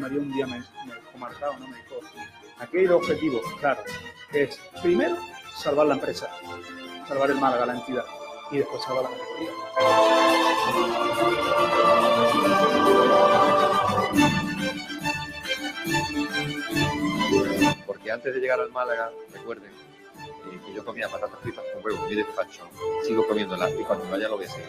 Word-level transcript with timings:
María 0.00 0.18
un 0.18 0.32
día 0.32 0.46
me, 0.46 0.58
me 0.58 1.18
marcado, 1.18 1.52
¿no? 1.58 1.68
Me 1.68 1.76
dijo, 1.76 1.96
aquí 2.58 2.78
hay 2.78 2.86
dos 2.86 3.02
objetivos, 3.02 3.42
claro, 3.60 3.82
es 4.32 4.58
primero 4.82 5.16
salvar 5.56 5.86
la 5.86 5.94
empresa, 5.94 6.30
salvar 7.06 7.30
el 7.30 7.36
Málaga, 7.38 7.66
la 7.66 7.74
entidad, 7.74 8.04
y 8.50 8.58
después 8.58 8.82
salvar 8.82 9.04
la 9.04 9.10
categoría. 9.10 9.50
Porque 17.86 18.10
antes 18.10 18.34
de 18.34 18.40
llegar 18.40 18.60
al 18.60 18.70
Málaga, 18.70 19.10
recuerden 19.34 19.70
eh, 19.70 20.60
que 20.64 20.72
yo 20.72 20.82
comía 20.84 21.08
patatas 21.08 21.38
fritas 21.40 21.64
con 21.74 21.84
huevo 21.84 22.10
y 22.10 22.14
despacho. 22.14 22.66
Sigo 23.04 23.26
comiéndolas 23.26 23.70
y 23.78 23.84
cuando 23.84 24.08
vaya 24.10 24.28
lo 24.28 24.38
voy 24.38 24.46
a 24.46 24.48
seguir. 24.48 24.68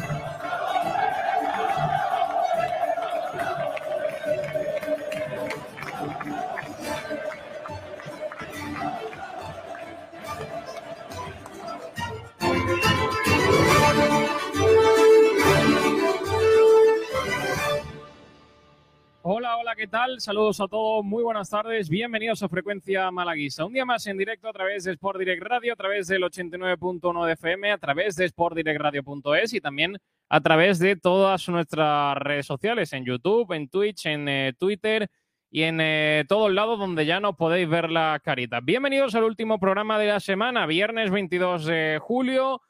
¿qué 19.75 19.87
tal? 19.87 20.19
Saludos 20.19 20.59
a 20.59 20.67
todos, 20.67 21.05
muy 21.05 21.23
buenas 21.23 21.49
tardes, 21.49 21.87
bienvenidos 21.87 22.43
a 22.43 22.49
Frecuencia 22.49 23.09
Malaguisa. 23.09 23.63
Un 23.63 23.71
día 23.71 23.85
más 23.85 24.05
en 24.05 24.17
directo 24.17 24.49
a 24.49 24.51
través 24.51 24.83
de 24.83 24.91
Sport 24.91 25.17
Direct 25.17 25.41
Radio, 25.43 25.71
a 25.71 25.75
través 25.77 26.07
del 26.07 26.23
89.1 26.23 27.25
de 27.25 27.33
FM, 27.33 27.71
a 27.71 27.77
través 27.77 28.17
de 28.17 28.27
sportdirectradio.es 28.27 29.53
y 29.53 29.61
también 29.61 29.97
a 30.27 30.41
través 30.41 30.77
de 30.79 30.97
todas 30.97 31.47
nuestras 31.47 32.17
redes 32.17 32.45
sociales, 32.47 32.91
en 32.91 33.05
YouTube, 33.05 33.53
en 33.53 33.69
Twitch, 33.69 34.07
en 34.07 34.27
eh, 34.27 34.53
Twitter 34.59 35.09
y 35.49 35.63
en 35.63 35.79
eh, 35.79 36.25
todos 36.27 36.51
lados 36.51 36.77
donde 36.77 37.05
ya 37.05 37.21
no 37.21 37.37
podéis 37.37 37.69
ver 37.69 37.91
la 37.91 38.19
carita. 38.21 38.59
Bienvenidos 38.59 39.15
al 39.15 39.23
último 39.23 39.57
programa 39.57 39.97
de 39.97 40.07
la 40.07 40.19
semana, 40.19 40.65
viernes 40.65 41.11
22 41.11 41.65
de 41.65 41.97
julio 42.01 42.61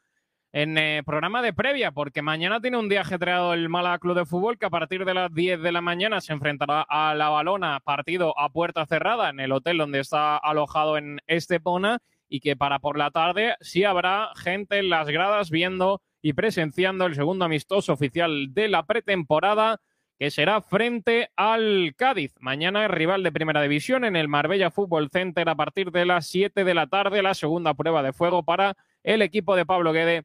en 0.54 0.78
eh, 0.78 1.02
programa 1.06 1.42
de 1.42 1.54
previa, 1.54 1.92
porque 1.92 2.22
mañana 2.22 2.60
tiene 2.60 2.78
un 2.78 2.90
día 2.90 3.02
ajetreado 3.02 3.54
el 3.54 3.70
Málaga 3.70 4.00
Club 4.00 4.18
de 4.18 4.26
Fútbol, 4.26 4.58
que 4.58 4.66
a 4.66 4.70
partir 4.70 5.06
de 5.06 5.14
las 5.14 5.34
10 5.34 5.62
de 5.62 5.72
la 5.72 5.82
mañana 5.82 6.20
se 6.20 6.34
enfrentará 6.34 6.86
a 6.90 7.16
la 7.16 7.30
Balona, 7.30 7.80
partido 7.80 8.38
a 8.38 8.50
puerta 8.50 8.86
cerrada 8.86 9.30
en 9.30 9.40
el 9.40 9.54
hotel 9.54 9.78
donde 9.78 10.00
está 10.00 10.36
alojado 10.38 10.98
en 10.98 11.20
Estepona, 11.28 12.00
y 12.28 12.42
que 12.42 12.56
para 12.56 12.80
por 12.80 12.98
la 12.98 13.12
tarde 13.12 13.56
sí 13.62 13.84
habrá 13.84 14.32
gente 14.36 14.80
en 14.80 14.90
las 14.90 15.08
gradas 15.08 15.50
viendo 15.50 16.02
y 16.22 16.34
presenciando 16.34 17.06
el 17.06 17.16
segundo 17.16 17.46
amistoso 17.46 17.94
oficial 17.94 18.54
de 18.54 18.68
la 18.68 18.84
pretemporada, 18.86 19.80
que 20.20 20.32
será 20.32 20.62
frente 20.62 21.30
al 21.36 21.94
Cádiz. 21.98 22.34
Mañana 22.40 22.88
rival 22.88 23.24
de 23.24 23.32
primera 23.32 23.62
división 23.62 24.06
en 24.06 24.16
el 24.16 24.28
Marbella 24.28 24.70
Fútbol 24.70 25.10
Center 25.10 25.48
a 25.50 25.56
partir 25.56 25.92
de 25.92 26.06
las 26.06 26.28
7 26.28 26.64
de 26.64 26.74
la 26.74 26.88
tarde, 26.88 27.24
la 27.24 27.34
segunda 27.34 27.74
prueba 27.74 28.04
de 28.04 28.14
fuego 28.14 28.44
para 28.44 28.76
el 29.04 29.22
equipo 29.24 29.56
de 29.56 29.66
Pablo 29.66 29.94
Guede 29.94 30.24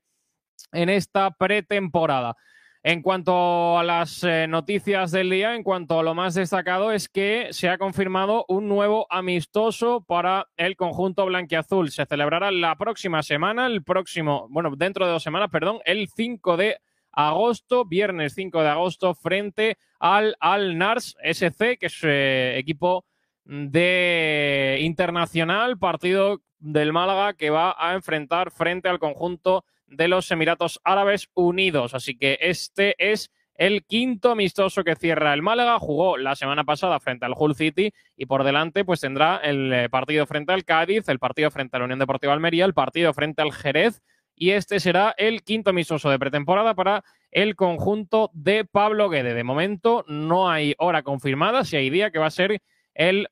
en 0.72 0.88
esta 0.88 1.30
pretemporada. 1.30 2.36
En 2.82 3.02
cuanto 3.02 3.76
a 3.76 3.82
las 3.82 4.22
eh, 4.22 4.46
noticias 4.48 5.10
del 5.10 5.30
día, 5.30 5.56
en 5.56 5.64
cuanto 5.64 5.98
a 5.98 6.04
lo 6.04 6.14
más 6.14 6.34
destacado, 6.34 6.92
es 6.92 7.08
que 7.08 7.48
se 7.50 7.68
ha 7.68 7.78
confirmado 7.78 8.44
un 8.46 8.68
nuevo 8.68 9.08
amistoso 9.10 10.04
para 10.06 10.46
el 10.56 10.76
conjunto 10.76 11.26
blanquiazul. 11.26 11.90
Se 11.90 12.06
celebrará 12.06 12.52
la 12.52 12.76
próxima 12.76 13.24
semana, 13.24 13.66
el 13.66 13.82
próximo, 13.82 14.46
bueno, 14.50 14.70
dentro 14.76 15.04
de 15.04 15.10
dos 15.10 15.24
semanas, 15.24 15.50
perdón, 15.50 15.80
el 15.84 16.08
5 16.14 16.56
de 16.56 16.76
agosto, 17.10 17.86
viernes 17.86 18.34
5 18.34 18.62
de 18.62 18.68
agosto, 18.68 19.14
frente 19.16 19.78
al 19.98 20.36
Al 20.38 20.78
Nars 20.78 21.16
SC, 21.24 21.78
que 21.78 21.86
es 21.86 21.98
eh, 22.04 22.56
equipo 22.56 23.04
de 23.44 24.78
internacional, 24.80 25.76
partido 25.76 26.40
del 26.58 26.92
Málaga 26.92 27.34
que 27.34 27.50
va 27.50 27.74
a 27.78 27.94
enfrentar 27.94 28.50
frente 28.50 28.88
al 28.88 28.98
conjunto 28.98 29.64
de 29.86 30.08
los 30.08 30.30
Emiratos 30.30 30.80
Árabes 30.84 31.28
Unidos. 31.34 31.94
Así 31.94 32.16
que 32.16 32.38
este 32.40 32.94
es 32.98 33.30
el 33.54 33.84
quinto 33.84 34.30
amistoso 34.30 34.84
que 34.84 34.96
cierra 34.96 35.32
el 35.34 35.42
Málaga. 35.42 35.78
Jugó 35.78 36.16
la 36.16 36.36
semana 36.36 36.64
pasada 36.64 37.00
frente 37.00 37.26
al 37.26 37.34
Hull 37.36 37.54
City 37.54 37.92
y 38.16 38.26
por 38.26 38.44
delante 38.44 38.84
pues 38.84 39.00
tendrá 39.00 39.38
el 39.38 39.72
eh, 39.72 39.88
partido 39.88 40.26
frente 40.26 40.52
al 40.52 40.64
Cádiz, 40.64 41.08
el 41.08 41.18
partido 41.18 41.50
frente 41.50 41.76
a 41.76 41.80
la 41.80 41.84
Unión 41.86 41.98
Deportiva 41.98 42.32
Almería, 42.32 42.64
el 42.64 42.74
partido 42.74 43.12
frente 43.14 43.42
al 43.42 43.52
Jerez 43.52 44.02
y 44.34 44.50
este 44.50 44.80
será 44.80 45.14
el 45.16 45.42
quinto 45.42 45.70
amistoso 45.70 46.10
de 46.10 46.18
pretemporada 46.18 46.74
para 46.74 47.02
el 47.30 47.56
conjunto 47.56 48.30
de 48.34 48.64
Pablo 48.64 49.08
Guede. 49.08 49.34
De 49.34 49.44
momento 49.44 50.04
no 50.08 50.50
hay 50.50 50.74
hora 50.78 51.02
confirmada, 51.02 51.64
si 51.64 51.76
hay 51.76 51.88
día 51.88 52.10
que 52.10 52.18
va 52.18 52.26
a 52.26 52.30
ser 52.30 52.60
el 52.94 53.28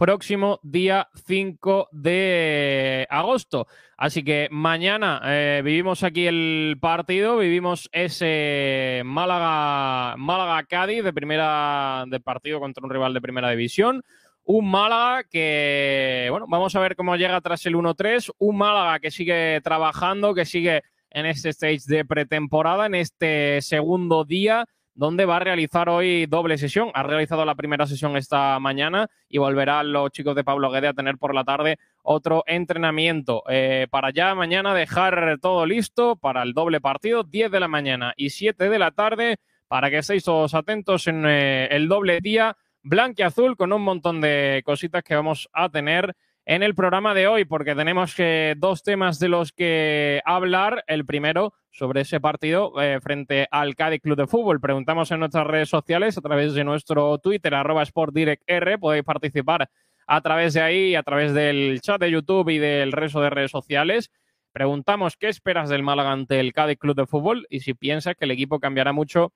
próximo 0.00 0.60
día 0.62 1.08
5 1.26 1.90
de 1.92 3.06
agosto. 3.10 3.66
Así 3.98 4.24
que 4.24 4.48
mañana 4.50 5.20
eh, 5.26 5.60
vivimos 5.62 6.02
aquí 6.02 6.26
el 6.26 6.78
partido, 6.80 7.36
vivimos 7.36 7.90
ese 7.92 9.02
Málaga, 9.04 10.16
Málaga 10.16 10.64
Cádiz 10.64 11.04
de 11.04 11.12
primera 11.12 12.04
de 12.08 12.18
partido 12.18 12.60
contra 12.60 12.82
un 12.82 12.90
rival 12.90 13.12
de 13.12 13.20
primera 13.20 13.50
división. 13.50 14.02
Un 14.42 14.70
Málaga 14.70 15.24
que, 15.24 16.28
bueno, 16.30 16.46
vamos 16.48 16.74
a 16.74 16.80
ver 16.80 16.96
cómo 16.96 17.14
llega 17.16 17.38
tras 17.42 17.66
el 17.66 17.74
1-3. 17.74 18.32
Un 18.38 18.56
Málaga 18.56 19.00
que 19.00 19.10
sigue 19.10 19.60
trabajando, 19.62 20.32
que 20.32 20.46
sigue 20.46 20.82
en 21.10 21.26
este 21.26 21.50
stage 21.50 21.82
de 21.86 22.06
pretemporada, 22.06 22.86
en 22.86 22.94
este 22.94 23.60
segundo 23.60 24.24
día 24.24 24.64
donde 25.00 25.24
va 25.24 25.36
a 25.36 25.40
realizar 25.40 25.88
hoy 25.88 26.26
doble 26.26 26.58
sesión. 26.58 26.90
Ha 26.92 27.02
realizado 27.02 27.46
la 27.46 27.54
primera 27.54 27.86
sesión 27.86 28.18
esta 28.18 28.58
mañana 28.58 29.08
y 29.30 29.38
volverán 29.38 29.94
los 29.94 30.10
chicos 30.10 30.36
de 30.36 30.44
Pablo 30.44 30.70
Guede 30.70 30.88
a 30.88 30.92
tener 30.92 31.16
por 31.16 31.34
la 31.34 31.42
tarde 31.42 31.78
otro 32.02 32.44
entrenamiento. 32.46 33.42
Eh, 33.48 33.86
para 33.90 34.10
ya 34.10 34.34
mañana 34.34 34.74
dejar 34.74 35.38
todo 35.40 35.64
listo 35.64 36.16
para 36.16 36.42
el 36.42 36.52
doble 36.52 36.82
partido, 36.82 37.24
10 37.24 37.50
de 37.50 37.60
la 37.60 37.66
mañana 37.66 38.12
y 38.14 38.28
7 38.28 38.68
de 38.68 38.78
la 38.78 38.90
tarde, 38.90 39.38
para 39.68 39.88
que 39.88 39.96
estéis 39.96 40.22
todos 40.22 40.52
atentos 40.52 41.06
en 41.06 41.24
eh, 41.26 41.68
el 41.70 41.88
doble 41.88 42.20
día 42.20 42.54
blanco 42.82 43.22
y 43.22 43.22
azul 43.22 43.56
con 43.56 43.72
un 43.72 43.80
montón 43.80 44.20
de 44.20 44.60
cositas 44.66 45.02
que 45.02 45.14
vamos 45.14 45.48
a 45.54 45.70
tener 45.70 46.14
en 46.44 46.62
el 46.62 46.74
programa 46.74 47.14
de 47.14 47.28
hoy, 47.28 47.44
porque 47.44 47.74
tenemos 47.74 48.16
dos 48.56 48.82
temas 48.82 49.18
de 49.18 49.28
los 49.28 49.52
que 49.52 50.20
hablar. 50.24 50.84
El 50.86 51.06
primero 51.06 51.54
sobre 51.70 52.02
ese 52.02 52.20
partido 52.20 52.80
eh, 52.80 53.00
frente 53.00 53.46
al 53.50 53.74
Cádiz 53.76 54.00
Club 54.00 54.16
de 54.16 54.26
Fútbol. 54.26 54.60
Preguntamos 54.60 55.10
en 55.10 55.20
nuestras 55.20 55.46
redes 55.46 55.68
sociales 55.68 56.18
a 56.18 56.20
través 56.20 56.54
de 56.54 56.64
nuestro 56.64 57.18
Twitter, 57.18 57.54
arroba 57.54 57.84
SportDirectR. 57.84 58.78
Podéis 58.78 59.04
participar 59.04 59.70
a 60.06 60.20
través 60.20 60.54
de 60.54 60.60
ahí, 60.60 60.94
a 60.94 61.02
través 61.02 61.32
del 61.34 61.80
chat 61.80 62.00
de 62.00 62.10
YouTube 62.10 62.48
y 62.50 62.58
del 62.58 62.92
resto 62.92 63.20
de 63.20 63.30
redes 63.30 63.50
sociales. 63.50 64.10
Preguntamos 64.52 65.16
qué 65.16 65.28
esperas 65.28 65.68
del 65.68 65.84
Málaga 65.84 66.10
ante 66.10 66.40
el 66.40 66.52
Cádiz 66.52 66.78
Club 66.78 66.96
de 66.96 67.06
Fútbol 67.06 67.46
y 67.48 67.60
si 67.60 67.74
piensas 67.74 68.16
que 68.16 68.24
el 68.24 68.32
equipo 68.32 68.58
cambiará 68.58 68.92
mucho 68.92 69.32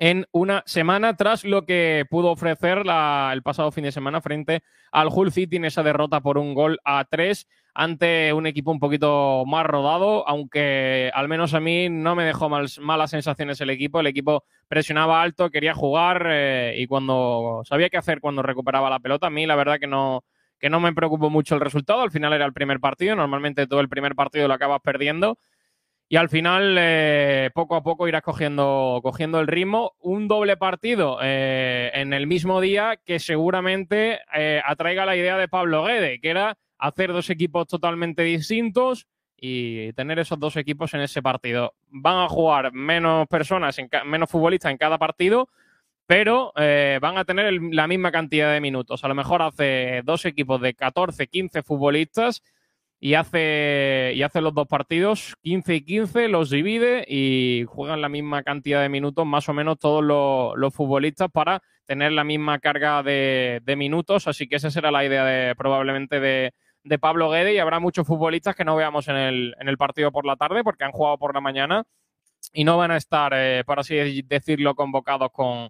en 0.00 0.26
una 0.32 0.62
semana 0.66 1.16
tras 1.16 1.44
lo 1.44 1.64
que 1.66 2.04
pudo 2.10 2.30
ofrecer 2.30 2.78
el 2.78 3.42
pasado 3.42 3.72
fin 3.72 3.84
de 3.84 3.92
semana 3.92 4.20
frente 4.20 4.62
al 4.92 5.08
Hull 5.08 5.32
City 5.32 5.56
en 5.56 5.64
esa 5.64 5.82
derrota 5.82 6.20
por 6.20 6.38
un 6.38 6.54
gol 6.54 6.78
a 6.84 7.04
tres 7.08 7.46
ante 7.74 8.32
un 8.32 8.46
equipo 8.46 8.72
un 8.72 8.80
poquito 8.80 9.44
más 9.46 9.64
rodado, 9.64 10.28
aunque 10.28 11.12
al 11.14 11.28
menos 11.28 11.54
a 11.54 11.60
mí 11.60 11.88
no 11.88 12.16
me 12.16 12.24
dejó 12.24 12.48
mal, 12.48 12.68
malas 12.80 13.10
sensaciones 13.10 13.60
el 13.60 13.70
equipo. 13.70 14.00
El 14.00 14.08
equipo 14.08 14.42
presionaba 14.66 15.22
alto, 15.22 15.50
quería 15.50 15.74
jugar 15.74 16.26
eh, 16.28 16.74
y 16.76 16.88
cuando 16.88 17.62
sabía 17.64 17.88
qué 17.88 17.96
hacer 17.96 18.20
cuando 18.20 18.42
recuperaba 18.42 18.90
la 18.90 18.98
pelota, 18.98 19.28
a 19.28 19.30
mí 19.30 19.46
la 19.46 19.54
verdad 19.54 19.78
que 19.78 19.86
no, 19.86 20.24
que 20.58 20.70
no 20.70 20.80
me 20.80 20.92
preocupó 20.92 21.30
mucho 21.30 21.54
el 21.54 21.60
resultado. 21.60 22.00
Al 22.00 22.10
final 22.10 22.32
era 22.32 22.46
el 22.46 22.52
primer 22.52 22.80
partido, 22.80 23.14
normalmente 23.14 23.68
todo 23.68 23.80
el 23.80 23.88
primer 23.88 24.16
partido 24.16 24.48
lo 24.48 24.54
acabas 24.54 24.80
perdiendo 24.80 25.38
y 26.10 26.16
al 26.16 26.30
final, 26.30 26.76
eh, 26.78 27.50
poco 27.52 27.76
a 27.76 27.82
poco 27.82 28.08
irás 28.08 28.22
cogiendo, 28.22 29.00
cogiendo 29.02 29.40
el 29.40 29.46
ritmo. 29.46 29.94
Un 30.00 30.26
doble 30.26 30.56
partido 30.56 31.18
eh, 31.22 31.90
en 31.92 32.14
el 32.14 32.26
mismo 32.26 32.62
día 32.62 32.98
que 33.04 33.18
seguramente 33.18 34.20
eh, 34.34 34.62
atraiga 34.64 35.04
la 35.04 35.16
idea 35.16 35.36
de 35.36 35.48
Pablo 35.48 35.84
Guede, 35.84 36.18
que 36.20 36.30
era 36.30 36.56
hacer 36.78 37.12
dos 37.12 37.28
equipos 37.28 37.66
totalmente 37.66 38.22
distintos 38.22 39.06
y 39.36 39.92
tener 39.92 40.18
esos 40.18 40.40
dos 40.40 40.56
equipos 40.56 40.94
en 40.94 41.02
ese 41.02 41.20
partido. 41.20 41.74
Van 41.88 42.24
a 42.24 42.28
jugar 42.28 42.72
menos 42.72 43.28
personas, 43.28 43.76
menos 44.06 44.30
futbolistas 44.30 44.72
en 44.72 44.78
cada 44.78 44.96
partido, 44.96 45.50
pero 46.06 46.52
van 46.54 47.18
a 47.18 47.24
tener 47.24 47.52
la 47.70 47.86
misma 47.86 48.10
cantidad 48.10 48.52
de 48.52 48.60
minutos. 48.60 49.04
A 49.04 49.08
lo 49.08 49.14
mejor 49.14 49.42
hace 49.42 50.00
dos 50.04 50.24
equipos 50.24 50.60
de 50.60 50.74
14, 50.74 51.28
15 51.28 51.62
futbolistas 51.62 52.42
y 53.00 53.14
hace, 53.14 54.12
y 54.14 54.22
hace 54.22 54.40
los 54.40 54.54
dos 54.54 54.66
partidos, 54.66 55.36
15 55.42 55.74
y 55.76 55.84
15, 55.84 56.28
los 56.28 56.50
divide 56.50 57.04
y 57.06 57.64
juegan 57.68 58.00
la 58.00 58.08
misma 58.08 58.42
cantidad 58.42 58.82
de 58.82 58.88
minutos, 58.88 59.24
más 59.24 59.48
o 59.48 59.54
menos 59.54 59.78
todos 59.78 60.02
los, 60.02 60.74
futbolistas, 60.74 61.30
para 61.30 61.62
tener 61.86 62.12
la 62.12 62.24
misma 62.24 62.58
carga 62.58 63.02
de, 63.04 63.62
minutos. 63.76 64.26
Así 64.26 64.48
que 64.48 64.56
esa 64.56 64.70
será 64.70 64.90
la 64.90 65.04
idea 65.04 65.24
de, 65.24 65.54
probablemente 65.54 66.18
de, 66.18 66.52
Pablo 67.00 67.30
Guede 67.30 67.52
y 67.52 67.58
habrá 67.58 67.80
muchos 67.80 68.06
futbolistas 68.06 68.56
que 68.56 68.64
no 68.64 68.74
veamos 68.74 69.08
en 69.08 69.16
el, 69.16 69.54
en 69.60 69.68
el 69.68 69.76
partido 69.76 70.10
por 70.10 70.24
la 70.24 70.36
tarde 70.36 70.64
porque 70.64 70.84
han 70.84 70.92
jugado 70.92 71.18
por 71.18 71.34
la 71.34 71.40
mañana 71.42 71.84
y 72.54 72.64
no 72.64 72.78
van 72.78 72.90
a 72.92 72.96
estar, 72.96 73.32
eh, 73.34 73.62
por 73.66 73.78
así 73.78 74.22
decirlo, 74.22 74.74
convocados 74.74 75.30
con, 75.30 75.68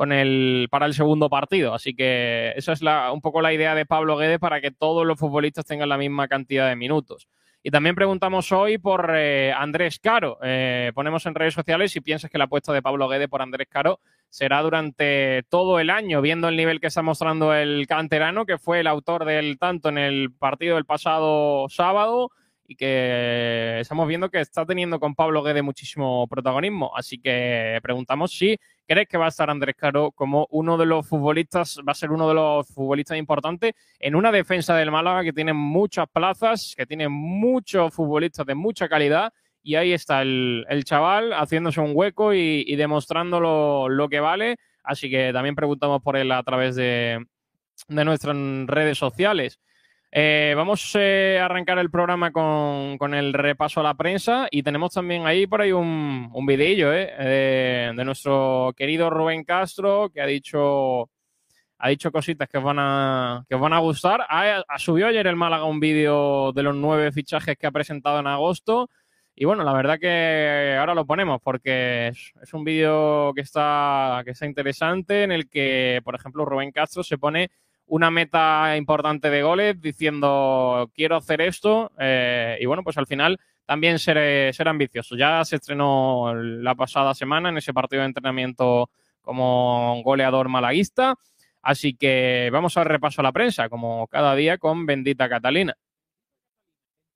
con 0.00 0.12
el, 0.12 0.68
para 0.70 0.86
el 0.86 0.94
segundo 0.94 1.28
partido. 1.28 1.74
Así 1.74 1.94
que 1.94 2.54
esa 2.56 2.72
es 2.72 2.80
la, 2.80 3.12
un 3.12 3.20
poco 3.20 3.42
la 3.42 3.52
idea 3.52 3.74
de 3.74 3.84
Pablo 3.84 4.16
Guedes 4.16 4.38
para 4.38 4.62
que 4.62 4.70
todos 4.70 5.06
los 5.06 5.18
futbolistas 5.18 5.66
tengan 5.66 5.90
la 5.90 5.98
misma 5.98 6.26
cantidad 6.26 6.66
de 6.70 6.74
minutos. 6.74 7.28
Y 7.62 7.70
también 7.70 7.94
preguntamos 7.94 8.50
hoy 8.50 8.78
por 8.78 9.12
eh, 9.14 9.52
Andrés 9.52 9.98
Caro. 9.98 10.38
Eh, 10.42 10.90
ponemos 10.94 11.26
en 11.26 11.34
redes 11.34 11.52
sociales 11.52 11.92
si 11.92 12.00
piensas 12.00 12.30
que 12.30 12.38
la 12.38 12.44
apuesta 12.44 12.72
de 12.72 12.80
Pablo 12.80 13.08
Guedes 13.08 13.28
por 13.28 13.42
Andrés 13.42 13.68
Caro 13.68 14.00
será 14.30 14.62
durante 14.62 15.42
todo 15.50 15.78
el 15.78 15.90
año, 15.90 16.22
viendo 16.22 16.48
el 16.48 16.56
nivel 16.56 16.80
que 16.80 16.86
está 16.86 17.02
mostrando 17.02 17.52
el 17.52 17.86
canterano, 17.86 18.46
que 18.46 18.56
fue 18.56 18.80
el 18.80 18.86
autor 18.86 19.26
del 19.26 19.58
tanto 19.58 19.90
en 19.90 19.98
el 19.98 20.32
partido 20.32 20.76
del 20.76 20.86
pasado 20.86 21.68
sábado 21.68 22.30
y 22.70 22.76
que 22.76 23.80
estamos 23.80 24.06
viendo 24.06 24.30
que 24.30 24.38
está 24.38 24.64
teniendo 24.64 25.00
con 25.00 25.16
Pablo 25.16 25.42
Guedes 25.42 25.64
muchísimo 25.64 26.28
protagonismo. 26.28 26.92
Así 26.96 27.18
que 27.18 27.80
preguntamos 27.82 28.30
si 28.30 28.56
crees 28.86 29.08
que 29.08 29.18
va 29.18 29.24
a 29.24 29.30
estar 29.30 29.50
Andrés 29.50 29.74
Caro 29.76 30.12
como 30.12 30.46
uno 30.50 30.78
de 30.78 30.86
los 30.86 31.04
futbolistas, 31.04 31.80
va 31.80 31.90
a 31.90 31.96
ser 31.96 32.12
uno 32.12 32.28
de 32.28 32.34
los 32.34 32.68
futbolistas 32.68 33.18
importantes 33.18 33.72
en 33.98 34.14
una 34.14 34.30
defensa 34.30 34.76
del 34.76 34.92
Málaga 34.92 35.24
que 35.24 35.32
tiene 35.32 35.52
muchas 35.52 36.06
plazas, 36.12 36.74
que 36.76 36.86
tiene 36.86 37.08
muchos 37.08 37.92
futbolistas 37.92 38.46
de 38.46 38.54
mucha 38.54 38.88
calidad 38.88 39.32
y 39.64 39.74
ahí 39.74 39.92
está 39.92 40.22
el, 40.22 40.64
chaval 40.84 41.32
haciéndose 41.32 41.80
un 41.80 41.90
hueco 41.92 42.34
y, 42.34 42.76
demostrando 42.76 43.40
lo, 43.88 44.08
que 44.08 44.20
vale. 44.20 44.58
Así 44.84 45.10
que 45.10 45.32
también 45.32 45.56
preguntamos 45.56 46.02
por 46.02 46.16
él 46.16 46.30
a 46.30 46.44
través 46.44 46.76
de, 46.76 47.26
nuestras 47.88 48.36
redes 48.66 48.96
sociales. 48.96 49.58
Eh, 50.12 50.54
vamos 50.56 50.92
eh, 50.96 51.38
a 51.40 51.44
arrancar 51.44 51.78
el 51.78 51.88
programa 51.88 52.32
con, 52.32 53.14
el 53.14 53.32
repaso 53.32 53.78
a 53.78 53.84
la 53.84 53.94
prensa 53.94 54.48
y 54.50 54.64
tenemos 54.64 54.92
también 54.92 55.24
ahí 55.24 55.46
por 55.46 55.60
ahí 55.60 55.70
un, 55.70 56.28
un 56.32 56.46
videillo 56.46 56.92
eh, 56.92 57.92
de, 57.94 58.04
nuestro 58.04 58.74
querido 58.76 59.08
Rubén 59.08 59.44
Castro 59.44 60.10
que 60.12 60.20
ha 60.20 60.26
dicho, 60.26 61.08
ha 61.78 61.88
dicho 61.88 62.10
cositas 62.10 62.48
que 62.48 62.58
os 62.58 62.64
van 62.64 62.78
a, 62.80 63.44
que 63.48 63.54
van 63.54 63.72
a 63.72 63.78
gustar. 63.78 64.26
Ha, 64.28 64.64
subió 64.78 65.06
ayer 65.06 65.26
el 65.28 65.36
Málaga 65.36 65.64
un 65.64 65.78
vídeo 65.78 66.52
de 66.52 66.64
los 66.64 66.74
nueve 66.74 67.12
fichajes 67.12 67.56
que 67.56 67.66
ha 67.68 67.70
presentado 67.70 68.18
en 68.18 68.26
agosto. 68.26 68.90
Y 69.36 69.44
bueno, 69.44 69.62
la 69.64 69.72
verdad 69.72 69.98
que 70.00 70.76
ahora 70.78 70.94
lo 70.94 71.06
ponemos 71.06 71.40
porque 71.40 72.08
es, 72.08 72.32
es 72.42 72.52
un 72.52 72.64
vídeo 72.64 73.32
que 73.34 73.42
está, 73.42 74.22
que 74.24 74.32
está 74.32 74.44
interesante 74.44 75.22
en 75.22 75.32
el 75.32 75.48
que, 75.48 76.00
por 76.04 76.16
ejemplo, 76.16 76.44
Rubén 76.44 76.72
Castro 76.72 77.04
se 77.04 77.16
pone 77.16 77.50
una 77.90 78.10
meta 78.10 78.76
importante 78.76 79.30
de 79.30 79.42
goles 79.42 79.80
diciendo 79.80 80.90
quiero 80.94 81.16
hacer 81.16 81.40
esto 81.40 81.90
eh, 81.98 82.56
y 82.60 82.66
bueno, 82.66 82.84
pues 82.84 82.96
al 82.96 83.06
final 83.06 83.38
también 83.66 83.98
ser, 83.98 84.54
ser 84.54 84.68
ambicioso. 84.68 85.16
Ya 85.16 85.44
se 85.44 85.56
estrenó 85.56 86.32
la 86.34 86.74
pasada 86.76 87.14
semana 87.14 87.48
en 87.48 87.58
ese 87.58 87.74
partido 87.74 88.00
de 88.00 88.06
entrenamiento 88.06 88.90
como 89.20 90.00
goleador 90.04 90.48
malaguista, 90.48 91.16
así 91.62 91.94
que 91.94 92.48
vamos 92.52 92.76
al 92.76 92.86
repaso 92.86 93.20
a 93.20 93.24
la 93.24 93.32
prensa, 93.32 93.68
como 93.68 94.06
cada 94.06 94.34
día 94.36 94.58
con 94.58 94.86
Bendita 94.86 95.28
Catalina. 95.28 95.74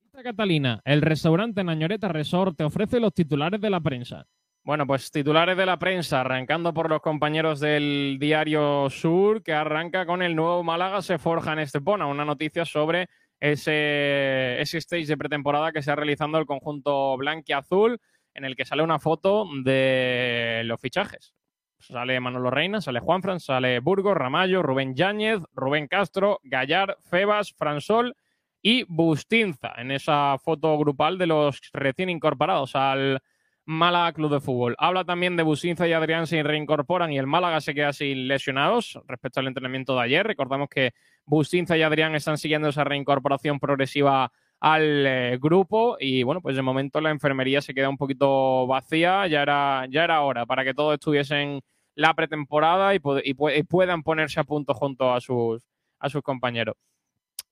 Bendita 0.01 0.23
Catalina, 0.23 0.81
el 0.83 1.01
restaurante 1.01 1.63
Nañoreta 1.63 2.09
Resort 2.09 2.57
te 2.57 2.65
ofrece 2.65 2.99
los 2.99 3.13
titulares 3.13 3.61
de 3.61 3.69
la 3.69 3.79
prensa. 3.79 4.27
Bueno, 4.65 4.87
pues 4.87 5.11
titulares 5.11 5.55
de 5.57 5.67
la 5.67 5.77
prensa, 5.77 6.21
arrancando 6.21 6.73
por 6.73 6.89
los 6.89 6.99
compañeros 6.99 7.59
del 7.59 8.17
Diario 8.19 8.89
Sur, 8.89 9.43
que 9.43 9.53
arranca 9.53 10.07
con 10.07 10.23
el 10.23 10.35
nuevo 10.35 10.63
Málaga 10.63 11.03
se 11.03 11.19
forja 11.19 11.53
en 11.53 11.59
Estepona, 11.59 12.07
una 12.07 12.25
noticia 12.25 12.65
sobre 12.65 13.07
ese, 13.39 14.59
ese 14.59 14.79
stage 14.79 15.05
de 15.05 15.17
pretemporada 15.17 15.71
que 15.71 15.83
se 15.83 15.91
ha 15.91 15.95
realizando 15.95 16.39
el 16.39 16.47
conjunto 16.47 17.15
azul, 17.55 17.99
en 18.33 18.43
el 18.43 18.55
que 18.55 18.65
sale 18.65 18.81
una 18.81 18.97
foto 18.97 19.45
de 19.63 20.63
los 20.65 20.81
fichajes. 20.81 21.35
Sale 21.77 22.19
Manolo 22.19 22.49
Reina, 22.49 22.81
sale 22.81 22.99
Juanfran, 23.01 23.39
sale 23.39 23.79
Burgos, 23.81 24.17
Ramallo, 24.17 24.63
Rubén 24.63 24.95
Yáñez, 24.95 25.41
Rubén 25.53 25.85
Castro, 25.87 26.39
Gallar, 26.41 26.97
Febas, 27.03 27.53
Fransol 27.53 28.15
y 28.63 28.81
Bustinza, 28.87 29.73
en 29.77 29.91
esa 29.91 30.39
foto 30.39 30.75
grupal 30.79 31.19
de 31.19 31.27
los 31.27 31.61
recién 31.71 32.09
incorporados 32.09 32.75
al 32.75 33.21
Málaga 33.65 34.13
Club 34.13 34.31
de 34.31 34.39
Fútbol. 34.39 34.75
Habla 34.77 35.03
también 35.05 35.35
de 35.35 35.43
Businza 35.43 35.87
y 35.87 35.93
Adrián 35.93 36.27
se 36.27 36.43
reincorporan 36.43 37.11
y 37.11 37.17
el 37.17 37.27
Málaga 37.27 37.61
se 37.61 37.73
queda 37.73 37.93
sin 37.93 38.27
lesionados 38.27 38.99
respecto 39.07 39.39
al 39.39 39.47
entrenamiento 39.47 39.95
de 39.95 40.01
ayer. 40.03 40.27
Recordamos 40.27 40.69
que 40.69 40.93
Businza 41.25 41.77
y 41.77 41.81
Adrián 41.81 42.15
están 42.15 42.37
siguiendo 42.37 42.69
esa 42.69 42.83
reincorporación 42.83 43.59
progresiva 43.59 44.31
al 44.59 45.05
eh, 45.05 45.37
grupo 45.41 45.97
y 45.99 46.23
bueno, 46.23 46.41
pues 46.41 46.55
de 46.55 46.61
momento 46.61 47.01
la 47.01 47.11
enfermería 47.11 47.61
se 47.61 47.73
queda 47.73 47.89
un 47.89 47.97
poquito 47.97 48.67
vacía, 48.67 49.27
ya 49.27 49.41
era, 49.41 49.85
ya 49.89 50.03
era 50.03 50.21
hora 50.21 50.45
para 50.45 50.63
que 50.63 50.73
todos 50.73 50.93
estuviesen 50.93 51.61
la 51.95 52.13
pretemporada 52.13 52.93
y, 52.95 53.01
y 53.23 53.63
puedan 53.63 54.03
ponerse 54.03 54.39
a 54.39 54.43
punto 54.43 54.73
junto 54.73 55.13
a 55.13 55.21
sus, 55.21 55.63
a 55.99 56.09
sus 56.09 56.21
compañeros. 56.21 56.75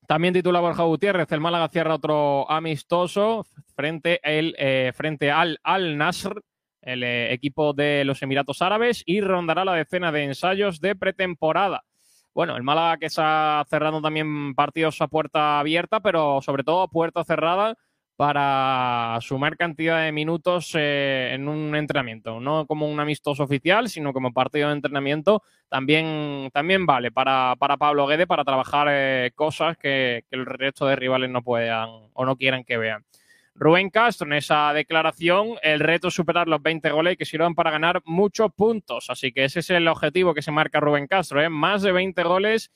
También 0.06 0.34
titula 0.34 0.60
Borja 0.60 0.82
Gutiérrez, 0.82 1.30
el 1.32 1.40
Málaga 1.40 1.68
cierra 1.68 1.94
otro 1.94 2.50
amistoso 2.50 3.46
frente, 3.74 4.20
el, 4.22 4.54
eh, 4.58 4.92
frente 4.94 5.30
al 5.30 5.58
Al 5.62 5.96
Nasr, 5.96 6.42
el 6.82 7.02
eh, 7.02 7.32
equipo 7.32 7.72
de 7.72 8.04
los 8.04 8.22
Emiratos 8.22 8.60
Árabes, 8.60 9.02
y 9.06 9.22
rondará 9.22 9.64
la 9.64 9.74
decena 9.74 10.12
de 10.12 10.24
ensayos 10.24 10.80
de 10.80 10.94
pretemporada. 10.94 11.84
Bueno, 12.34 12.56
el 12.56 12.62
Málaga 12.62 12.98
que 12.98 13.06
está 13.06 13.64
cerrando 13.70 14.02
también 14.02 14.54
partidos 14.54 15.00
a 15.00 15.08
puerta 15.08 15.60
abierta, 15.60 16.00
pero 16.00 16.42
sobre 16.42 16.64
todo 16.64 16.82
a 16.82 16.88
puerta 16.88 17.24
cerrada 17.24 17.74
para 18.16 19.18
sumar 19.20 19.56
cantidad 19.56 20.04
de 20.04 20.12
minutos 20.12 20.72
eh, 20.74 21.30
en 21.32 21.48
un 21.48 21.74
entrenamiento, 21.74 22.38
no 22.38 22.66
como 22.66 22.88
un 22.88 23.00
amistoso 23.00 23.42
oficial, 23.42 23.88
sino 23.88 24.12
como 24.12 24.32
partido 24.32 24.68
de 24.68 24.74
entrenamiento, 24.74 25.42
también, 25.68 26.50
también 26.52 26.86
vale 26.86 27.10
para, 27.10 27.56
para 27.58 27.76
Pablo 27.76 28.06
Guede 28.06 28.26
para 28.26 28.44
trabajar 28.44 28.86
eh, 28.90 29.32
cosas 29.34 29.76
que, 29.76 30.24
el 30.30 30.46
resto 30.46 30.86
de 30.86 30.96
rivales 30.96 31.30
no 31.30 31.42
puedan 31.42 31.88
o 32.12 32.24
no 32.24 32.36
quieran 32.36 32.64
que 32.64 32.78
vean. 32.78 33.04
Rubén 33.56 33.90
Castro, 33.90 34.26
en 34.26 34.32
esa 34.34 34.72
declaración, 34.72 35.54
el 35.62 35.78
reto 35.78 36.08
es 36.08 36.14
superar 36.14 36.48
los 36.48 36.60
20 36.60 36.90
goles 36.90 37.16
que 37.16 37.24
sirvan 37.24 37.54
para 37.54 37.70
ganar 37.70 38.02
muchos 38.04 38.52
puntos. 38.52 39.10
Así 39.10 39.32
que 39.32 39.44
ese 39.44 39.60
es 39.60 39.70
el 39.70 39.86
objetivo 39.86 40.34
que 40.34 40.42
se 40.42 40.50
marca 40.50 40.80
Rubén 40.80 41.06
Castro, 41.06 41.40
¿eh? 41.40 41.48
más 41.48 41.82
de 41.82 41.92
20 41.92 42.20
goles 42.24 42.72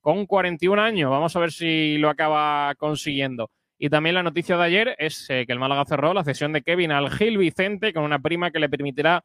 con 0.00 0.24
41 0.24 0.80
años. 0.80 1.10
Vamos 1.10 1.36
a 1.36 1.40
ver 1.40 1.52
si 1.52 1.98
lo 1.98 2.08
acaba 2.08 2.74
consiguiendo. 2.76 3.50
Y 3.84 3.90
también 3.90 4.14
la 4.14 4.22
noticia 4.22 4.56
de 4.56 4.62
ayer 4.62 4.94
es 4.96 5.28
eh, 5.28 5.44
que 5.44 5.52
el 5.52 5.58
Málaga 5.58 5.84
cerró 5.84 6.14
la 6.14 6.22
cesión 6.22 6.52
de 6.52 6.62
Kevin 6.62 6.92
al 6.92 7.10
Gil 7.10 7.36
Vicente 7.36 7.92
con 7.92 8.04
una 8.04 8.20
prima 8.20 8.52
que 8.52 8.60
le 8.60 8.68
permitirá 8.68 9.24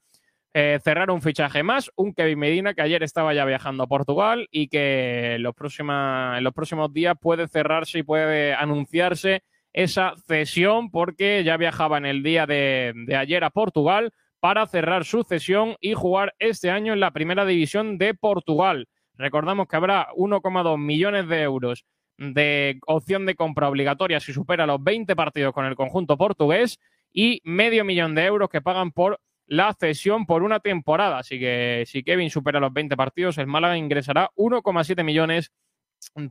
eh, 0.52 0.80
cerrar 0.84 1.12
un 1.12 1.22
fichaje 1.22 1.62
más, 1.62 1.92
un 1.96 2.12
Kevin 2.12 2.40
Medina 2.40 2.74
que 2.74 2.82
ayer 2.82 3.04
estaba 3.04 3.36
ya 3.36 3.46
viajando 3.46 3.84
a 3.84 3.88
Portugal 3.88 4.48
y 4.50 4.68
que 4.68 5.36
en 5.36 5.44
los, 5.44 5.54
próximos 5.54 6.92
días 6.92 7.16
puede 7.22 7.48
cerrarse 7.48 8.00
y 8.00 8.04
puede 8.04 8.56
anunciarse 8.56 9.44
esa 9.74 10.16
cesión 10.26 10.90
porque 10.90 11.44
ya 11.44 11.56
viajaba 11.58 12.00
en 12.00 12.08
el 12.08 12.24
día 12.24 12.48
de 12.48 13.16
ayer 13.16 13.44
a 13.44 13.52
Portugal 13.52 14.12
para 14.40 14.66
cerrar 14.66 15.06
su 15.06 15.22
cesión 15.24 15.76
y 15.82 15.94
jugar 15.94 16.34
este 16.40 16.72
año 16.72 16.94
en 16.94 17.00
la 17.00 17.12
primera 17.12 17.46
división 17.46 18.00
de 18.00 18.16
Portugal. 18.16 18.88
Recordamos 19.14 19.68
que 19.68 19.76
habrá 19.76 20.08
1,2 20.16 20.80
millones 20.80 21.28
de 21.28 21.44
euros 21.44 21.86
de 22.18 22.80
opción 22.88 23.26
de 23.26 23.36
compra 23.36 23.70
obligatoria 23.70 24.20
si 24.20 24.34
supera 24.34 24.66
los 24.66 24.84
20 24.84 25.16
partidos 25.16 25.54
con 25.54 25.66
el 25.66 25.76
conjunto 25.76 26.18
portugués 26.18 26.80
y 27.14 27.42
medio 27.44 27.86
millón 27.86 28.16
de 28.16 28.26
euros 28.26 28.50
que 28.50 28.62
pagan 28.62 28.92
por 28.92 29.20
la 29.46 29.74
cesión 29.74 30.26
por 30.26 30.44
una 30.44 30.60
temporada. 30.60 31.20
Así 31.20 31.40
que 31.40 31.84
si 31.88 32.04
Kevin 32.04 32.30
supera 32.30 32.60
los 32.60 32.74
20 32.74 32.98
partidos, 32.98 33.38
el 33.38 33.48
Málaga 33.48 33.78
ingresará 33.78 34.32
1,7 34.36 35.04
millones 35.04 35.52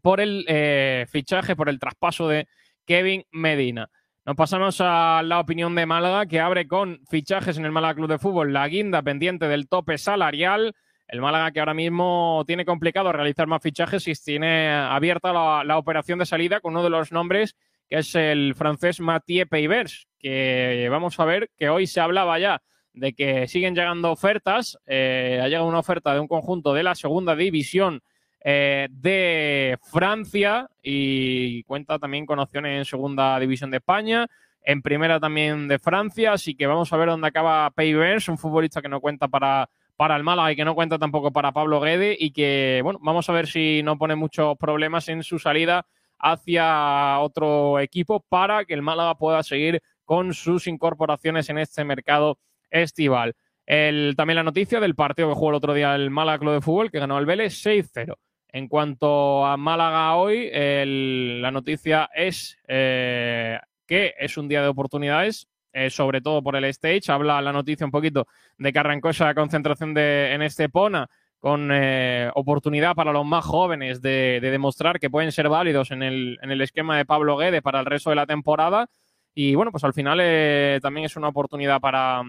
por 0.02 0.20
el 0.20 0.44
eh, 0.48 1.06
fichaje, 1.08 1.56
por 1.56 1.68
el 1.68 1.78
traspaso 1.78 2.28
de 2.28 2.46
Kevin 2.84 3.24
Medina. 3.30 3.90
Nos 4.24 4.36
pasamos 4.36 4.80
a 4.80 5.22
la 5.24 5.38
opinión 5.38 5.74
de 5.74 5.86
Málaga, 5.86 6.26
que 6.26 6.40
abre 6.40 6.66
con 6.66 7.00
fichajes 7.08 7.58
en 7.58 7.64
el 7.64 7.72
Málaga 7.72 7.94
Club 7.94 8.08
de 8.08 8.18
Fútbol, 8.18 8.52
la 8.52 8.66
guinda 8.66 9.02
pendiente 9.02 9.46
del 9.46 9.68
tope 9.68 9.98
salarial. 9.98 10.74
El 11.08 11.20
Málaga 11.20 11.52
que 11.52 11.60
ahora 11.60 11.74
mismo 11.74 12.42
tiene 12.46 12.64
complicado 12.64 13.12
realizar 13.12 13.46
más 13.46 13.62
fichajes 13.62 14.08
y 14.08 14.14
tiene 14.14 14.70
abierta 14.70 15.32
la, 15.32 15.78
operación 15.78 16.18
de 16.18 16.26
salida 16.26 16.60
con 16.60 16.72
uno 16.72 16.82
de 16.82 16.90
los 16.90 17.12
nombres 17.12 17.56
que 17.88 17.98
es 17.98 18.14
el 18.16 18.54
francés 18.56 18.98
Mathieu 18.98 19.46
Peivers, 19.46 20.08
que 20.18 20.88
vamos 20.90 21.20
a 21.20 21.24
ver 21.24 21.50
que 21.56 21.68
hoy 21.68 21.86
se 21.86 22.00
hablaba 22.00 22.36
ya 22.40 22.60
de 22.92 23.12
que 23.12 23.46
siguen 23.46 23.76
llegando 23.76 24.10
ofertas. 24.10 24.76
Eh, 24.86 25.38
ha 25.40 25.46
llegado 25.46 25.68
una 25.68 25.78
oferta 25.78 26.12
de 26.12 26.18
un 26.18 26.26
conjunto 26.26 26.74
de 26.74 26.82
la 26.82 26.96
segunda 26.96 27.36
división 27.36 28.02
eh, 28.48 28.88
de 28.90 29.78
Francia 29.82 30.68
y 30.82 31.62
cuenta 31.64 31.98
también 31.98 32.26
con 32.26 32.38
opciones 32.38 32.78
en 32.78 32.84
segunda 32.84 33.38
división 33.38 33.70
de 33.70 33.78
España, 33.78 34.26
en 34.62 34.82
primera 34.82 35.20
también 35.20 35.68
de 35.68 35.78
Francia, 35.78 36.32
así 36.32 36.54
que 36.54 36.66
vamos 36.66 36.92
a 36.92 36.96
ver 36.96 37.08
dónde 37.08 37.28
acaba 37.28 37.70
Peivers, 37.70 38.28
un 38.28 38.38
futbolista 38.38 38.82
que 38.82 38.88
no 38.88 39.00
cuenta 39.00 39.28
para 39.28 39.68
para 39.96 40.16
el 40.16 40.22
Málaga 40.22 40.52
y 40.52 40.56
que 40.56 40.64
no 40.64 40.74
cuenta 40.74 40.98
tampoco 40.98 41.32
para 41.32 41.52
Pablo 41.52 41.80
Guede 41.80 42.16
y 42.18 42.30
que, 42.30 42.80
bueno, 42.82 42.98
vamos 43.02 43.28
a 43.28 43.32
ver 43.32 43.46
si 43.46 43.82
no 43.82 43.98
pone 43.98 44.14
muchos 44.14 44.56
problemas 44.58 45.08
en 45.08 45.22
su 45.22 45.38
salida 45.38 45.86
hacia 46.18 47.18
otro 47.20 47.78
equipo 47.80 48.24
para 48.28 48.64
que 48.64 48.74
el 48.74 48.82
Málaga 48.82 49.16
pueda 49.16 49.42
seguir 49.42 49.82
con 50.04 50.34
sus 50.34 50.66
incorporaciones 50.66 51.48
en 51.50 51.58
este 51.58 51.84
mercado 51.84 52.38
estival. 52.70 53.34
También 53.66 54.36
la 54.36 54.42
noticia 54.44 54.78
del 54.80 54.94
partido 54.94 55.28
que 55.28 55.34
jugó 55.34 55.50
el 55.50 55.56
otro 55.56 55.74
día 55.74 55.94
el 55.94 56.10
Málaga 56.10 56.38
Club 56.38 56.54
de 56.54 56.60
Fútbol, 56.60 56.90
que 56.90 57.00
ganó 57.00 57.18
el 57.18 57.26
Vélez 57.26 57.64
6-0. 57.64 58.14
En 58.52 58.68
cuanto 58.68 59.44
a 59.44 59.56
Málaga 59.56 60.14
hoy, 60.14 60.50
la 60.52 61.50
noticia 61.50 62.08
es 62.14 62.56
eh, 62.68 63.58
que 63.86 64.14
es 64.18 64.36
un 64.36 64.48
día 64.48 64.62
de 64.62 64.68
oportunidades, 64.68 65.48
eh, 65.76 65.90
sobre 65.90 66.22
todo 66.22 66.42
por 66.42 66.56
el 66.56 66.64
stage. 66.64 67.12
Habla 67.12 67.42
la 67.42 67.52
noticia 67.52 67.84
un 67.84 67.92
poquito 67.92 68.26
de 68.56 68.72
que 68.72 68.78
arrancó 68.78 69.10
esa 69.10 69.34
concentración 69.34 69.92
de, 69.92 70.32
en 70.32 70.40
Estepona 70.40 71.06
con 71.38 71.68
eh, 71.70 72.30
oportunidad 72.34 72.94
para 72.94 73.12
los 73.12 73.26
más 73.26 73.44
jóvenes 73.44 74.00
de, 74.00 74.38
de, 74.40 74.50
demostrar 74.50 74.98
que 74.98 75.10
pueden 75.10 75.32
ser 75.32 75.50
válidos 75.50 75.90
en 75.90 76.02
el, 76.02 76.38
en 76.40 76.50
el 76.50 76.62
esquema 76.62 76.96
de 76.96 77.04
Pablo 77.04 77.36
Guede 77.36 77.60
para 77.60 77.80
el 77.80 77.84
resto 77.84 78.08
de 78.08 78.16
la 78.16 78.24
temporada. 78.24 78.88
Y 79.34 79.54
bueno, 79.54 79.70
pues 79.70 79.84
al 79.84 79.92
final 79.92 80.18
eh, 80.22 80.78
también 80.80 81.04
es 81.04 81.14
una 81.14 81.28
oportunidad 81.28 81.78
para, 81.78 82.22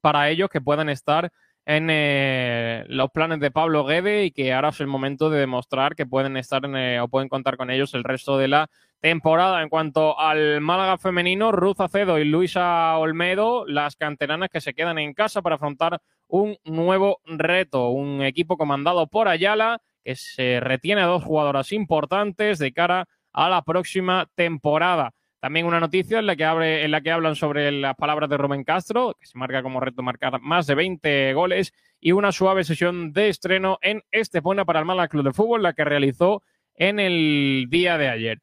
para 0.00 0.30
ellos 0.30 0.48
que 0.48 0.60
puedan 0.60 0.88
estar 0.88 1.32
en 1.68 1.88
eh, 1.90 2.86
los 2.88 3.10
planes 3.10 3.40
de 3.40 3.50
Pablo 3.50 3.84
Guede 3.84 4.24
y 4.24 4.30
que 4.30 4.54
ahora 4.54 4.70
es 4.70 4.80
el 4.80 4.86
momento 4.86 5.28
de 5.28 5.40
demostrar 5.40 5.94
que 5.94 6.06
pueden 6.06 6.38
estar 6.38 6.64
en, 6.64 6.74
eh, 6.74 6.98
o 6.98 7.08
pueden 7.08 7.28
contar 7.28 7.58
con 7.58 7.70
ellos 7.70 7.92
el 7.92 8.04
resto 8.04 8.38
de 8.38 8.48
la 8.48 8.70
temporada. 9.00 9.62
En 9.62 9.68
cuanto 9.68 10.18
al 10.18 10.62
Málaga 10.62 10.96
femenino, 10.96 11.52
Ruth 11.52 11.82
Acedo 11.82 12.18
y 12.18 12.24
Luisa 12.24 12.96
Olmedo, 12.96 13.66
las 13.66 13.96
canteranas 13.96 14.48
que 14.48 14.62
se 14.62 14.72
quedan 14.72 14.98
en 14.98 15.12
casa 15.12 15.42
para 15.42 15.56
afrontar 15.56 16.00
un 16.26 16.56
nuevo 16.64 17.20
reto. 17.26 17.90
Un 17.90 18.22
equipo 18.22 18.56
comandado 18.56 19.06
por 19.06 19.28
Ayala 19.28 19.82
que 20.02 20.16
se 20.16 20.60
retiene 20.60 21.02
a 21.02 21.06
dos 21.06 21.22
jugadoras 21.22 21.72
importantes 21.72 22.58
de 22.58 22.72
cara 22.72 23.04
a 23.34 23.50
la 23.50 23.60
próxima 23.60 24.26
temporada. 24.34 25.12
También 25.40 25.66
una 25.66 25.78
noticia 25.78 26.18
en 26.18 26.26
la 26.26 26.34
que, 26.34 26.44
abre, 26.44 26.84
en 26.84 26.90
la 26.90 27.00
que 27.00 27.12
hablan 27.12 27.36
sobre 27.36 27.70
las 27.70 27.94
palabras 27.94 28.28
de 28.28 28.36
Rubén 28.36 28.64
Castro, 28.64 29.14
que 29.20 29.26
se 29.26 29.38
marca 29.38 29.62
como 29.62 29.78
reto 29.78 30.02
marcar 30.02 30.40
más 30.40 30.66
de 30.66 30.74
20 30.74 31.32
goles 31.34 31.72
y 32.00 32.10
una 32.12 32.32
suave 32.32 32.64
sesión 32.64 33.12
de 33.12 33.28
estreno 33.28 33.78
en 33.80 34.02
Estepona 34.10 34.64
para 34.64 34.80
el 34.80 34.84
Málaga 34.84 35.08
Club 35.08 35.24
de 35.24 35.32
Fútbol, 35.32 35.62
la 35.62 35.74
que 35.74 35.84
realizó 35.84 36.42
en 36.74 36.98
el 36.98 37.66
día 37.68 37.98
de 37.98 38.08
ayer. 38.08 38.40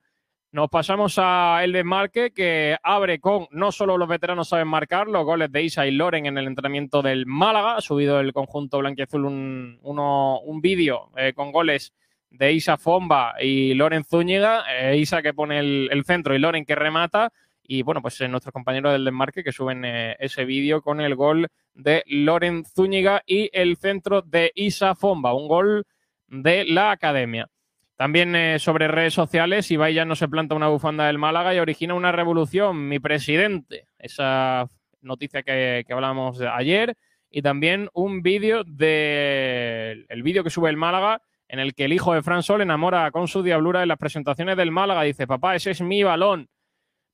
Nos 0.54 0.70
pasamos 0.70 1.16
a 1.18 1.60
el 1.66 1.74
desmarque 1.74 2.32
que 2.32 2.78
abre 2.82 3.20
con 3.20 3.48
no 3.52 3.74
solo 3.74 3.98
los 3.98 4.08
veteranos 4.08 4.48
saben 4.48 4.70
marcar, 4.70 5.08
los 5.08 5.26
goles 5.26 5.52
de 5.52 5.64
Isa 5.64 5.86
y 5.86 5.92
Loren 5.92 6.28
en 6.28 6.38
el 6.38 6.48
entrenamiento 6.48 7.02
del 7.02 7.26
Málaga. 7.26 7.76
Ha 7.76 7.82
subido 7.82 8.22
el 8.22 8.32
conjunto 8.32 8.78
blanquiazul 8.78 9.26
un, 9.26 9.80
uno, 9.82 10.40
un 10.40 10.62
vídeo 10.62 11.12
eh, 11.18 11.34
con 11.34 11.52
goles 11.52 11.94
de 12.38 12.54
Isa 12.54 12.78
Fomba 12.78 13.36
y 13.42 13.74
Loren 13.74 14.04
Zúñiga. 14.04 14.64
Eh, 14.70 14.98
Isa 14.98 15.22
que 15.22 15.34
pone 15.34 15.60
el, 15.60 16.04
centro 16.06 16.36
y 16.36 16.40
Loren 16.40 16.66
que 16.66 16.76
remata. 16.76 17.32
Y 17.64 17.82
bueno, 17.82 18.02
pues 18.02 18.20
eh, 18.22 18.28
nuestros 18.28 18.54
compañeros 18.54 18.92
del 18.92 19.06
desmarque 19.06 19.44
que 19.44 19.52
suben 19.52 19.84
eh, 19.86 20.16
ese 20.20 20.46
vídeo 20.46 20.82
con 20.82 21.02
el 21.02 21.16
gol 21.16 21.48
de 21.74 22.04
Loren 22.08 22.64
Zúñiga 22.66 23.24
y 23.26 23.50
el 23.54 23.78
centro 23.78 24.22
de 24.22 24.52
Isa 24.56 24.96
Fomba, 24.96 25.34
un 25.34 25.48
gol 25.48 25.86
de 26.28 26.66
la 26.66 26.92
academia. 26.92 27.50
También 27.96 28.60
sobre 28.60 28.90
redes 28.90 29.14
sociales, 29.14 29.72
Ibai 29.72 29.94
ya 29.94 30.04
no 30.04 30.18
se 30.18 30.28
planta 30.28 30.54
una 30.54 30.68
bufanda 30.68 31.08
del 31.08 31.18
Málaga 31.18 31.56
y 31.56 31.60
origina 31.60 31.94
una 31.94 32.12
revolución, 32.12 32.90
mi 32.90 33.00
presidente. 33.00 33.88
Esa 33.98 34.70
noticia 35.02 35.44
que, 35.44 35.86
que 35.88 35.94
hablamos 35.94 36.42
ayer. 36.42 36.98
Y 37.32 37.42
también 37.42 37.90
un 37.94 38.22
vídeo 38.22 38.66
de 38.66 40.06
el 40.10 40.24
vídeo 40.24 40.44
que 40.44 40.50
sube 40.50 40.70
el 40.70 40.76
Málaga 40.76 41.22
en 41.56 41.60
el 41.60 41.74
que 41.74 41.86
el 41.86 41.94
hijo 41.94 42.14
de 42.14 42.22
Fran 42.22 42.44
Sol 42.44 42.62
enamora 42.62 43.10
con 43.12 43.30
su 43.30 43.42
diablura 43.42 43.82
en 43.82 43.88
las 43.88 43.98
presentaciones 43.98 44.58
del 44.58 44.72
Málaga. 44.72 45.04
Dice, 45.04 45.26
papá, 45.26 45.56
ese 45.56 45.72
es 45.72 45.82
mi 45.82 46.04
balón. 46.04 46.50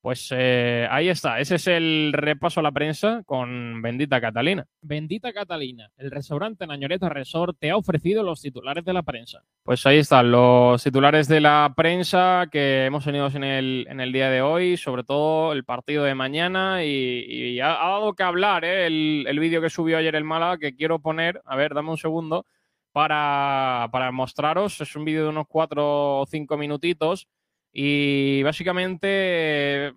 Pues 0.01 0.33
eh, 0.35 0.87
ahí 0.89 1.09
está, 1.09 1.39
ese 1.39 1.55
es 1.55 1.67
el 1.67 2.09
repaso 2.11 2.59
a 2.59 2.63
la 2.63 2.71
prensa 2.71 3.21
con 3.23 3.83
Bendita 3.83 4.19
Catalina. 4.19 4.65
Bendita 4.81 5.31
Catalina, 5.31 5.91
el 5.95 6.09
restaurante 6.09 6.65
Nañoreta 6.65 7.07
Resort 7.07 7.55
te 7.59 7.69
ha 7.69 7.77
ofrecido 7.77 8.23
los 8.23 8.41
titulares 8.41 8.83
de 8.83 8.93
la 8.93 9.03
prensa. 9.03 9.43
Pues 9.61 9.85
ahí 9.85 9.99
están 9.99 10.31
los 10.31 10.81
titulares 10.83 11.27
de 11.27 11.39
la 11.39 11.71
prensa 11.77 12.47
que 12.51 12.85
hemos 12.85 13.05
tenido 13.05 13.27
en 13.27 13.43
el, 13.43 13.85
en 13.91 14.01
el 14.01 14.11
día 14.11 14.31
de 14.31 14.41
hoy, 14.41 14.75
sobre 14.75 15.03
todo 15.03 15.53
el 15.53 15.65
partido 15.65 16.03
de 16.03 16.15
mañana 16.15 16.83
y, 16.83 16.87
y 16.89 17.59
ha, 17.59 17.73
ha, 17.73 17.91
dado 17.91 18.15
que 18.15 18.23
hablar 18.23 18.65
¿eh? 18.65 18.87
el, 18.87 19.25
el 19.27 19.39
vídeo 19.39 19.61
que 19.61 19.69
subió 19.69 19.99
ayer 19.99 20.15
el 20.15 20.23
Málaga 20.23 20.57
que 20.57 20.75
quiero 20.75 20.97
poner, 20.97 21.43
a 21.45 21.55
ver, 21.55 21.75
dame 21.75 21.91
un 21.91 21.99
segundo, 21.99 22.47
para, 22.91 23.89
para 23.91 24.11
mostraros, 24.11 24.79
es 24.81 24.95
un 24.95 25.05
vídeo 25.05 25.23
de 25.23 25.29
unos 25.29 25.47
cuatro 25.47 26.19
o 26.19 26.25
cinco 26.25 26.57
minutitos 26.57 27.27
y 27.73 28.43
básicamente 28.43 29.93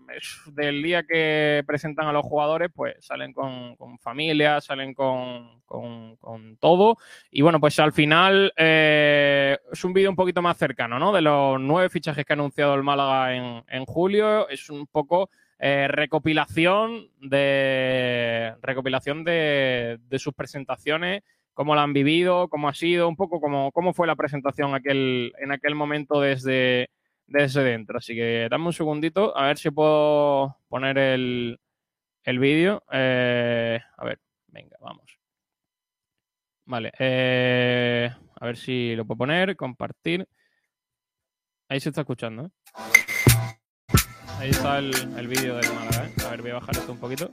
del 0.53 0.83
día 0.83 1.03
que 1.03 1.65
presentan 1.67 2.07
a 2.07 2.13
los 2.13 2.25
jugadores, 2.25 2.71
pues 2.73 2.95
salen 3.01 3.33
con, 3.33 3.75
con 3.75 3.99
familia, 3.99 4.61
salen 4.61 4.95
con, 4.95 5.61
con, 5.65 6.17
con, 6.17 6.57
todo. 6.59 6.99
Y 7.33 7.43
bueno, 7.43 7.59
pues 7.59 7.79
al 7.81 7.93
final 7.93 8.53
eh, 8.57 9.59
es 9.73 9.85
un 9.85 9.93
vídeo 9.93 10.11
un 10.11 10.15
poquito 10.15 10.41
más 10.41 10.57
cercano, 10.57 11.01
¿no? 11.01 11.13
De 11.13 11.21
los 11.21 11.61
nueve 11.61 11.91
fichajes 11.91 12.25
que 12.25 12.33
ha 12.33 12.35
anunciado 12.35 12.75
el 12.75 12.85
Málaga 12.85 13.35
en, 13.35 13.65
en 13.67 13.85
julio. 13.87 14.49
Es 14.49 14.71
un 14.71 14.87
poco 14.87 15.31
eh, 15.59 15.89
recopilación 15.89 17.09
de 17.21 18.55
recopilación 18.63 19.25
de, 19.25 19.99
de 20.09 20.19
sus 20.21 20.33
presentaciones 20.33 21.23
cómo 21.55 21.75
la 21.75 21.83
han 21.83 21.93
vivido, 21.93 22.49
cómo 22.49 22.69
ha 22.69 22.75
sido, 22.75 23.09
un 23.09 23.17
poco 23.17 23.41
cómo, 23.41 23.73
cómo 23.73 23.95
fue 23.95 24.07
la 24.07 24.17
presentación 24.17 24.75
aquel, 24.75 25.33
en 25.39 25.53
aquel 25.53 25.75
momento 25.75 26.21
desde, 26.21 26.91
desde 27.27 27.63
dentro. 27.63 27.99
Así 27.99 28.15
que 28.15 28.49
dame 28.51 28.67
un 28.67 28.73
segundito, 28.73 29.37
a 29.37 29.47
ver 29.47 29.59
si 29.59 29.71
puedo 29.71 30.59
poner 30.69 30.99
el, 30.99 31.59
el 32.25 32.39
vídeo. 32.39 32.85
Eh, 32.93 33.81
a 33.97 34.05
ver, 34.05 34.21
venga, 34.49 34.77
vamos. 34.81 35.19
Vale, 36.67 36.93
eh, 36.99 38.11
a 38.41 38.47
ver 38.47 38.57
si 38.57 38.97
lo 38.97 39.07
puedo 39.07 39.19
poner, 39.19 39.57
compartir. 39.57 40.27
Ahí 41.69 41.81
se 41.81 41.91
está 41.91 42.03
escuchando. 42.03 42.47
¿eh? 42.47 42.51
Ahí 44.39 44.51
está 44.51 44.79
el, 44.79 44.93
el 45.17 45.29
vídeo 45.29 45.57
del 45.57 45.73
Málaga. 45.73 46.07
¿eh? 46.07 46.13
A 46.27 46.31
ver, 46.31 46.43
voy 46.43 46.51
a 46.51 46.55
bajar 46.55 46.77
esto 46.77 46.93
un 46.93 46.99
poquito. 46.99 47.31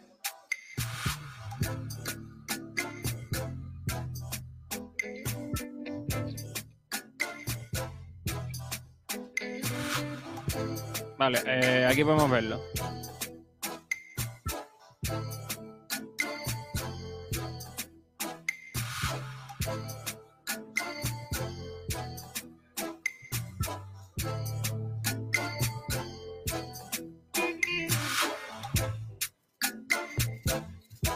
Vale, 11.22 11.40
eh, 11.46 11.86
aquí 11.86 12.04
podemos 12.04 12.32
verlo. 12.32 12.60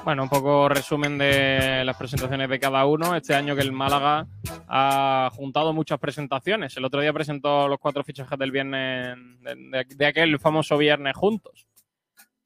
Bueno, 0.06 0.22
un 0.22 0.30
poco 0.30 0.70
resumen 0.70 1.18
de 1.18 1.82
las 1.84 1.98
presentaciones 1.98 2.48
de 2.48 2.60
cada 2.60 2.86
uno. 2.86 3.16
Este 3.16 3.34
año 3.34 3.56
que 3.56 3.64
el 3.64 3.72
Málaga 3.72 4.28
ha 4.68 5.32
juntado 5.34 5.74
muchas 5.74 5.98
presentaciones. 5.98 6.78
El 6.78 6.86
otro 6.86 7.02
día 7.02 7.12
presentó 7.12 7.68
los 7.68 7.80
cuatro 7.80 8.04
fichajes 8.04 8.38
del 8.38 8.52
viernes, 8.52 9.18
de, 9.42 10.06
aquel 10.06 10.38
famoso 10.38 10.78
viernes 10.78 11.18
juntos. 11.18 11.66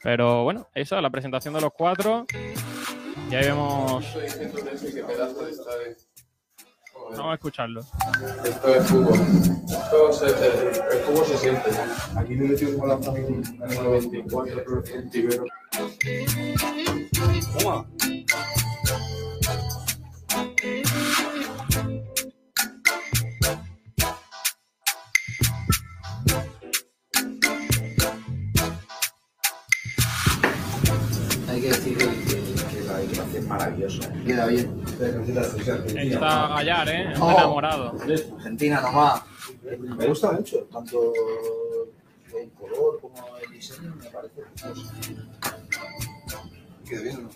Pero 0.02 0.46
bueno, 0.46 0.70
esa, 0.74 1.02
la 1.02 1.10
presentación 1.10 1.54
de 1.54 1.60
los 1.60 1.72
cuatro. 1.74 2.26
Y 3.30 3.36
ahí 3.36 3.48
vemos. 3.48 4.06
Vamos 7.12 7.32
a 7.32 7.34
escucharlo. 7.34 7.82
Esto 8.42 8.68
es 8.74 8.88
fútbol. 8.88 9.20
Esto 9.68 10.14
se, 10.14 10.26
el, 10.28 10.98
el, 10.98 11.04
fútbol 11.04 11.26
se 11.26 11.38
siente. 11.38 11.72
Aquí 12.16 12.36
me 12.36 12.78
con 12.78 12.88
la 12.88 12.98
familia 13.00 13.42
en 13.66 13.72
el 13.72 13.84
94, 13.84 14.84
en 14.94 15.10
Tibero. 15.10 15.44
Toma. 17.60 17.86
Hay 31.48 31.62
que 31.62 31.68
decir 31.68 31.98
que, 31.98 32.06
que 32.06 32.82
la 32.86 32.98
decoración 32.98 33.36
es 33.36 33.48
maravillosa. 33.48 34.14
Queda 34.26 34.46
bien. 34.48 34.80
Está 35.00 36.48
Gallar, 36.50 36.90
¿eh? 36.90 37.14
Un 37.16 37.22
oh. 37.22 37.32
enamorado. 37.32 37.96
Argentina 38.38 38.82
nomás. 38.82 39.24
Me 39.64 40.08
gusta 40.08 40.32
mucho, 40.32 40.68
tanto 40.72 41.14
el 42.38 42.52
color 42.52 43.00
como 43.02 43.26
el 43.44 43.52
diseño, 43.52 43.96
me 43.96 44.10
parece 44.10 44.42
precioso. 44.42 44.92
Queda 46.86 47.02
bien, 47.02 47.24
¿no? 47.24 47.30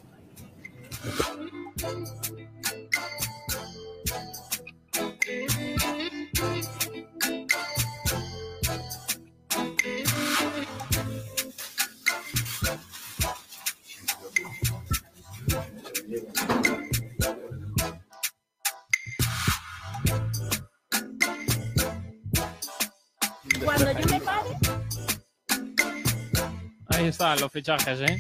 Están 27.13 27.39
los 27.41 27.51
fichajes, 27.51 28.01
¿eh? 28.01 28.17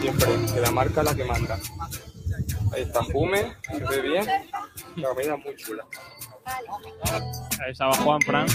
Siempre, 0.00 0.28
que 0.52 0.60
la 0.60 0.72
marca 0.72 1.00
es 1.02 1.06
la 1.06 1.14
que 1.14 1.24
manda. 1.24 1.60
Ahí 2.72 2.82
está 2.82 3.04
Jume, 3.04 3.56
se 3.68 3.84
ve 3.84 4.00
bien. 4.02 4.26
La 4.96 5.10
comida 5.10 5.36
es 5.36 5.44
muy 5.44 5.54
chula. 5.54 5.86
Ahí 6.44 7.70
estaba 7.70 7.94
Juan 7.98 8.20
Fran. 8.22 8.48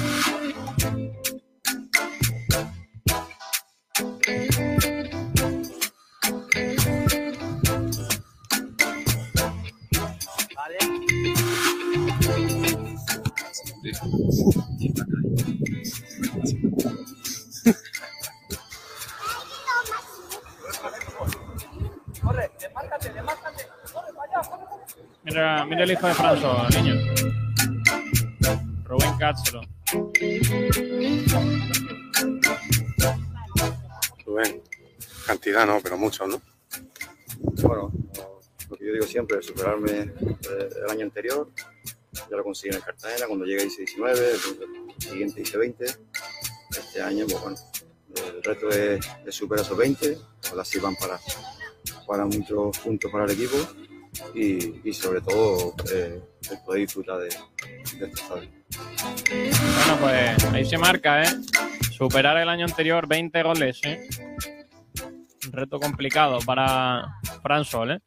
Mira, 25.84 25.92
mira 25.92 25.92
el 25.92 25.92
hijo 25.92 26.08
de 26.08 26.14
François, 26.14 26.70
niño. 26.82 26.96
Rubén 28.86 29.18
Cáceres. 29.18 29.68
Rubén, 34.26 34.62
cantidad 35.26 35.66
no, 35.66 35.82
pero 35.82 35.98
mucho, 35.98 36.26
¿no? 36.26 36.42
Bueno, 37.64 37.92
lo 38.70 38.78
que 38.78 38.86
yo 38.86 38.94
digo 38.94 39.06
siempre, 39.06 39.42
superarme 39.42 39.92
eh, 39.92 40.70
el 40.84 40.90
año 40.90 41.04
anterior, 41.04 41.50
ya 42.14 42.38
lo 42.38 42.44
conseguí 42.44 42.70
en 42.70 42.76
el 42.78 42.84
Cartagena, 42.84 43.28
cuando 43.28 43.46
llegue 43.46 43.66
hice 43.66 43.80
19, 43.82 44.32
el 44.32 45.02
siguiente 45.02 45.42
hice 45.42 45.58
20, 45.58 45.86
este 46.70 47.02
año, 47.02 47.26
pues 47.30 47.42
bueno, 47.42 47.58
el 48.16 48.44
reto 48.44 48.70
es, 48.70 49.06
es 49.26 49.36
superar 49.36 49.66
esos 49.66 49.78
20, 49.78 50.18
ojalá 50.46 50.64
sirvan 50.64 50.96
para, 50.96 51.20
para 52.08 52.26
muchos 52.26 52.80
puntos 52.80 53.12
para 53.12 53.26
el 53.26 53.32
equipo 53.32 53.58
y, 54.34 54.90
y 54.90 54.94
sobre 54.94 55.22
todo 55.22 55.76
eh, 55.92 56.22
el 56.52 56.58
poder 56.66 56.82
disfrutar 56.82 57.20
de, 57.20 57.30
de 57.30 58.06
este 58.06 58.06
estadio. 58.06 58.50
Bueno, 59.30 59.98
pues 60.02 60.44
ahí 60.46 60.66
se 60.66 60.78
marca, 60.78 61.24
¿eh? 61.24 61.30
Superar 61.92 62.38
el 62.38 62.50
año 62.50 62.66
anterior 62.66 63.08
20 63.08 63.44
goles, 63.44 63.80
¿eh? 63.84 64.08
Un 65.46 65.52
reto 65.52 65.80
complicado 65.80 66.40
para 66.46 67.20
Fran 67.42 67.66
Sol, 67.66 67.92
¿eh? 67.92 68.00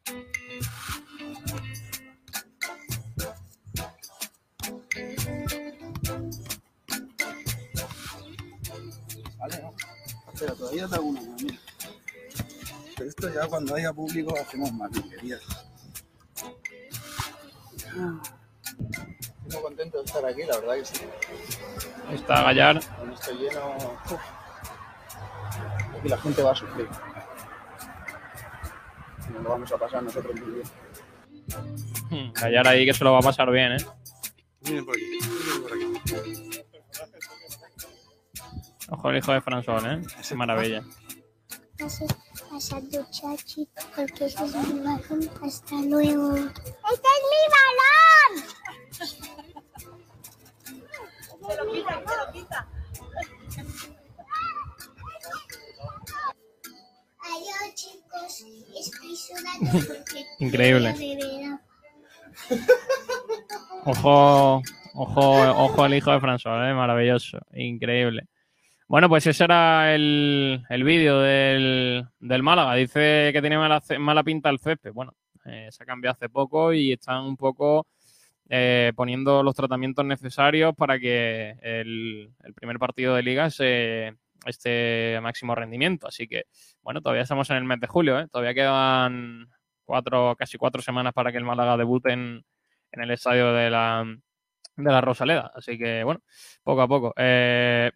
Vale, 9.37 9.61
no. 9.61 9.73
Pero 10.39 10.55
todavía 10.55 10.87
te 10.87 10.95
hago 10.95 11.05
una 11.05 11.21
más, 11.21 11.41
mira. 11.43 11.57
Pero 12.97 13.09
esto 13.09 13.33
ya 13.33 13.47
cuando 13.47 13.75
haya 13.75 13.93
público 13.93 14.35
hacemos 14.37 14.71
más 14.73 14.91
virguerías. 14.91 15.66
Estoy 17.97 19.53
muy 19.53 19.61
contento 19.61 19.97
de 19.97 20.03
estar 20.05 20.25
aquí, 20.25 20.43
la 20.43 20.59
verdad 20.59 20.75
que 20.75 20.85
sí. 20.85 21.05
Ahí 22.07 22.15
está 22.15 22.43
Gallar. 22.43 22.79
Con 22.97 23.11
esto 23.11 23.31
lleno. 23.33 23.75
uf. 24.05 24.13
Aquí 25.97 26.09
la 26.09 26.17
gente 26.17 26.43
va 26.43 26.51
a 26.51 26.55
sufrir. 26.55 26.87
Nos 29.33 29.43
lo 29.43 29.49
vamos 29.49 29.71
a 29.71 29.77
pasar 29.77 30.03
nosotros 30.03 30.35
muy 30.39 30.61
bien. 30.61 32.33
Gallar 32.33 32.67
ahí 32.67 32.85
que 32.85 32.93
se 32.93 33.03
lo 33.03 33.13
va 33.13 33.19
a 33.19 33.21
pasar 33.21 33.51
bien, 33.51 33.73
¿eh? 33.73 33.85
Miren 34.61 34.85
por 34.85 34.95
aquí, 34.95 35.05
miren 35.05 35.61
por 35.63 35.73
aquí. 35.73 36.63
Ojo 38.89 39.09
el 39.09 39.17
hijo 39.17 39.33
de 39.33 39.41
Fran 39.41 39.63
Sol, 39.63 39.85
¿eh? 39.85 40.01
Es 40.19 40.33
maravilla. 40.35 40.83
Pasando 42.57 43.05
chachi, 43.11 43.69
porque 43.95 44.25
ese 44.25 44.43
es 44.43 44.55
mi 44.55 44.79
balón. 44.79 45.29
Hasta 45.43 45.75
luego. 45.75 46.35
¡Este 46.37 47.09
es 47.15 47.21
mi 47.31 47.43
balón! 47.55 48.31
Se 51.47 51.55
lo 51.55 51.71
quita, 51.71 51.93
se 52.07 52.15
lo 52.17 52.25
quita. 52.33 52.67
Adiós, 57.19 57.75
chicos. 57.75 58.33
Estoy 58.75 59.15
sudando 59.15 59.71
porque. 59.87 60.25
Increíble. 60.39 60.95
Ojo, 63.85 64.63
ojo, 64.95 65.21
ojo 65.63 65.83
al 65.83 65.93
hijo 65.93 66.11
de 66.11 66.19
Fran 66.19 66.39
Sol, 66.39 66.67
¿eh? 66.67 66.73
Maravilloso. 66.73 67.37
Increíble. 67.53 68.27
Bueno, 68.87 69.09
pues 69.09 69.27
ese 69.27 69.43
era 69.43 69.93
el, 69.93 70.63
el 70.69 70.83
vídeo 70.83 71.19
del, 71.19 72.05
del 72.19 72.43
Málaga. 72.43 72.73
Dice 72.75 73.31
que 73.33 73.41
tiene 73.41 73.57
mala, 73.57 73.83
mala 73.99 74.23
pinta 74.23 74.49
el 74.49 74.59
césped. 74.59 74.93
Bueno, 74.93 75.13
eh, 75.45 75.67
se 75.71 75.83
ha 75.83 75.85
cambiado 75.85 76.13
hace 76.13 76.29
poco 76.29 76.71
y 76.73 76.93
están 76.93 77.23
un 77.23 77.35
poco 77.35 77.85
eh, 78.49 78.93
poniendo 78.95 79.43
los 79.43 79.55
tratamientos 79.55 80.05
necesarios 80.05 80.73
para 80.75 80.99
que 80.99 81.57
el, 81.61 82.31
el 82.43 82.53
primer 82.53 82.79
partido 82.79 83.13
de 83.13 83.23
liga 83.23 83.49
se, 83.49 84.13
esté 84.45 85.17
a 85.17 85.21
máximo 85.21 85.55
rendimiento. 85.55 86.07
Así 86.07 86.27
que, 86.27 86.45
bueno, 86.81 87.01
todavía 87.01 87.23
estamos 87.23 87.49
en 87.49 87.57
el 87.57 87.63
mes 87.65 87.79
de 87.79 87.87
julio, 87.87 88.19
¿eh? 88.19 88.27
Todavía 88.31 88.53
quedan 88.53 89.49
cuatro, 89.83 90.35
casi 90.37 90.57
cuatro 90.57 90.81
semanas 90.81 91.13
para 91.13 91.31
que 91.31 91.37
el 91.37 91.43
Málaga 91.43 91.77
debute 91.77 92.13
en, 92.13 92.43
en 92.91 93.01
el 93.01 93.11
estadio 93.11 93.53
de 93.53 93.69
la, 93.69 94.05
de 94.75 94.91
la 94.91 95.01
Rosaleda. 95.01 95.51
Así 95.55 95.77
que, 95.77 96.03
bueno, 96.03 96.21
poco 96.63 96.81
a 96.81 96.87
poco. 96.87 97.13
Eh, 97.17 97.91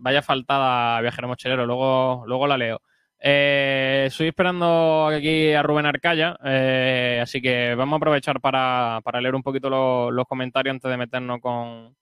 vaya 0.00 0.22
faltada, 0.22 1.00
viajero 1.00 1.28
mochilero, 1.28 1.66
luego, 1.66 2.24
luego 2.26 2.46
la 2.46 2.56
leo. 2.58 2.80
Eh, 3.22 4.04
estoy 4.06 4.28
esperando 4.28 5.08
aquí 5.08 5.52
a 5.52 5.62
Rubén 5.62 5.86
Arcaya, 5.86 6.36
eh, 6.44 7.20
así 7.22 7.40
que 7.42 7.74
vamos 7.74 7.94
a 7.94 7.96
aprovechar 7.98 8.40
para, 8.40 9.00
para 9.04 9.20
leer 9.20 9.34
un 9.34 9.42
poquito 9.42 9.68
lo- 9.68 10.10
los 10.10 10.26
comentarios 10.26 10.72
antes 10.74 10.90
de 10.90 10.96
meternos 10.96 11.40
con, 11.40 11.94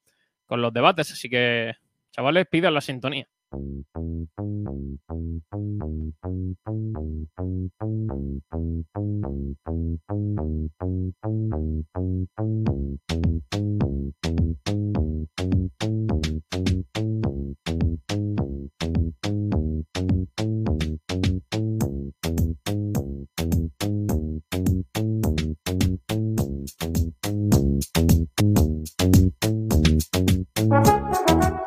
con 0.46 0.62
los 0.62 0.72
debates. 0.72 1.10
Así 1.12 1.28
que, 1.28 1.74
chavales, 2.12 2.46
pidan 2.50 2.74
la 2.74 2.80
sintonía. 2.80 3.26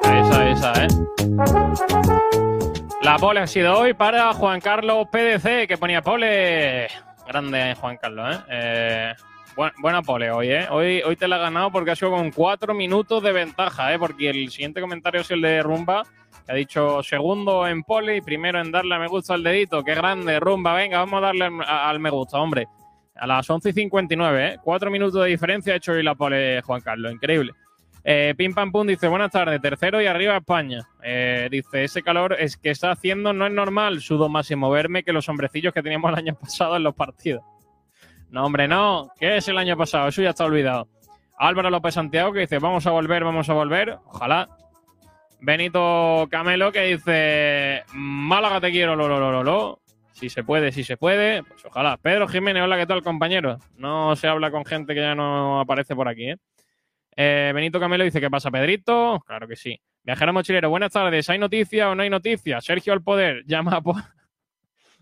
Esa, 0.04 0.50
esa, 0.50 0.86
¿eh? 0.86 1.71
La 3.02 3.18
pole 3.18 3.40
ha 3.42 3.48
sido 3.48 3.78
hoy 3.78 3.94
para 3.94 4.34
Juan 4.34 4.60
Carlos 4.62 5.08
PDC, 5.12 5.68
que 5.68 5.78
ponía 5.80 6.02
pole. 6.02 6.88
Grande 7.28 7.76
Juan 7.80 7.98
Carlos, 7.98 8.36
¿eh? 8.36 8.40
Eh, 8.50 9.14
buen- 9.56 9.72
buena 9.80 10.02
pole 10.02 10.32
hoy, 10.32 10.50
¿eh? 10.52 10.68
Hoy, 10.70 11.02
te 11.18 11.28
la 11.28 11.38
ha 11.38 11.40
ganado 11.40 11.72
porque 11.72 11.92
ha 11.92 11.96
sido 11.96 12.12
con 12.12 12.32
cuatro 12.32 12.74
minutos 12.74 13.24
de 13.24 13.32
ventaja, 13.32 13.94
¿eh? 13.94 14.00
Porque 14.00 14.30
el 14.30 14.50
siguiente 14.52 14.82
comentario 14.82 15.22
es 15.22 15.32
el 15.32 15.42
de 15.42 15.64
Rumba, 15.64 16.04
que 16.46 16.52
ha 16.52 16.56
dicho 16.56 17.02
segundo 17.04 17.68
en 17.68 17.84
pole 17.84 18.18
y 18.18 18.22
primero 18.22 18.60
en 18.60 18.72
darle 18.72 18.96
a 18.96 19.00
me 19.00 19.08
gusta 19.08 19.34
al 19.34 19.44
dedito. 19.44 19.84
¡Qué 19.84 19.96
grande, 19.96 20.40
Rumba! 20.40 20.74
Venga, 20.76 21.00
vamos 21.00 21.18
a 21.18 21.28
darle 21.28 21.46
al, 21.46 21.62
al 21.66 22.00
me 22.00 22.10
gusta, 22.10 22.38
hombre. 22.40 22.68
A 23.16 23.28
las 23.28 23.50
11 23.50 23.70
y 23.70 23.74
59, 23.74 24.46
¿eh? 24.48 24.58
Cuatro 24.64 24.92
minutos 24.92 25.24
de 25.24 25.30
diferencia 25.30 25.74
ha 25.74 25.78
hecho 25.78 25.94
hoy 25.94 26.04
la 26.04 26.16
pole 26.16 26.62
Juan 26.62 26.82
Carlos. 26.82 27.12
Increíble. 27.12 27.52
Eh, 28.04 28.34
Pim 28.36 28.54
Pam 28.54 28.72
Pum 28.72 28.88
dice, 28.88 29.08
buenas 29.08 29.32
tardes, 29.32 29.62
tercero 29.62 30.02
y 30.02 30.08
arriba 30.08 30.38
España. 30.38 30.88
Eh, 31.04 31.48
dice, 31.52 31.84
ese 31.84 32.02
calor 32.02 32.36
es 32.40 32.58
que 32.58 32.72
está 32.72 32.92
haciendo 32.92 33.32
no 33.34 33.46
es 33.46 33.54
normal, 33.54 34.02
sudo 34.02 34.28
más 34.28 34.48
sin 34.48 34.60
moverme 34.60 35.04
que 35.04 35.14
los 35.14 35.30
hombrecillos 35.30 35.74
que 35.74 35.84
teníamos 35.84 36.12
el 36.12 36.18
año 36.18 36.36
pasado 36.36 36.76
en 36.78 36.84
los 36.84 36.96
partidos. 36.96 37.44
No, 38.30 38.46
hombre, 38.46 38.68
no, 38.68 39.12
¿qué 39.20 39.38
es 39.38 39.48
el 39.50 39.58
año 39.58 39.78
pasado? 39.78 40.08
Eso 40.08 40.22
ya 40.22 40.30
está 40.30 40.46
olvidado. 40.46 40.88
Álvaro 41.38 41.70
López 41.70 41.94
Santiago 41.94 42.32
que 42.34 42.42
dice, 42.42 42.60
vamos 42.60 42.88
a 42.88 42.92
volver, 42.92 43.24
vamos 43.24 43.50
a 43.50 43.54
volver, 43.54 43.98
ojalá. 44.06 44.50
Benito 45.40 46.28
Camelo 46.30 46.72
que 46.72 46.84
dice, 46.84 47.84
Málaga 47.94 48.62
te 48.62 48.72
quiero, 48.72 48.96
lo, 48.96 49.08
lo, 49.08 49.20
lo, 49.20 49.44
lo. 49.44 49.82
Si 50.14 50.30
se 50.30 50.44
puede, 50.44 50.72
si 50.72 50.84
se 50.84 50.98
puede, 50.98 51.42
pues 51.44 51.66
ojalá. 51.66 51.98
Pedro 51.98 52.28
Jiménez, 52.28 52.62
hola, 52.64 52.78
¿qué 52.78 52.86
tal, 52.86 53.02
compañero? 53.02 53.58
No 53.76 54.16
se 54.16 54.28
habla 54.28 54.52
con 54.52 54.66
gente 54.66 54.94
que 54.94 55.02
ya 55.02 55.16
no 55.16 55.60
aparece 55.60 55.96
por 55.96 56.08
aquí, 56.08 56.30
¿eh? 56.30 56.38
Eh, 57.16 57.52
Benito 57.54 57.80
Camelo 57.80 58.04
dice, 58.04 58.22
¿qué 58.22 58.30
pasa, 58.30 58.52
Pedrito? 58.52 59.24
Claro 59.26 59.48
que 59.48 59.56
sí. 59.56 59.80
Viajero 60.04 60.34
mochilero, 60.34 60.70
buenas 60.70 60.92
tardes. 60.92 61.30
¿Hay 61.30 61.38
noticia 61.38 61.90
o 61.90 61.96
no 61.96 62.04
hay 62.04 62.10
noticia? 62.10 62.60
Sergio 62.62 62.94
al 62.94 63.04
poder, 63.04 63.44
llama 63.48 63.78
a, 63.78 64.14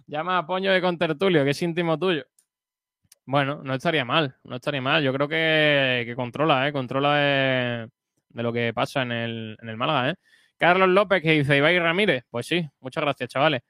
llama 0.07 0.37
a 0.39 0.45
Poño 0.45 0.71
de 0.71 0.81
Contertulio, 0.81 1.43
que 1.43 1.51
es 1.51 1.61
íntimo 1.61 1.97
tuyo. 1.97 2.25
Bueno, 3.25 3.61
no 3.63 3.75
estaría 3.75 4.03
mal, 4.03 4.35
no 4.43 4.55
estaría 4.55 4.81
mal. 4.81 5.03
Yo 5.03 5.13
creo 5.13 5.27
que, 5.27 6.13
controla, 6.15 6.67
¿eh? 6.67 6.73
Controla 6.73 7.15
de, 7.15 7.89
lo 8.33 8.51
que 8.51 8.73
pasa 8.73 9.03
en 9.03 9.11
el, 9.11 9.57
en 9.61 9.69
el 9.69 9.77
Málaga, 9.77 10.09
¿eh? 10.09 10.15
Carlos 10.57 10.89
López 10.89 11.21
que 11.21 11.31
dice, 11.31 11.57
Ibai 11.57 11.79
Ramírez. 11.79 12.25
Pues 12.29 12.47
sí, 12.47 12.67
muchas 12.81 13.03
gracias, 13.03 13.29
chavales. 13.29 13.61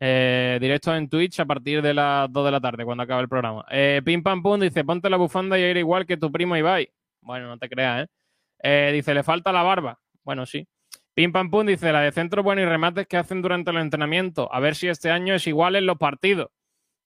Eh, 0.00 0.58
directo 0.60 0.94
en 0.94 1.08
Twitch 1.08 1.40
a 1.40 1.46
partir 1.46 1.80
de 1.80 1.94
las 1.94 2.30
2 2.30 2.44
de 2.44 2.50
la 2.50 2.60
tarde, 2.60 2.84
cuando 2.84 3.04
acabe 3.04 3.22
el 3.22 3.28
programa. 3.28 3.64
Eh, 3.70 4.02
Pim 4.04 4.22
Pam 4.22 4.42
Pum 4.42 4.60
dice, 4.60 4.84
ponte 4.84 5.08
la 5.08 5.16
bufanda 5.16 5.58
y 5.58 5.62
aire 5.62 5.80
igual 5.80 6.04
que 6.04 6.16
tu 6.16 6.30
primo 6.30 6.56
Ibai. 6.56 6.90
Bueno, 7.24 7.48
no 7.48 7.58
te 7.58 7.68
creas, 7.68 8.04
¿eh? 8.04 8.08
Eh, 8.62 8.92
Dice, 8.92 9.14
le 9.14 9.22
falta 9.22 9.52
la 9.52 9.62
barba. 9.62 9.98
Bueno, 10.22 10.46
sí. 10.46 10.66
Pim 11.14 11.32
Pam 11.32 11.50
Pum 11.50 11.66
dice, 11.66 11.92
la 11.92 12.00
de 12.00 12.12
centro 12.12 12.42
bueno 12.42 12.60
y 12.62 12.64
remates 12.64 13.06
que 13.06 13.16
hacen 13.16 13.40
durante 13.42 13.70
el 13.70 13.78
entrenamiento. 13.78 14.52
A 14.52 14.60
ver 14.60 14.74
si 14.74 14.88
este 14.88 15.10
año 15.10 15.34
es 15.34 15.46
igual 15.46 15.76
en 15.76 15.86
los 15.86 15.96
partidos. 15.96 16.48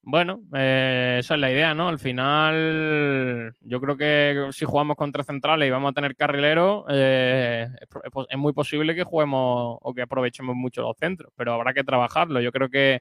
Bueno, 0.03 0.41
eh, 0.55 1.17
esa 1.21 1.35
es 1.35 1.41
la 1.41 1.51
idea, 1.51 1.75
¿no? 1.75 1.89
Al 1.89 1.99
final, 1.99 3.55
yo 3.61 3.81
creo 3.81 3.97
que 3.97 4.49
si 4.53 4.65
jugamos 4.65 4.97
contra 4.97 5.25
centrales 5.25 5.69
y 5.69 5.71
vamos 5.71 5.91
a 5.91 5.95
tener 5.95 6.17
carrilero, 6.17 6.87
eh, 6.89 7.69
es, 7.81 7.89
es 8.31 8.39
muy 8.39 8.53
posible 8.55 8.95
que 8.95 9.05
juguemos 9.05 9.79
o 9.83 9.95
que 9.95 10.03
aprovechemos 10.03 10.57
mucho 10.57 10.83
los 10.83 10.97
centros, 10.99 11.33
pero 11.37 11.53
habrá 11.53 11.75
que 11.75 11.85
trabajarlo. 11.85 12.41
Yo 12.41 12.53
creo 12.53 12.71
que, 12.71 13.01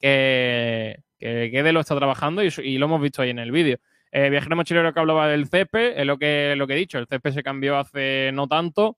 que, 0.00 0.96
que 1.18 1.48
Guede 1.50 1.72
lo 1.72 1.80
está 1.80 1.96
trabajando 1.96 2.42
y, 2.42 2.48
y 2.62 2.78
lo 2.78 2.86
hemos 2.86 3.02
visto 3.02 3.22
ahí 3.22 3.30
en 3.30 3.40
el 3.40 3.52
vídeo. 3.52 3.78
Eh, 4.12 4.30
viajero 4.30 4.56
mochilero 4.56 4.92
que 4.92 5.00
hablaba 5.00 5.28
del 5.28 5.48
césped, 5.48 5.98
es 5.98 6.06
lo 6.06 6.18
que, 6.18 6.54
lo 6.56 6.66
que 6.66 6.74
he 6.74 6.78
dicho, 6.78 6.98
el 6.98 7.06
césped 7.06 7.32
se 7.32 7.42
cambió 7.42 7.78
hace 7.78 8.30
no 8.32 8.46
tanto 8.46 8.96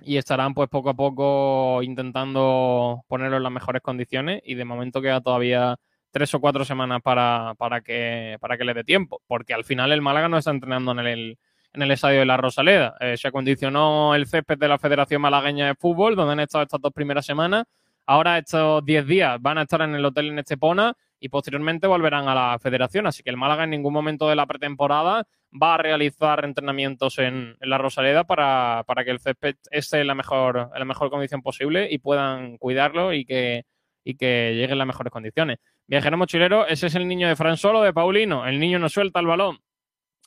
y 0.00 0.16
estarán 0.16 0.54
pues 0.54 0.68
poco 0.68 0.90
a 0.90 0.94
poco 0.94 1.82
intentando 1.82 3.04
ponerlo 3.08 3.38
en 3.38 3.42
las 3.42 3.52
mejores 3.52 3.82
condiciones 3.82 4.42
y 4.44 4.54
de 4.54 4.64
momento 4.64 5.00
queda 5.00 5.20
todavía 5.20 5.76
tres 6.10 6.32
o 6.34 6.40
cuatro 6.40 6.64
semanas 6.64 7.00
para, 7.02 7.54
para, 7.58 7.80
que, 7.80 8.36
para 8.40 8.56
que 8.56 8.64
le 8.64 8.74
dé 8.74 8.84
tiempo, 8.84 9.20
porque 9.26 9.54
al 9.54 9.64
final 9.64 9.92
el 9.92 10.02
Málaga 10.02 10.28
no 10.28 10.38
está 10.38 10.50
entrenando 10.50 10.92
en 10.92 11.00
el, 11.00 11.38
en 11.74 11.82
el 11.82 11.90
estadio 11.90 12.20
de 12.20 12.26
la 12.26 12.38
Rosaleda. 12.38 12.96
Eh, 13.00 13.16
se 13.16 13.28
acondicionó 13.28 14.14
el 14.14 14.26
césped 14.26 14.58
de 14.58 14.68
la 14.68 14.78
Federación 14.78 15.20
Malagueña 15.20 15.66
de 15.66 15.74
Fútbol, 15.74 16.16
donde 16.16 16.32
han 16.32 16.40
estado 16.40 16.64
estas 16.64 16.80
dos 16.80 16.92
primeras 16.92 17.26
semanas. 17.26 17.64
Ahora 18.06 18.38
estos 18.38 18.84
10 18.84 19.06
días 19.06 19.36
van 19.40 19.58
a 19.58 19.62
estar 19.62 19.82
en 19.82 19.94
el 19.94 20.04
hotel 20.04 20.28
en 20.28 20.38
Estepona 20.38 20.94
y 21.18 21.28
posteriormente 21.28 21.86
volverán 21.86 22.28
a 22.28 22.34
la 22.34 22.58
federación. 22.58 23.06
Así 23.06 23.22
que 23.22 23.30
el 23.30 23.36
Málaga 23.36 23.64
en 23.64 23.70
ningún 23.70 23.92
momento 23.92 24.28
de 24.28 24.36
la 24.36 24.46
pretemporada 24.46 25.26
va 25.52 25.74
a 25.74 25.78
realizar 25.78 26.44
entrenamientos 26.44 27.18
en, 27.18 27.56
la 27.60 27.78
Rosaleda 27.78 28.24
para, 28.24 28.84
para 28.86 29.04
que 29.04 29.10
el 29.10 29.20
césped 29.20 29.56
esté 29.70 30.00
en 30.00 30.06
la 30.08 30.14
mejor, 30.14 30.70
en 30.72 30.78
la 30.78 30.84
mejor 30.84 31.10
condición 31.10 31.42
posible 31.42 31.88
y 31.90 31.98
puedan 31.98 32.58
cuidarlo 32.58 33.12
y 33.12 33.24
que, 33.24 33.64
y 34.04 34.16
que 34.16 34.54
llegue 34.54 34.72
en 34.72 34.78
las 34.78 34.86
mejores 34.86 35.12
condiciones. 35.12 35.58
Viajero 35.86 36.16
mochilero, 36.16 36.66
ese 36.66 36.88
es 36.88 36.94
el 36.94 37.08
niño 37.08 37.28
de 37.28 37.36
Fran 37.36 37.56
Solo, 37.56 37.82
de 37.82 37.92
Paulino. 37.92 38.46
El 38.46 38.58
niño 38.58 38.78
no 38.78 38.88
suelta 38.88 39.20
el 39.20 39.26
balón. 39.26 39.58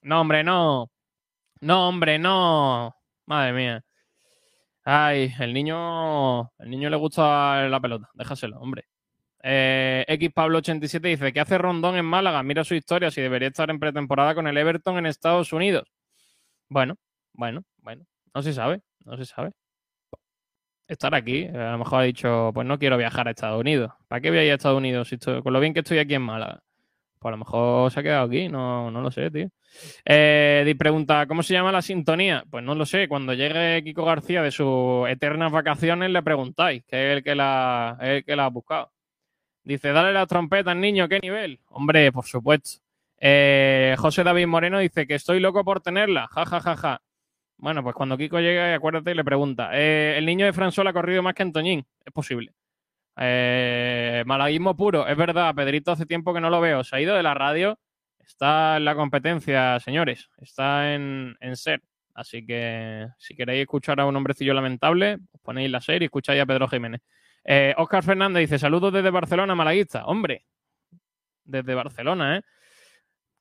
No, 0.02 0.22
hombre, 0.22 0.44
no. 0.44 0.90
No, 1.62 1.90
hombre, 1.90 2.20
no. 2.20 2.96
Madre 3.26 3.54
mía. 3.54 3.84
Ay, 4.84 5.34
el 5.40 5.54
niño. 5.54 6.52
El 6.60 6.70
niño 6.70 6.90
le 6.90 6.98
gusta 6.98 7.68
la 7.68 7.80
pelota. 7.80 8.10
Déjaselo, 8.14 8.60
hombre. 8.60 8.89
Eh, 9.42 10.06
X 10.08 10.30
Pablo 10.34 10.58
87 10.60 11.08
dice 11.08 11.32
que 11.34 11.40
hace 11.40 11.58
Rondón 11.58 11.96
en 11.96 12.06
Málaga. 12.06 12.44
Mira 12.44 12.64
su 12.64 12.76
historia. 12.76 13.12
Si 13.12 13.22
debería 13.22 13.48
estar 13.50 13.70
en 13.70 13.80
pretemporada 13.80 14.36
con 14.36 14.48
el 14.48 14.58
Everton 14.58 14.98
en 14.98 15.06
Estados 15.06 15.54
Unidos. 15.54 15.88
Bueno, 16.70 16.96
bueno, 17.34 17.64
bueno. 17.78 18.06
No 18.34 18.42
se 18.44 18.54
sabe. 18.54 18.82
No 19.06 19.18
se 19.18 19.26
sabe. 19.26 19.52
Estar 20.88 21.14
aquí. 21.14 21.44
eh, 21.44 21.52
A 21.58 21.72
lo 21.74 21.80
mejor 21.80 22.00
ha 22.02 22.04
dicho, 22.04 22.52
pues 22.54 22.66
no 22.68 22.80
quiero 22.80 22.98
viajar 22.98 23.28
a 23.28 23.32
Estados 23.32 23.60
Unidos. 23.60 23.92
¿Para 24.08 24.22
qué 24.22 24.30
voy 24.30 24.40
a 24.40 24.44
ir 24.46 24.52
a 24.52 24.56
Estados 24.56 24.78
Unidos 24.78 25.08
si 25.08 25.18
con 25.18 25.54
lo 25.54 25.60
bien 25.60 25.74
que 25.74 25.80
estoy 25.82 26.00
aquí 26.00 26.16
en 26.16 26.24
Málaga? 26.24 26.62
Pues 27.20 27.30
a 27.30 27.32
lo 27.32 27.38
mejor 27.38 27.92
se 27.92 28.00
ha 28.00 28.04
quedado 28.04 28.26
aquí, 28.28 28.48
no, 28.48 28.90
no 28.90 29.02
lo 29.02 29.12
sé, 29.12 29.30
tío. 29.30 29.50
Eh, 30.06 30.74
pregunta, 30.80 31.28
¿cómo 31.28 31.44
se 31.44 31.54
llama 31.54 31.72
la 31.72 31.82
sintonía? 31.82 32.44
Pues 32.50 32.64
no 32.64 32.76
lo 32.76 32.86
sé. 32.86 33.08
Cuando 33.08 33.34
llegue 33.34 33.84
Kiko 33.84 34.06
García 34.06 34.42
de 34.42 34.52
sus 34.52 35.08
eternas 35.10 35.52
vacaciones, 35.52 36.10
le 36.12 36.24
preguntáis, 36.24 36.84
que 36.86 37.12
es 37.12 37.18
el 37.18 37.24
que 37.24 37.36
la, 37.36 37.98
el 38.02 38.24
que 38.24 38.36
la 38.36 38.46
ha 38.46 38.50
buscado. 38.50 38.92
Dice, 39.64 39.90
dale 39.92 40.14
las 40.14 40.28
trompetas, 40.28 40.76
niño, 40.76 41.08
¿qué 41.08 41.20
nivel? 41.20 41.60
Hombre, 41.68 42.12
por 42.12 42.26
supuesto. 42.26 42.80
Eh, 43.20 43.96
José 44.00 44.24
David 44.24 44.48
Moreno 44.48 44.80
dice 44.80 45.06
que 45.06 45.16
estoy 45.16 45.40
loco 45.40 45.64
por 45.64 45.82
tenerla. 45.82 46.28
Ja, 46.28 46.46
ja, 46.46 46.60
ja, 46.62 46.76
ja. 46.78 47.02
Bueno, 47.58 47.84
pues 47.84 47.94
cuando 47.94 48.18
Kiko 48.18 48.40
llegue, 48.40 48.74
acuérdate 48.74 49.12
y 49.12 49.16
le 49.16 49.24
pregunta. 49.24 49.72
eh, 49.74 50.16
el 50.18 50.26
niño 50.26 50.46
de 50.46 50.54
François 50.54 50.88
ha 50.88 50.94
corrido 50.94 51.22
más 51.22 51.34
que 51.34 51.44
Antoñín. 51.44 51.86
Es 52.06 52.14
posible. 52.14 52.54
Eh, 53.18 54.24
malaguismo 54.26 54.76
puro. 54.78 55.06
Es 55.06 55.18
verdad, 55.18 55.54
Pedrito 55.54 55.92
hace 55.92 56.06
tiempo 56.06 56.34
que 56.34 56.40
no 56.40 56.50
lo 56.50 56.62
veo. 56.62 56.84
Se 56.86 56.96
ha 56.96 57.02
ido 57.02 57.16
de 57.16 57.24
la 57.24 57.34
radio. 57.34 57.78
Está 58.20 58.78
en 58.78 58.86
la 58.86 58.96
competencia, 58.96 59.80
señores. 59.82 60.30
Está 60.38 60.94
en, 60.94 61.36
en 61.42 61.58
ser. 61.58 61.82
Así 62.14 62.46
que 62.46 63.08
si 63.18 63.36
queréis 63.36 63.62
escuchar 63.62 64.00
a 64.00 64.06
un 64.06 64.16
hombrecillo 64.16 64.54
lamentable, 64.54 65.18
os 65.34 65.42
ponéis 65.42 65.70
la 65.70 65.82
serie 65.82 66.06
y 66.06 66.06
escucháis 66.06 66.42
a 66.42 66.46
Pedro 66.46 66.68
Jiménez. 66.68 67.02
Eh, 67.52 67.74
Oscar 67.78 68.04
Fernández 68.04 68.42
dice: 68.42 68.60
Saludos 68.60 68.94
desde 68.94 69.10
Barcelona, 69.10 69.56
malaguista. 69.56 70.06
Hombre, 70.06 70.46
desde 71.44 71.74
Barcelona, 71.74 72.38
¿eh? 72.38 72.42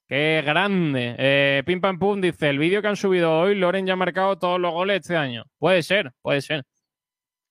Qué 0.07 0.42
grande. 0.47 1.14
Eh, 1.18 1.62
Pim 1.66 1.81
Pam 1.83 1.99
Pum 1.99 2.18
dice: 2.21 2.49
El 2.49 2.59
vídeo 2.59 2.81
que 2.81 2.88
han 2.88 2.97
subido 2.97 3.38
hoy, 3.38 3.55
Loren 3.55 3.87
ya 3.87 3.92
ha 3.92 3.97
marcado 3.97 4.38
todos 4.38 4.59
los 4.59 4.73
goles 4.73 5.01
este 5.03 5.14
año. 5.16 5.44
Puede 5.59 5.83
ser, 5.83 6.12
puede 6.23 6.40
ser. 6.40 6.64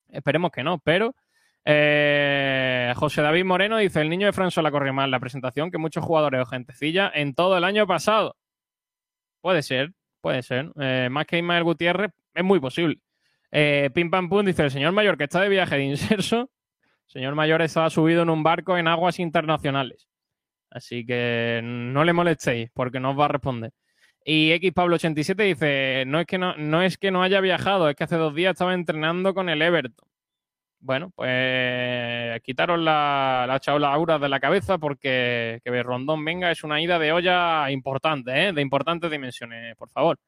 Esperemos 0.10 0.50
que 0.52 0.64
no, 0.64 0.80
pero. 0.80 1.14
eh, 1.64 2.92
José 2.96 3.22
David 3.22 3.46
Moreno 3.46 3.78
dice: 3.78 4.02
El 4.02 4.10
niño 4.10 4.26
de 4.26 4.34
François 4.34 4.64
la 4.64 4.72
corrió 4.72 4.94
mal 4.94 5.12
la 5.12 5.20
presentación 5.20 5.70
que 5.70 5.78
muchos 5.78 6.04
jugadores 6.04 6.42
o 6.42 6.46
gentecilla 6.48 7.12
en 7.14 7.36
todo 7.36 7.56
el 7.58 7.64
año 7.66 7.86
pasado. 7.86 8.36
Puede 9.42 9.62
ser, 9.62 9.92
puede 10.22 10.42
ser. 10.42 10.72
Eh, 10.80 11.10
más 11.12 11.28
que 11.28 11.38
Ismael 11.38 11.64
Gutiérrez, 11.64 12.12
es 12.34 12.44
muy 12.44 12.60
posible. 12.60 13.00
Eh, 13.52 13.90
Pim 13.94 14.10
Pam 14.10 14.30
Pum 14.30 14.46
dice: 14.46 14.64
El 14.64 14.72
señor 14.72 14.94
mayor 14.94 15.18
que 15.18 15.26
está 15.26 15.42
de 15.42 15.50
viaje 15.50 15.76
de 15.78 15.84
inserso. 15.84 16.50
Señor 17.06 17.36
mayor 17.36 17.62
está 17.62 17.90
subido 17.90 18.24
en 18.24 18.30
un 18.30 18.44
barco 18.44 18.78
en 18.78 18.88
aguas 18.88 19.20
internacionales. 19.20 20.08
Así 20.70 21.06
que 21.06 21.62
no 21.64 22.04
le 22.04 22.14
molestéis 22.14 22.70
porque 22.74 23.00
no 23.00 23.12
os 23.12 23.20
va 23.20 23.26
a 23.26 23.30
responder. 23.30 23.72
Y 24.26 24.52
X 24.52 24.74
Pablo 24.74 24.96
87 24.96 25.44
dice, 25.44 26.04
no 26.06 26.20
es, 26.20 26.28
que 26.28 26.38
no, 26.38 26.56
no 26.58 26.82
es 26.82 26.98
que 26.98 27.12
no 27.12 27.24
haya 27.24 27.40
viajado, 27.40 27.90
es 27.90 27.96
que 27.96 28.04
hace 28.04 28.18
dos 28.18 28.36
días 28.36 28.52
estaba 28.52 28.74
entrenando 28.74 29.34
con 29.34 29.48
el 29.48 29.62
Everton. 29.62 30.06
Bueno, 30.80 31.12
pues 31.16 32.42
quitaros 32.44 32.80
la, 32.80 33.46
la 33.48 33.60
chaula 33.62 33.94
aura 33.94 34.20
de 34.20 34.30
la 34.30 34.40
cabeza 34.42 34.78
porque 34.78 35.60
que 35.64 35.84
Rondón 35.84 36.24
venga 36.26 36.52
es 36.52 36.64
una 36.64 36.82
ida 36.82 37.00
de 37.00 37.14
olla 37.14 37.72
importante, 37.72 38.50
¿eh? 38.50 38.54
de 38.54 38.62
importantes 38.62 39.10
dimensiones, 39.10 39.76
por 39.78 39.90
favor. 39.90 40.20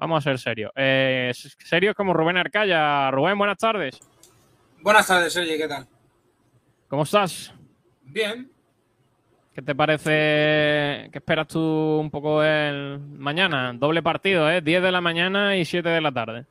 Vamos 0.00 0.18
a 0.26 0.30
ser 0.30 0.38
serios. 0.38 0.72
Eh, 0.74 1.30
serios 1.34 1.94
como 1.94 2.14
Rubén 2.14 2.38
Arcaya. 2.38 3.10
Rubén, 3.10 3.36
buenas 3.36 3.58
tardes. 3.58 4.00
Buenas 4.80 5.06
tardes, 5.06 5.30
Sergi, 5.30 5.58
¿qué 5.58 5.68
tal? 5.68 5.86
¿Cómo 6.88 7.02
estás? 7.02 7.52
Bien. 8.00 8.50
¿Qué 9.54 9.60
te 9.60 9.74
parece? 9.74 11.10
¿Qué 11.12 11.18
esperas 11.18 11.48
tú 11.48 11.60
un 11.60 12.10
poco 12.10 12.42
el 12.42 12.98
mañana? 12.98 13.74
Doble 13.74 14.02
partido, 14.02 14.50
¿eh? 14.50 14.62
10 14.62 14.82
de 14.82 14.90
la 14.90 15.02
mañana 15.02 15.54
y 15.58 15.66
7 15.66 15.86
de 15.86 16.00
la 16.00 16.12
tarde. 16.12 16.46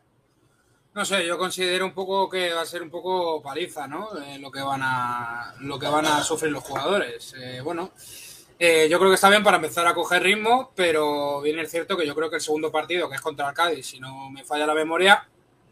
No 0.94 1.04
sé, 1.04 1.26
yo 1.26 1.38
considero 1.38 1.86
un 1.88 1.94
poco 1.94 2.30
que 2.30 2.54
va 2.54 2.62
a 2.62 2.66
ser 2.68 2.84
un 2.84 2.92
poco 2.92 3.42
paliza, 3.42 3.88
¿no? 3.88 4.10
Eh, 4.22 4.38
lo 4.38 4.52
que 4.52 4.62
van 4.62 4.82
a 4.84 5.56
lo 5.62 5.80
que 5.80 5.88
van 5.88 6.06
a 6.06 6.22
sufrir 6.22 6.52
los 6.52 6.64
jugadores. 6.64 7.34
Eh, 7.36 7.62
bueno, 7.62 7.94
eh, 8.60 8.89
yo 8.89 9.00
creo 9.00 9.10
que 9.10 9.15
está 9.15 9.30
bien 9.30 9.41
para 9.41 9.56
empezar 9.56 9.88
a 9.88 9.93
coger 9.93 10.22
ritmo, 10.22 10.72
pero 10.76 11.39
bien 11.41 11.58
es 11.60 11.72
cierto 11.72 11.95
que 11.95 12.06
yo 12.06 12.13
creo 12.13 12.30
que 12.30 12.36
el 12.36 12.41
segundo 12.41 12.72
partido, 12.72 13.10
que 13.10 13.15
es 13.15 13.22
contra 13.22 13.48
el 13.48 13.56
Cádiz, 13.56 13.88
si 13.88 14.00
no 14.02 14.30
me 14.30 14.43
falla 14.43 14.67
la 14.67 14.74
memoria, 14.74 15.28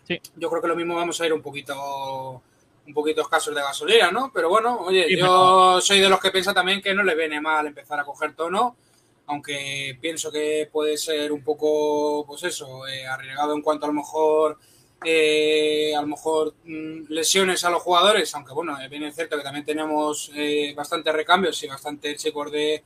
sí. 0.06 0.20
yo 0.38 0.50
creo 0.50 0.62
que 0.62 0.70
lo 0.70 0.76
mismo 0.76 0.96
vamos 0.96 1.20
a 1.20 1.26
ir 1.26 1.34
un 1.34 1.42
poquito 1.42 2.42
un 2.88 2.94
poquito 2.94 3.22
escasos 3.22 3.54
de 3.54 3.62
gasolina, 3.62 4.10
¿no? 4.12 4.32
Pero 4.34 4.48
bueno, 4.48 4.80
oye, 4.80 5.06
Sí, 5.10 5.18
yo 5.18 5.82
soy 5.82 6.00
de 6.00 6.08
los 6.08 6.22
que 6.22 6.32
piensa 6.32 6.54
también 6.54 6.82
que 6.82 6.94
no 6.94 7.04
le 7.04 7.16
viene 7.16 7.42
mal 7.42 7.68
empezar 7.68 8.00
a 8.00 8.06
coger 8.06 8.34
tono, 8.34 8.78
aunque 9.26 9.98
pienso 10.00 10.32
que 10.32 10.70
puede 10.72 10.98
ser 10.98 11.34
un 11.34 11.44
poco, 11.44 12.26
pues 12.26 12.44
eso, 12.44 12.88
eh, 12.88 13.06
arriesgado 13.06 13.54
en 13.54 13.62
cuanto 13.62 13.86
a 13.86 13.90
lo 13.90 13.94
mejor, 13.94 14.58
eh, 15.04 15.94
a 15.96 16.02
lo 16.02 16.08
mejor 16.08 16.54
mm, 16.66 17.06
lesiones 17.10 17.64
a 17.64 17.70
los 17.70 17.82
jugadores, 17.82 18.34
aunque 18.36 18.54
bueno, 18.54 18.80
eh, 18.80 18.88
bien 18.88 19.04
es 19.04 19.16
cierto 19.16 19.38
que 19.38 19.44
también 19.44 19.66
tenemos 19.66 20.32
eh, 20.36 20.74
bastantes 20.76 21.14
recambios 21.14 21.62
y 21.64 21.68
bastantes 21.68 22.22
chicos 22.22 22.52
de, 22.52 22.84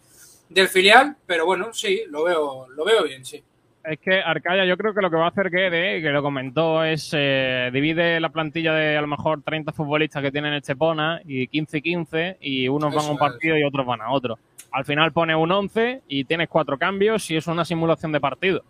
del 0.49 0.67
filial, 0.67 1.15
pero 1.25 1.45
bueno, 1.45 1.73
sí, 1.73 2.03
lo 2.09 2.23
veo, 2.23 2.67
lo 2.69 2.85
veo 2.85 3.03
bien, 3.03 3.25
sí. 3.25 3.43
Es 3.83 3.99
que 3.99 4.21
Arcaya, 4.21 4.63
yo 4.65 4.77
creo 4.77 4.93
que 4.93 5.01
lo 5.01 5.09
que 5.09 5.15
va 5.15 5.25
a 5.25 5.29
hacer 5.29 5.49
Guede, 5.49 6.01
que 6.01 6.09
lo 6.09 6.21
comentó, 6.21 6.83
es 6.83 7.09
eh, 7.13 7.71
divide 7.73 8.19
la 8.19 8.29
plantilla 8.29 8.73
de 8.73 8.95
a 8.95 9.01
lo 9.01 9.07
mejor 9.07 9.41
30 9.41 9.71
futbolistas 9.71 10.21
que 10.21 10.31
tienen 10.31 10.53
Estepona 10.53 11.19
y 11.25 11.47
15 11.47 11.77
y 11.79 11.81
15 11.81 12.37
y 12.41 12.67
unos 12.67 12.93
van 12.93 13.05
a 13.05 13.11
un 13.11 13.17
partido 13.17 13.57
y 13.57 13.63
otros 13.63 13.85
van 13.85 14.01
a 14.01 14.11
otro. 14.11 14.37
Al 14.71 14.85
final 14.85 15.11
pone 15.11 15.35
un 15.35 15.51
11 15.51 16.03
y 16.07 16.25
tienes 16.25 16.47
cuatro 16.47 16.77
cambios 16.77 17.29
y 17.31 17.37
es 17.37 17.47
una 17.47 17.65
simulación 17.65 18.11
de 18.11 18.19
partido. 18.19 18.63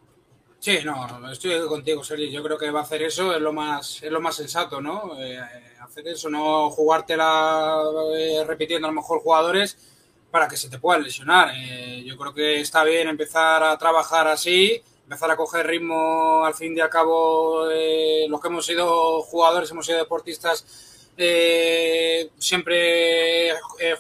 Sí, 0.62 0.78
no, 0.86 1.32
estoy 1.32 1.60
contigo, 1.67 2.04
Sergio. 2.04 2.30
Yo 2.30 2.43
creo 2.43 2.56
que 2.56 2.69
va 2.69 2.82
a 2.82 2.84
hacer 2.84 3.02
eso, 3.02 3.34
es 3.36 3.41
lo 3.41 3.52
más, 3.52 4.04
es 4.04 4.12
lo 4.12 4.21
más 4.21 4.36
sensato, 4.36 4.80
¿no? 4.80 5.19
Eh, 5.19 5.39
hacer 5.82 6.08
eso, 6.08 6.30
no 6.30 6.69
jugártela 6.69 7.82
eh, 8.15 8.43
repitiendo 8.45 8.88
a 8.88 8.91
lo 8.91 8.95
mejor 8.95 9.21
jugadores 9.21 9.76
para 10.30 10.47
que 10.47 10.58
se 10.58 10.69
te 10.69 10.78
puedan 10.78 11.02
lesionar. 11.02 11.52
Eh, 11.56 12.04
yo 12.06 12.15
creo 12.15 12.32
que 12.32 12.60
está 12.60 12.84
bien 12.84 13.08
empezar 13.08 13.63
a 13.63 13.76
trabajar 13.80 14.28
así, 14.28 14.80
empezar 15.04 15.32
a 15.32 15.36
coger 15.36 15.65
ritmo, 15.65 16.45
al 16.45 16.54
fin 16.54 16.78
y 16.78 16.80
al 16.80 16.91
cabo, 16.91 17.67
eh, 17.71 18.28
los 18.30 18.39
que 18.39 18.47
hemos 18.50 18.63
sido 18.63 19.24
jugadores, 19.24 19.71
hemos 19.71 19.88
sido 19.88 19.97
deportistas, 19.97 21.10
eh, 21.17 22.30
siempre 22.38 23.52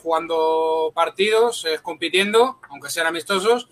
jugando 0.03 0.91
partidos, 0.93 1.65
compitiendo, 1.81 2.59
aunque 2.69 2.91
sean 2.91 3.07
amistosos. 3.07 3.67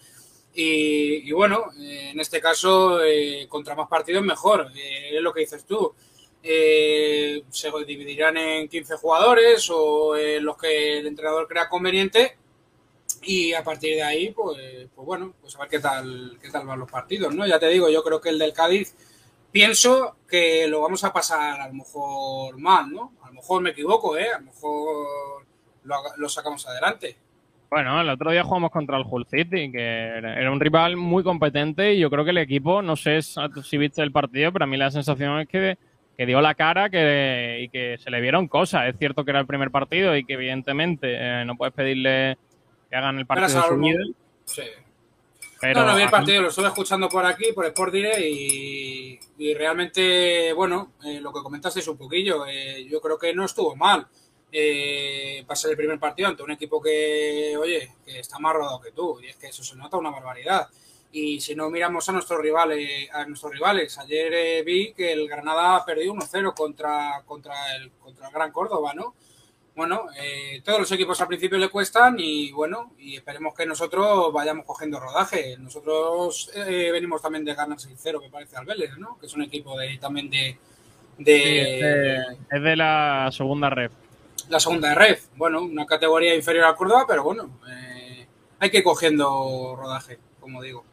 Y, 0.53 1.31
bueno, 1.31 1.71
eh, 1.79 2.09
en 2.11 2.19
este 2.19 2.41
caso, 2.41 3.03
eh, 3.03 3.47
contra 3.47 3.75
más 3.75 3.87
partidos, 3.87 4.23
mejor. 4.23 4.71
Eh, 4.75 5.15
es 5.15 5.21
lo 5.21 5.33
que 5.33 5.41
dices 5.41 5.65
tú. 5.65 5.93
Se 6.41 7.71
dividirán 7.85 8.37
en 8.37 8.67
15 8.67 8.97
jugadores 8.97 9.69
o 9.71 10.15
en 10.17 10.43
los 10.43 10.57
que 10.57 10.99
el 10.99 11.07
entrenador 11.07 11.47
crea 11.47 11.69
conveniente. 11.69 12.37
Y 13.21 13.53
a 13.53 13.63
partir 13.63 13.95
de 13.95 14.03
ahí, 14.03 14.31
pues, 14.31 14.87
pues 14.95 15.05
bueno, 15.05 15.33
pues 15.41 15.55
a 15.55 15.59
ver 15.59 15.69
qué 15.69 15.79
tal, 15.79 16.37
qué 16.41 16.49
tal 16.49 16.65
van 16.65 16.79
los 16.79 16.89
partidos, 16.89 17.33
¿no? 17.35 17.45
Ya 17.45 17.59
te 17.59 17.67
digo, 17.67 17.89
yo 17.89 18.03
creo 18.03 18.21
que 18.21 18.29
el 18.29 18.39
del 18.39 18.53
Cádiz, 18.53 18.95
pienso 19.51 20.17
que 20.27 20.67
lo 20.67 20.81
vamos 20.81 21.03
a 21.03 21.11
pasar 21.11 21.59
a 21.59 21.67
lo 21.67 21.73
mejor 21.73 22.57
mal, 22.57 22.91
¿no? 22.91 23.13
A 23.23 23.27
lo 23.27 23.33
mejor 23.33 23.61
me 23.61 23.71
equivoco, 23.71 24.17
¿eh? 24.17 24.29
A 24.29 24.39
lo 24.39 24.45
mejor 24.45 25.45
lo, 25.83 25.95
lo 26.17 26.29
sacamos 26.29 26.65
adelante. 26.67 27.17
Bueno, 27.69 28.01
el 28.01 28.09
otro 28.09 28.31
día 28.31 28.43
jugamos 28.43 28.71
contra 28.71 28.97
el 28.97 29.03
Hull 29.07 29.27
City, 29.29 29.71
que 29.71 30.07
era 30.17 30.51
un 30.51 30.59
rival 30.59 30.95
muy 30.97 31.23
competente 31.23 31.93
y 31.93 31.99
yo 31.99 32.09
creo 32.09 32.23
que 32.25 32.31
el 32.31 32.39
equipo, 32.39 32.81
no 32.81 32.95
sé 32.95 33.21
si 33.21 33.77
viste 33.77 34.01
el 34.01 34.11
partido, 34.11 34.51
pero 34.51 34.65
a 34.65 34.67
mí 34.67 34.75
la 34.75 34.89
sensación 34.89 35.39
es 35.39 35.47
que, 35.47 35.77
que 36.17 36.25
dio 36.25 36.41
la 36.41 36.55
cara 36.55 36.89
que, 36.89 37.59
y 37.61 37.69
que 37.69 37.97
se 37.99 38.09
le 38.09 38.21
vieron 38.21 38.47
cosas. 38.47 38.87
Es 38.87 38.97
cierto 38.97 39.23
que 39.23 39.29
era 39.31 39.39
el 39.39 39.45
primer 39.45 39.69
partido 39.69 40.15
y 40.17 40.25
que 40.25 40.33
evidentemente 40.33 41.15
eh, 41.15 41.43
no 41.45 41.55
puedes 41.57 41.73
pedirle 41.75 42.37
que 42.89 42.95
hagan 42.95 43.19
el 43.19 43.27
partido 43.27 43.47
de 43.47 43.53
su 43.53 43.59
Almo. 43.59 43.77
nivel, 43.85 44.15
Sí. 44.45 44.63
pero 45.61 45.81
no, 45.81 45.85
no 45.91 45.95
vi 45.95 46.01
el 46.01 46.09
partido, 46.09 46.41
lo 46.41 46.47
estuve 46.47 46.65
escuchando 46.69 47.07
por 47.07 47.23
aquí, 47.23 47.53
por 47.53 47.65
Sport 47.67 47.93
Direct, 47.93 48.19
y, 48.19 49.19
y 49.37 49.53
realmente, 49.53 50.53
bueno, 50.53 50.93
eh, 51.05 51.21
lo 51.21 51.31
que 51.31 51.41
comentasteis 51.43 51.87
un 51.87 51.97
poquillo, 51.97 52.47
eh, 52.47 52.87
yo 52.89 52.99
creo 52.99 53.19
que 53.19 53.31
no 53.35 53.45
estuvo 53.45 53.75
mal. 53.75 54.07
Eh, 54.51 55.45
el 55.47 55.77
primer 55.77 55.99
partido 55.99 56.29
ante 56.29 56.43
un 56.43 56.51
equipo 56.51 56.81
que, 56.81 57.55
oye, 57.57 57.91
que 58.03 58.19
está 58.19 58.39
más 58.39 58.53
rodado 58.53 58.81
que 58.81 58.91
tú, 58.91 59.19
y 59.21 59.27
es 59.27 59.35
que 59.35 59.47
eso 59.47 59.63
se 59.63 59.75
nota 59.75 59.97
una 59.97 60.09
barbaridad. 60.09 60.67
Y 61.11 61.41
si 61.41 61.55
no 61.55 61.69
miramos 61.69 62.07
a 62.07 62.11
nuestros 62.11 62.39
rivales, 62.39 63.09
a 63.11 63.25
nuestros 63.25 63.51
rivales, 63.51 63.97
ayer 63.97 64.31
eh, 64.33 64.63
vi 64.63 64.93
que 64.93 65.11
el 65.11 65.27
Granada 65.27 65.83
perdió 65.83 66.13
1-0 66.13 66.53
contra, 66.53 67.23
contra, 67.25 67.75
el, 67.75 67.91
contra 67.91 68.27
el 68.27 68.33
Gran 68.33 68.51
Córdoba, 68.51 68.93
¿no? 68.93 69.15
Bueno, 69.75 70.07
eh, 70.21 70.61
todos 70.63 70.79
los 70.79 70.91
equipos 70.91 71.19
al 71.21 71.27
principio 71.27 71.57
le 71.57 71.69
cuestan 71.69 72.17
y 72.19 72.51
bueno, 72.51 72.91
y 72.99 73.15
esperemos 73.15 73.55
que 73.55 73.65
nosotros 73.65 74.31
vayamos 74.33 74.65
cogiendo 74.65 74.99
rodaje. 74.99 75.55
Nosotros 75.57 76.51
eh, 76.53 76.89
venimos 76.91 77.21
también 77.21 77.45
de 77.45 77.55
ganar 77.55 77.77
6-0, 77.77 78.21
me 78.21 78.29
parece, 78.29 78.57
al 78.57 78.65
Vélez, 78.65 78.97
¿no? 78.97 79.17
Que 79.17 79.27
es 79.27 79.33
un 79.33 79.41
equipo 79.41 79.79
de, 79.79 79.97
también 79.97 80.29
de, 80.29 80.57
de, 81.17 82.17
es 82.51 82.61
de 82.61 82.75
la 82.75 83.29
segunda 83.31 83.69
red. 83.69 83.89
La 84.49 84.59
segunda 84.59 84.89
de 84.89 84.95
red. 84.95 85.17
Bueno, 85.35 85.61
una 85.61 85.85
categoría 85.85 86.35
inferior 86.35 86.65
al 86.65 86.75
Córdoba, 86.75 87.05
pero 87.07 87.23
bueno, 87.23 87.49
eh, 87.69 88.25
hay 88.59 88.69
que 88.69 88.79
ir 88.79 88.83
cogiendo 88.83 89.75
rodaje, 89.77 90.19
como 90.39 90.61
digo. 90.61 90.83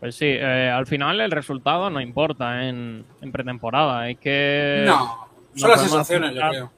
Pues 0.00 0.14
sí, 0.14 0.26
eh, 0.28 0.70
al 0.72 0.86
final 0.86 1.20
el 1.20 1.30
resultado 1.32 1.90
no 1.90 2.00
importa 2.00 2.68
en, 2.68 3.04
en 3.20 3.32
pretemporada. 3.32 4.08
Es 4.08 4.18
que. 4.18 4.84
No, 4.86 5.26
son 5.56 5.70
las 5.70 5.80
sensaciones, 5.80 6.34
yo 6.34 6.40
creo. 6.48 6.72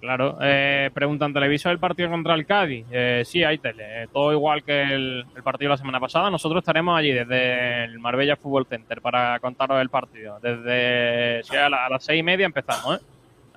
Claro, 0.00 0.38
eh, 0.40 0.90
preguntan, 0.94 1.32
¿televisor 1.34 1.72
el 1.72 1.78
partido 1.78 2.08
contra 2.08 2.34
el 2.34 2.46
Cádiz? 2.46 2.86
Eh, 2.90 3.22
sí, 3.26 3.44
hay 3.44 3.58
tele. 3.58 4.02
Eh, 4.04 4.08
todo 4.10 4.32
igual 4.32 4.62
que 4.64 4.80
el, 4.82 5.26
el 5.36 5.42
partido 5.42 5.68
de 5.68 5.74
la 5.74 5.76
semana 5.78 6.00
pasada. 6.00 6.30
Nosotros 6.30 6.62
estaremos 6.62 6.98
allí 6.98 7.12
desde 7.12 7.84
el 7.84 7.98
Marbella 7.98 8.36
Fútbol 8.36 8.66
Center 8.66 9.02
para 9.02 9.38
contaros 9.40 9.78
el 9.80 9.90
partido. 9.90 10.38
Desde 10.40 11.42
a, 11.58 11.68
la- 11.68 11.84
a 11.86 11.90
las 11.90 12.02
seis 12.04 12.20
y 12.20 12.22
media 12.22 12.46
empezamos, 12.46 12.96
¿eh? 12.98 13.04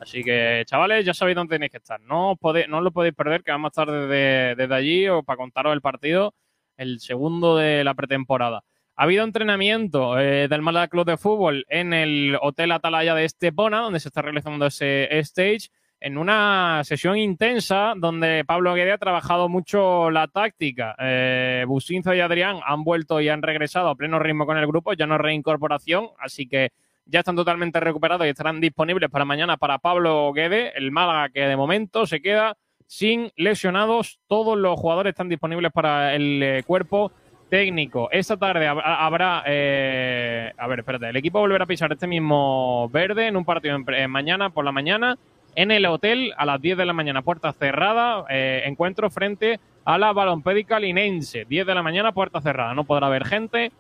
Así 0.04 0.22
que, 0.22 0.64
chavales, 0.66 1.06
ya 1.06 1.14
sabéis 1.14 1.36
dónde 1.36 1.56
tenéis 1.56 1.72
que 1.72 1.78
estar. 1.78 2.00
No, 2.02 2.32
os 2.32 2.38
podéis, 2.38 2.68
no 2.68 2.80
os 2.80 2.84
lo 2.84 2.92
podéis 2.92 3.16
perder, 3.16 3.42
que 3.42 3.52
vamos 3.52 3.70
a 3.70 3.72
estar 3.72 3.90
desde, 3.90 4.56
desde 4.56 4.76
allí 4.76 5.08
o 5.08 5.24
para 5.24 5.38
contaros 5.38 5.74
el 5.74 5.82
partido, 5.82 6.36
el 6.76 7.00
segundo 7.00 7.56
de 7.56 7.84
la 7.84 7.94
pretemporada. 7.94 8.64
Ha 8.96 9.04
habido 9.04 9.24
entrenamiento 9.24 10.20
eh, 10.20 10.48
del 10.50 10.62
Málaga 10.62 10.90
Club 10.90 11.06
de 11.06 11.18
Fútbol 11.18 11.66
en 11.70 11.94
el 11.94 12.38
Hotel 12.42 12.74
Atalaya 12.74 13.16
de 13.16 13.26
Estepona, 13.26 13.80
donde 13.80 14.02
se 14.02 14.10
está 14.10 14.22
realizando 14.22 14.66
ese 14.66 15.08
stage, 15.20 15.70
en 16.02 16.18
una 16.18 16.82
sesión 16.84 17.18
intensa 17.18 17.94
donde 17.96 18.44
Pablo 18.46 18.74
Guede 18.74 18.92
ha 18.92 18.98
trabajado 18.98 19.48
mucho 19.48 20.12
la 20.12 20.28
táctica. 20.28 20.96
Eh, 21.00 21.64
Businzo 21.66 22.14
y 22.14 22.20
Adrián 22.20 22.60
han 22.66 22.84
vuelto 22.84 23.22
y 23.22 23.30
han 23.30 23.42
regresado 23.42 23.88
a 23.88 23.96
pleno 23.96 24.20
ritmo 24.20 24.46
con 24.46 24.58
el 24.58 24.68
grupo, 24.68 24.92
ya 24.94 25.08
no 25.08 25.18
reincorporación, 25.18 26.10
así 26.20 26.46
que 26.46 26.72
ya 27.06 27.20
están 27.20 27.36
totalmente 27.36 27.80
recuperados 27.80 28.26
y 28.26 28.30
estarán 28.30 28.60
disponibles 28.62 29.10
para 29.10 29.26
mañana 29.26 29.58
para 29.58 29.78
Pablo 29.80 30.32
Guede, 30.34 30.72
el 30.76 30.92
Málaga 30.92 31.30
que 31.30 31.42
de 31.42 31.56
momento 31.58 32.06
se 32.06 32.22
queda 32.22 32.56
sin 32.88 33.32
lesionados. 33.36 34.20
Todos 34.28 34.58
los 34.58 34.80
jugadores 34.80 35.12
están 35.12 35.30
disponibles 35.30 35.72
para 35.72 36.16
el 36.16 36.42
eh, 36.44 36.64
cuerpo 36.66 37.12
técnico. 37.50 38.10
Esta 38.12 38.38
tarde 38.38 38.68
hab- 38.68 38.82
habrá, 38.84 39.44
eh, 39.46 40.52
a 40.58 40.68
ver, 40.68 40.80
espérate, 40.80 41.10
el 41.10 41.16
equipo 41.16 41.40
volverá 41.40 41.66
a 41.66 41.68
pisar 41.68 41.92
este 41.92 42.08
mismo 42.08 42.90
verde 42.90 43.28
en 43.28 43.38
un 43.38 43.46
partido 43.46 43.76
en 43.88 44.10
mañana 44.12 44.50
por 44.50 44.66
la 44.66 44.72
mañana 44.72 45.18
en 45.56 45.70
el 45.70 45.86
hotel 45.86 46.34
a 46.38 46.46
las 46.48 46.60
10 46.60 46.78
de 46.78 46.86
la 46.86 46.94
mañana, 46.94 47.22
puerta 47.22 47.54
cerrada, 47.54 48.26
eh, 48.30 48.64
encuentro 48.66 49.12
frente 49.12 49.60
a 49.86 50.00
la 50.00 50.12
Balompédica 50.12 50.80
Linense. 50.80 51.46
10 51.46 51.68
de 51.68 51.76
la 51.76 51.84
mañana, 51.84 52.12
puerta 52.12 52.42
cerrada, 52.42 52.74
no 52.74 52.86
podrá 52.86 53.06
haber 53.06 53.24
gente. 53.26 53.72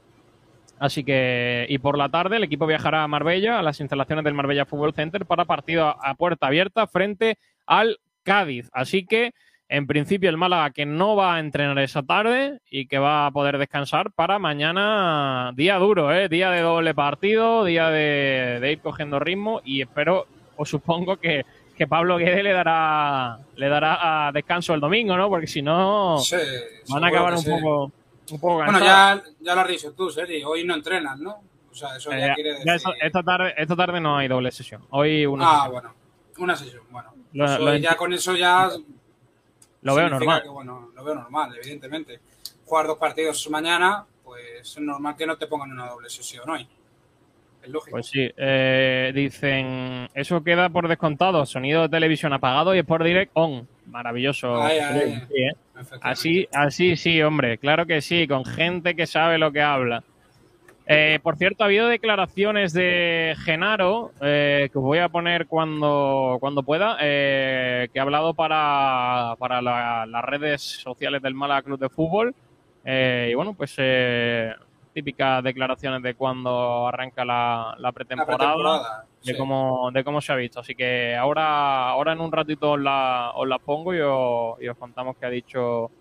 Así 0.79 1.03
que, 1.03 1.65
y 1.69 1.77
por 1.77 1.97
la 1.97 2.09
tarde 2.09 2.37
el 2.37 2.43
equipo 2.43 2.65
viajará 2.67 3.03
a 3.03 3.07
Marbella, 3.07 3.59
a 3.59 3.63
las 3.63 3.79
instalaciones 3.79 4.25
del 4.25 4.33
Marbella 4.33 4.65
Fútbol 4.65 4.93
Center, 4.93 5.25
para 5.25 5.45
partido 5.45 5.85
a, 5.85 5.91
a 6.01 6.15
puerta 6.15 6.47
abierta 6.47 6.87
frente 6.87 7.37
al 7.65 7.99
Cádiz. 8.23 8.69
Así 8.73 9.05
que, 9.05 9.31
en 9.69 9.87
principio, 9.87 10.29
el 10.29 10.37
Málaga 10.37 10.71
que 10.71 10.85
no 10.85 11.15
va 11.15 11.35
a 11.35 11.39
entrenar 11.39 11.79
esa 11.79 12.03
tarde 12.03 12.59
y 12.69 12.87
que 12.87 12.99
va 12.99 13.25
a 13.25 13.31
poder 13.31 13.57
descansar 13.57 14.11
para 14.11 14.39
mañana, 14.39 15.51
día 15.55 15.77
duro, 15.77 16.13
¿eh? 16.13 16.27
día 16.29 16.51
de 16.51 16.61
doble 16.61 16.93
partido, 16.93 17.63
día 17.63 17.89
de, 17.89 18.59
de 18.61 18.71
ir 18.71 18.79
cogiendo 18.81 19.19
ritmo 19.19 19.61
y 19.63 19.81
espero, 19.81 20.27
o 20.57 20.65
supongo 20.65 21.17
que, 21.17 21.45
que 21.77 21.87
Pablo 21.87 22.17
Guede 22.17 22.43
le 22.43 22.53
dará, 22.53 23.39
le 23.55 23.67
dará 23.69 23.97
ah, 24.27 24.31
descanso 24.33 24.73
el 24.73 24.79
domingo, 24.79 25.15
¿no? 25.17 25.27
Porque 25.29 25.47
si 25.47 25.61
no, 25.61 26.19
Sí, 26.19 26.35
van 26.89 27.03
a 27.03 27.07
acabar 27.07 27.33
un 27.33 27.39
sí. 27.39 27.49
poco, 27.49 27.91
un 28.31 28.39
poco 28.39 28.55
Bueno, 28.55 28.79
ya, 28.79 29.21
ya 29.39 29.55
lo 29.55 29.61
has 29.61 29.67
dicho 29.67 29.93
tú, 29.93 30.09
Seri. 30.09 30.43
Hoy 30.43 30.63
no 30.63 30.73
entrenas, 30.75 31.19
¿no? 31.19 31.41
O 31.71 31.75
sea, 31.75 31.95
eso 31.97 32.11
ya 32.11 32.27
Eh, 32.27 32.31
quiere 32.35 32.49
decir. 32.51 32.65
ya 32.65 32.75
esta, 32.75 32.91
esta 33.01 33.23
tarde, 33.23 33.53
esta 33.57 33.75
tarde 33.75 33.99
no 33.99 34.17
hay 34.17 34.27
doble 34.27 34.51
sesión. 34.51 34.85
Hoy 34.91 35.25
una 35.25 35.45
ah, 35.45 35.53
sesión. 35.55 35.71
bueno. 35.71 35.93
Una 36.37 36.55
sesión, 36.55 36.83
bueno. 36.89 37.13
Lo- 37.33 37.45
Eso 37.45 37.59
lo 37.59 37.75
ya 37.77 37.95
con 37.95 38.13
eso 38.13 38.35
ya. 38.35 38.69
Lo 39.81 39.95
veo 39.95 40.05
significa 40.07 40.19
normal. 40.19 40.43
que, 40.43 40.49
bueno, 40.49 40.89
lo 40.95 41.03
veo 41.03 41.15
normal, 41.15 41.55
evidentemente. 41.61 42.19
Jugar 42.65 42.87
dos 42.87 42.97
partidos 42.97 43.49
mañana, 43.49 44.05
pues 44.23 44.61
es 44.61 44.79
normal 44.79 45.15
que 45.15 45.25
no 45.27 45.35
te 45.37 45.47
pongan 45.47 45.71
una 45.71 45.89
doble 45.89 46.09
sesión 46.09 46.49
hoy. 46.49 46.67
Es 47.61 47.69
lógico. 47.69 47.91
Pues 47.91 48.07
sí, 48.07 48.29
eh, 48.37 49.11
dicen, 49.13 50.07
eso 50.13 50.43
queda 50.43 50.69
por 50.69 50.87
descontado, 50.87 51.45
sonido 51.45 51.81
de 51.83 51.89
televisión 51.89 52.33
apagado 52.33 52.73
y 52.75 52.79
Sport 52.79 53.03
Direct 53.05 53.31
on. 53.35 53.67
Maravilloso. 53.85 54.61
Ay, 54.61 54.79
ay, 54.79 55.21
Sí, 55.27 55.41
¿eh? 55.41 55.51
Así, 56.01 56.47
así 56.53 56.95
sí, 56.95 57.21
hombre, 57.21 57.57
claro 57.57 57.85
que 57.85 58.01
sí, 58.01 58.27
con 58.27 58.45
gente 58.45 58.95
que 58.95 59.05
sabe 59.07 59.37
lo 59.37 59.51
que 59.51 59.61
habla. 59.61 60.03
Eh, 60.85 61.19
por 61.23 61.37
cierto, 61.37 61.63
ha 61.63 61.67
habido 61.67 61.87
declaraciones 61.87 62.73
de 62.73 63.35
Genaro, 63.45 64.11
eh, 64.21 64.69
que 64.71 64.77
os 64.77 64.83
voy 64.83 64.99
a 64.99 65.07
poner 65.09 65.47
cuando, 65.47 66.37
cuando 66.41 66.61
pueda, 66.63 66.97
eh, 67.01 67.87
que 67.93 67.99
ha 67.99 68.03
hablado 68.03 68.33
para, 68.33 69.35
para 69.39 69.61
la- 69.61 70.05
las 70.05 70.25
redes 70.25 70.61
sociales 70.61 71.21
del 71.21 71.35
Málaga 71.35 71.61
Club 71.61 71.79
de 71.79 71.89
Fútbol. 71.89 72.35
Eh, 72.83 73.29
y 73.31 73.33
bueno, 73.33 73.53
pues 73.53 73.73
eh, 73.77 74.51
típicas 74.93 75.43
declaraciones 75.43 76.01
de 76.03 76.13
cuando 76.15 76.87
arranca 76.87 77.25
la, 77.25 77.75
la 77.79 77.91
pretemporada, 77.91 78.37
pretemporada, 78.37 79.05
de, 79.23 79.33
sí. 79.33 79.37
cómo, 79.37 79.89
de 79.91 80.03
cómo 80.03 80.21
se 80.21 80.31
ha 80.31 80.35
visto. 80.35 80.59
Así 80.59 80.75
que 80.75 81.15
ahora, 81.15 81.89
ahora 81.89 82.13
en 82.13 82.21
un 82.21 82.31
ratito 82.31 82.71
os 82.71 82.79
la, 82.79 83.31
os 83.35 83.47
la 83.47 83.59
pongo 83.59 83.93
y 83.93 83.99
os, 83.99 84.61
y 84.61 84.67
os 84.67 84.77
contamos 84.77 85.17
qué 85.17 85.25
ha 85.25 85.29
dicho 85.29 85.91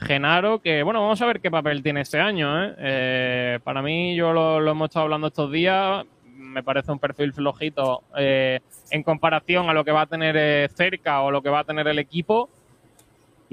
Genaro, 0.00 0.58
que 0.60 0.82
bueno, 0.82 1.00
vamos 1.00 1.22
a 1.22 1.26
ver 1.26 1.40
qué 1.40 1.50
papel 1.50 1.82
tiene 1.82 2.00
este 2.00 2.20
año. 2.20 2.64
¿eh? 2.64 2.74
Eh, 2.78 3.58
para 3.62 3.82
mí, 3.82 4.14
yo 4.16 4.32
lo, 4.32 4.60
lo 4.60 4.72
hemos 4.72 4.88
estado 4.88 5.04
hablando 5.04 5.28
estos 5.28 5.50
días, 5.50 6.04
me 6.24 6.62
parece 6.62 6.92
un 6.92 6.98
perfil 6.98 7.32
flojito 7.32 8.02
eh, 8.16 8.60
en 8.90 9.02
comparación 9.02 9.70
a 9.70 9.72
lo 9.72 9.84
que 9.84 9.92
va 9.92 10.02
a 10.02 10.06
tener 10.06 10.36
eh, 10.36 10.68
cerca 10.74 11.22
o 11.22 11.30
lo 11.30 11.40
que 11.40 11.48
va 11.48 11.60
a 11.60 11.64
tener 11.64 11.86
el 11.88 11.98
equipo. 11.98 12.50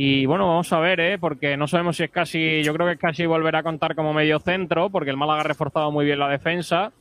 Y 0.01 0.25
bueno, 0.25 0.47
vamos 0.47 0.71
a 0.71 0.79
ver, 0.79 1.01
¿eh? 1.01 1.19
porque 1.19 1.57
no 1.57 1.67
sabemos 1.67 1.97
si 1.97 2.03
es 2.03 2.09
casi, 2.09 2.63
yo 2.63 2.73
creo 2.73 2.87
que 2.87 2.93
es 2.93 2.99
casi 2.99 3.25
volverá 3.25 3.59
a 3.59 3.63
contar 3.63 3.97
como 3.97 4.13
medio 4.13 4.39
centro, 4.39 4.89
porque 4.89 5.09
el 5.09 5.17
Málaga 5.17 5.41
ha 5.41 5.43
reforzado 5.43 5.91
muy 5.91 6.05
bien 6.05 6.19
la 6.19 6.29
defensa. 6.29 6.93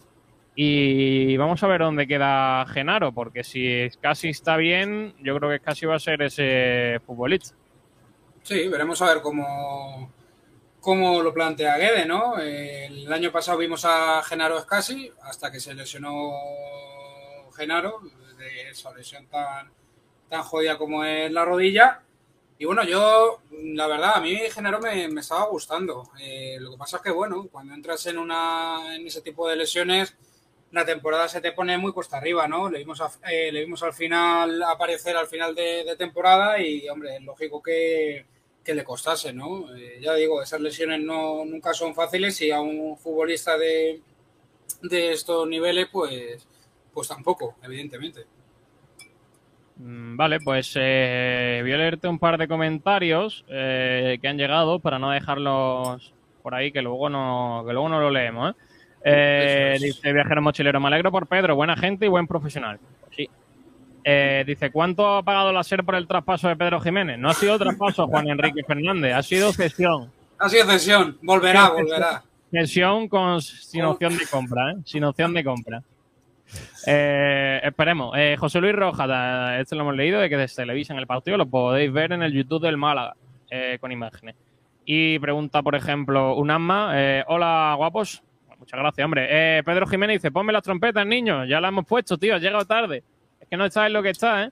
Y 0.56 1.36
vamos 1.36 1.62
a 1.62 1.68
ver 1.68 1.82
dónde 1.82 2.08
queda 2.08 2.66
Genaro, 2.66 3.12
porque 3.12 3.44
si 3.44 3.88
casi 4.00 4.30
está 4.30 4.56
bien, 4.56 5.14
yo 5.20 5.38
creo 5.38 5.48
que 5.48 5.60
casi 5.60 5.86
va 5.86 5.94
a 5.94 6.00
ser 6.00 6.22
ese 6.22 6.98
futbolista. 7.06 7.54
Sí, 8.42 8.66
veremos 8.66 9.00
a 9.00 9.14
ver 9.14 9.22
cómo, 9.22 10.12
cómo 10.80 11.22
lo 11.22 11.32
plantea 11.32 11.78
Guede, 11.78 12.04
¿no? 12.04 12.36
El 12.36 13.12
año 13.12 13.30
pasado 13.30 13.58
vimos 13.58 13.84
a 13.84 14.24
Genaro 14.24 14.58
Escasi 14.58 15.08
hasta 15.22 15.52
que 15.52 15.60
se 15.60 15.72
lesionó 15.72 16.32
Genaro, 17.56 18.00
de 18.36 18.70
esa 18.70 18.92
lesión 18.92 19.24
tan, 19.26 19.70
tan 20.28 20.42
jodida 20.42 20.76
como 20.76 21.04
es 21.04 21.30
la 21.30 21.44
rodilla. 21.44 22.02
Y 22.58 22.64
bueno, 22.64 22.82
yo, 22.84 23.40
la 23.52 23.86
verdad, 23.86 24.14
a 24.16 24.20
mí 24.20 24.36
Genaro 24.50 24.80
me, 24.80 25.06
me 25.08 25.20
estaba 25.20 25.44
gustando. 25.46 26.10
Eh, 26.20 26.56
lo 26.60 26.72
que 26.72 26.76
pasa 26.76 26.96
es 26.96 27.02
que, 27.04 27.10
bueno, 27.12 27.48
cuando 27.52 27.72
entras 27.74 28.04
en, 28.06 28.18
una, 28.18 28.96
en 28.96 29.06
ese 29.06 29.20
tipo 29.22 29.48
de 29.48 29.54
lesiones, 29.56 30.16
la 30.72 30.84
temporada 30.84 31.28
se 31.28 31.40
te 31.40 31.52
pone 31.52 31.78
muy 31.78 31.92
cuesta 31.92 32.16
arriba, 32.18 32.48
¿no? 32.48 32.68
Le 32.68 32.78
vimos, 32.80 33.00
a- 33.00 33.12
eh, 33.30 33.52
le 33.52 33.60
vimos 33.60 33.82
al 33.84 33.92
final 33.94 34.60
aparecer 34.64 35.16
al 35.16 35.28
final 35.28 35.54
de, 35.54 35.94
temporada 35.96 36.60
y, 36.60 36.88
hombre, 36.88 37.16
es 37.16 37.22
lógico 37.22 37.62
que, 37.62 38.26
que 38.64 38.74
le 38.74 38.84
costase, 38.84 39.32
¿no? 39.32 39.74
Eh, 39.76 39.98
ya 40.02 40.14
digo, 40.14 40.42
esas 40.42 40.60
lesiones 40.60 41.00
no, 41.00 41.44
nunca 41.44 41.72
son 41.74 41.94
fáciles 41.94 42.40
y 42.42 42.50
a 42.50 42.60
un 42.60 42.98
futbolista 42.98 43.56
de, 43.56 44.02
de 44.82 45.12
estos 45.12 45.48
niveles, 45.48 45.88
pues, 45.92 46.46
pues 46.92 47.08
tampoco, 47.08 47.56
evidentemente. 47.62 48.26
Mm, 49.78 50.16
Vale, 50.16 50.40
pues 50.40 50.72
eh, 50.74 51.60
voy 51.62 51.72
a 51.72 51.76
leerte 51.76 52.08
un 52.08 52.18
par 52.18 52.38
de 52.38 52.48
comentarios 52.48 53.44
eh, 53.48 54.18
que 54.20 54.28
han 54.28 54.36
llegado 54.36 54.80
para 54.80 54.98
no 54.98 55.10
dejarlos 55.10 56.12
por 56.42 56.54
ahí, 56.54 56.72
que 56.72 56.82
luego 56.82 57.08
no, 57.08 57.62
que 57.66 57.72
luego 57.72 57.88
no 57.88 58.00
lo 58.00 58.10
leemos. 58.10 58.54
¿eh? 59.04 59.74
Es. 59.74 59.80
Dice 59.80 60.12
Viajero 60.12 60.42
Mochilero, 60.42 60.80
me 60.80 60.88
alegro 60.88 61.12
por 61.12 61.26
Pedro, 61.26 61.54
buena 61.54 61.76
gente 61.76 62.06
y 62.06 62.08
buen 62.08 62.26
profesional. 62.26 62.78
Pues 63.00 63.16
sí. 63.16 63.30
Eh, 64.02 64.42
dice, 64.46 64.70
¿cuánto 64.70 65.16
ha 65.16 65.22
pagado 65.22 65.52
la 65.52 65.62
SER 65.62 65.84
por 65.84 65.94
el 65.94 66.08
traspaso 66.08 66.48
de 66.48 66.56
Pedro 66.56 66.80
Jiménez? 66.80 67.18
No 67.18 67.28
ha 67.28 67.34
sido 67.34 67.58
traspaso, 67.58 68.06
Juan 68.08 68.28
Enrique 68.28 68.62
Fernández, 68.66 69.14
ha 69.14 69.22
sido 69.22 69.52
cesión. 69.52 70.10
Ha 70.38 70.48
sido 70.48 70.66
cesión, 70.66 71.18
volverá, 71.22 71.68
volverá. 71.70 72.22
Cesión 72.50 73.08
con, 73.08 73.42
sin 73.42 73.82
opción 73.82 74.16
de 74.16 74.26
compra, 74.26 74.72
¿eh? 74.72 74.76
Sin 74.84 75.04
opción 75.04 75.34
de 75.34 75.44
compra. 75.44 75.82
Eh, 76.86 77.60
esperemos. 77.62 78.16
Eh, 78.16 78.36
José 78.38 78.60
Luis 78.60 78.74
Rojas, 78.74 79.60
este 79.60 79.76
lo 79.76 79.82
hemos 79.82 79.96
leído, 79.96 80.20
de 80.20 80.28
que 80.28 80.48
se 80.48 80.62
televisan 80.62 80.98
el 80.98 81.06
partido, 81.06 81.36
lo 81.36 81.46
podéis 81.46 81.92
ver 81.92 82.12
en 82.12 82.22
el 82.22 82.32
YouTube 82.32 82.62
del 82.62 82.76
Málaga, 82.76 83.14
eh, 83.50 83.78
con 83.80 83.92
imágenes. 83.92 84.34
Y 84.84 85.18
pregunta, 85.18 85.62
por 85.62 85.74
ejemplo, 85.74 86.34
un 86.36 86.50
asma, 86.50 86.92
eh, 86.94 87.24
hola 87.26 87.74
guapos. 87.76 88.22
Muchas 88.58 88.80
gracias, 88.80 89.04
hombre. 89.04 89.62
Pedro 89.62 89.86
Jiménez 89.86 90.16
dice, 90.16 90.32
ponme 90.32 90.52
las 90.52 90.64
trompetas, 90.64 91.06
niño. 91.06 91.44
Ya 91.44 91.60
las 91.60 91.68
hemos 91.68 91.86
puesto, 91.86 92.18
tío, 92.18 92.34
has 92.34 92.42
llegado 92.42 92.64
tarde. 92.64 93.04
Es 93.40 93.46
que 93.48 93.56
no 93.56 93.64
estás 93.64 93.86
en 93.86 93.92
lo 93.92 94.02
que 94.02 94.10
está, 94.10 94.44
¿eh? 94.44 94.50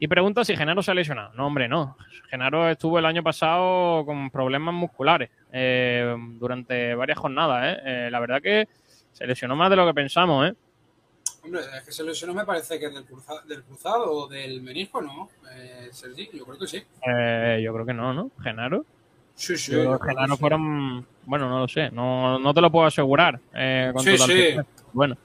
Y 0.00 0.06
pregunta 0.06 0.44
si 0.44 0.56
Genaro 0.56 0.82
se 0.82 0.90
ha 0.90 0.94
lesionado. 0.94 1.32
No, 1.34 1.46
hombre, 1.46 1.66
no. 1.66 1.96
Genaro 2.30 2.68
estuvo 2.68 2.98
el 2.98 3.06
año 3.06 3.22
pasado 3.22 4.04
con 4.04 4.30
problemas 4.30 4.74
musculares 4.74 5.30
eh, 5.52 6.14
durante 6.38 6.94
varias 6.94 7.18
jornadas, 7.18 7.76
¿eh? 7.76 7.80
Eh, 7.84 8.10
La 8.10 8.20
verdad 8.20 8.40
que 8.40 8.68
se 9.12 9.26
lesionó 9.26 9.56
más 9.56 9.70
de 9.70 9.76
lo 9.76 9.86
que 9.86 9.94
pensamos, 9.94 10.48
¿eh? 10.48 10.54
Hombre, 11.44 11.60
es 11.78 11.84
que 11.84 11.92
se 11.92 12.02
lesionó 12.04 12.34
me 12.34 12.44
parece 12.44 12.78
que 12.78 12.86
es 12.86 12.94
del, 12.94 13.04
cruza- 13.06 13.42
del 13.46 13.62
cruzado 13.62 14.10
o 14.12 14.28
del 14.28 14.60
menisco, 14.60 15.00
¿no? 15.00 15.28
Eh, 15.54 15.88
Sergi, 15.92 16.28
yo 16.34 16.44
creo 16.44 16.58
que 16.58 16.66
sí. 16.66 16.82
Eh, 17.06 17.60
yo 17.64 17.72
creo 17.72 17.86
que 17.86 17.94
no, 17.94 18.12
¿no? 18.12 18.30
Genaro. 18.42 18.84
Sí, 19.34 19.56
sí. 19.56 19.72
Yo 19.72 19.84
yo 19.84 19.98
Genaro 19.98 20.34
sí. 20.34 20.40
fueron... 20.40 21.06
Bueno, 21.24 21.48
no 21.48 21.60
lo 21.60 21.68
sé. 21.68 21.90
No, 21.90 22.38
no 22.38 22.52
te 22.52 22.60
lo 22.60 22.70
puedo 22.72 22.86
asegurar. 22.86 23.38
eh, 23.54 23.90
con 23.94 24.02
Sí, 24.02 24.12
total 24.16 24.26
sí. 24.28 24.56
Bueno. 24.92 25.16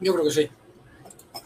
Yo 0.00 0.14
creo 0.14 0.24
que 0.24 0.30
sí. 0.30 0.48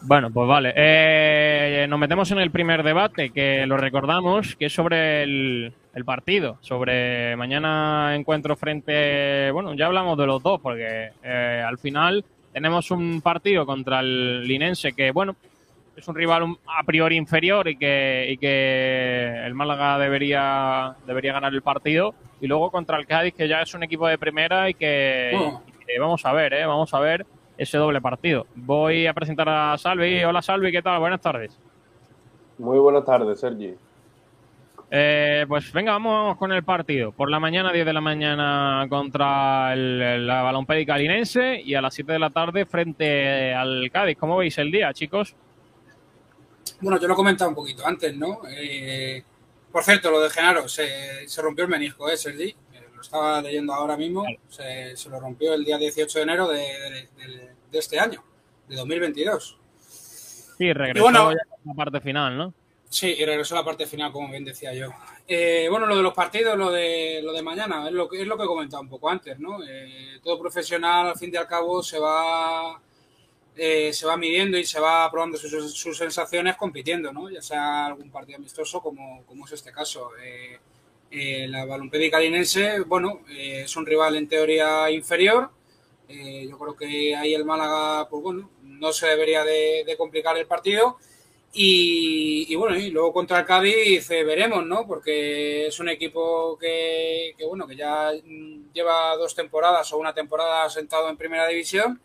Bueno, 0.03 0.31
pues 0.31 0.47
vale. 0.47 0.73
Eh, 0.75 1.85
nos 1.89 1.99
metemos 1.99 2.31
en 2.31 2.39
el 2.39 2.49
primer 2.49 2.81
debate, 2.83 3.29
que 3.31 3.65
lo 3.67 3.75
recordamos, 3.77 4.55
que 4.55 4.65
es 4.67 4.73
sobre 4.73 5.23
el, 5.23 5.73
el 5.93 6.05
partido, 6.05 6.57
sobre 6.61 7.35
mañana 7.35 8.15
encuentro 8.15 8.55
frente... 8.55 9.51
Bueno, 9.51 9.73
ya 9.75 9.87
hablamos 9.87 10.17
de 10.17 10.25
los 10.25 10.41
dos, 10.41 10.59
porque 10.61 11.11
eh, 11.23 11.63
al 11.65 11.77
final 11.77 12.23
tenemos 12.53 12.91
un 12.91 13.21
partido 13.21 13.65
contra 13.65 13.99
el 13.99 14.43
Linense 14.43 14.93
que, 14.93 15.11
bueno, 15.11 15.35
es 15.95 16.07
un 16.07 16.15
rival 16.15 16.57
a 16.67 16.83
priori 16.83 17.15
inferior 17.17 17.67
y 17.67 17.77
que, 17.77 18.27
y 18.29 18.37
que 18.37 19.43
el 19.45 19.53
Málaga 19.53 19.97
debería, 19.99 20.95
debería 21.05 21.33
ganar 21.33 21.53
el 21.53 21.61
partido. 21.61 22.13
Y 22.39 22.47
luego 22.47 22.71
contra 22.71 22.97
el 22.97 23.05
Cádiz, 23.05 23.33
que 23.35 23.47
ya 23.47 23.61
es 23.61 23.73
un 23.73 23.83
equipo 23.83 24.07
de 24.07 24.17
primera 24.17 24.69
y 24.69 24.73
que, 24.73 25.31
y 25.33 25.85
que 25.85 25.99
vamos 25.99 26.25
a 26.25 26.33
ver, 26.33 26.53
¿eh? 26.53 26.65
Vamos 26.65 26.93
a 26.93 26.99
ver 26.99 27.25
ese 27.57 27.77
doble 27.77 28.01
partido. 28.01 28.47
Voy 28.55 29.05
a 29.05 29.13
presentar 29.13 29.47
a 29.47 29.77
Salvi. 29.77 30.23
Hola 30.23 30.41
Salvi, 30.41 30.71
¿qué 30.71 30.81
tal? 30.81 30.99
Buenas 30.99 31.21
tardes. 31.21 31.59
Muy 32.57 32.79
buenas 32.79 33.05
tardes, 33.05 33.39
Sergi. 33.39 33.75
Eh, 34.93 35.45
pues 35.47 35.71
venga, 35.71 35.93
vamos 35.93 36.37
con 36.37 36.51
el 36.51 36.63
partido. 36.65 37.13
Por 37.13 37.31
la 37.31 37.39
mañana, 37.39 37.71
10 37.71 37.85
de 37.85 37.93
la 37.93 38.01
mañana 38.01 38.85
contra 38.89 39.71
el, 39.71 40.01
el- 40.01 40.27
la 40.27 40.41
Balompédica 40.41 40.97
y 41.01 41.73
a 41.75 41.81
las 41.81 41.93
7 41.93 42.11
de 42.11 42.19
la 42.19 42.29
tarde 42.29 42.65
frente 42.65 43.53
al 43.53 43.89
Cádiz. 43.89 44.17
¿Cómo 44.17 44.35
veis 44.35 44.57
el 44.57 44.69
día, 44.69 44.91
chicos? 44.93 45.33
Bueno, 46.81 46.99
yo 46.99 47.07
lo 47.07 47.13
he 47.13 47.15
comentado 47.15 47.49
un 47.49 47.55
poquito 47.55 47.87
antes, 47.87 48.15
¿no? 48.17 48.41
Eh, 48.49 49.23
por 49.71 49.83
cierto, 49.83 50.11
lo 50.11 50.19
de 50.19 50.29
Genaro, 50.29 50.67
se, 50.67 51.25
se 51.25 51.41
rompió 51.41 51.63
el 51.63 51.69
menisco, 51.71 52.09
¿eh, 52.09 52.17
Sergi? 52.17 52.49
Eh, 52.49 52.87
lo 52.93 53.01
estaba 53.01 53.41
leyendo 53.41 53.73
ahora 53.73 53.95
mismo. 53.95 54.25
Se, 54.49 54.97
se 54.97 55.09
lo 55.09 55.21
rompió 55.21 55.53
el 55.53 55.63
día 55.63 55.77
18 55.77 56.19
de 56.19 56.23
enero 56.23 56.47
de, 56.49 56.57
de- 56.59 57.09
de- 57.27 57.51
de 57.71 57.79
este 57.79 57.97
año, 57.97 58.21
de 58.67 58.75
2022. 58.75 59.57
Sí, 60.57 60.73
regresó 60.73 61.01
bueno- 61.03 61.31
ya 61.31 61.37
a 61.37 61.57
la 61.67 61.73
parte 61.75 62.01
final, 62.01 62.37
¿no? 62.37 62.53
Sí, 62.91 63.15
y 63.17 63.23
regresó 63.23 63.55
a 63.55 63.59
la 63.59 63.65
parte 63.65 63.87
final, 63.87 64.11
como 64.11 64.29
bien 64.29 64.43
decía 64.43 64.73
yo. 64.73 64.89
Eh, 65.25 65.67
bueno, 65.69 65.85
lo 65.85 65.95
de 65.95 66.03
los 66.03 66.13
partidos, 66.13 66.57
lo 66.57 66.69
de, 66.69 67.21
lo 67.23 67.31
de 67.31 67.41
mañana, 67.41 67.87
es 67.87 67.93
lo, 67.93 68.09
que, 68.09 68.21
es 68.21 68.27
lo 68.27 68.35
que 68.35 68.43
he 68.43 68.47
comentado 68.47 68.83
un 68.83 68.89
poco 68.89 69.09
antes, 69.09 69.39
¿no? 69.39 69.59
Eh, 69.65 70.19
todo 70.21 70.37
profesional, 70.37 71.07
al 71.07 71.17
fin 71.17 71.31
y 71.33 71.37
al 71.37 71.47
cabo, 71.47 71.81
se 71.81 71.97
va, 71.97 72.81
eh, 73.55 73.93
se 73.93 74.05
va 74.05 74.17
midiendo 74.17 74.57
y 74.57 74.65
se 74.65 74.81
va 74.81 75.09
probando 75.09 75.37
sus, 75.37 75.73
sus 75.73 75.97
sensaciones 75.97 76.57
compitiendo, 76.57 77.13
¿no? 77.13 77.29
Ya 77.29 77.41
sea 77.41 77.85
algún 77.85 78.11
partido 78.11 78.39
amistoso, 78.39 78.81
como, 78.81 79.23
como 79.25 79.45
es 79.45 79.53
este 79.53 79.71
caso. 79.71 80.09
Eh, 80.21 80.59
eh, 81.11 81.47
la 81.47 81.63
Balompédica 81.63 82.19
Linense, 82.19 82.81
bueno, 82.81 83.21
es 83.29 83.73
un 83.77 83.85
rival 83.85 84.17
en 84.17 84.27
teoría 84.27 84.91
inferior. 84.91 85.49
Yo 86.09 86.59
creo 86.59 86.75
que 86.75 87.15
ahí 87.15 87.33
el 87.33 87.45
Málaga, 87.45 88.09
pues 88.09 88.21
bueno, 88.21 88.49
no 88.63 88.91
se 88.91 89.07
debería 89.07 89.45
de, 89.45 89.85
de 89.85 89.95
complicar 89.95 90.37
el 90.37 90.45
partido. 90.45 90.97
Y, 91.53 92.55
bueno, 92.55 92.77
y 92.77 92.91
luego 92.91 93.11
contra 93.11 93.39
el 93.39 93.45
Cádiz 93.45 94.07
veremos, 94.07 94.65
¿no? 94.65 94.87
Porque 94.87 95.67
es 95.67 95.79
un 95.79 95.89
equipo 95.89 96.57
que, 96.57 97.33
que, 97.37 97.45
bueno, 97.45 97.67
que 97.67 97.75
ya 97.75 98.11
mm, 98.23 98.71
lleva 98.73 99.15
dos 99.17 99.35
temporadas 99.35 99.91
o 99.91 99.97
una 99.97 100.13
temporada 100.13 100.69
sentado 100.69 101.09
en 101.09 101.17
primera 101.17 101.47
división. 101.47 101.99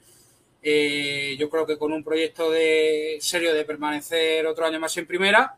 Eh, 0.62 1.36
yo 1.38 1.48
creo 1.48 1.64
que 1.64 1.78
con 1.78 1.92
un 1.92 2.02
proyecto 2.02 2.50
de 2.50 3.18
serio 3.20 3.54
de 3.54 3.64
permanecer 3.64 4.46
otro 4.46 4.66
año 4.66 4.80
más 4.80 4.96
en 4.96 5.06
primera. 5.06 5.56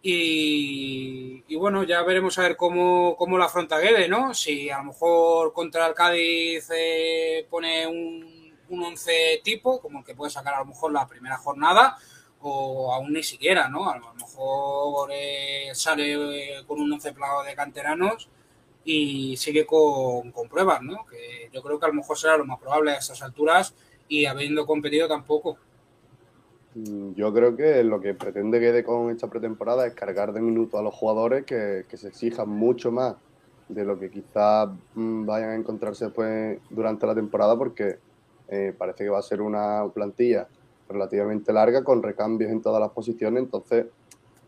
Y, 0.00 1.44
y 1.48 1.56
bueno, 1.56 1.82
ya 1.84 2.02
veremos 2.02 2.38
a 2.38 2.42
ver 2.42 2.56
cómo, 2.56 3.14
cómo 3.16 3.36
la 3.36 3.46
afronta 3.46 3.78
Guede, 3.78 4.08
¿no? 4.08 4.32
Si 4.32 4.70
a 4.70 4.78
lo 4.78 4.84
mejor 4.84 5.52
contra 5.52 5.86
el 5.86 5.94
Cádiz 5.94 6.70
eh, 6.74 7.46
pone 7.50 7.86
un, 7.86 8.54
un 8.70 8.82
once 8.84 9.40
tipo, 9.44 9.80
como 9.80 9.98
el 9.98 10.04
que 10.04 10.14
puede 10.14 10.30
sacar 10.30 10.54
a 10.54 10.60
lo 10.60 10.66
mejor 10.66 10.92
la 10.92 11.06
primera 11.06 11.36
jornada, 11.36 11.98
o 12.40 12.92
aún 12.92 13.12
ni 13.12 13.22
siquiera, 13.22 13.68
¿no? 13.68 13.90
A 13.90 13.98
lo 13.98 14.14
mejor 14.14 15.10
eh, 15.12 15.70
sale 15.74 16.60
eh, 16.60 16.64
con 16.66 16.80
un 16.80 16.92
once 16.92 17.12
de 17.12 17.54
canteranos 17.54 18.28
y 18.84 19.36
sigue 19.36 19.66
con, 19.66 20.30
con 20.32 20.48
pruebas, 20.48 20.82
¿no? 20.82 21.04
Que 21.06 21.50
yo 21.52 21.62
creo 21.62 21.78
que 21.78 21.86
a 21.86 21.88
lo 21.88 21.94
mejor 21.94 22.18
será 22.18 22.36
lo 22.36 22.44
más 22.44 22.58
probable 22.58 22.92
a 22.92 22.98
estas 22.98 23.22
alturas 23.22 23.74
y 24.08 24.26
habiendo 24.26 24.66
competido 24.66 25.08
tampoco. 25.08 25.58
Mm, 26.74 27.14
Yo 27.14 27.32
creo 27.32 27.56
que 27.56 27.82
lo 27.84 28.00
que 28.00 28.14
pretende 28.14 28.58
Guede 28.60 28.84
con 28.84 29.10
esta 29.10 29.28
pretemporada 29.28 29.86
es 29.86 29.94
cargar 29.94 30.32
de 30.32 30.40
minutos 30.40 30.78
a 30.78 30.82
los 30.82 30.94
jugadores 30.94 31.44
que, 31.44 31.84
que 31.88 31.96
se 31.96 32.08
exijan 32.08 32.48
mucho 32.48 32.90
más 32.92 33.16
de 33.68 33.84
lo 33.84 33.98
que 33.98 34.10
quizás 34.10 34.70
mm, 34.94 35.26
vayan 35.26 35.50
a 35.50 35.54
encontrarse 35.56 36.06
después 36.06 36.58
durante 36.70 37.06
la 37.06 37.14
temporada 37.14 37.56
porque 37.56 37.98
eh, 38.48 38.74
parece 38.76 39.04
que 39.04 39.10
va 39.10 39.18
a 39.18 39.22
ser 39.22 39.42
una 39.42 39.84
plantilla 39.92 40.48
relativamente 40.88 41.52
larga 41.52 41.84
con 41.84 42.02
recambios 42.02 42.50
en 42.50 42.62
todas 42.62 42.80
las 42.80 42.90
posiciones. 42.90 43.42
Entonces, 43.42 43.86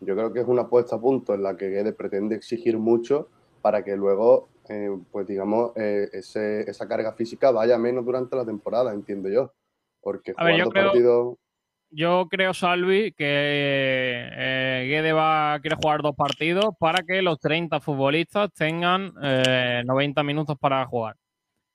yo 0.01 0.15
creo 0.15 0.33
que 0.33 0.39
es 0.41 0.47
una 0.47 0.67
puesta 0.67 0.95
a 0.95 0.99
punto 1.01 1.33
en 1.33 1.43
la 1.43 1.55
que 1.55 1.69
Guede 1.69 1.93
pretende 1.93 2.35
exigir 2.35 2.77
mucho 2.77 3.29
para 3.61 3.83
que 3.83 3.95
luego, 3.95 4.49
eh, 4.69 4.89
pues 5.11 5.27
digamos, 5.27 5.71
eh, 5.75 6.09
ese- 6.13 6.61
esa 6.69 6.87
carga 6.87 7.13
física 7.13 7.51
vaya 7.51 7.77
menos 7.77 8.03
durante 8.03 8.35
la 8.35 8.45
temporada, 8.45 8.93
entiendo 8.93 9.29
yo. 9.29 9.53
Porque 10.01 10.33
A 10.35 10.43
ver, 10.45 10.57
yo 10.57 10.69
creo- 10.69 10.85
partidos 10.85 11.37
yo 11.93 12.27
creo, 12.29 12.53
Salvi, 12.53 13.11
que 13.11 13.25
eh, 13.27 14.85
Guede 14.87 15.11
va, 15.11 15.59
quiere 15.59 15.75
jugar 15.75 16.01
dos 16.01 16.15
partidos 16.15 16.69
para 16.79 17.03
que 17.03 17.21
los 17.21 17.37
30 17.37 17.81
futbolistas 17.81 18.49
tengan 18.53 19.11
eh, 19.21 19.83
90 19.85 20.23
minutos 20.23 20.57
para 20.57 20.85
jugar. 20.85 21.17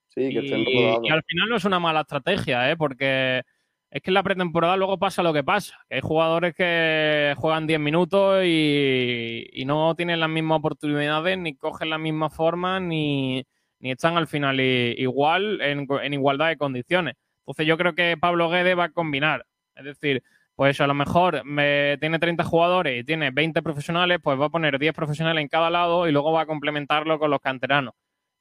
Sí, 0.09 0.33
que 0.33 0.39
estén 0.39 0.61
Y, 0.61 1.07
y 1.07 1.11
al 1.11 1.23
final 1.23 1.49
no 1.51 1.57
es 1.57 1.65
una 1.67 1.79
mala 1.79 2.01
estrategia, 2.01 2.71
¿eh? 2.71 2.77
porque 2.79 3.43
es 3.91 4.03
que 4.03 4.11
en 4.11 4.15
la 4.15 4.23
pretemporada 4.23 4.77
luego 4.77 4.99
pasa 4.99 5.23
lo 5.23 5.33
que 5.33 5.45
pasa. 5.45 5.79
Hay 5.91 6.01
jugadores 6.01 6.55
que 6.55 7.35
juegan 7.39 7.67
10 7.67 7.81
minutos 7.81 8.43
y, 8.45 9.65
no 9.67 9.95
tienen 9.95 10.21
las 10.21 10.29
mismas 10.29 10.59
oportunidades, 10.59 11.39
ni 11.39 11.57
cogen 11.57 11.91
la 11.91 11.99
misma 11.99 12.31
forma, 12.31 12.81
ni, 12.81 13.45
ni 13.81 13.91
están 13.93 14.17
al 14.17 14.27
final 14.27 14.61
igual 14.61 15.61
en, 15.61 15.87
en 16.03 16.15
igualdad 16.15 16.49
de 16.49 16.57
condiciones. 16.57 17.15
Entonces 17.41 17.67
yo 17.67 17.79
creo 17.79 17.95
que 17.95 18.17
Pablo 18.21 18.51
Guede 18.51 18.75
va 18.75 18.85
a 18.85 18.93
combinar. 18.93 19.47
Es 19.75 19.85
decir, 19.85 20.23
pues 20.57 20.81
a 20.81 20.87
lo 20.87 20.95
mejor 20.95 21.45
me, 21.45 21.99
tiene 22.01 22.19
30 22.19 22.43
jugadores 22.45 23.01
y 23.01 23.05
tiene 23.05 23.31
20 23.31 23.63
profesionales, 23.63 24.19
pues 24.23 24.41
va 24.41 24.47
a 24.47 24.51
poner 24.51 24.79
10 24.79 24.95
profesionales 24.95 25.43
en 25.43 25.49
cada 25.49 25.71
lado 25.71 26.09
y 26.09 26.13
luego 26.13 26.33
va 26.33 26.43
a 26.43 26.47
complementarlo 26.47 27.19
con 27.19 27.31
los 27.31 27.41
canteranos. 27.41 27.95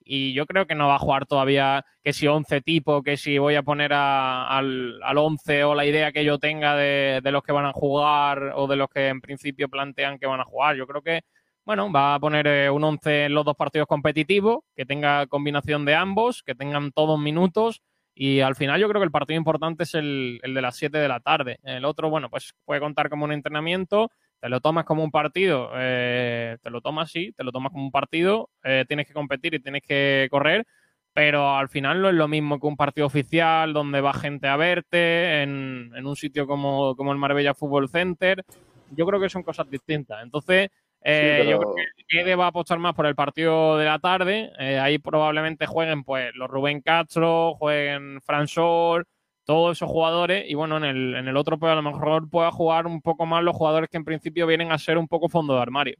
Y 0.08 0.32
yo 0.34 0.46
creo 0.46 0.66
que 0.66 0.74
no 0.76 0.88
va 0.88 0.94
a 0.96 0.98
jugar 1.00 1.26
todavía 1.26 1.84
que 2.02 2.12
si 2.12 2.26
11 2.28 2.60
tipos, 2.60 3.02
que 3.02 3.16
si 3.16 3.38
voy 3.38 3.56
a 3.56 3.62
poner 3.62 3.92
a- 3.92 4.46
al, 4.48 5.00
al 5.02 5.18
11 5.18 5.64
o 5.64 5.74
la 5.74 5.84
idea 5.84 6.12
que 6.12 6.24
yo 6.24 6.38
tenga 6.38 6.76
de, 6.76 7.20
de 7.22 7.32
los 7.32 7.42
que 7.42 7.52
van 7.52 7.66
a 7.66 7.72
jugar 7.72 8.52
o 8.54 8.66
de 8.68 8.76
los 8.76 8.88
que 8.88 9.08
en 9.08 9.20
principio 9.20 9.68
plantean 9.68 10.18
que 10.18 10.26
van 10.26 10.40
a 10.40 10.44
jugar. 10.44 10.76
Yo 10.76 10.86
creo 10.86 11.02
que, 11.02 11.22
bueno, 11.64 11.90
va 11.92 12.14
a 12.14 12.20
poner 12.20 12.46
eh, 12.46 12.70
un 12.70 12.84
11 12.84 13.24
en 13.24 13.34
los 13.34 13.44
dos 13.44 13.56
partidos 13.56 13.88
competitivos, 13.88 14.60
que 14.76 14.86
tenga 14.86 15.26
combinación 15.26 15.84
de 15.84 15.94
ambos, 15.96 16.42
que 16.44 16.54
tengan 16.54 16.92
todos 16.92 17.18
minutos. 17.18 17.82
Y 18.14 18.40
al 18.40 18.54
final 18.56 18.80
yo 18.80 18.88
creo 18.88 19.00
que 19.00 19.04
el 19.06 19.10
partido 19.10 19.36
importante 19.36 19.82
es 19.82 19.94
el, 19.94 20.40
el 20.42 20.54
de 20.54 20.62
las 20.62 20.76
7 20.76 20.98
de 20.98 21.08
la 21.08 21.20
tarde. 21.20 21.58
El 21.64 21.84
otro, 21.84 22.08
bueno, 22.08 22.30
pues 22.30 22.54
puede 22.64 22.80
contar 22.80 23.10
como 23.10 23.24
un 23.24 23.32
entrenamiento, 23.32 24.10
te 24.40 24.48
lo 24.48 24.60
tomas 24.60 24.84
como 24.84 25.02
un 25.02 25.10
partido, 25.10 25.70
eh, 25.74 26.56
te 26.62 26.70
lo 26.70 26.80
tomas 26.80 27.10
sí, 27.10 27.32
te 27.36 27.44
lo 27.44 27.52
tomas 27.52 27.72
como 27.72 27.84
un 27.84 27.90
partido, 27.90 28.50
eh, 28.62 28.84
tienes 28.86 29.06
que 29.06 29.12
competir 29.12 29.54
y 29.54 29.60
tienes 29.60 29.82
que 29.82 30.28
correr, 30.30 30.66
pero 31.12 31.56
al 31.56 31.68
final 31.68 32.02
no 32.02 32.08
es 32.08 32.14
lo 32.14 32.28
mismo 32.28 32.60
que 32.60 32.66
un 32.66 32.76
partido 32.76 33.06
oficial 33.06 33.72
donde 33.72 34.00
va 34.00 34.12
gente 34.12 34.48
a 34.48 34.56
verte 34.56 35.42
en, 35.42 35.90
en 35.94 36.06
un 36.06 36.16
sitio 36.16 36.46
como, 36.46 36.94
como 36.96 37.12
el 37.12 37.18
Marbella 37.18 37.54
Fútbol 37.54 37.88
Center. 37.88 38.44
Yo 38.90 39.06
creo 39.06 39.20
que 39.20 39.30
son 39.30 39.42
cosas 39.42 39.68
distintas. 39.68 40.22
Entonces, 40.22 40.70
eh, 41.08 41.42
Sí, 41.42 41.50
yo 41.50 41.60
creo 41.60 41.74
que 41.74 42.16
Guede 42.16 42.34
va 42.34 42.46
a 42.46 42.48
apostar 42.48 42.80
más 42.80 42.94
por 42.94 43.06
el 43.06 43.14
partido 43.14 43.78
de 43.78 43.84
la 43.84 44.00
tarde. 44.00 44.50
Eh, 44.58 44.80
ahí 44.80 44.98
probablemente 44.98 45.64
jueguen 45.66 46.02
pues 46.02 46.34
los 46.34 46.50
Rubén 46.50 46.80
Castro, 46.80 47.54
jueguen 47.54 48.20
Fran 48.22 48.48
Sol, 48.48 49.06
todos 49.46 49.78
esos 49.78 49.88
jugadores. 49.88 50.44
Y 50.48 50.54
bueno, 50.54 50.76
en 50.76 50.84
el, 50.84 51.14
en 51.14 51.28
el 51.28 51.36
otro 51.36 51.58
pues 51.58 51.72
a 51.72 51.76
lo 51.76 51.82
mejor 51.82 52.28
pueda 52.28 52.50
jugar 52.50 52.86
un 52.86 53.00
poco 53.00 53.24
más 53.24 53.42
los 53.42 53.56
jugadores 53.56 53.88
que 53.88 53.96
en 53.96 54.04
principio 54.04 54.46
vienen 54.46 54.72
a 54.72 54.78
ser 54.78 54.98
un 54.98 55.08
poco 55.08 55.28
fondo 55.30 55.54
de 55.54 55.62
armario. 55.62 55.96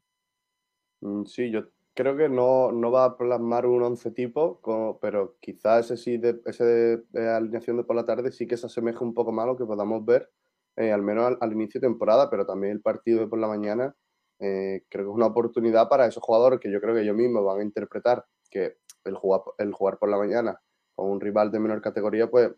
Mm, 1.01 1.25
Sí, 1.25 1.51
yo 1.51 1.69
creo 1.95 2.17
que 2.17 2.29
no, 2.29 2.73
no 2.73 2.91
va 2.91 3.05
a 3.07 3.17
plasmar 3.17 3.67
un 3.67 3.83
11 3.83 4.11
tipo, 4.11 4.61
pero 5.01 5.37
quizás 5.41 5.87
ese 5.87 5.97
sí, 5.97 6.19
de, 6.19 6.41
ese 6.45 6.65
de, 6.65 7.29
alineación 7.29 7.79
de 7.79 7.85
por 7.85 7.97
la 7.97 8.05
tarde 8.05 8.33
sí 8.33 8.47
que 8.47 8.57
se 8.59 8.67
asemeja 8.67 9.03
un 9.05 9.15
poco 9.15 9.33
más 9.33 9.45
a 9.45 9.47
lo 9.49 9.57
que 9.57 9.65
podamos 9.65 10.05
ver, 10.05 10.31
eh, 10.77 10.93
al 10.93 11.03
menos 11.03 11.27
al, 11.27 11.39
al 11.41 11.53
inicio 11.53 11.81
de 11.81 11.87
temporada, 11.87 12.29
pero 12.29 12.45
también 12.45 12.73
el 12.75 12.83
partido 12.83 13.21
de 13.21 13.29
por 13.29 13.39
la 13.39 13.49
mañana, 13.49 13.97
eh, 14.41 14.85
creo 14.91 15.07
que 15.07 15.11
es 15.11 15.17
una 15.17 15.27
oportunidad 15.27 15.89
para 15.89 16.07
esos 16.07 16.23
jugadores 16.23 16.61
que 16.61 16.71
yo 16.71 16.81
creo 16.81 16.95
que 16.95 17.03
ellos 17.03 17.17
mismos 17.17 17.45
van 17.45 17.61
a 17.61 17.65
interpretar 17.65 18.27
que 18.51 18.77
el 19.05 19.15
jugar, 19.15 19.41
el 19.59 19.73
jugar 19.73 19.99
por 19.99 20.11
la 20.11 20.19
mañana 20.19 20.61
con 20.95 21.11
un 21.11 21.21
rival 21.21 21.51
de 21.51 21.61
menor 21.61 21.81
categoría, 21.81 22.29
pues 22.31 22.53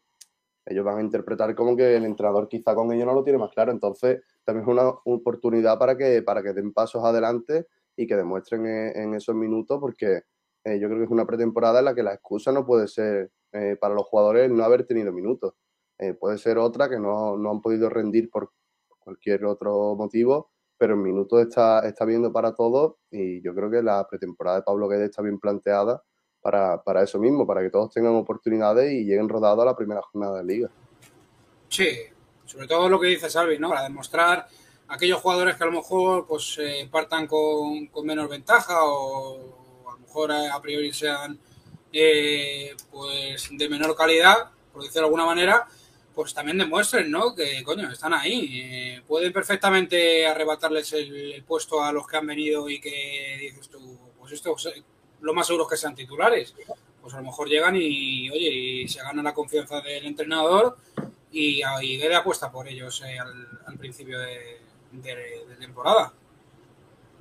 ellos 0.68 0.84
van 0.84 0.98
a 0.98 1.02
interpretar 1.02 1.54
como 1.54 1.76
que 1.76 1.96
el 1.96 2.04
entrenador 2.04 2.48
quizá 2.48 2.74
con 2.74 2.92
ellos 2.92 3.06
no 3.06 3.14
lo 3.14 3.24
tiene 3.24 3.38
más 3.38 3.52
claro. 3.52 3.72
Entonces, 3.72 4.22
también 4.44 4.64
es 4.64 4.72
una 4.72 4.88
oportunidad 5.04 5.78
para 5.78 5.96
que, 5.96 6.22
para 6.22 6.42
que 6.42 6.52
den 6.52 6.72
pasos 6.72 7.04
adelante 7.04 7.66
y 7.96 8.06
que 8.06 8.16
demuestren 8.16 8.66
en, 8.66 8.96
en 8.96 9.14
esos 9.14 9.34
minutos, 9.34 9.78
porque 9.80 10.22
eh, 10.64 10.78
yo 10.78 10.88
creo 10.88 10.98
que 10.98 11.04
es 11.04 11.10
una 11.10 11.26
pretemporada 11.26 11.78
en 11.78 11.86
la 11.86 11.94
que 11.94 12.02
la 12.02 12.14
excusa 12.14 12.52
no 12.52 12.66
puede 12.66 12.88
ser 12.88 13.30
eh, 13.52 13.76
para 13.80 13.94
los 13.94 14.06
jugadores 14.06 14.50
no 14.50 14.64
haber 14.64 14.86
tenido 14.86 15.12
minutos. 15.12 15.54
Eh, 15.98 16.14
puede 16.14 16.38
ser 16.38 16.58
otra 16.58 16.88
que 16.88 16.98
no, 16.98 17.36
no 17.36 17.50
han 17.50 17.60
podido 17.62 17.88
rendir 17.88 18.30
por 18.30 18.52
cualquier 18.98 19.44
otro 19.46 19.94
motivo, 19.96 20.50
pero 20.76 20.94
en 20.94 21.02
minutos 21.02 21.40
está, 21.40 21.80
está 21.80 22.04
viendo 22.04 22.32
para 22.32 22.54
todos 22.54 22.96
y 23.10 23.42
yo 23.42 23.54
creo 23.54 23.70
que 23.70 23.82
la 23.82 24.06
pretemporada 24.08 24.58
de 24.58 24.62
Pablo 24.64 24.88
Guedes 24.88 25.10
está 25.10 25.22
bien 25.22 25.38
planteada 25.40 26.02
para, 26.40 26.82
para 26.82 27.02
eso 27.02 27.18
mismo, 27.18 27.46
para 27.46 27.62
que 27.62 27.70
todos 27.70 27.92
tengan 27.92 28.14
oportunidades 28.14 28.92
y 28.92 29.04
lleguen 29.04 29.28
rodados 29.28 29.62
a 29.62 29.66
la 29.66 29.76
primera 29.76 30.02
jornada 30.02 30.38
de 30.38 30.44
liga. 30.44 30.70
Sí, 31.68 31.88
sobre 32.44 32.66
todo 32.66 32.88
lo 32.88 32.98
que 32.98 33.08
dice 33.08 33.28
Salvi, 33.28 33.58
¿no? 33.58 33.68
Para 33.68 33.82
demostrar 33.82 34.48
a 34.88 34.94
aquellos 34.94 35.20
jugadores 35.20 35.56
que 35.56 35.64
a 35.64 35.66
lo 35.66 35.72
mejor 35.72 36.26
pues 36.26 36.56
eh, 36.60 36.88
partan 36.90 37.26
con, 37.26 37.86
con 37.88 38.06
menor 38.06 38.28
ventaja 38.28 38.84
o, 38.84 39.88
a 39.88 39.92
lo 39.92 39.98
mejor 39.98 40.32
a, 40.32 40.54
a 40.54 40.62
priori 40.62 40.92
sean 40.92 41.38
eh, 41.92 42.74
pues 42.90 43.48
de 43.50 43.68
menor 43.68 43.94
calidad, 43.96 44.50
por 44.72 44.82
decirlo 44.82 45.02
de 45.02 45.06
alguna 45.06 45.26
manera, 45.26 45.66
pues 46.14 46.34
también 46.34 46.58
demuestren, 46.58 47.10
¿no? 47.10 47.34
Que 47.34 47.62
coño, 47.62 47.90
están 47.90 48.14
ahí. 48.14 48.60
Eh, 48.62 49.02
pueden 49.06 49.32
perfectamente 49.32 50.26
arrebatarles 50.26 50.92
el, 50.94 51.32
el 51.32 51.44
puesto 51.44 51.82
a 51.82 51.92
los 51.92 52.06
que 52.06 52.16
han 52.16 52.26
venido 52.26 52.68
y 52.68 52.80
que 52.80 53.36
dices 53.40 53.68
tú, 53.68 53.98
pues 54.18 54.32
esto 54.32 54.56
lo 55.20 55.34
más 55.34 55.46
seguro 55.46 55.64
es 55.64 55.70
que 55.70 55.76
sean 55.76 55.94
titulares. 55.94 56.54
Pues 57.00 57.14
a 57.14 57.18
lo 57.18 57.24
mejor 57.24 57.48
llegan 57.48 57.74
y, 57.76 58.28
oye, 58.30 58.50
y 58.50 58.88
se 58.88 59.02
ganan 59.02 59.24
la 59.24 59.34
confianza 59.34 59.80
del 59.80 60.04
entrenador 60.06 60.76
y, 61.32 61.60
y 61.82 61.96
Guede 61.96 62.14
apuesta 62.14 62.50
por 62.50 62.68
ellos 62.68 63.02
eh, 63.06 63.18
al, 63.18 63.78
principio 63.78 64.18
de, 64.18 64.58
temporada. 65.58 66.12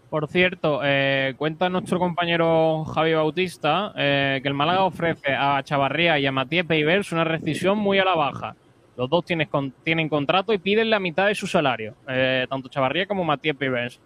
Por 0.09 0.27
cierto, 0.29 0.79
eh, 0.83 1.33
cuenta 1.37 1.69
nuestro 1.69 1.99
compañero 1.99 2.85
Javi 2.85 3.13
Bautista 3.13 3.93
eh, 3.95 4.39
que 4.41 4.47
el 4.47 4.53
Málaga 4.53 4.83
ofrece 4.83 5.33
a 5.33 5.61
Chavarría 5.63 6.17
y 6.17 6.25
a 6.25 6.31
Matías 6.31 6.65
Peivers 6.65 7.11
una 7.11 7.25
rescisión 7.25 7.77
muy 7.77 7.99
a 7.99 8.05
la 8.05 8.15
baja. 8.15 8.55
Los 8.95 9.09
dos 9.09 9.25
tienen, 9.25 9.47
tienen 9.83 10.09
contrato 10.09 10.53
y 10.53 10.57
piden 10.57 10.89
la 10.89 10.99
mitad 10.99 11.27
de 11.27 11.35
su 11.35 11.45
salario, 11.45 11.93
eh, 12.07 12.47
tanto 12.49 12.67
Chavarría 12.67 13.05
como 13.05 13.23
Matías 13.23 13.55
Peivers. 13.55 13.99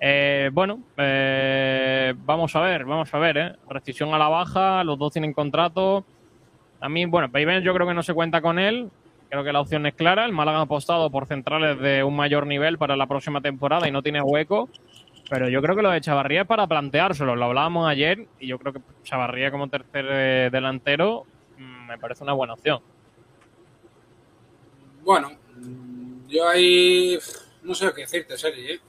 Eh, 0.00 0.50
bueno, 0.52 0.80
eh, 0.96 2.14
vamos 2.18 2.54
a 2.54 2.60
ver, 2.60 2.84
vamos 2.84 3.12
a 3.12 3.18
ver, 3.18 3.38
¿eh? 3.38 3.56
A 3.68 4.18
la 4.18 4.28
baja, 4.28 4.84
los 4.84 4.98
dos 4.98 5.12
tienen 5.12 5.32
contrato. 5.32 6.04
A 6.80 6.88
mí, 6.88 7.04
bueno, 7.06 7.30
Peivers 7.30 7.64
yo 7.64 7.74
creo 7.74 7.86
que 7.86 7.94
no 7.94 8.02
se 8.02 8.14
cuenta 8.14 8.40
con 8.40 8.58
él. 8.58 8.90
Creo 9.28 9.44
que 9.44 9.52
la 9.52 9.60
opción 9.60 9.84
es 9.86 9.94
clara. 9.94 10.24
El 10.24 10.32
Málaga 10.32 10.58
ha 10.58 10.62
apostado 10.62 11.10
por 11.10 11.26
centrales 11.26 11.78
de 11.80 12.02
un 12.02 12.16
mayor 12.16 12.46
nivel 12.46 12.78
para 12.78 12.96
la 12.96 13.06
próxima 13.06 13.40
temporada 13.40 13.88
y 13.88 13.90
no 13.90 14.02
tiene 14.02 14.22
hueco. 14.22 14.68
Pero 15.28 15.48
yo 15.48 15.60
creo 15.60 15.76
que 15.76 15.82
lo 15.82 15.90
de 15.90 16.00
Chavarría 16.00 16.42
es 16.42 16.46
para 16.46 16.66
planteárselo. 16.66 17.36
Lo 17.36 17.46
hablábamos 17.46 17.88
ayer 17.88 18.26
y 18.38 18.46
yo 18.46 18.58
creo 18.58 18.72
que 18.72 18.80
Chavarría 19.02 19.50
como 19.50 19.68
tercer 19.68 20.06
eh, 20.08 20.48
delantero 20.50 21.26
mmm, 21.58 21.88
me 21.88 21.98
parece 21.98 22.24
una 22.24 22.32
buena 22.32 22.54
opción. 22.54 22.80
Bueno, 25.02 25.32
yo 26.28 26.48
ahí 26.48 27.18
no 27.62 27.74
sé 27.74 27.92
qué 27.94 28.02
decirte, 28.02 28.38
Sergi. 28.38 28.72
¿eh? 28.72 28.80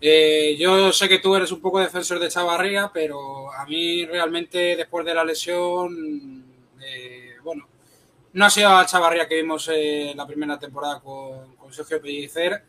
Eh, 0.00 0.56
yo 0.58 0.92
sé 0.92 1.08
que 1.08 1.18
tú 1.18 1.34
eres 1.34 1.50
un 1.50 1.60
poco 1.60 1.80
defensor 1.80 2.20
de 2.20 2.28
Chavarría, 2.28 2.90
pero 2.92 3.52
a 3.52 3.66
mí 3.66 4.06
realmente 4.06 4.76
después 4.76 5.04
de 5.04 5.14
la 5.14 5.24
lesión, 5.24 6.44
eh, 6.80 7.34
bueno, 7.42 7.66
no 8.32 8.44
ha 8.44 8.50
sido 8.50 8.68
a 8.68 8.86
Chavarría 8.86 9.26
que 9.26 9.36
vimos 9.36 9.68
eh, 9.72 10.12
la 10.14 10.26
primera 10.26 10.58
temporada 10.58 11.00
con, 11.00 11.56
con, 11.56 11.72
Sergio 11.72 12.00
Pellicer. 12.00 12.62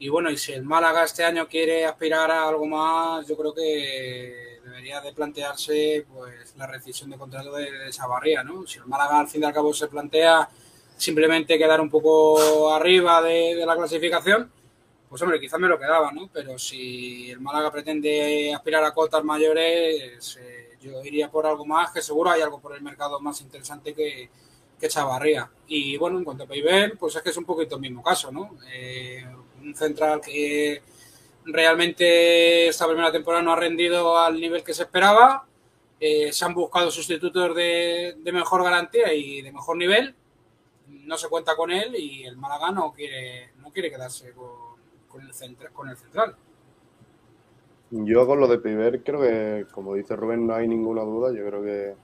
Y 0.00 0.08
bueno, 0.08 0.30
y 0.30 0.36
si 0.36 0.52
el 0.52 0.64
Málaga 0.64 1.04
este 1.04 1.24
año 1.24 1.48
quiere 1.48 1.84
aspirar 1.86 2.30
a 2.30 2.48
algo 2.48 2.66
más, 2.66 3.26
yo 3.26 3.36
creo 3.36 3.54
que 3.54 4.60
debería 4.64 5.00
de 5.00 5.12
plantearse 5.12 6.06
pues 6.12 6.54
la 6.56 6.66
rescisión 6.66 7.10
de 7.10 7.18
contrato 7.18 7.52
de, 7.52 7.70
de 7.70 7.90
Chavarría, 7.90 8.42
¿no? 8.42 8.66
Si 8.66 8.78
el 8.78 8.86
Málaga 8.86 9.20
al 9.20 9.28
fin 9.28 9.42
y 9.42 9.44
al 9.46 9.52
cabo 9.52 9.72
se 9.72 9.88
plantea 9.88 10.48
simplemente 10.96 11.58
quedar 11.58 11.80
un 11.80 11.90
poco 11.90 12.72
arriba 12.72 13.22
de, 13.22 13.54
de 13.56 13.66
la 13.66 13.76
clasificación, 13.76 14.52
pues 15.08 15.22
hombre, 15.22 15.40
quizás 15.40 15.58
me 15.58 15.68
lo 15.68 15.78
quedaba, 15.78 16.12
¿no? 16.12 16.28
Pero 16.32 16.58
si 16.58 17.30
el 17.30 17.40
Málaga 17.40 17.72
pretende 17.72 18.52
aspirar 18.54 18.84
a 18.84 18.92
cotas 18.92 19.24
mayores, 19.24 20.38
eh, 20.40 20.76
yo 20.80 21.02
iría 21.04 21.30
por 21.30 21.46
algo 21.46 21.64
más, 21.64 21.92
que 21.92 22.02
seguro 22.02 22.30
hay 22.30 22.42
algo 22.42 22.60
por 22.60 22.74
el 22.74 22.82
mercado 22.82 23.18
más 23.20 23.40
interesante 23.40 23.94
que, 23.94 24.28
que 24.78 24.88
Chavarría. 24.88 25.50
Y 25.66 25.96
bueno, 25.96 26.18
en 26.18 26.24
cuanto 26.24 26.44
a 26.44 26.46
Peiber, 26.46 26.96
pues 26.98 27.16
es 27.16 27.22
que 27.22 27.30
es 27.30 27.36
un 27.36 27.44
poquito 27.44 27.76
el 27.76 27.80
mismo 27.80 28.02
caso, 28.02 28.30
¿no? 28.30 28.56
Eh, 28.72 29.24
un 29.60 29.74
central 29.74 30.20
que 30.20 30.82
realmente 31.44 32.68
esta 32.68 32.86
primera 32.86 33.10
temporada 33.10 33.42
no 33.42 33.52
ha 33.52 33.56
rendido 33.56 34.18
al 34.18 34.40
nivel 34.40 34.62
que 34.62 34.74
se 34.74 34.84
esperaba. 34.84 35.46
Eh, 36.00 36.32
se 36.32 36.44
han 36.44 36.54
buscado 36.54 36.90
sustitutos 36.90 37.54
de, 37.56 38.16
mejor 38.32 38.62
garantía 38.62 39.12
y 39.12 39.42
de 39.42 39.52
mejor 39.52 39.76
nivel. 39.76 40.14
No 40.86 41.16
se 41.16 41.28
cuenta 41.28 41.56
con 41.56 41.70
él 41.70 41.96
y 41.96 42.24
el 42.24 42.36
Málaga 42.36 42.70
no 42.70 42.92
quiere, 42.92 43.52
no 43.58 43.72
quiere 43.72 43.90
quedarse 43.90 44.32
con, 44.32 44.67
con 45.72 45.88
el, 45.88 45.96
central. 45.96 46.36
Yo 47.90 48.26
con 48.26 48.40
lo 48.40 48.48
de 48.48 48.58
Piver 48.58 49.02
creo 49.02 49.20
que, 49.20 49.66
como 49.72 49.94
dice 49.94 50.14
Rubén, 50.16 50.46
no 50.46 50.54
hay 50.54 50.68
ninguna 50.68 51.02
duda. 51.02 51.32
Yo 51.32 51.46
creo 51.46 51.62
que 51.62 51.94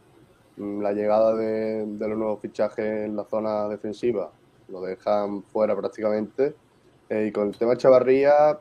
mm, 0.57 0.81
la 0.81 0.93
llegada 0.93 1.35
de, 1.35 1.85
de 1.87 2.09
los 2.09 2.19
nuevos 2.19 2.41
fichajes 2.41 3.07
en 3.07 3.17
la 3.17 3.25
zona 3.25 3.69
defensiva 3.69 4.33
lo 4.69 4.81
dejan 4.81 5.43
fuera 5.43 5.77
prácticamente. 5.77 6.55
Eh, 7.09 7.27
y 7.29 7.33
con 7.33 7.49
el 7.49 7.59
tema 7.59 7.77
Chavarría, 7.77 8.59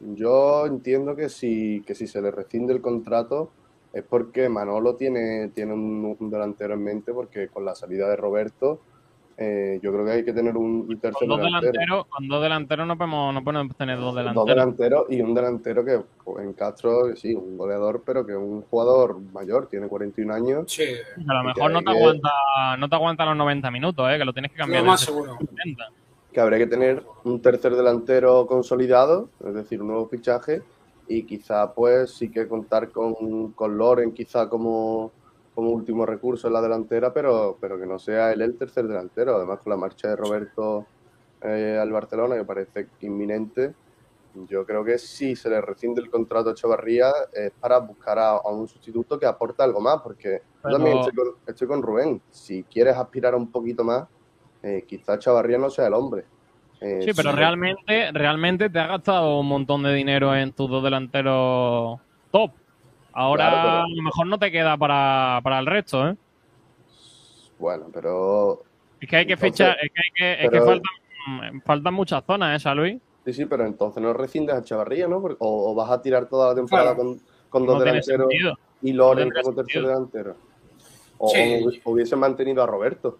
yo 0.00 0.66
entiendo 0.66 1.14
que 1.14 1.28
si, 1.28 1.82
que 1.86 1.94
si 1.94 2.06
se 2.06 2.22
le 2.22 2.30
rescinde 2.30 2.72
el 2.72 2.80
contrato 2.80 3.50
es 3.92 4.02
porque 4.02 4.48
Manolo 4.48 4.96
tiene, 4.96 5.48
tiene 5.48 5.74
un 5.74 6.30
delantero 6.30 6.74
en 6.74 6.82
mente, 6.82 7.12
porque 7.12 7.48
con 7.48 7.64
la 7.66 7.74
salida 7.74 8.08
de 8.08 8.16
Roberto, 8.16 8.80
eh, 9.36 9.80
yo 9.82 9.92
creo 9.92 10.04
que 10.04 10.10
hay 10.12 10.24
que 10.24 10.32
tener 10.32 10.56
un 10.56 10.86
tercer 11.00 11.12
Con 11.18 11.28
dos 11.28 11.38
delantero. 11.38 11.72
delanteros, 11.72 12.06
con 12.06 12.28
dos 12.28 12.42
delanteros 12.42 12.86
no 12.86 12.96
podemos, 12.98 13.34
no 13.34 13.42
podemos 13.44 13.76
tener 13.76 13.98
dos 13.98 14.14
delanteros. 14.14 14.46
Dos 14.46 14.54
delanteros 14.54 15.06
y 15.10 15.20
un 15.22 15.34
delantero 15.34 15.84
que 15.84 16.00
en 16.42 16.52
Castro, 16.52 17.14
sí, 17.16 17.34
un 17.34 17.56
goleador, 17.56 18.02
pero 18.04 18.24
que 18.26 18.32
es 18.32 18.38
un 18.38 18.62
jugador 18.62 19.18
mayor, 19.32 19.66
tiene 19.68 19.88
41 19.88 20.32
años. 20.34 20.64
Sí. 20.72 20.84
A 21.28 21.34
lo 21.34 21.44
mejor 21.44 21.70
no 21.70 21.78
te 21.80 21.84
que- 21.86 21.90
aguanta, 21.98 22.30
no 22.78 22.88
te 22.88 22.94
aguanta 22.94 23.24
los 23.24 23.36
90 23.36 23.70
minutos, 23.70 24.10
¿eh? 24.12 24.18
que 24.18 24.24
lo 24.24 24.32
tienes 24.32 24.50
que 24.52 24.58
cambiar. 24.58 24.82
Lo 24.82 24.88
más 24.90 25.00
seguro. 25.00 25.36
70. 25.38 25.84
que 26.32 26.40
habría 26.40 26.58
que 26.58 26.66
tener 26.66 27.02
un 27.24 27.42
tercer 27.42 27.76
delantero 27.76 28.46
consolidado, 28.46 29.28
es 29.46 29.52
decir, 29.54 29.82
un 29.82 29.88
nuevo 29.88 30.08
fichaje, 30.08 30.62
y 31.06 31.24
quizá 31.24 31.74
pues 31.74 32.12
sí 32.14 32.30
que 32.30 32.48
contar 32.48 32.88
con, 32.90 33.52
con 33.52 33.76
Loren 33.76 34.12
quizá 34.12 34.48
como, 34.48 35.10
como 35.54 35.70
último 35.70 36.06
recurso 36.06 36.46
en 36.46 36.54
la 36.54 36.62
delantera, 36.62 37.12
pero, 37.12 37.58
pero 37.60 37.78
que 37.78 37.86
no 37.86 37.98
sea 37.98 38.32
él 38.32 38.42
el 38.42 38.56
tercer 38.56 38.86
delantero. 38.86 39.36
Además, 39.36 39.60
con 39.60 39.70
la 39.70 39.76
marcha 39.76 40.08
de 40.08 40.16
Roberto 40.16 40.86
eh, 41.42 41.78
al 41.80 41.92
Barcelona, 41.92 42.36
que 42.36 42.44
parece 42.44 42.88
inminente, 43.00 43.74
yo 44.48 44.64
creo 44.64 44.82
que 44.82 44.98
si 44.98 45.36
se 45.36 45.50
le 45.50 45.60
rescinde 45.60 46.00
el 46.00 46.08
contrato 46.08 46.48
a 46.48 46.52
Echevarría 46.52 47.10
es 47.32 47.52
para 47.60 47.78
buscar 47.78 48.18
a, 48.18 48.30
a 48.30 48.48
un 48.48 48.66
sustituto 48.66 49.18
que 49.18 49.26
aporte 49.26 49.62
algo 49.62 49.80
más, 49.80 50.00
porque 50.00 50.40
yo 50.64 50.70
también 50.70 50.98
estoy 50.98 51.14
con, 51.14 51.26
estoy 51.46 51.68
con 51.68 51.82
Rubén. 51.82 52.22
Si 52.30 52.62
quieres 52.64 52.96
aspirar 52.96 53.34
a 53.34 53.36
un 53.36 53.50
poquito 53.50 53.84
más, 53.84 54.08
eh, 54.62 54.84
quizá 54.86 55.18
Chavarría 55.18 55.58
no 55.58 55.68
sea 55.68 55.88
el 55.88 55.94
hombre. 55.94 56.24
Eh, 56.80 57.00
Sí, 57.02 57.10
pero 57.14 57.30
sí, 57.30 57.36
realmente, 57.36 58.10
realmente 58.12 58.70
te 58.70 58.78
has 58.78 58.88
gastado 58.88 59.38
un 59.38 59.48
montón 59.48 59.82
de 59.82 59.92
dinero 59.92 60.34
en 60.34 60.52
tus 60.52 60.70
dos 60.70 60.82
delanteros 60.82 62.00
top. 62.30 62.52
Ahora 63.12 63.48
Claro, 63.50 63.62
pero- 63.62 63.82
a 63.84 63.88
lo 63.88 64.02
mejor 64.02 64.26
no 64.26 64.38
te 64.38 64.50
queda 64.50 64.76
para, 64.76 65.40
para 65.42 65.58
el 65.58 65.66
resto, 65.66 66.08
¿eh? 66.08 66.16
Bueno, 67.58 67.86
pero. 67.92 68.62
Es 69.00 69.08
que 69.08 69.16
hay 69.16 69.26
que 69.26 69.32
Entonces, 69.34 69.52
fichar, 69.58 69.76
es 69.82 69.90
que, 69.92 70.00
hay 70.02 70.10
que, 70.38 70.44
es 70.44 70.50
que 70.50 70.60
faltan, 70.60 71.62
faltan 71.64 71.94
muchas 71.94 72.24
zonas, 72.24 72.64
¿eh, 72.64 72.74
Luis? 72.74 73.00
Sí, 73.24 73.32
sí, 73.32 73.46
pero 73.46 73.64
entonces 73.66 74.02
no 74.02 74.12
rescindes 74.12 74.54
a 74.56 74.62
Chavarría, 74.64 75.06
¿no? 75.08 75.20
Porque- 75.20 75.36
O, 75.40 75.70
o 75.70 75.74
vas 75.74 75.90
a 75.90 76.00
tirar 76.02 76.26
toda 76.28 76.48
la 76.50 76.54
temporada 76.54 76.94
Claro. 76.94 77.10
con, 77.10 77.20
con 77.50 77.66
dos 77.66 77.78
No 77.78 77.84
delanteros 77.84 78.28
y 78.80 78.92
Loren 78.92 79.28
No 79.28 79.42
como 79.42 79.54
tercer 79.56 79.82
delantero. 79.82 80.36
O, 81.18 81.28
Sí. 81.28 81.80
o 81.84 81.90
hubiese 81.92 82.16
mantenido 82.16 82.62
a 82.62 82.66
Roberto. 82.66 83.18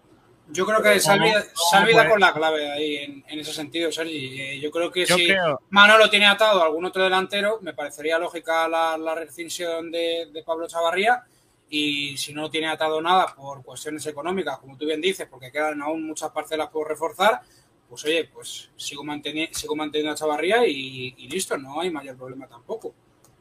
Yo 0.53 0.65
creo 0.65 0.81
que 0.81 0.99
Salvi, 0.99 1.31
¿Cómo? 1.31 1.43
Salvi 1.71 1.93
da 1.93 2.01
pues? 2.03 2.11
con 2.11 2.19
la 2.19 2.33
clave 2.33 2.71
ahí 2.71 2.95
en, 2.97 3.23
en 3.27 3.39
ese 3.39 3.51
sentido, 3.53 3.91
Sergi. 3.91 4.39
Eh, 4.41 4.59
yo 4.59 4.69
creo 4.71 4.91
que 4.91 5.05
Yo 5.05 5.15
si 5.15 5.27
creo- 5.27 5.61
Manolo 5.71 6.09
tiene 6.09 6.27
atado 6.27 6.61
a 6.61 6.65
algún 6.65 6.85
otro 6.85 7.03
delantero, 7.03 7.59
me 7.61 7.73
parecería 7.73 8.19
lógica 8.19 8.67
la, 8.67 8.97
la 8.97 9.15
rescisión 9.15 9.91
de, 9.91 10.27
de 10.31 10.43
Pablo 10.43 10.67
Chavarría. 10.67 11.23
Y 11.69 12.15
si 12.17 12.33
no 12.33 12.51
tiene 12.51 12.67
atado 12.67 13.01
nada 13.01 13.33
por 13.35 13.63
cuestiones 13.63 14.05
económicas, 14.05 14.59
como 14.59 14.77
tú 14.77 14.85
bien 14.85 15.01
dices, 15.01 15.27
porque 15.29 15.51
quedan 15.51 15.81
aún 15.81 16.05
muchas 16.05 16.29
parcelas 16.29 16.69
por 16.69 16.87
reforzar, 16.87 17.41
pues 17.89 18.05
oye, 18.05 18.29
pues 18.31 18.69
sigo, 18.75 19.03
manteni- 19.03 19.51
sigo 19.51 19.75
manteniendo 19.75 20.11
a 20.13 20.15
Chavarría 20.15 20.67
y, 20.67 21.15
y 21.17 21.27
listo, 21.29 21.57
no 21.57 21.81
hay 21.81 21.89
mayor 21.89 22.15
problema 22.15 22.47
tampoco. 22.47 22.93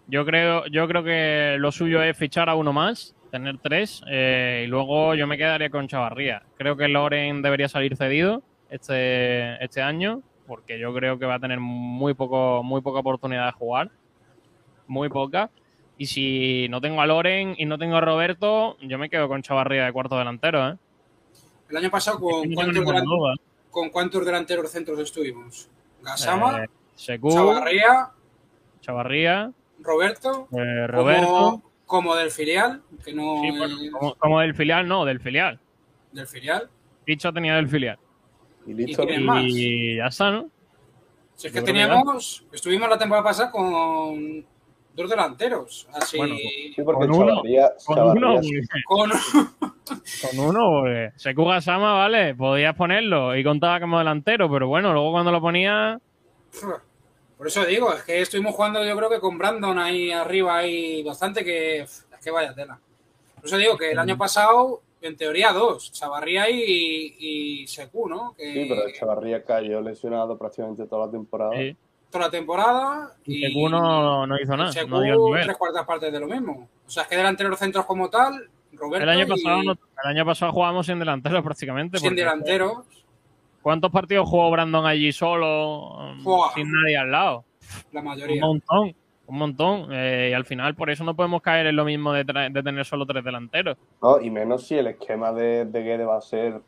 Yo 0.07 0.25
creo, 0.25 0.65
yo 0.67 0.89
creo 0.89 1.05
que 1.05 1.57
lo 1.59 1.71
suyo 1.73 2.03
es 2.03 2.17
fichar 2.17 2.49
a 2.49 2.55
uno 2.55 2.73
más, 2.73 3.15
tener 3.33 3.59
tres, 3.59 4.03
eh, 4.09 4.63
y 4.65 4.69
luego 4.69 5.15
yo 5.17 5.27
me 5.27 5.37
quedaría 5.39 5.71
con 5.71 5.89
Chavarría. 5.89 6.43
Creo 6.57 6.77
que 6.77 6.87
Loren 6.87 7.43
debería 7.43 7.67
salir 7.69 7.97
cedido 7.97 8.43
este, 8.71 9.63
este 9.65 9.81
año, 9.83 10.21
porque 10.47 10.79
yo 10.79 10.93
creo 10.95 11.19
que 11.19 11.27
va 11.27 11.37
a 11.37 11.41
tener 11.41 11.59
muy 11.59 12.13
poco, 12.15 12.63
muy 12.63 12.83
poca 12.83 13.01
oportunidad 13.01 13.47
de 13.47 13.53
jugar. 13.53 13.91
Muy 14.87 15.09
poca. 15.09 15.51
Y 15.97 16.07
si 16.07 16.67
no 16.69 16.81
tengo 16.81 17.01
a 17.01 17.07
Loren 17.07 17.55
y 17.57 17.65
no 17.65 17.79
tengo 17.79 17.97
a 17.97 18.01
Roberto, 18.03 18.77
yo 18.83 18.99
me 18.99 19.09
quedo 19.09 19.29
con 19.29 19.41
Chavarría 19.43 19.87
de 19.87 19.93
cuarto 19.93 20.19
delantero, 20.19 20.69
¿eh? 20.69 20.77
El 21.71 21.77
año 21.79 21.91
pasado, 21.91 22.21
¿con, 22.21 22.49
No 22.51 22.55
cuántos, 22.55 22.85
delan- 22.85 23.37
con 23.71 23.89
cuántos 23.91 24.27
delanteros 24.27 24.71
centros 24.71 24.99
estuvimos? 24.99 25.71
Gasama, 26.03 26.65
Eh, 26.65 26.69
Chavarría, 26.97 28.11
Chavarría, 28.81 29.51
Roberto, 29.81 30.49
eh, 30.53 30.87
Roberto. 30.87 31.27
Como, 31.27 31.72
como 31.93 32.15
del 32.17 32.31
filial, 32.31 32.81
que 33.05 33.13
no 33.13 33.43
Sí, 33.43 33.51
bueno, 33.51 33.77
es 33.83 33.91
como, 33.91 34.15
como 34.15 34.41
del 34.41 34.55
filial, 34.55 34.89
no, 34.89 35.05
del 35.05 35.21
filial. 35.21 35.61
del 36.11 36.27
filial. 36.27 36.71
Dicho 37.07 37.31
tenía 37.35 37.57
del 37.57 37.69
filial. 37.69 37.99
Y 38.67 38.71
¿Y 38.71 38.75
listo. 38.75 39.07
más? 39.21 39.45
Y 39.47 39.97
ya 39.97 40.07
está, 40.07 40.31
¿no? 40.31 40.49
Si 41.35 41.49
es 41.49 41.53
que 41.53 41.61
teníamos, 41.61 42.47
estuvimos 42.51 42.89
la 42.89 42.97
temporada 42.97 43.25
pasada 43.25 43.51
con 43.51 44.43
dos 44.95 45.11
delanteros, 45.11 45.87
así 45.93 46.17
Bueno, 46.17 46.35
Sí, 46.37 46.75
porque 46.83 47.07
Con 47.07 47.11
uno, 47.15 47.27
Chavarría, 47.29 47.69
Con 47.85 47.97
Chavarría- 47.97 48.27
uno, 48.27 48.41
con 48.87 49.11
con 49.11 50.39
uno, 50.49 50.71
porque 50.81 51.13
Seku 51.17 51.45
Gasama, 51.45 51.93
vale, 51.93 52.35
podías 52.35 52.75
ponerlo 52.75 53.37
y 53.37 53.45
contaba 53.45 53.81
como 53.81 53.99
delantero, 53.99 54.51
pero 54.51 54.67
bueno, 54.69 54.95
luego 54.95 55.13
cuando 55.13 55.31
lo 55.31 55.43
ponía, 55.43 55.99
por 57.43 57.49
eso 57.49 57.65
digo, 57.65 57.93
es 57.93 58.03
que 58.05 58.21
estuvimos 58.21 58.55
jugando 58.55 58.85
yo 58.85 58.97
creo 58.97 59.11
que 59.11 59.19
con 59.19 59.37
Brandon 59.37 59.77
ahí 59.81 60.13
arriba 60.13 60.59
ahí 60.59 61.03
bastante 61.03 61.45
que 61.45 61.81
es 61.81 62.07
que 62.23 62.31
vaya 62.31 62.55
tela. 62.55 62.79
Por 63.35 63.47
eso 63.47 63.57
digo 63.57 63.77
que 63.77 63.91
el 63.91 63.99
año 63.99 64.17
pasado, 64.17 64.81
en 65.01 65.17
teoría, 65.17 65.53
dos, 65.53 65.91
Chavarría 65.91 66.49
y, 66.49 67.17
y 67.19 67.67
Secu, 67.67 68.09
¿no? 68.09 68.33
Que 68.37 68.53
Sí, 68.53 68.67
pero 68.69 68.83
Chavarría 68.97 69.43
cayó 69.45 69.81
lesionado 69.81 70.39
prácticamente 70.39 70.87
toda 70.87 71.07
la 71.07 71.11
temporada. 71.13 71.51
sí, 71.57 71.77
toda 72.11 72.27
la 72.27 72.31
temporada 72.31 73.17
y 73.25 73.41
Seku 73.45 73.69
no, 73.69 74.25
no 74.25 74.41
hizo 74.41 74.57
nada, 74.57 74.71
Secu, 74.71 74.89
no 74.89 75.01
dio 75.01 75.15
el 75.15 75.19
nivel. 75.25 75.43
tres 75.47 75.57
cuartas 75.57 75.85
partes 75.85 76.13
de 76.13 76.21
lo 76.21 76.29
mismo. 76.29 76.69
O 76.87 76.91
sea, 76.91 77.03
es 77.03 77.09
que 77.09 77.17
delanteros 77.17 77.59
centros 77.59 77.85
como 77.87 78.09
tal, 78.09 78.49
Roberto 78.75 79.03
El 79.03 79.09
año 79.09 79.25
y 79.25 79.29
pasado, 79.29 79.63
no- 79.65 79.73
el 79.73 80.09
año 80.11 80.25
pasado 80.25 80.53
jugábamos 80.53 80.87
sin 80.87 81.01
delantero 81.01 81.43
prácticamente. 81.43 81.99
sin 81.99 82.15
delanteros. 82.15 82.79
¿Cuántos 83.63 83.91
partidos 83.91 84.29
jugó 84.29 84.51
Brandon 84.51 84.85
allí 84.87 85.13
solo, 85.13 86.15
Buah. 86.23 86.53
sin 86.55 86.71
nadie 86.71 86.97
al 86.97 87.11
lado? 87.11 87.45
La 87.93 88.01
Un 88.01 88.07
mayoría. 88.07 88.41
montón, 88.45 88.95
un 89.27 89.39
montón. 89.39 89.87
eh, 89.93 90.29
y 90.31 90.35
al 90.35 90.45
final, 90.45 90.75
por 90.75 90.91
eso 90.91 91.05
no 91.05 91.15
podemos 91.15 91.41
caer 91.43 91.67
en 91.67 91.77
lo 91.77 91.85
mismo 91.85 92.13
de, 92.13 92.25
tener 92.25 92.85
solo 92.85 93.07
tres 93.07 93.25
delanteros. 93.25 93.77
¿no? 94.03 94.21
Y 94.21 94.31
menos 94.31 94.67
si 94.67 94.77
el 94.77 94.89
esquema 94.89 95.33
de, 95.33 95.65
de 95.65 95.83
Guede 95.83 96.05
va 96.05 96.17
a 96.19 96.21
ser. 96.21 96.61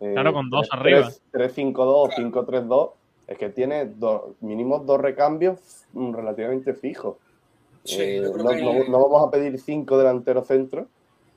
eh, 0.00 0.12
Claro, 0.14 0.32
con 0.32 0.48
dos 0.48 0.68
3- 0.70 0.78
arriba. 0.78 1.08
3-5-2 1.32 1.74
o 1.76 2.08
5-3-2. 2.10 2.90
Es 3.26 3.38
que 3.38 3.48
tiene 3.50 3.84
dos, 3.86 4.22
mínimo 4.40 4.78
dos 4.78 5.00
recambios 5.00 5.84
mm, 5.92 6.12
relativamente 6.14 6.74
fijos. 6.74 7.16
Sí, 7.84 8.00
Eh, 8.00 8.22
no, 8.36 8.48
que- 8.50 8.62
no- 8.62 8.84
no 8.88 9.08
vamos 9.08 9.28
a 9.28 9.30
pedir 9.30 9.58
cinco 9.58 9.98
delanteros 9.98 10.46
centros, 10.46 10.86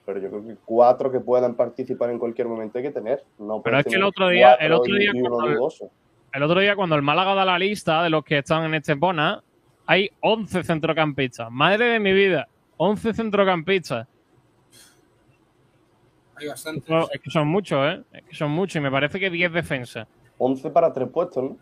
pero 0.06 0.20
yo 0.20 0.30
creo 0.30 0.44
que 0.46 0.56
cuatro 0.66 1.12
que 1.12 1.20
puedan 1.20 1.56
participar 1.56 2.10
en 2.10 2.20
cualquier 2.20 2.48
momento 2.48 2.78
hay 2.78 2.84
que 2.84 2.92
tener. 2.92 3.24
No 3.40 3.62
Pero 3.62 3.80
es 3.80 3.86
que 3.86 3.96
el 3.96 4.04
otro 4.04 4.28
día- 4.30 4.54
el 4.56 4.74
otro 4.74 4.94
día 4.96 5.12
cuando-. 5.14 5.70
El 6.34 6.44
otro 6.44 6.60
día, 6.60 6.76
cuando 6.76 6.96
el 6.96 7.02
Málaga 7.04 7.36
da 7.36 7.46
la 7.46 7.60
lista 7.60 8.02
de 8.04 8.10
los 8.10 8.24
que 8.24 8.40
están 8.40 8.64
en 8.66 8.74
este 8.74 8.94
Estepona, 8.94 9.44
hay 9.86 10.10
11 10.22 10.64
centrocampistas. 10.64 11.52
Madre 11.52 11.86
de 11.86 12.00
mi 12.00 12.12
vida, 12.12 12.48
11 12.78 13.14
centrocampistas. 13.14 14.08
Hay 16.36 16.48
bastante. 16.48 16.82
Eso- 16.86 17.12
Es 17.12 17.22
que 17.22 17.30
son 17.30 17.48
muchos, 17.48 17.80
¿eh? 17.86 18.04
Es 18.14 18.24
que 18.24 18.36
son 18.36 18.52
muchos 18.52 18.76
y 18.78 18.80
me 18.80 18.90
parece 18.92 19.20
que 19.20 19.30
10 19.30 19.52
defensas. 19.54 20.08
11 20.40 20.70
para 20.72 20.92
tres 20.92 21.08
puestos, 21.10 21.44
¿no? 21.44 21.58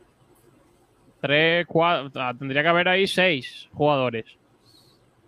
3, 1.19 1.65
4, 1.67 2.09
tendría 2.39 2.63
que 2.63 2.67
haber 2.69 2.87
ahí 2.87 3.05
6 3.05 3.69
jugadores. 3.73 4.25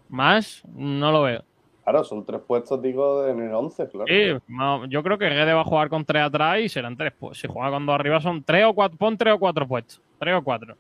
Más, 0.10 0.64
no 0.74 1.12
lo 1.12 1.24
veo. 1.24 1.44
Claro, 1.84 2.04
son 2.06 2.26
tres 2.26 2.40
puestos, 2.48 2.82
digo, 2.82 3.28
en 3.28 3.42
el 3.42 3.54
11, 3.54 3.90
claro. 3.90 4.06
Sí, 4.08 4.38
no, 4.48 4.86
yo 4.86 5.04
creo 5.04 5.18
que 5.18 5.28
Guede 5.30 5.54
va 5.54 5.62
a 5.62 5.66
jugar 5.66 5.90
con 5.90 6.06
3 6.06 6.24
atrás 6.24 6.60
y 6.62 6.70
serán 6.70 6.96
3. 6.96 7.12
Pues 7.20 7.38
si 7.40 7.48
juega 7.48 7.72
con 7.72 7.86
2 7.86 7.96
arriba 7.96 8.22
son 8.22 8.42
3 8.44 8.66
o 8.68 8.74
4. 8.74 8.98
Pon 8.98 9.18
3 9.18 9.34
o 9.34 9.40
4 9.40 9.68
puestos. 9.68 10.02
3 10.20 10.36
o 10.36 10.44
4. 10.44 10.78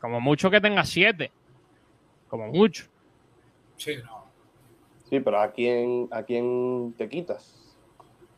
Como 0.00 0.20
mucho 0.20 0.50
que 0.50 0.60
tenga 0.60 0.84
7. 0.84 1.30
Como 2.28 2.48
mucho. 2.48 2.84
Sí, 3.76 3.94
no. 4.04 4.24
Sí, 5.08 5.20
pero 5.20 5.40
¿a 5.40 5.50
quién, 5.50 6.08
¿a 6.10 6.22
quién 6.22 6.92
te 6.98 7.08
quitas? 7.08 7.74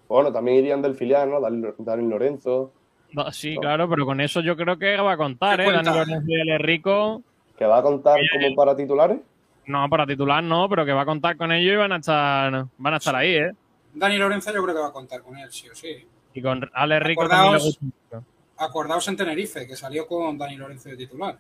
Bueno, 0.08 0.32
también 0.32 0.58
irían 0.58 0.82
del 0.82 0.94
filial, 0.94 1.28
¿no? 1.28 1.40
Dani 1.40 2.08
Lorenzo, 2.08 2.72
No, 3.12 3.32
sí, 3.32 3.56
No. 3.56 3.60
claro, 3.62 3.88
pero 3.90 4.06
con 4.06 4.20
eso 4.20 4.40
yo 4.40 4.56
creo 4.56 4.78
que 4.78 4.96
va 4.96 5.12
a 5.12 5.16
contar, 5.16 5.58
¿Qué 5.58 5.66
¿eh? 5.66 5.72
Dani 5.72 5.88
Lorenzo 5.88 6.26
y 6.28 6.58
Rico. 6.58 7.22
que 7.58 7.64
va 7.64 7.78
a 7.78 7.82
contar 7.82 8.20
como 8.32 8.54
para 8.54 8.76
titulares. 8.76 9.18
No, 9.66 9.88
para 9.88 10.06
titular 10.06 10.42
no, 10.42 10.68
pero 10.68 10.84
que 10.84 10.92
va 10.92 11.02
a 11.02 11.06
contar 11.06 11.36
con 11.36 11.52
ellos 11.52 11.74
y 11.74 11.76
van 11.76 11.92
a 11.92 11.96
estar, 11.96 12.66
van 12.78 12.94
a 12.94 12.96
estar 12.96 13.14
ahí, 13.14 13.34
¿eh? 13.36 13.52
Dani 13.94 14.18
Lorenzo 14.18 14.52
yo 14.52 14.62
creo 14.62 14.74
que 14.74 14.80
va 14.80 14.88
a 14.88 14.92
contar 14.92 15.22
con 15.22 15.36
él, 15.36 15.50
sí 15.52 15.68
o 15.68 15.74
sí. 15.74 16.06
Y 16.34 16.42
con 16.42 16.68
Ale 16.74 17.00
Rico 17.00 17.22
Acordaos- 17.22 17.78
también. 17.78 18.26
Acordaos 18.56 19.08
en 19.08 19.16
Tenerife, 19.16 19.66
que 19.66 19.76
salió 19.76 20.06
con 20.06 20.36
Dani 20.38 20.56
Lorenzo 20.56 20.88
de 20.90 20.96
titular. 20.96 21.38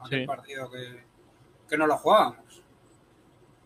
Aquel 0.00 0.20
Sí. 0.20 0.26
partido 0.26 0.70
que, 0.70 1.04
que 1.68 1.76
no 1.78 1.86
lo 1.86 1.96
jugábamos. 1.96 2.62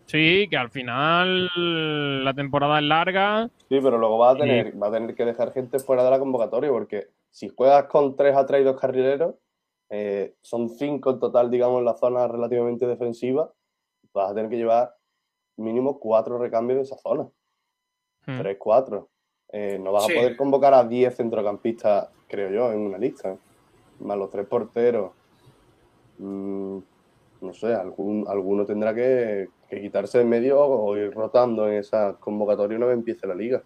Sí, 0.07 0.46
que 0.49 0.57
al 0.57 0.70
final 0.70 2.24
la 2.24 2.32
temporada 2.34 2.78
es 2.78 2.84
larga. 2.84 3.46
Sí, 3.68 3.78
pero 3.82 3.99
luego 3.99 4.18
va 4.18 4.30
a 4.30 4.34
Sí. 4.34 4.40
tener, 4.40 4.82
va 4.82 4.88
a 4.88 4.92
tener 4.92 5.14
que 5.14 5.24
dejar 5.26 5.53
gente 5.53 5.78
fuera 5.80 6.03
de 6.03 6.11
la 6.11 6.18
convocatoria 6.18 6.70
porque 6.70 7.09
si 7.30 7.49
juegas 7.51 7.84
con 7.84 8.16
tres 8.16 8.34
atrás 8.36 8.61
y 8.61 8.64
dos 8.64 8.80
carrileros, 8.80 9.34
eh, 9.90 10.34
son 10.40 10.68
cinco 10.70 11.11
en 11.11 11.18
total, 11.20 11.51
digamos, 11.51 11.78
en 11.80 11.84
la 11.84 11.94
zona 11.94 12.26
relativamente 12.26 12.86
defensiva, 12.86 13.51
vas 14.19 14.31
a 14.31 14.35
tener 14.35 14.51
que 14.51 14.57
llevar 14.57 14.95
mínimo 15.57 15.99
cuatro 15.99 16.39
recambios 16.39 16.77
de 16.79 16.83
esa 16.85 16.99
zona. 16.99 17.25
Hmm. 18.27 18.39
Tres, 18.39 18.57
cuatro. 18.59 19.09
Eh, 19.51 19.79
no 19.81 19.93
vas 19.93 20.05
Sí. 20.07 20.12
a 20.12 20.16
poder 20.16 20.37
convocar 20.37 20.75
a 20.75 20.85
10 20.85 21.16
centrocampistas, 21.16 22.11
creo 22.29 22.51
yo, 22.51 22.73
en 22.73 22.81
una 22.81 22.99
lista. 22.99 23.31
¿eh? 23.33 23.39
Más 24.01 24.16
los 24.19 24.29
tres 24.31 24.47
porteros. 24.47 25.12
Mm, 26.19 26.79
no 27.41 27.53
sé, 27.55 27.73
algún, 27.75 28.27
alguno 28.29 28.66
tendrá 28.66 28.95
que, 28.95 29.49
que 29.69 29.81
quitarse 29.81 30.19
de 30.19 30.25
medio 30.25 30.61
o 30.61 30.97
ir 30.97 31.12
rotando 31.12 31.69
en 31.69 31.75
esa 31.75 32.14
convocatoria 32.19 32.77
una 32.77 32.87
vez 32.87 32.97
empiece 32.97 33.27
la 33.27 33.35
liga. 33.35 33.62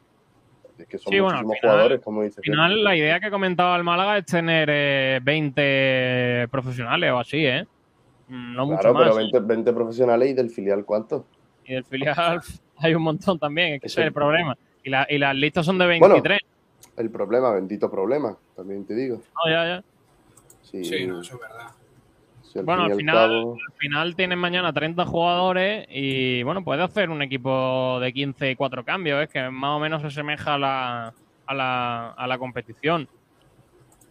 Es 0.79 0.87
que 0.87 0.99
son 0.99 1.13
Sí, 1.13 1.21
bueno, 1.21 1.39
al 1.39 1.45
muchísimos 1.45 1.61
final- 1.61 1.75
jugadores, 1.75 2.01
como 2.03 2.23
dice. 2.23 2.41
Al 2.41 2.45
final, 2.45 2.85
la 2.85 2.97
idea 2.97 3.21
que 3.21 3.31
comentaba 3.31 3.77
el 3.77 3.85
Málaga 3.85 4.19
es 4.19 4.27
tener 4.27 4.69
eh, 4.71 5.21
20 5.23 6.49
profesionales 6.51 7.11
o 7.13 7.19
así, 7.19 7.45
¿eh? 7.47 7.67
Mm, 8.33 8.55
No 8.57 8.67
mucho 8.67 8.81
Claro, 8.81 8.95
más. 8.95 9.03
pero 9.05 9.17
20, 9.17 9.41
20 9.41 9.73
profesionales 9.75 10.31
y 10.31 10.33
del 10.33 10.51
filial, 10.51 10.85
¿cuántos? 10.87 11.25
Y 11.65 11.75
del 11.75 11.85
filial 11.85 12.17
hay 12.77 12.95
un 12.95 13.03
montón 13.03 13.39
también, 13.39 13.75
es 13.75 13.81
que 13.81 13.87
ese 13.89 14.01
es 14.01 14.07
el 14.07 14.13
problema. 14.13 14.57
Y, 14.83 14.89
la- 14.91 15.07
y 15.09 15.19
las 15.19 15.37
listas 15.37 15.67
son 15.67 15.79
de 15.79 15.87
Bueno, 15.87 16.15
23. 16.15 16.39
El 16.97 17.11
problema, 17.11 17.53
bendito 17.53 17.91
problema, 17.91 18.37
también 18.57 18.87
te 18.87 18.95
digo. 18.95 19.17
No, 19.17 19.51
ya, 19.51 19.67
ya. 19.67 19.83
Sí, 20.63 20.83
Sí, 20.85 21.07
no, 21.07 21.21
eso 21.21 21.35
es 21.35 21.41
verdad. 21.41 21.69
si 22.43 22.59
al 22.59 22.65
Bueno, 22.65 22.85
al 22.85 22.91
al 22.93 22.97
final, 22.97 23.29
cabo- 23.29 23.53
al 23.55 23.75
final 23.79 24.17
tienes 24.17 24.39
mañana 24.39 24.73
30 24.73 25.05
jugadores 25.05 25.87
y 25.91 26.43
bueno, 26.43 26.65
puede 26.65 26.83
hacer 26.83 27.11
un 27.11 27.21
equipo 27.23 27.99
de 28.01 28.13
15 28.13 28.51
y 28.51 28.57
4 28.57 28.83
cambios, 28.85 29.23
es 29.23 29.29
que 29.29 29.49
más 29.51 29.77
o 29.77 29.79
menos 29.81 30.01
se 30.01 30.09
asemeja 30.09 30.55
a 30.55 30.59
la, 30.59 31.15
a 31.47 31.55
la, 31.55 32.11
a 32.11 32.27
la 32.27 32.39
competición. 32.39 33.07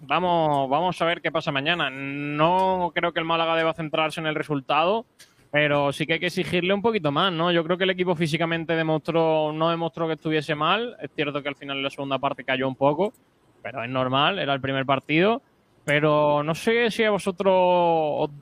Vamos, 0.04 0.68
vamos 0.68 0.99
a 0.99 1.06
ver 1.06 1.22
qué 1.22 1.32
pasa 1.32 1.52
mañana. 1.52 1.89
No 1.91 2.91
creo 2.93 3.14
que 3.14 3.20
el 3.20 3.26
Málaga 3.26 3.56
deba 3.56 3.74
centrarse 3.74 4.20
en 4.20 4.26
el 4.26 4.34
resultado, 4.34 5.06
pero 5.52 5.93
sí 5.93 6.08
que 6.08 6.14
hay 6.14 6.20
que 6.20 6.28
exigirle 6.28 6.74
un 6.74 6.82
poquito 6.82 7.12
más, 7.12 7.32
¿no? 7.32 7.52
Yo 7.52 7.64
creo 7.64 7.78
que 7.78 7.84
el 7.84 7.91
equipo 7.91 8.16
físicamente 8.16 8.76
demostró, 8.76 9.54
no 9.54 9.70
demostró 9.70 10.08
que 10.08 10.14
estuviese 10.14 10.56
mal. 10.56 10.97
Es 11.02 11.12
cierto 11.16 11.43
que 11.43 11.49
al 11.49 11.56
final 11.56 11.78
en 11.78 11.84
la 11.84 11.89
segunda 11.91 12.18
parte 12.18 12.43
cayó 12.43 12.68
un 12.68 12.76
poco, 12.76 13.14
pero 13.62 13.84
es 13.84 13.89
normal, 13.89 14.39
era 14.39 14.54
el 14.56 14.62
primer 14.62 14.88
partido. 14.88 15.43
Pero 15.84 16.43
no 16.43 16.56
sé 16.56 16.89
si 16.89 17.04
a 17.04 17.12
vosotros 17.12 17.54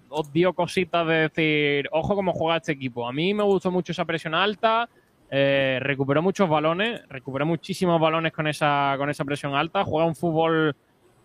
os, 0.09 0.33
dio 0.33 0.53
cositas 0.53 1.05
de 1.07 1.29
decir, 1.29 1.89
ojo 1.91 2.15
cómo 2.15 2.31
juega 2.31 2.57
este 2.57 2.71
equipo. 2.71 3.07
A 3.07 3.11
mí 3.11 3.33
me 3.33 3.43
gustó 3.43 3.69
mucho 3.69 3.91
esa 3.91 4.05
presión 4.05 4.33
alta, 4.33 4.89
eh, 5.29 5.79
recuperó 5.81 6.21
muchos 6.21 6.49
balones, 6.49 7.01
recuperó 7.09 7.45
muchísimos 7.45 7.99
balones 7.99 8.31
con 8.33 8.47
esa, 8.47 8.95
con 8.97 9.09
esa 9.09 9.25
presión 9.25 9.55
alta, 9.55 9.83
juega 9.83 10.07
un 10.07 10.15
fútbol, 10.15 10.75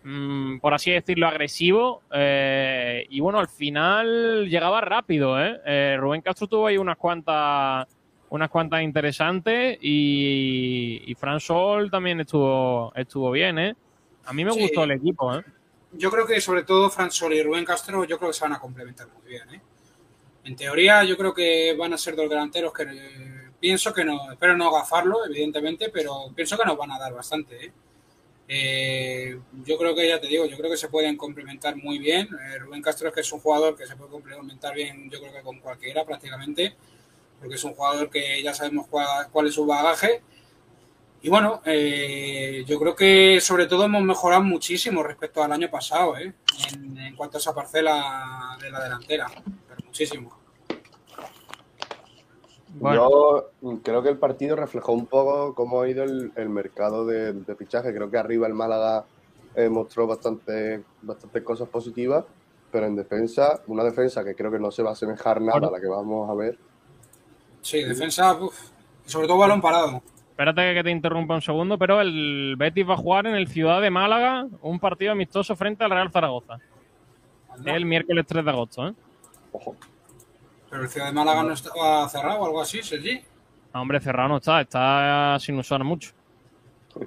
mm, 0.05 0.59
por 0.59 0.73
así 0.73 0.91
decirlo, 0.91 1.27
agresivo. 1.27 2.01
eh, 2.13 3.05
y 3.09 3.19
bueno, 3.19 3.39
al 3.39 3.47
final 3.49 4.47
llegaba 4.47 4.79
rápido. 4.81 5.41
¿eh? 5.43 5.59
Eh, 5.65 5.97
Rubén 5.99 6.21
Castro 6.21 6.47
tuvo 6.47 6.67
ahí 6.67 6.77
unas 6.77 6.97
cuantas 6.97 7.87
unas 8.27 8.49
cuantas 8.49 8.81
interesantes 8.81 9.77
y, 9.81 11.03
y 11.05 11.15
Fran 11.15 11.39
Sol 11.39 11.89
también 11.91 12.19
estuvo, 12.19 12.91
estuvo 12.95 13.31
bien. 13.31 13.57
¿eh? 13.59 13.75
A 14.25 14.33
mí 14.33 14.43
me 14.43 14.51
Sí. 14.51 14.61
gustó 14.61 14.83
el 14.83 14.91
equipo. 14.91 15.35
¿eh? 15.35 15.43
Yo 15.93 16.09
creo 16.11 16.25
que 16.25 16.41
sobre 16.41 16.63
todo 16.63 16.89
Fran 16.89 17.11
Sol 17.11 17.33
y 17.33 17.41
Rubén 17.43 17.63
Castro, 17.63 18.03
yo 18.03 18.17
creo 18.17 18.31
que 18.31 18.33
se 18.37 18.43
van 18.43 18.53
a 18.53 18.59
complementar 18.59 19.07
muy 19.07 19.29
bien. 19.29 19.47
¿eh? 19.53 19.61
En 20.43 20.55
teoría, 20.55 21.03
yo 21.03 21.15
creo 21.17 21.33
que 21.33 21.75
van 21.77 21.93
a 21.93 21.97
ser 21.97 22.15
dos 22.15 22.29
delanteros 22.29 22.73
que 22.73 22.85
pienso 23.59 23.93
que 23.93 24.03
no, 24.03 24.31
espero 24.31 24.57
no 24.57 24.67
agafarlo, 24.67 25.25
evidentemente, 25.25 25.89
pero 25.93 26.25
pienso 26.35 26.57
que 26.57 26.65
nos 26.65 26.77
van 26.77 26.91
a 26.91 26.99
dar 26.99 27.13
bastante. 27.13 27.65
¿eh? 27.67 27.71
Eh, 28.47 29.39
yo 29.63 29.77
creo 29.77 29.95
que, 29.95 30.07
ya 30.07 30.19
te 30.19 30.27
digo, 30.27 30.45
yo 30.45 30.57
creo 30.57 30.69
que 30.69 30.77
se 30.77 30.89
pueden 30.89 31.17
complementar 31.17 31.75
muy 31.75 31.99
bien. 31.99 32.27
Eh, 32.27 32.59
Rubén 32.59 32.81
Castro 32.81 33.09
es 33.09 33.13
que 33.13 33.21
es 33.21 33.31
un 33.31 33.39
jugador 33.39 33.75
que 33.75 33.87
se 33.87 33.95
puede 33.95 34.11
complementar 34.11 34.75
bien, 34.75 35.09
yo 35.09 35.19
creo 35.19 35.33
que 35.33 35.41
con 35.41 35.59
cualquiera 35.59 36.05
prácticamente, 36.05 36.75
porque 37.39 37.55
es 37.55 37.63
un 37.63 37.73
jugador 37.73 38.09
que 38.09 38.41
ya 38.43 38.53
sabemos 38.53 38.87
cuál, 38.87 39.47
es 39.47 39.53
su 39.53 39.65
bagaje. 39.65 40.21
Y 41.21 41.29
bueno, 41.29 41.61
eh, 41.65 42.63
yo 42.67 42.79
creo 42.79 42.95
que 42.95 43.41
sobre 43.41 43.65
todo 43.65 43.85
hemos 43.85 44.03
mejorado 44.03 44.43
muchísimo 44.43 45.01
respecto 45.01 45.43
al 45.43 45.51
año 45.51 45.71
pasado, 45.71 46.17
¿eh? 46.17 46.33
en, 46.71 46.97
en 46.97 47.15
cuanto 47.15 47.37
a 47.37 47.39
esa 47.39 47.55
parcela 47.55 48.57
de 48.61 48.69
la 48.69 48.83
delantera, 48.83 49.27
pero 49.67 49.85
muchísimo. 49.85 50.44
Yo 52.81 53.51
creo 53.83 54.03
que 54.03 54.09
el 54.09 54.17
partido 54.17 54.55
reflejó 54.55 54.91
un 54.91 55.05
poco 55.05 55.53
cómo 55.55 55.81
ha 55.81 55.89
ido 55.89 56.03
el, 56.03 56.31
el 56.35 56.49
mercado 56.49 57.05
de, 57.05 57.33
de 57.33 57.55
fichaje. 57.55 57.93
Creo 57.93 58.09
que 58.11 58.17
arriba 58.17 58.47
el 58.47 58.53
Málaga 58.53 59.05
eh, 59.55 59.69
mostró 59.69 60.05
bastante, 60.05 60.83
bastantes 61.01 61.43
cosas 61.43 61.69
positivas, 61.69 62.25
pero 62.71 62.85
en 62.87 62.95
defensa, 62.95 63.61
una 63.67 63.83
defensa 63.83 64.23
que 64.23 64.35
creo 64.35 64.51
que 64.51 64.59
no 64.59 64.71
se 64.71 64.83
va 64.83 64.89
a 64.89 64.93
asemejar 64.93 65.41
nada 65.41 65.67
a 65.67 65.71
la 65.71 65.79
que 65.79 65.87
vamos 65.87 66.29
a 66.29 66.33
ver. 66.33 66.57
Sí, 67.61 67.81
defensa, 67.83 68.33
uf, 68.33 68.71
sobre 69.05 69.27
todo 69.27 69.37
balón 69.37 69.61
parado. 69.61 70.01
Espérate 70.31 70.73
que 70.73 70.83
te 70.83 70.91
interrumpa 70.91 71.35
un 71.35 71.41
segundo, 71.41 71.77
pero 71.77 72.01
el 72.01 72.55
Betis 72.57 72.89
va 72.89 72.95
a 72.95 72.97
jugar 72.97 73.25
en 73.27 73.35
el 73.35 73.47
Ciudad 73.47 73.81
de 73.81 73.89
Málaga 73.89 74.47
un 74.61 74.81
partido 74.81 75.13
amistoso 75.13 75.55
frente 75.55 75.85
al 75.85 75.91
Real 75.91 76.11
Zaragoza. 76.11 76.57
El 77.63 77.85
miércoles 77.85 78.25
3 78.27 78.43
de 78.43 78.51
agosto, 78.51 78.87
¿eh? 78.89 78.93
Pero 80.75 80.83
el 80.83 80.89
Ciudad 80.91 81.07
de 81.07 81.13
Málaga 81.13 81.41
no 81.43 81.53
estaba 81.53 82.09
cerrado 82.09 82.41
o 82.41 82.45
algo 82.47 82.59
así, 82.61 82.83
Sergi. 82.83 83.23
No, 83.73 83.81
hombre, 83.81 84.01
cerrado 84.01 84.27
no 84.27 84.37
está, 84.37 84.59
está 84.59 85.37
sin 85.39 85.57
usar 85.57 85.81
mucho. 85.85 86.11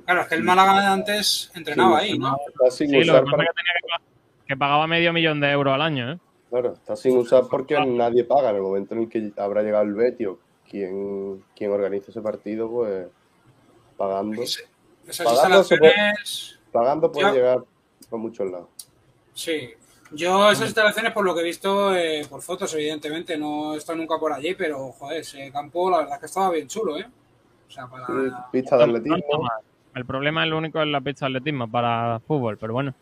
Claro, 0.06 0.22
es 0.22 0.28
que 0.28 0.36
el 0.36 0.42
Málaga 0.42 0.90
antes 0.90 1.50
entrenaba 1.54 1.98
ahí, 1.98 2.18
¿no? 2.18 2.34
Está 2.48 2.70
sin 2.70 2.88
Sí, 2.88 3.04
lo 3.04 3.12
que 3.12 3.20
pasa 3.20 3.30
para- 3.30 3.42
es 3.42 3.48
que 3.50 3.54
tenía 3.54 3.98
que, 3.98 4.46
que 4.46 4.56
pagaba 4.56 4.86
medio 4.86 5.12
millón 5.12 5.38
de 5.40 5.50
euros 5.50 5.74
al 5.74 5.82
año, 5.82 6.12
¿eh? 6.12 6.18
Claro, 6.48 6.72
está 6.72 6.96
sin 6.96 7.18
usar 7.18 7.42
porque 7.50 7.78
nadie 7.84 8.24
paga. 8.24 8.48
En 8.50 8.56
el 8.56 8.62
momento 8.62 8.94
en 8.94 9.02
el 9.02 9.08
que 9.10 9.32
habrá 9.36 9.60
llegado 9.62 9.84
el 9.84 9.92
Betis 9.92 10.28
o 10.28 10.38
quien, 10.66 11.44
quien 11.54 11.70
organiza 11.70 12.10
ese 12.10 12.22
partido, 12.22 12.70
pues 12.70 13.06
pagando. 13.98 14.40
Esas 14.42 14.64
Pagando, 15.26 15.62
se 15.62 15.76
puede- 15.76 15.92
instalaciones, 15.92 16.58
pagando 16.72 17.12
puede 17.12 17.32
llegar 17.32 17.58
a 18.10 18.16
muchos 18.16 18.50
lados. 18.50 18.68
sí. 19.34 19.74
Yo 20.12 20.50
esas 20.50 20.66
instalaciones, 20.66 21.12
por 21.12 21.24
lo 21.24 21.34
que 21.34 21.40
he 21.42 21.44
visto 21.44 21.94
eh, 21.94 22.26
por 22.28 22.40
fotos, 22.42 22.72
evidentemente, 22.74 23.36
no 23.36 23.74
he 23.74 23.76
estado 23.78 23.98
nunca 23.98 24.18
por 24.18 24.32
allí, 24.32 24.54
pero 24.54 24.92
joder, 24.92 25.20
ese 25.20 25.50
campo 25.52 25.90
la 25.90 25.98
verdad 25.98 26.14
es 26.14 26.20
que 26.20 26.26
estaba 26.26 26.50
bien 26.50 26.66
chulo, 26.66 26.96
¿eh? 26.98 27.06
O 27.68 27.70
sea, 27.70 27.86
para... 27.86 28.06
Sí, 28.06 28.12
Pista 28.52 28.76
de 28.78 28.84
atletismo. 28.84 29.18
El 29.94 30.06
problema 30.06 30.44
es 30.44 30.50
lo 30.50 30.58
único 30.58 30.80
es 30.80 30.86
la 30.88 31.00
pista 31.00 31.26
de 31.26 31.32
atletismo 31.36 31.70
para 31.70 32.20
fútbol, 32.26 32.56
pero 32.58 32.72
bueno. 32.72 32.94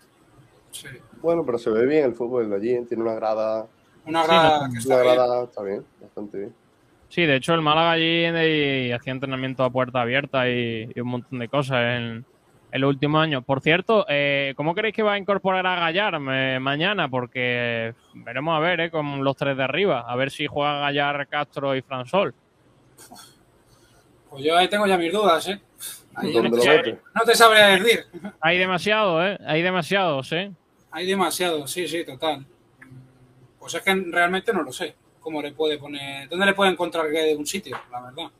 Sí. 0.72 0.88
Bueno, 1.22 1.44
pero 1.44 1.58
se 1.58 1.70
ve 1.70 1.86
bien 1.86 2.04
el 2.04 2.14
fútbol 2.14 2.50
de 2.50 2.56
allí. 2.56 2.84
Tiene 2.86 3.02
una 3.04 3.14
grada. 3.14 3.66
Una 4.06 4.22
Sí, 4.22 4.28
grada 4.28 4.58
no, 4.58 4.64
que 4.64 4.70
Una 4.70 4.78
está 4.80 5.02
bien. 5.02 5.14
grada 5.14 5.44
está 5.44 5.62
bien, 5.62 5.84
bastante 6.00 6.38
bien. 6.38 6.54
Sí, 7.08 7.22
de 7.22 7.36
hecho 7.36 7.54
el 7.54 7.62
Málaga 7.62 7.92
allí 7.92 8.90
hacía 8.92 9.12
entrenamiento 9.12 9.62
a 9.62 9.70
puerta 9.70 10.00
abierta 10.00 10.48
y, 10.50 10.90
y 10.94 11.00
un 11.00 11.08
montón 11.08 11.38
de 11.38 11.48
cosas 11.48 11.78
en, 11.98 12.24
en 12.76 12.82
los 12.82 12.90
últimos 12.90 13.22
años. 13.22 13.42
Por 13.44 13.60
cierto, 13.62 14.04
eh, 14.08 14.52
¿cómo 14.56 14.74
creéis 14.74 14.94
que 14.94 15.02
va 15.02 15.14
a 15.14 15.18
incorporar 15.18 15.66
a 15.66 15.76
Gallar 15.76 16.20
eh, 16.30 16.58
mañana? 16.60 17.08
Porque 17.08 17.94
veremos 18.14 18.54
a 18.54 18.60
ver, 18.60 18.80
eh, 18.80 18.90
con 18.90 19.24
los 19.24 19.34
tres 19.34 19.56
de 19.56 19.64
arriba, 19.64 20.04
a 20.06 20.14
ver 20.14 20.30
si 20.30 20.46
juega 20.46 20.80
Gallar, 20.80 21.26
Castro 21.26 21.74
y 21.74 21.80
Fransol. 21.80 22.34
Pues 24.28 24.44
yo 24.44 24.56
ahí 24.56 24.68
tengo 24.68 24.86
ya 24.86 24.98
mis 24.98 25.12
dudas, 25.12 25.48
¿eh? 25.48 25.60
Ahí 26.14 26.32
¿Dónde 26.32 26.50
no, 26.50 26.56
lo 26.56 26.62
te, 26.62 26.68
metes? 26.68 26.98
no 27.14 27.22
te 27.22 27.34
sabría 27.34 27.66
decir. 27.68 28.04
Hay 28.40 28.58
demasiado, 28.58 29.26
¿eh? 29.26 29.38
Hay 29.46 29.62
demasiados, 29.62 30.32
¿eh? 30.32 30.52
Hay 30.90 31.06
demasiado, 31.06 31.66
sí, 31.66 31.88
sí, 31.88 32.04
total. 32.04 32.44
Pues 33.58 33.74
es 33.74 33.82
que 33.82 33.94
realmente 34.10 34.52
no 34.52 34.62
lo 34.62 34.72
sé. 34.72 34.94
¿Cómo 35.20 35.40
le 35.42 35.52
puede 35.52 35.78
poner? 35.78 36.28
¿Dónde 36.28 36.46
le 36.46 36.54
puede 36.54 36.70
encontrar 36.70 37.06
un 37.36 37.46
sitio? 37.46 37.76
La 37.90 38.00
verdad. 38.00 38.30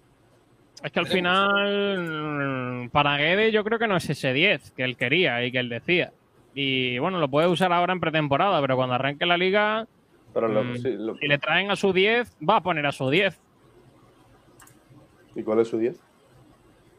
Es 0.83 0.93
que 0.93 1.01
al 1.01 1.07
final, 1.07 2.89
para 2.93 3.17
Guede 3.17 3.51
yo 3.51 3.65
creo 3.65 3.79
que 3.79 3.89
no 3.89 3.97
es 3.97 4.09
ese 4.11 4.33
10 4.33 4.71
que 4.73 4.85
él 4.85 4.97
quería 4.97 5.45
y 5.45 5.51
que 5.51 5.59
él 5.59 5.69
decía. 5.69 6.13
Y 6.55 6.99
bueno, 6.99 7.19
lo 7.19 7.29
puede 7.29 7.49
usar 7.49 7.73
ahora 7.73 7.93
en 7.93 8.01
pretemporada, 8.01 8.61
pero 8.61 8.77
cuando 8.77 8.95
arranque 8.95 9.27
la 9.27 9.37
liga, 9.37 9.87
Pero 10.35 10.49
lo- 10.49 10.65
mm, 10.65 10.77
sí, 10.77 10.93
lo- 10.97 11.17
si 11.17 11.27
le 11.27 11.39
traen 11.39 11.71
a 11.71 11.77
su 11.77 11.93
10, 11.93 12.37
va 12.47 12.57
a 12.57 12.63
poner 12.63 12.87
a 12.87 12.93
su 12.93 13.09
10. 13.11 13.41
¿Y 15.35 15.43
cuál 15.43 15.61
es 15.61 15.69
su 15.69 15.79
10? 15.79 16.01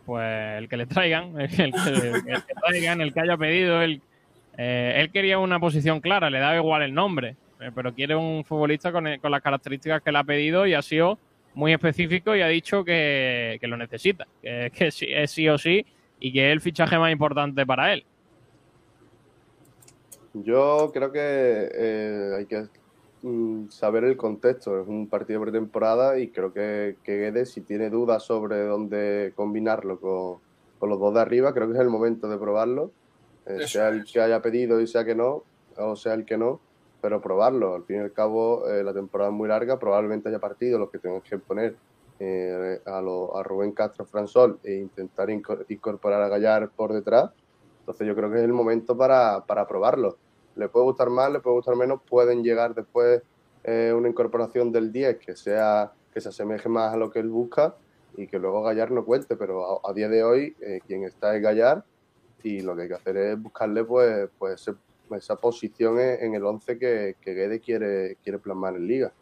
Pues 0.06 0.58
el 0.58 0.70
que 0.70 0.78
le 0.78 0.86
traigan, 0.86 1.40
el 1.42 1.50
que, 1.50 1.64
el 1.64 2.44
que 2.44 2.54
traigan, 2.66 3.02
el 3.02 3.14
que 3.14 3.20
haya 3.22 3.38
pedido. 3.38 3.82
El, 3.82 4.02
eh, 4.58 4.94
él 4.98 5.12
quería 5.12 5.38
una 5.40 5.60
posición 5.60 6.02
clara, 6.02 6.30
le 6.30 6.40
daba 6.40 6.56
igual 6.56 6.82
el 6.82 6.94
nombre, 6.94 7.36
eh, 7.60 7.72
pero 7.76 7.94
quiere 7.94 8.16
un 8.16 8.44
futbolista 8.44 8.92
con, 8.92 9.06
con 9.20 9.32
las 9.32 9.42
características 9.42 10.02
que 10.02 10.12
le 10.12 10.18
ha 10.18 10.24
pedido 10.24 10.66
y 10.66 10.74
ha 10.74 10.82
sido 10.82 11.20
muy 11.58 11.74
específico 11.74 12.36
y 12.36 12.42
ha 12.42 12.48
dicho 12.48 12.84
que, 12.86 13.58
que 13.60 13.68
lo 13.68 13.78
necesita, 13.78 14.28
que, 14.42 14.72
que 14.74 14.92
sí, 14.92 15.08
es 15.10 15.32
sí 15.32 15.50
o 15.50 15.58
sí 15.58 15.86
y 16.20 16.32
que 16.32 16.48
es 16.48 16.54
el 16.54 16.62
fichaje 16.62 16.98
más 17.00 17.12
importante 17.12 17.66
para 17.66 17.94
él. 17.94 18.06
Yo 20.34 20.92
creo 20.94 21.12
que 21.12 21.20
eh, 21.74 22.34
hay 22.38 22.46
que 22.46 22.68
mm, 23.24 23.70
saber 23.70 24.04
el 24.04 24.16
contexto. 24.18 24.80
Es 24.80 24.88
un 24.88 25.08
partido 25.08 25.42
pretemporada 25.42 26.20
y 26.20 26.30
creo 26.30 26.54
que, 26.54 26.98
que 27.04 27.18
Guedes, 27.18 27.52
si 27.52 27.62
tiene 27.62 27.90
dudas 27.90 28.24
sobre 28.24 28.62
dónde 28.64 29.34
combinarlo 29.36 30.00
con, 30.00 30.38
con 30.78 30.90
los 30.90 31.00
dos 31.00 31.14
de 31.16 31.22
arriba, 31.22 31.54
creo 31.54 31.68
que 31.68 31.74
es 31.74 31.80
el 31.80 31.90
momento 31.90 32.30
de 32.30 32.38
probarlo. 32.38 32.92
eh, 33.48 33.68
sea 33.68 33.90
el 33.90 34.04
que 34.06 34.22
haya 34.22 34.42
pedido 34.42 34.80
y 34.80 34.86
sea 34.88 35.04
que 35.06 35.16
no, 35.16 35.44
o 35.78 35.96
sea 35.96 36.14
el 36.14 36.24
que 36.26 36.38
no, 36.38 36.60
pero 37.02 37.22
probarlo. 37.22 37.76
Al 37.76 37.84
fin 37.86 37.98
y 37.98 38.00
al 38.00 38.14
cabo, 38.14 38.68
eh, 38.70 38.84
la 38.84 38.94
temporada 38.94 39.30
es 39.30 39.36
muy 39.36 39.48
larga, 39.48 39.80
probablemente 39.80 40.30
haya 40.30 40.40
partidos 40.40 40.80
los 40.80 40.90
que 40.92 41.00
tengan 41.00 41.22
que 41.22 41.38
poner 41.40 41.78
eh, 42.20 42.82
a, 42.86 43.02
lo- 43.02 43.36
a 43.38 43.44
Rubén 43.44 43.72
Castro 43.74 44.06
Fransol 44.06 44.60
e 44.64 44.74
intentar 44.76 45.30
inco- 45.30 45.64
incorporar 45.70 46.22
a 46.22 46.30
Gallar 46.30 46.72
por 46.76 46.94
detrás. 46.94 47.32
Entonces 47.80 48.08
yo 48.08 48.16
creo 48.16 48.30
que 48.32 48.38
es 48.38 48.44
el 48.44 48.54
momento 48.54 48.98
para, 48.98 49.46
para 49.46 49.68
probarlo. 49.68 50.18
Le 50.56 50.68
puede 50.70 50.86
gustar 50.86 51.10
más, 51.10 51.32
le 51.32 51.40
puede 51.40 51.56
gustar 51.58 51.76
menos, 51.76 52.02
pueden 52.10 52.44
llegar 52.44 52.74
después 52.76 53.22
eh, 53.64 53.94
una 53.96 54.10
incorporación 54.10 54.72
del 54.72 54.92
10 54.92 55.18
que 55.20 55.36
sea 55.36 55.92
que 56.12 56.20
se 56.22 56.30
asemeje 56.30 56.68
más 56.70 56.94
a 56.94 56.98
lo 56.98 57.12
que 57.12 57.20
él 57.20 57.30
busca 57.30 57.76
y 58.16 58.28
que 58.28 58.40
luego 58.40 58.64
Gallar 58.64 58.90
no 58.92 59.06
cuente, 59.06 59.36
pero 59.38 59.86
a, 59.86 59.92
a 59.92 59.94
día 59.94 60.10
de 60.10 60.24
hoy 60.24 60.56
eh, 60.62 60.80
quien 60.88 61.04
está 61.04 61.36
es 61.36 61.42
Gallar 61.44 61.86
y 62.44 62.62
lo 62.62 62.76
que 62.76 62.84
hay 62.84 62.88
que 62.88 62.94
hacer 62.96 63.18
es 63.18 63.42
buscarle 63.42 63.84
pues, 63.84 64.30
pues 64.40 64.62
ese- 64.62 64.78
esa 65.16 65.36
posición 65.36 66.00
en, 66.00 66.24
en 66.26 66.36
el 66.36 66.44
11 66.46 66.78
que, 66.78 67.16
que 67.22 67.34
Guede 67.34 67.60
quiere, 67.60 68.18
quiere 68.24 68.40
plasmar 68.40 68.76
en 68.76 68.88
Liga. 68.88 69.14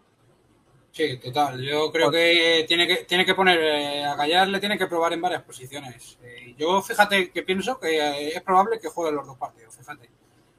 Sí, 0.95 1.17
total. 1.17 1.61
Yo 1.61 1.91
creo 1.91 2.09
que 2.09 2.63
tiene 2.69 2.87
que, 2.87 3.03
tiene 3.03 3.25
que 3.25 3.35
poner 3.35 3.59
eh, 3.59 4.05
a 4.05 4.15
Gallar, 4.15 4.47
le 4.47 4.61
tiene 4.61 4.77
que 4.77 4.87
probar 4.87 5.11
en 5.11 5.19
varias 5.21 5.43
posiciones. 5.43 6.17
Eh, 6.23 6.55
yo 6.57 6.81
fíjate 6.81 7.31
que 7.31 7.43
pienso 7.43 7.77
que 7.77 7.97
eh, 7.97 8.29
es 8.29 8.41
probable 8.41 8.79
que 8.79 8.87
juegue 8.87 9.13
los 9.13 9.27
dos 9.27 9.37
partidos, 9.37 9.75
fíjate. 9.75 10.09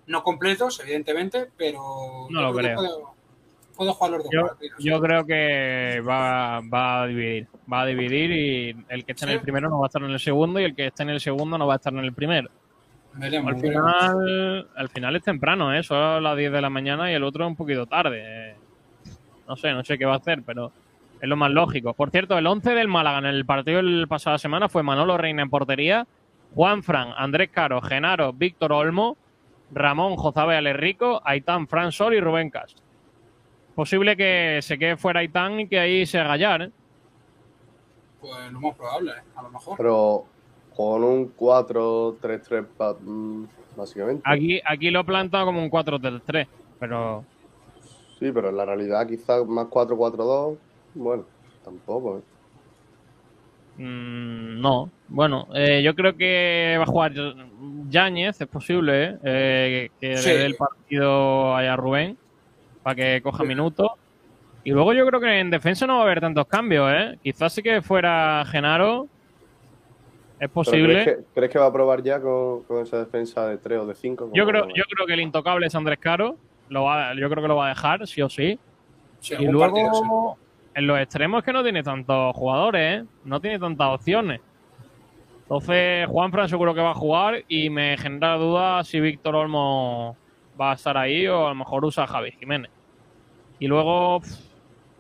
No 0.09 0.23
completos, 0.23 0.79
evidentemente, 0.81 1.49
pero 1.57 2.27
No 2.29 2.43
lo 2.43 2.55
creo. 2.55 2.77
Puede, 2.77 2.91
puede 3.77 3.93
jugar 3.93 4.11
los 4.11 4.25
dos 4.25 4.31
Yo, 4.31 4.47
partidos. 4.47 4.77
yo 4.79 5.01
creo 5.01 5.25
que 5.25 6.03
va, 6.07 6.61
va 6.61 7.05
a 7.05 7.07
dividir. 7.07 7.49
Va 7.73 7.81
a 7.81 7.87
dividir 7.87 8.31
y 8.31 8.85
el 8.91 9.07
que 9.07 9.13
esté 9.13 9.25
en 9.25 9.31
el 9.33 9.41
primero 9.41 9.71
no 9.71 9.79
va 9.79 9.87
a 9.87 9.89
estar 9.89 10.03
en 10.03 10.11
el 10.11 10.21
segundo 10.21 10.61
y 10.61 10.65
el 10.65 10.75
que 10.77 10.89
esté 10.89 11.03
en 11.03 11.09
el 11.11 11.21
segundo 11.21 11.57
no 11.57 11.67
va 11.67 11.73
a 11.73 11.77
estar 11.77 11.95
en 11.95 12.01
el 12.01 12.13
primero. 12.13 12.51
Veremos, 13.19 13.55
Al 13.55 13.61
veremos. 13.61 13.93
final, 14.03 14.69
al 14.77 14.89
final 14.91 15.17
es 15.17 15.23
temprano, 15.23 15.75
¿eh? 15.75 15.83
Son 15.83 15.97
a 15.99 16.21
las 16.21 16.37
10 16.37 16.53
de 16.53 16.61
la 16.61 16.71
mañana 16.71 17.11
y 17.11 17.15
el 17.15 17.25
otro 17.25 17.47
un 17.47 17.57
poquito 17.57 17.87
tarde. 17.87 18.23
eh. 18.51 18.57
No 19.49 19.57
sé, 19.57 19.73
no 19.73 19.85
sé 19.85 19.97
qué 19.97 20.05
va 20.05 20.15
a 20.15 20.19
hacer, 20.19 20.43
pero 20.45 20.73
es 21.21 21.29
lo 21.29 21.37
más 21.37 21.51
lógico. 21.51 21.95
Por 21.95 22.11
cierto, 22.11 22.37
el 22.37 22.47
11 22.47 22.75
del 22.75 22.89
Málaga 22.89 23.19
en 23.19 23.27
el 23.27 23.47
partido 23.47 23.79
del 23.79 24.07
pasada 24.09 24.39
semana 24.39 24.69
fue 24.69 24.83
Manolo 24.83 25.17
Reina 25.17 25.43
en 25.43 25.51
portería, 25.51 26.07
Juan 26.55 26.83
Fran, 26.83 27.13
Andrés 27.17 27.51
Caro, 27.51 27.81
Genaro, 27.81 28.33
Víctor 28.33 28.73
Olmo, 28.73 29.17
Ramón, 29.73 30.17
Jozabe 30.17 30.57
Alerrico, 30.57 31.23
Aitán, 31.25 31.69
Fran 31.69 31.93
Sol 31.93 32.15
y 32.15 32.21
Rubén 32.21 32.51
Cast. 32.51 32.79
Posible 33.75 34.17
que 34.17 34.59
se 34.63 34.79
quede 34.79 34.97
fuera 34.97 35.21
Aitán 35.21 35.61
y 35.61 35.69
que 35.69 35.79
ahí 35.79 36.07
se 36.07 36.19
Gallar, 36.23 36.63
¿eh? 36.63 36.71
Pues 38.21 38.53
lo 38.53 38.61
más 38.61 38.75
probable, 38.77 39.13
¿eh? 39.13 39.23
a 39.37 39.43
lo 39.43 39.51
mejor. 39.51 39.77
Pero 39.77 40.25
con 40.77 41.03
un 41.03 41.29
4-3-3 41.35 42.65
pa- 42.77 42.95
mm, 43.01 43.47
básicamente. 43.77 44.23
Aquí, 44.25 44.61
aquí 44.65 44.91
lo 44.91 45.01
he 45.01 45.05
plantado 45.05 45.47
como 45.47 45.63
un 45.63 45.71
4-3-3, 45.71 46.47
pero 46.79 47.25
Sí, 48.19 48.31
pero 48.33 48.49
en 48.49 48.57
la 48.57 48.65
realidad 48.65 49.07
quizás 49.07 49.47
más 49.47 49.67
4-4-2, 49.69 50.57
bueno, 50.95 51.25
tampoco. 51.65 52.19
¿eh? 52.19 52.23
Mm, 53.79 54.61
no. 54.61 54.91
Bueno, 55.09 55.49
eh, 55.55 55.83
yo 55.83 55.95
creo 55.95 56.17
que 56.17 56.77
va 56.79 56.85
a 56.85 56.87
jugar 56.87 57.13
Yáñez, 57.89 58.41
es 58.41 58.49
posible, 58.49 59.05
¿eh? 59.05 59.19
Eh, 59.25 59.91
que 60.01 60.17
Sí. 60.17 60.29
le 60.31 60.37
dé 60.39 60.47
el 60.47 60.57
partido 60.57 61.55
a 61.55 61.77
Rubén 61.77 62.17
para 62.83 62.97
que 62.97 63.21
coja 63.23 63.45
minutos. 63.45 63.89
Y 64.65 64.71
luego 64.71 64.93
yo 64.95 65.07
creo 65.07 65.21
que 65.21 65.39
en 65.39 65.51
defensa 65.51 65.87
no 65.87 65.95
va 65.97 66.01
a 66.01 66.05
haber 66.05 66.21
tantos 66.21 66.47
cambios, 66.47 66.91
¿eh? 66.93 67.19
Quizás 67.23 67.53
sí 67.53 67.63
que 67.63 67.83
fuera 67.83 68.45
Genaro. 68.47 69.09
Es 70.39 70.41
¿Pero 70.41 70.53
posible. 70.53 71.03
¿crees, 71.03 71.19
que, 71.19 71.25
crees 71.35 71.53
que 71.53 71.59
va 71.59 71.67
a 71.67 71.73
probar 71.73 72.03
ya 72.03 72.21
con, 72.21 72.63
con 72.65 72.83
esa 72.83 72.99
defensa 72.99 73.49
de 73.49 73.57
3 73.57 73.79
o 73.81 73.87
de 73.87 73.95
5? 73.95 74.31
Yo 74.35 74.47
creo, 74.47 74.69
yo 74.69 74.85
creo 74.85 75.07
que 75.07 75.15
el 75.15 75.21
intocable 75.21 75.67
es 75.67 75.75
Andrés 75.75 75.99
Caro. 75.99 76.37
Lo 76.69 76.85
va, 76.85 77.15
yo 77.15 77.31
creo 77.31 77.43
que 77.43 77.49
lo 77.49 77.57
va 77.57 77.67
a 77.67 77.69
dejar, 77.71 78.07
sí 78.07 78.21
o 78.21 78.29
sí. 78.29 78.59
Sí, 79.21 79.35
y 79.39 79.47
algún 79.47 79.61
partido, 79.61 79.95
sí. 79.95 80.01
luego, 80.01 80.39
en 80.75 80.87
los 80.87 80.99
extremos 81.01 81.43
que 81.43 81.53
no 81.53 81.63
tiene 81.63 81.83
tantos 81.83 82.37
jugadores, 82.37 83.01
¿eh? 83.01 83.07
No 83.25 83.41
tiene 83.41 83.59
tantas 83.59 83.95
opciones. 83.95 84.41
Entonces, 85.43 86.07
Juanfran 86.09 86.49
seguro 86.49 86.75
que 86.75 86.81
va 86.81 86.91
a 86.91 86.95
jugar 86.95 87.45
y 87.49 87.71
me 87.71 87.97
genera 87.97 88.37
dudas 88.37 88.87
si 88.89 89.01
Víctor 89.01 89.37
Olmo 89.37 90.17
va 90.61 90.73
a 90.73 90.75
estar 90.75 90.97
ahí 90.99 91.27
o 91.29 91.47
a 91.47 91.51
lo 91.51 91.55
mejor 91.55 91.85
usa 91.85 92.05
a 92.05 92.07
Javi 92.09 92.33
Jiménez. 92.33 92.71
Y 93.59 93.69
luego, 93.69 94.21
pff, 94.21 94.46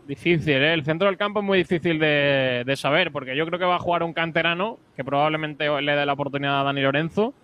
difícil, 0.07 0.55
¿eh? 0.63 0.73
El 0.75 0.85
centro 0.85 1.09
del 1.09 1.17
campo 1.17 1.41
es 1.41 1.45
muy 1.47 1.59
difícil 1.59 1.99
de, 1.99 2.63
de 2.65 2.77
saber 2.77 3.11
porque 3.13 3.37
yo 3.37 3.47
creo 3.47 3.59
que 3.59 3.65
va 3.65 3.77
a 3.77 3.81
jugar 3.81 4.03
un 4.03 4.13
canterano 4.13 4.79
que 4.97 5.05
probablemente 5.05 5.69
le 5.83 5.93
dé 5.97 6.07
la 6.07 6.13
oportunidad 6.13 6.61
a 6.61 6.65
Dani 6.65 6.81
Lorenzo 6.83 7.35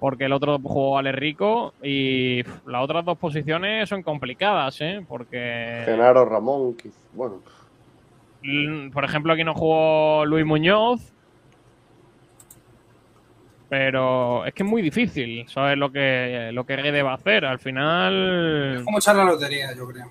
porque 0.00 0.26
el 0.26 0.32
otro 0.32 0.58
jugó 0.62 0.96
Ale 0.98 1.10
Rico 1.12 1.74
y 1.82 2.42
pff, 2.44 2.66
las 2.68 2.82
otras 2.84 3.04
dos 3.04 3.18
posiciones 3.18 3.88
son 3.88 4.02
complicadas, 4.02 4.80
¿eh? 4.80 5.04
Porque, 5.08 5.82
Genaro 5.84 6.24
Ramón, 6.24 6.76
quiz- 6.76 6.94
bueno, 7.12 7.40
por 8.92 9.04
ejemplo, 9.04 9.32
aquí 9.32 9.42
no 9.42 9.54
jugó 9.54 10.24
Luis 10.24 10.46
Muñoz, 10.46 11.12
pero 13.68 14.46
es 14.46 14.54
que 14.54 14.62
es 14.62 14.68
muy 14.68 14.80
difícil 14.82 15.46
saber 15.48 15.76
lo 15.76 15.90
que, 15.92 16.50
lo 16.52 16.64
que 16.64 16.76
Guede 16.76 17.02
va 17.02 17.10
a 17.12 17.16
hacer. 17.16 17.44
Al 17.44 17.58
final, 17.58 18.76
Es 18.78 18.82
como 18.84 18.98
echar 18.98 19.16
la 19.16 19.24
lotería, 19.24 19.74
yo 19.76 19.86
creo. 19.88 20.10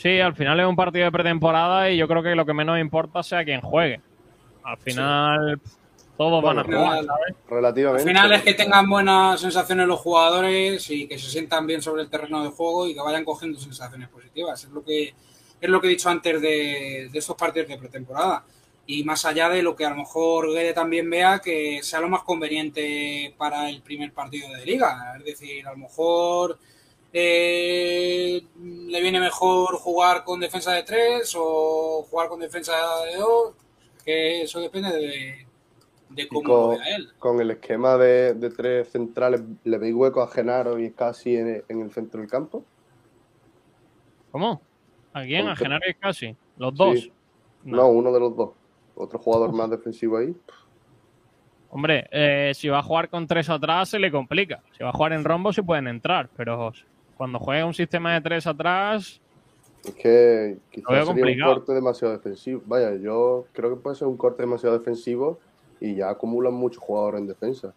Sí, 0.00 0.20
al 0.20 0.34
final 0.34 0.58
es 0.60 0.66
un 0.66 0.76
partido 0.76 1.04
de 1.04 1.12
pretemporada 1.12 1.90
y 1.90 1.96
yo 1.96 2.06
creo 2.08 2.22
que 2.22 2.34
lo 2.34 2.46
que 2.46 2.54
menos 2.54 2.78
importa 2.78 3.22
sea 3.22 3.44
quién 3.44 3.60
juegue. 3.60 4.00
Al 4.62 4.76
final, 4.78 5.60
todos 6.16 6.42
van 6.42 6.58
a 6.58 6.64
jugar, 6.64 6.98
al- 6.98 7.06
¿sabes? 7.06 7.28
Al 7.28 7.50
relativamente. 7.50 8.08
final 8.08 8.32
es 8.32 8.42
que 8.42 8.54
tengan 8.54 8.88
buenas 8.88 9.40
sensaciones 9.40 9.86
los 9.86 10.00
jugadores 10.00 10.90
y 10.90 11.06
que 11.08 11.18
se 11.18 11.30
sientan 11.30 11.66
bien 11.66 11.80
sobre 11.82 12.02
el 12.02 12.10
terreno 12.10 12.42
de 12.42 12.50
juego 12.50 12.86
y 12.86 12.94
que 12.94 13.00
vayan 13.00 13.24
cogiendo 13.24 13.58
sensaciones 13.58 14.08
positivas. 14.08 14.62
Es 14.64 14.70
lo 14.70 14.84
que 14.84 15.14
es 15.60 15.68
lo 15.68 15.78
que 15.80 15.88
he 15.88 15.90
dicho 15.90 16.08
antes 16.08 16.40
de, 16.40 17.08
de 17.12 17.18
estos 17.18 17.36
partidos 17.36 17.68
de 17.68 17.76
pretemporada. 17.78 18.44
Y 18.86 19.04
más 19.04 19.24
allá 19.24 19.48
de 19.50 19.62
lo 19.62 19.76
que 19.76 19.84
a 19.84 19.90
lo 19.90 19.96
mejor 19.96 20.52
Guede 20.52 20.72
también 20.72 21.08
vea 21.08 21.38
que 21.38 21.80
sea 21.82 22.00
lo 22.00 22.08
más 22.08 22.22
conveniente 22.22 23.34
para 23.36 23.68
el 23.68 23.82
primer 23.82 24.12
partido 24.12 24.48
de 24.52 24.64
liga. 24.66 25.14
Es 25.18 25.24
decir, 25.24 25.66
a 25.66 25.72
lo 25.72 25.76
mejor 25.78 26.58
eh, 27.12 28.42
le 28.56 29.00
viene 29.00 29.20
mejor 29.20 29.76
jugar 29.76 30.24
con 30.24 30.40
defensa 30.40 30.72
de 30.72 30.82
tres 30.82 31.34
o 31.36 32.06
jugar 32.10 32.28
con 32.28 32.40
defensa 32.40 32.72
de 33.04 33.16
dos. 33.16 33.54
Que 34.04 34.42
eso 34.42 34.60
depende 34.60 35.46
de, 36.08 36.28
cómo 36.28 36.42
lo 36.42 36.48
con, 36.48 36.78
vea 36.78 36.96
él. 36.96 37.08
con 37.18 37.40
el 37.40 37.50
esquema 37.50 37.96
de, 37.96 38.34
de 38.34 38.50
tres 38.50 38.88
centrales, 38.90 39.42
¿le 39.64 39.78
veis 39.78 39.94
hueco 39.94 40.22
a 40.22 40.28
Genaro 40.28 40.78
y 40.78 40.90
casi 40.90 41.36
en, 41.36 41.62
en 41.68 41.80
el 41.82 41.92
centro 41.92 42.20
del 42.20 42.30
campo? 42.30 42.64
¿Cómo? 44.30 44.62
¿A 45.12 45.22
quién? 45.22 45.48
¿A 45.48 45.56
Genaro 45.56 45.88
y 45.88 45.94
Casi? 45.94 46.36
¿Los 46.56 46.74
dos? 46.74 47.00
Sí. 47.00 47.12
No. 47.64 47.88
uno 47.88 48.12
de 48.12 48.20
los 48.20 48.36
dos. 48.36 48.50
Otro 48.94 49.18
jugador 49.18 49.52
más 49.52 49.70
defensivo 49.70 50.18
ahí. 50.18 50.34
Hombre, 51.70 52.08
eh, 52.10 52.52
si 52.54 52.68
va 52.68 52.78
a 52.80 52.82
jugar 52.82 53.08
con 53.08 53.26
tres 53.26 53.48
atrás 53.48 53.88
se 53.88 53.98
le 53.98 54.10
complica. 54.10 54.62
Si 54.76 54.82
va 54.82 54.90
a 54.90 54.92
jugar 54.92 55.12
en 55.12 55.24
rombo 55.24 55.52
sí 55.52 55.62
pueden 55.62 55.86
entrar, 55.86 56.28
pero 56.36 56.72
cuando 57.20 57.38
juega 57.38 57.66
un 57.66 57.74
sistema 57.74 58.14
de 58.14 58.22
tres 58.22 58.46
atrás, 58.46 59.20
Es 59.84 59.94
que 59.94 60.56
quizás 60.70 61.06
sería 61.06 61.46
un 61.46 61.54
corte 61.54 61.74
demasiado 61.74 62.14
defensivo. 62.16 62.62
Vaya, 62.64 62.94
yo 62.96 63.44
creo 63.52 63.68
que 63.68 63.76
puede 63.76 63.94
ser 63.94 64.08
un 64.08 64.16
corte 64.16 64.42
demasiado 64.42 64.78
defensivo 64.78 65.38
y 65.82 65.96
ya 65.96 66.08
acumulan 66.08 66.54
muchos 66.54 66.82
jugadores 66.82 67.20
en 67.20 67.26
defensa. 67.26 67.74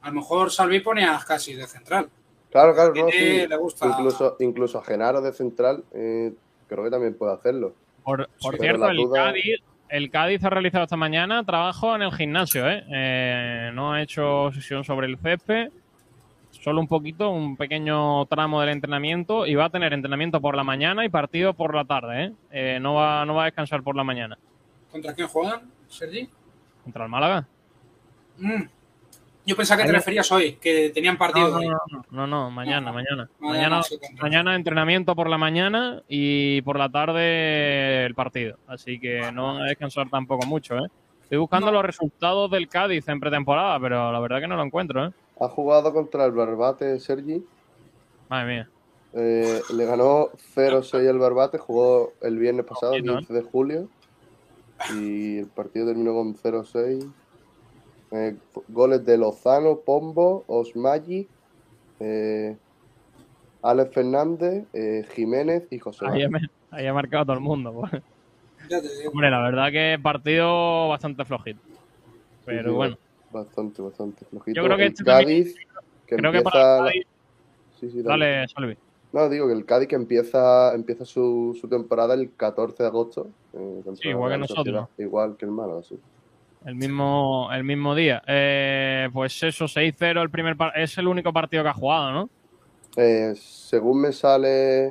A 0.00 0.10
lo 0.10 0.14
mejor 0.14 0.52
Salvi 0.52 0.78
pone 0.78 1.04
a 1.04 1.18
casi 1.26 1.54
de 1.54 1.66
central. 1.66 2.08
Claro, 2.52 2.72
claro, 2.72 2.94
no, 2.94 3.08
sí. 3.08 3.48
le 3.48 3.56
gusta. 3.56 3.84
Incluso, 3.84 4.36
incluso 4.38 4.78
a 4.78 4.84
Genaro 4.84 5.20
de 5.22 5.32
central, 5.32 5.82
eh, 5.90 6.32
creo 6.68 6.84
que 6.84 6.90
también 6.90 7.14
puede 7.18 7.32
hacerlo. 7.32 7.74
por, 8.04 8.28
cierto, 8.60 8.88
el, 8.90 8.96
duda- 8.96 9.24
Cádiz, 9.24 9.56
el 9.88 10.08
Cádiz 10.12 10.44
ha 10.44 10.50
realizado 10.50 10.84
esta 10.84 10.96
mañana 10.96 11.42
trabajo 11.42 11.96
en 11.96 12.02
el 12.02 12.12
gimnasio. 12.12 12.70
¿eh? 12.70 12.84
Eh, 12.94 13.70
no 13.74 13.92
ha 13.92 14.02
hecho 14.02 14.52
sesión 14.52 14.84
sobre 14.84 15.08
el 15.08 15.18
césped, 15.18 15.72
solo 16.60 16.80
un 16.80 16.88
poquito, 16.88 17.30
un 17.30 17.56
pequeño 17.56 18.26
tramo 18.26 18.60
del 18.60 18.70
entrenamiento 18.70 19.46
y 19.46 19.54
va 19.54 19.66
a 19.66 19.70
tener 19.70 19.92
entrenamiento 19.92 20.40
por 20.40 20.56
la 20.56 20.64
mañana 20.64 21.04
y 21.04 21.08
partido 21.08 21.54
por 21.54 21.74
la 21.74 21.84
tarde. 21.84 22.24
¿eh? 22.24 22.32
Eh, 22.50 22.78
no, 22.80 22.94
va, 22.94 23.24
no 23.24 23.34
va 23.34 23.42
a 23.42 23.46
descansar 23.46 23.82
por 23.82 23.96
la 23.96 24.04
mañana. 24.04 24.38
¿Contra 24.90 25.14
quién 25.14 25.28
juegan, 25.28 25.70
Sergi? 25.88 26.28
¿Contra 26.84 27.04
el 27.04 27.10
Málaga? 27.10 27.46
Mm. 28.38 28.62
Yo 29.48 29.56
pensaba 29.56 29.80
que 29.80 29.86
te 29.86 29.94
referías 29.94 30.30
hoy, 30.30 30.58
que 30.60 30.90
tenían 30.90 31.16
partido 31.16 31.48
No, 31.48 31.60
no, 31.60 31.80
no, 31.90 32.04
no, 32.10 32.26
no, 32.26 32.50
mañana, 32.50 32.92
mañana. 32.92 33.30
Mañana 33.38 33.80
Mañana, 33.80 33.82
mañana 34.20 34.54
entrenamiento 34.54 35.16
por 35.16 35.30
la 35.30 35.38
mañana 35.38 36.02
y 36.06 36.60
por 36.62 36.78
la 36.78 36.90
tarde 36.90 38.04
el 38.04 38.14
partido. 38.14 38.58
Así 38.66 39.00
que 39.00 39.32
no 39.32 39.54
van 39.54 39.62
a 39.62 39.64
descansar 39.64 40.10
tampoco 40.10 40.46
mucho, 40.46 40.76
¿eh? 40.76 40.88
Estoy 41.22 41.38
buscando 41.38 41.72
los 41.72 41.82
resultados 41.82 42.50
del 42.50 42.68
Cádiz 42.68 43.08
en 43.08 43.20
pretemporada, 43.20 43.80
pero 43.80 44.12
la 44.12 44.20
verdad 44.20 44.40
que 44.40 44.48
no 44.48 44.56
lo 44.56 44.64
encuentro, 44.64 45.06
¿eh? 45.06 45.10
Ha 45.40 45.48
jugado 45.48 45.92
contra 45.92 46.24
el 46.24 46.32
Barbate 46.32 46.98
Sergi. 47.00 47.44
Madre 48.28 48.46
mía. 48.46 48.70
Eh, 49.14 49.60
le 49.74 49.84
ganó 49.86 50.30
0-6 50.54 51.08
al 51.08 51.18
Barbate, 51.18 51.58
jugó 51.58 52.12
el 52.20 52.38
viernes 52.38 52.66
pasado, 52.66 52.94
¿eh? 52.94 53.02
15 53.02 53.32
de 53.32 53.42
julio. 53.42 53.88
Y 54.94 55.38
el 55.38 55.46
partido 55.46 55.86
terminó 55.86 56.14
con 56.14 56.34
0-6. 56.34 57.10
Eh, 58.10 58.36
goles 58.68 59.04
de 59.04 59.18
Lozano, 59.18 59.80
Pombo, 59.80 60.44
Osmagi, 60.46 61.28
eh, 62.00 62.56
Alex 63.62 63.92
Fernández, 63.92 64.64
eh, 64.72 65.06
Jiménez 65.14 65.66
y 65.70 65.78
José. 65.78 66.06
Ahí 66.08 66.22
ha, 66.22 66.30
María. 66.30 66.50
ahí 66.70 66.86
ha 66.86 66.94
marcado 66.94 67.26
todo 67.26 67.34
el 67.34 67.42
mundo. 67.42 67.72
pues. 67.72 68.02
Hombre, 69.12 69.30
la 69.30 69.40
verdad 69.40 69.70
que 69.70 69.98
partido 70.02 70.88
bastante 70.88 71.24
flojito. 71.24 71.60
Pero 72.44 72.62
Sí, 72.62 72.68
sí, 72.68 72.74
bueno, 72.74 72.98
Bastante, 73.30 73.82
bastante 73.82 74.24
flojito. 74.24 74.56
Yo 74.60 74.64
creo 74.64 74.76
que 74.76 74.82
el 74.84 74.88
este 74.92 75.04
también- 75.04 75.42
Cádiz, 75.44 75.56
que 76.06 76.16
creo 76.16 76.32
que 76.32 76.40
para 76.42 76.78
Cádiz- 76.80 77.06
Sí, 77.78 77.90
sí, 77.90 78.02
dale. 78.02 78.26
dale, 78.32 78.48
Salvi. 78.48 78.76
No, 79.12 79.28
digo 79.28 79.46
que 79.46 79.52
el 79.54 79.64
Cádiz 79.64 79.88
que 79.88 79.94
empieza, 79.96 80.74
empieza 80.74 81.04
su, 81.04 81.56
su 81.60 81.68
temporada 81.68 82.14
el 82.14 82.32
14 82.34 82.82
de 82.82 82.88
agosto. 82.88 83.28
eh, 83.54 83.82
Sí, 83.94 84.08
igual 84.08 84.32
que 84.32 84.38
nosotros. 84.38 84.88
Igual 84.98 85.36
que 85.36 85.44
el 85.46 85.50
Málaga, 85.52 85.82
sí. 85.82 85.98
El 86.64 86.74
mismo, 86.74 87.48
el 87.52 87.62
mismo 87.64 87.94
día. 87.94 88.22
Eh, 88.26 89.08
pues 89.12 89.40
eso, 89.42 89.66
6-0 89.68 90.20
el 90.22 90.28
primer 90.30 90.56
es 90.74 90.98
el 90.98 91.06
único 91.06 91.32
partido 91.32 91.62
que 91.62 91.68
ha 91.68 91.74
jugado, 91.74 92.10
¿no? 92.12 92.30
Eh, 92.96 93.32
según 93.36 94.00
me 94.00 94.12
sale 94.12 94.86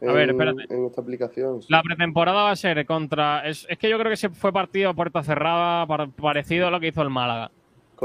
en, 0.00 0.08
A 0.08 0.12
ver, 0.12 0.30
espérate. 0.30 0.64
en 0.74 0.86
esta 0.86 1.00
aplicación. 1.00 1.62
sí. 1.62 1.68
La 1.70 1.82
pretemporada 1.82 2.42
va 2.42 2.50
a 2.50 2.56
ser 2.56 2.84
contra. 2.84 3.46
Es, 3.48 3.64
es 3.70 3.78
que 3.78 3.88
yo 3.88 3.96
creo 3.98 4.10
que 4.10 4.16
se 4.16 4.28
fue 4.28 4.52
partido 4.52 4.90
a 4.90 4.94
puerta 4.94 5.22
cerrada, 5.22 5.86
par- 5.86 6.10
parecido 6.10 6.66
a 6.66 6.70
lo 6.72 6.80
que 6.80 6.88
hizo 6.88 7.00
el 7.02 7.10
Málaga. 7.10 7.50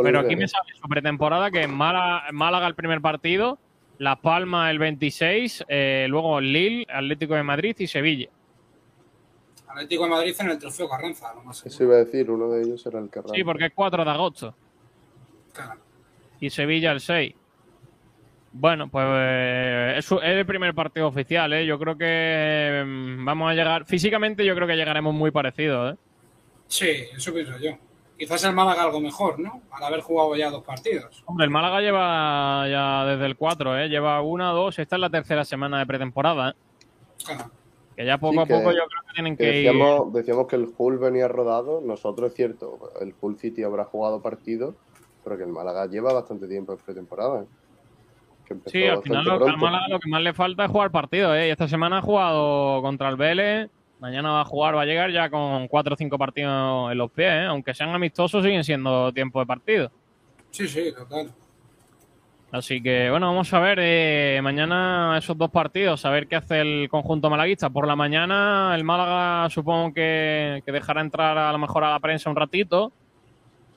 Pero 0.03 0.19
aquí 0.19 0.35
me 0.35 0.47
sale 0.47 0.73
su 0.79 0.87
pretemporada 0.87 1.51
que 1.51 1.63
en 1.63 1.73
Málaga, 1.73 2.23
en 2.29 2.35
Málaga 2.35 2.67
el 2.67 2.75
primer 2.75 3.01
partido, 3.01 3.59
Las 3.97 4.19
Palmas 4.19 4.71
el 4.71 4.79
26, 4.79 5.65
eh, 5.67 6.07
luego 6.09 6.39
Lille, 6.39 6.85
Atlético 6.89 7.35
de 7.35 7.43
Madrid 7.43 7.75
y 7.79 7.87
Sevilla. 7.87 8.29
Atlético 9.67 10.03
de 10.03 10.09
Madrid 10.09 10.35
en 10.39 10.49
el 10.49 10.59
trofeo 10.59 10.89
Carranza, 10.89 11.33
lo 11.33 11.43
más 11.43 11.65
Eso 11.65 11.83
iba 11.83 11.95
a 11.95 11.99
decir, 11.99 12.29
uno 12.29 12.49
de 12.49 12.63
ellos 12.63 12.85
era 12.85 12.99
el 12.99 13.09
Carranza. 13.09 13.35
Sí, 13.35 13.43
porque 13.43 13.65
es 13.65 13.71
4 13.73 14.03
de 14.03 14.11
agosto. 14.11 14.55
Claro. 15.53 15.79
Y 16.39 16.49
Sevilla 16.49 16.91
el 16.91 17.01
6. 17.01 17.35
Bueno, 18.51 18.89
pues 18.89 19.05
eh, 19.07 19.95
es 19.97 20.11
el 20.23 20.45
primer 20.45 20.73
partido 20.73 21.07
oficial, 21.07 21.53
¿eh? 21.53 21.65
Yo 21.65 21.77
creo 21.77 21.97
que 21.97 22.83
mm, 22.85 23.23
vamos 23.25 23.51
a 23.51 23.53
llegar. 23.53 23.85
Físicamente, 23.85 24.43
yo 24.43 24.55
creo 24.55 24.67
que 24.67 24.75
llegaremos 24.75 25.13
muy 25.13 25.29
parecidos, 25.29 25.93
¿eh? 25.93 25.97
Sí, 26.67 26.89
eso 27.15 27.33
pienso 27.33 27.57
yo. 27.59 27.77
Quizás 28.19 28.43
el 28.43 28.53
Málaga 28.53 28.83
algo 28.83 28.99
mejor, 28.99 29.39
¿no? 29.39 29.61
Al 29.71 29.83
haber 29.85 30.01
jugado 30.01 30.35
ya 30.35 30.49
dos 30.51 30.63
partidos. 30.63 31.23
Hombre, 31.25 31.45
el 31.45 31.51
Málaga 31.51 31.79
lleva 31.79 32.67
ya 32.69 33.05
desde 33.05 33.25
el 33.25 33.37
4, 33.37 33.79
¿eh? 33.79 33.87
Lleva 33.89 34.21
una, 34.21 34.49
dos. 34.51 34.77
Esta 34.77 34.97
es 34.97 34.99
la 34.99 35.09
tercera 35.09 35.45
semana 35.45 35.79
de 35.79 35.85
pretemporada, 35.85 36.49
¿eh? 36.49 36.53
Claro. 37.25 37.45
Que 37.95 38.05
ya 38.05 38.17
poco 38.17 38.33
Sí, 38.33 38.39
a 38.39 38.45
que- 38.45 38.53
poco 38.53 38.71
yo 38.71 38.77
creo 38.85 39.01
que 39.07 39.13
tienen 39.13 39.37
que 39.37 39.43
que 39.45 39.61
ir. 39.61 39.65
decíamos, 39.71 40.13
decíamos 40.13 40.47
que 40.47 40.55
el 40.57 40.67
Hull 40.77 40.97
venía 40.99 41.27
rodado. 41.29 41.81
Nosotros, 41.81 42.29
es 42.31 42.35
cierto, 42.35 42.91
el 43.01 43.13
Hull 43.21 43.37
City 43.39 43.63
habrá 43.63 43.85
jugado 43.85 44.21
partidos, 44.21 44.75
pero 45.23 45.37
que 45.37 45.43
el 45.43 45.49
Málaga 45.49 45.85
lleva 45.87 46.11
bastante 46.13 46.47
tiempo 46.47 46.73
en 46.73 46.79
pretemporada. 46.79 47.43
¿eh? 47.43 47.45
Sí, 48.65 48.83
al 48.85 49.01
final 49.03 49.23
lo, 49.25 49.45
al. 49.47 49.57
Málaga 49.57 49.87
lo 49.89 49.99
que 49.99 50.09
más 50.09 50.21
le 50.21 50.33
falta 50.33 50.65
es 50.65 50.71
jugar 50.71 50.91
partidos, 50.91 51.35
¿eh? 51.37 51.47
Y 51.47 51.51
esta 51.51 51.67
semana 51.67 51.99
ha 51.99 52.01
jugado 52.01 52.81
contra 52.81 53.07
el 53.09 53.15
Vélez. 53.15 53.69
Mañana 53.99 54.31
va 54.31 54.41
a 54.41 54.45
jugar, 54.45 54.75
va 54.75 54.83
a 54.83 54.85
llegar 54.85 55.11
ya 55.11 55.29
con 55.29 55.67
cuatro 55.67 55.93
o 55.93 55.97
cinco 55.97 56.17
partidos 56.17 56.91
en 56.91 56.97
los 56.97 57.11
pies, 57.11 57.31
¿eh? 57.31 57.45
Aunque 57.45 57.73
sean 57.73 57.89
amistosos, 57.89 58.43
siguen 58.43 58.63
siendo 58.63 59.11
tiempo 59.11 59.39
de 59.39 59.45
partido. 59.45 59.91
Sí, 60.51 60.67
sí, 60.67 60.93
total. 60.95 61.31
Así 62.51 62.81
que, 62.81 63.11
bueno, 63.11 63.27
vamos 63.27 63.53
a 63.53 63.59
ver 63.59 63.77
eh, 63.79 64.39
mañana 64.41 65.15
esos 65.19 65.37
dos 65.37 65.51
partidos, 65.51 66.03
a 66.05 66.09
ver 66.09 66.27
qué 66.27 66.37
hace 66.37 66.61
el 66.61 66.89
conjunto 66.89 67.29
malaguista. 67.29 67.69
Por 67.69 67.85
la 67.85 67.95
mañana, 67.95 68.73
el 68.73 68.83
Málaga 68.83 69.49
supongo 69.51 69.93
que, 69.93 70.63
que 70.65 70.71
dejará 70.71 71.01
entrar 71.01 71.37
a 71.37 71.51
lo 71.51 71.59
mejor 71.59 71.83
a 71.83 71.91
la 71.91 71.99
prensa 71.99 72.29
un 72.29 72.35
ratito, 72.35 72.91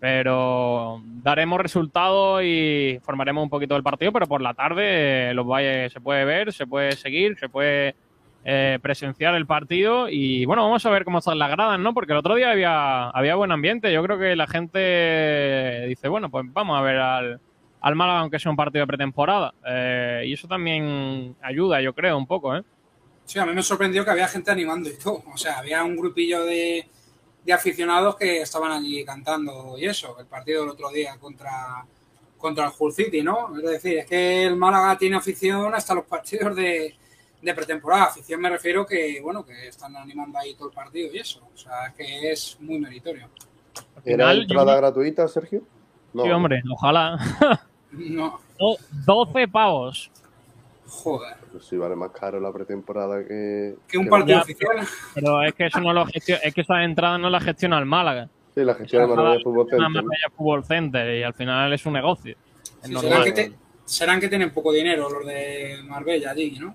pero 0.01 1.03
daremos 1.05 1.61
resultados 1.61 2.43
y 2.45 2.99
formaremos 3.03 3.43
un 3.43 3.51
poquito 3.51 3.75
del 3.75 3.83
partido. 3.83 4.11
Pero 4.13 4.27
por 4.27 4.41
la 4.41 4.55
tarde 4.55 5.31
eh, 5.31 5.35
los 5.35 5.47
valles 5.47 5.93
se 5.93 6.01
puede 6.01 6.25
ver, 6.25 6.53
se 6.53 6.67
puede 6.67 6.93
seguir, 6.93 7.39
se 7.39 7.51
puede 7.51 7.95
eh, 8.45 8.79
presenciar 8.83 9.35
el 9.35 9.47
partido. 9.47 10.09
Y 10.09 10.45
bueno, 10.45 10.63
vamos 10.63 10.85
a 10.87 10.91
ver 10.91 11.05
cómo 11.05 11.19
están 11.19 11.39
las 11.39 11.51
gradas, 11.51 11.79
¿no? 11.79 11.95
Porque 11.95 12.13
el 12.13 12.19
otro 12.19 12.35
día 12.35 12.51
había, 12.51 13.11
había 13.11 13.35
buen 13.35 13.53
ambiente. 13.53 13.93
Yo 13.93 14.03
creo 14.03 14.19
que 14.19 14.37
la 14.37 14.47
gente 14.47 15.87
dice, 15.89 16.09
bueno, 16.09 16.31
pues 16.31 16.45
vamos 16.53 16.79
a 16.79 16.83
ver 16.83 16.97
al 16.99 17.41
al 17.83 17.97
Málaga, 17.97 18.21
aunque 18.21 18.39
sea 18.39 18.51
un 18.51 18.57
partido 18.57 18.85
de 18.85 18.87
pretemporada. 18.87 19.53
Eh, 19.67 20.25
y 20.27 20.33
eso 20.33 20.47
también 20.47 21.37
ayuda, 21.43 21.83
yo 21.83 21.93
creo, 21.93 22.17
un 22.17 22.27
poco, 22.27 22.57
¿eh? 22.57 22.63
Sí, 23.25 23.39
a 23.39 23.47
mí 23.47 23.53
me 23.53 23.63
sorprendió 23.63 24.05
que 24.05 24.11
había 24.11 24.29
gente 24.29 24.51
animando 24.53 24.89
y 24.89 24.97
todo. 24.97 25.23
O 25.33 25.37
sea, 25.37 25.59
había 25.59 25.83
un 25.83 25.97
grupillo 25.97 26.45
de, 26.45 26.89
de 27.45 27.53
aficionados 27.53 28.17
que 28.17 28.43
estaban 28.43 28.71
allí 28.71 29.05
cantando 29.05 29.77
y 29.77 29.87
eso. 29.87 30.17
El 30.19 30.27
partido 30.27 30.63
del 30.63 30.71
otro 30.71 30.91
día 30.91 31.17
contra, 31.19 31.85
contra 32.39 32.67
el 32.67 32.73
Hull 32.79 32.93
City, 32.93 33.23
¿no? 33.23 33.57
Es 33.57 33.63
decir, 33.63 33.99
es 33.99 34.07
que 34.07 34.45
el 34.45 34.57
Málaga 34.57 34.97
tiene 34.97 35.17
afición 35.17 35.75
hasta 35.75 35.95
los 35.95 36.05
partidos 36.05 36.55
de, 36.55 36.95
de 37.43 37.55
pretemporada. 37.55 38.05
Afición 38.05 38.41
me 38.41 38.49
refiero 38.49 38.87
que, 38.87 39.21
bueno, 39.21 39.45
que 39.45 39.69
están 39.69 39.95
animando 39.97 40.39
ahí 40.39 40.55
todo 40.55 40.69
el 40.69 40.75
partido 40.75 41.13
y 41.13 41.19
eso. 41.19 41.43
O 41.53 41.57
sea, 41.59 41.87
es 41.89 41.95
que 41.95 42.31
es 42.33 42.57
muy 42.61 42.79
meritorio. 42.79 43.29
¿Era 44.05 44.33
entrada 44.33 44.73
yo- 44.75 44.79
gratuita, 44.79 45.27
Sergio? 45.29 45.63
No. 46.15 46.23
Sí, 46.25 46.31
hombre, 46.31 46.63
ojalá. 46.71 47.19
No, 47.95 48.41
Do- 48.59 48.79
12 49.05 49.49
pavos. 49.49 50.11
joder. 50.87 51.37
Pues 51.53 51.67
sí, 51.67 51.77
vale 51.77 51.95
más 51.95 52.11
caro 52.11 52.41
la 52.41 52.51
pretemporada 52.51 53.23
que... 53.23 53.75
Que 53.87 53.99
un 53.99 54.05
que- 54.05 54.11
partido 54.11 54.39
Ya, 54.39 54.43
oficial. 54.43 54.87
Pero 55.15 55.43
es 55.43 55.53
que 55.55 55.67
eso 55.67 55.79
no 55.81 55.93
lo 55.93 56.07
gestio- 56.07 56.39
es 56.43 56.55
que 56.55 56.63
esa 56.63 56.83
entrada 56.85 57.19
no 57.19 57.29
la 57.29 57.39
gestiona 57.41 57.79
el 57.79 57.85
Málaga. 57.85 58.31
Sí, 58.55 58.63
la 58.65 58.75
gestión 58.75 59.03
de 59.03 59.07
Esa 59.13 59.15
Marbella 59.17 59.37
la 59.37 59.43
Fútbol 59.45 59.65
gestiona 59.67 59.87
Center. 59.89 60.03
Marbella 60.05 60.27
Fútbol 60.35 60.65
Center 60.65 61.17
y 61.19 61.23
al 61.23 61.35
final 61.35 61.73
es 61.73 61.85
un 61.87 61.93
negocio. 61.93 62.37
Sí, 62.83 62.97
serán, 62.97 63.25
que 63.25 63.33
te- 63.33 63.53
serán 63.85 64.21
que 64.21 64.29
tienen 64.29 64.55
poco 64.55 64.73
dinero 64.73 65.11
los 65.11 65.27
de 65.27 65.81
Marbella 65.85 66.31
allí, 66.31 66.59
¿no? 66.59 66.75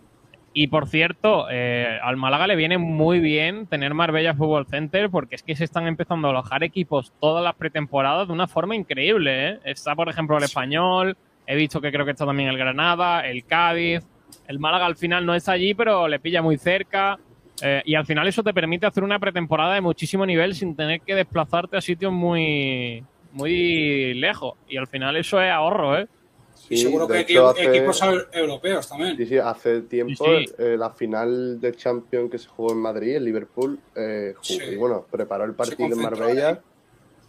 Y 0.60 0.70
por 0.70 0.88
cierto, 0.88 1.45
eh, 1.51 1.99
al 2.01 2.18
Málaga 2.18 2.47
le 2.47 2.55
viene 2.55 2.80
muy 2.80 3.20
bien 3.20 3.68
tener 3.68 3.93
Marbella 3.93 4.34
Fútbol 4.34 4.66
Center 4.66 5.08
porque 5.12 5.36
es 5.36 5.43
que 5.43 5.55
se 5.55 5.64
están 5.64 5.86
empezando 5.86 6.28
a 6.28 6.32
alojar 6.32 6.64
equipos 6.64 7.14
todas 7.22 7.43
las 7.43 7.53
pretemporadas 7.53 8.28
de 8.28 8.34
una 8.34 8.47
forma 8.47 8.76
increíble. 8.76 9.49
¿eh? 9.49 9.60
Está, 9.66 9.93
por 9.93 10.10
ejemplo, 10.10 10.36
el 10.36 10.43
Español, 10.43 11.16
he 11.45 11.55
visto 11.55 11.80
que 11.80 11.91
creo 11.91 12.05
que 12.05 12.12
está 12.14 12.26
también 12.26 12.49
el 12.49 12.58
Granada, 12.58 13.28
el 13.28 13.45
Cádiz. 13.45 14.03
El 14.47 14.58
Málaga 14.58 14.88
al 14.88 14.95
final 14.95 15.28
no 15.28 15.36
está 15.36 15.51
allí, 15.51 15.76
pero 15.76 16.08
le 16.08 16.20
pilla 16.20 16.41
muy 16.41 16.58
cerca. 16.58 17.20
eh, 17.62 17.84
y 17.86 17.93
al 17.93 18.08
final 18.08 18.28
eso 18.28 18.41
te 18.41 18.51
permite 18.51 18.88
hacer 18.88 19.03
una 19.03 19.20
pretemporada 19.20 19.76
de 19.76 19.82
muchísimo 19.82 20.26
nivel 20.26 20.55
sin 20.55 20.76
tener 20.76 21.01
que 21.01 21.14
desplazarte 21.14 21.78
a 21.78 21.82
sitios 21.82 22.12
muy, 22.12 23.03
muy 23.32 24.16
lejos. 24.16 24.55
Y 24.68 24.78
al 24.78 24.88
final 24.88 25.18
eso 25.18 25.39
es 25.39 25.51
ahorro, 25.51 25.99
¿eh? 25.99 26.08
Sí, 26.68 26.74
y 26.74 26.78
seguro 26.78 27.07
que 27.07 27.20
hecho, 27.22 27.34
equi- 27.34 27.51
hace- 27.51 27.78
equipos 27.78 28.01
eu- 28.03 28.28
europeos 28.34 28.89
también. 28.89 29.15
Sí, 29.15 29.26
sí, 29.26 29.38
hace 29.38 29.82
tiempo 29.84 30.26
Sí, 30.26 30.47
sí. 30.47 30.53
eh, 30.57 30.76
la 30.78 30.89
final 30.89 31.61
de 31.61 31.72
Champions 31.74 32.30
que 32.30 32.38
se 32.38 32.49
jugó 32.49 32.74
en 32.74 32.80
Madrid, 32.80 33.15
en 33.15 33.24
Liverpool, 33.24 33.80
eh, 33.95 34.34
ju- 34.38 34.43
Sí. 34.43 34.59
y 34.74 34.76
bueno, 34.76 35.05
preparó 35.09 35.45
el 35.45 35.53
partido 35.53 35.95
en 35.95 36.01
Marbella. 36.01 36.61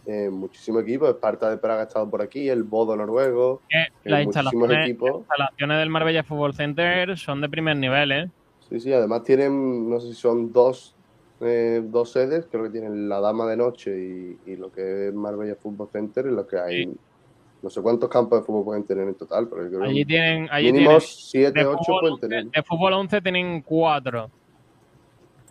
Eh, 0.05 0.29
muchísimos 0.29 0.81
equipos, 0.83 1.09
Esparta 1.09 1.49
de 1.49 1.57
Praga 1.57 1.81
ha 1.81 1.83
estado 1.85 2.09
por 2.09 2.21
aquí, 2.21 2.49
el 2.49 2.63
Bodo 2.63 2.95
noruego, 2.95 3.61
eh, 3.69 3.85
las 4.05 4.25
muchísimos 4.25 4.45
instalaciones, 4.53 4.87
equipos. 4.89 5.09
las 5.11 5.19
instalaciones 5.19 5.77
del 5.79 5.89
Marbella 5.89 6.23
Fútbol 6.23 6.53
Center 6.53 7.17
son 7.17 7.41
de 7.41 7.49
primer 7.49 7.77
nivel, 7.77 8.11
¿eh? 8.11 8.29
Sí, 8.69 8.79
sí, 8.79 8.91
además 8.93 9.23
tienen, 9.23 9.89
no 9.89 9.99
sé 9.99 10.07
si 10.07 10.13
son 10.15 10.51
dos, 10.51 10.95
eh, 11.41 11.81
dos 11.83 12.11
sedes, 12.11 12.47
creo 12.51 12.63
que 12.63 12.69
tienen 12.71 13.07
la 13.07 13.19
Dama 13.21 13.45
de 13.47 13.57
Noche 13.57 13.91
y, 13.97 14.37
y 14.51 14.55
lo 14.55 14.71
que 14.71 15.07
es 15.09 15.13
Marbella 15.13 15.55
Fútbol 15.55 15.89
Center, 15.91 16.25
en 16.25 16.35
lo 16.35 16.47
que 16.47 16.57
hay, 16.57 16.83
Sí. 16.85 16.97
No 17.61 17.69
sé 17.69 17.81
cuántos 17.81 18.09
campos 18.09 18.39
de 18.39 18.45
fútbol 18.45 18.63
pueden 18.65 18.85
tener 18.85 19.07
en 19.07 19.15
total, 19.15 19.47
pero 19.49 19.63
yo 19.63 19.69
creo 19.79 19.83
Allí 19.83 19.99
que 19.99 20.05
tienen, 20.05 20.47
allí 20.51 20.71
mínimo 20.71 20.89
tienen 20.91 21.01
7, 21.01 21.59
de 21.59 21.65
8 21.65 21.77
fútbol, 21.85 21.99
pueden 22.01 22.19
tener. 22.19 22.45
de 22.45 22.63
fútbol 22.63 22.93
11 22.93 23.21
tienen 23.21 23.61
cuatro 23.61 24.31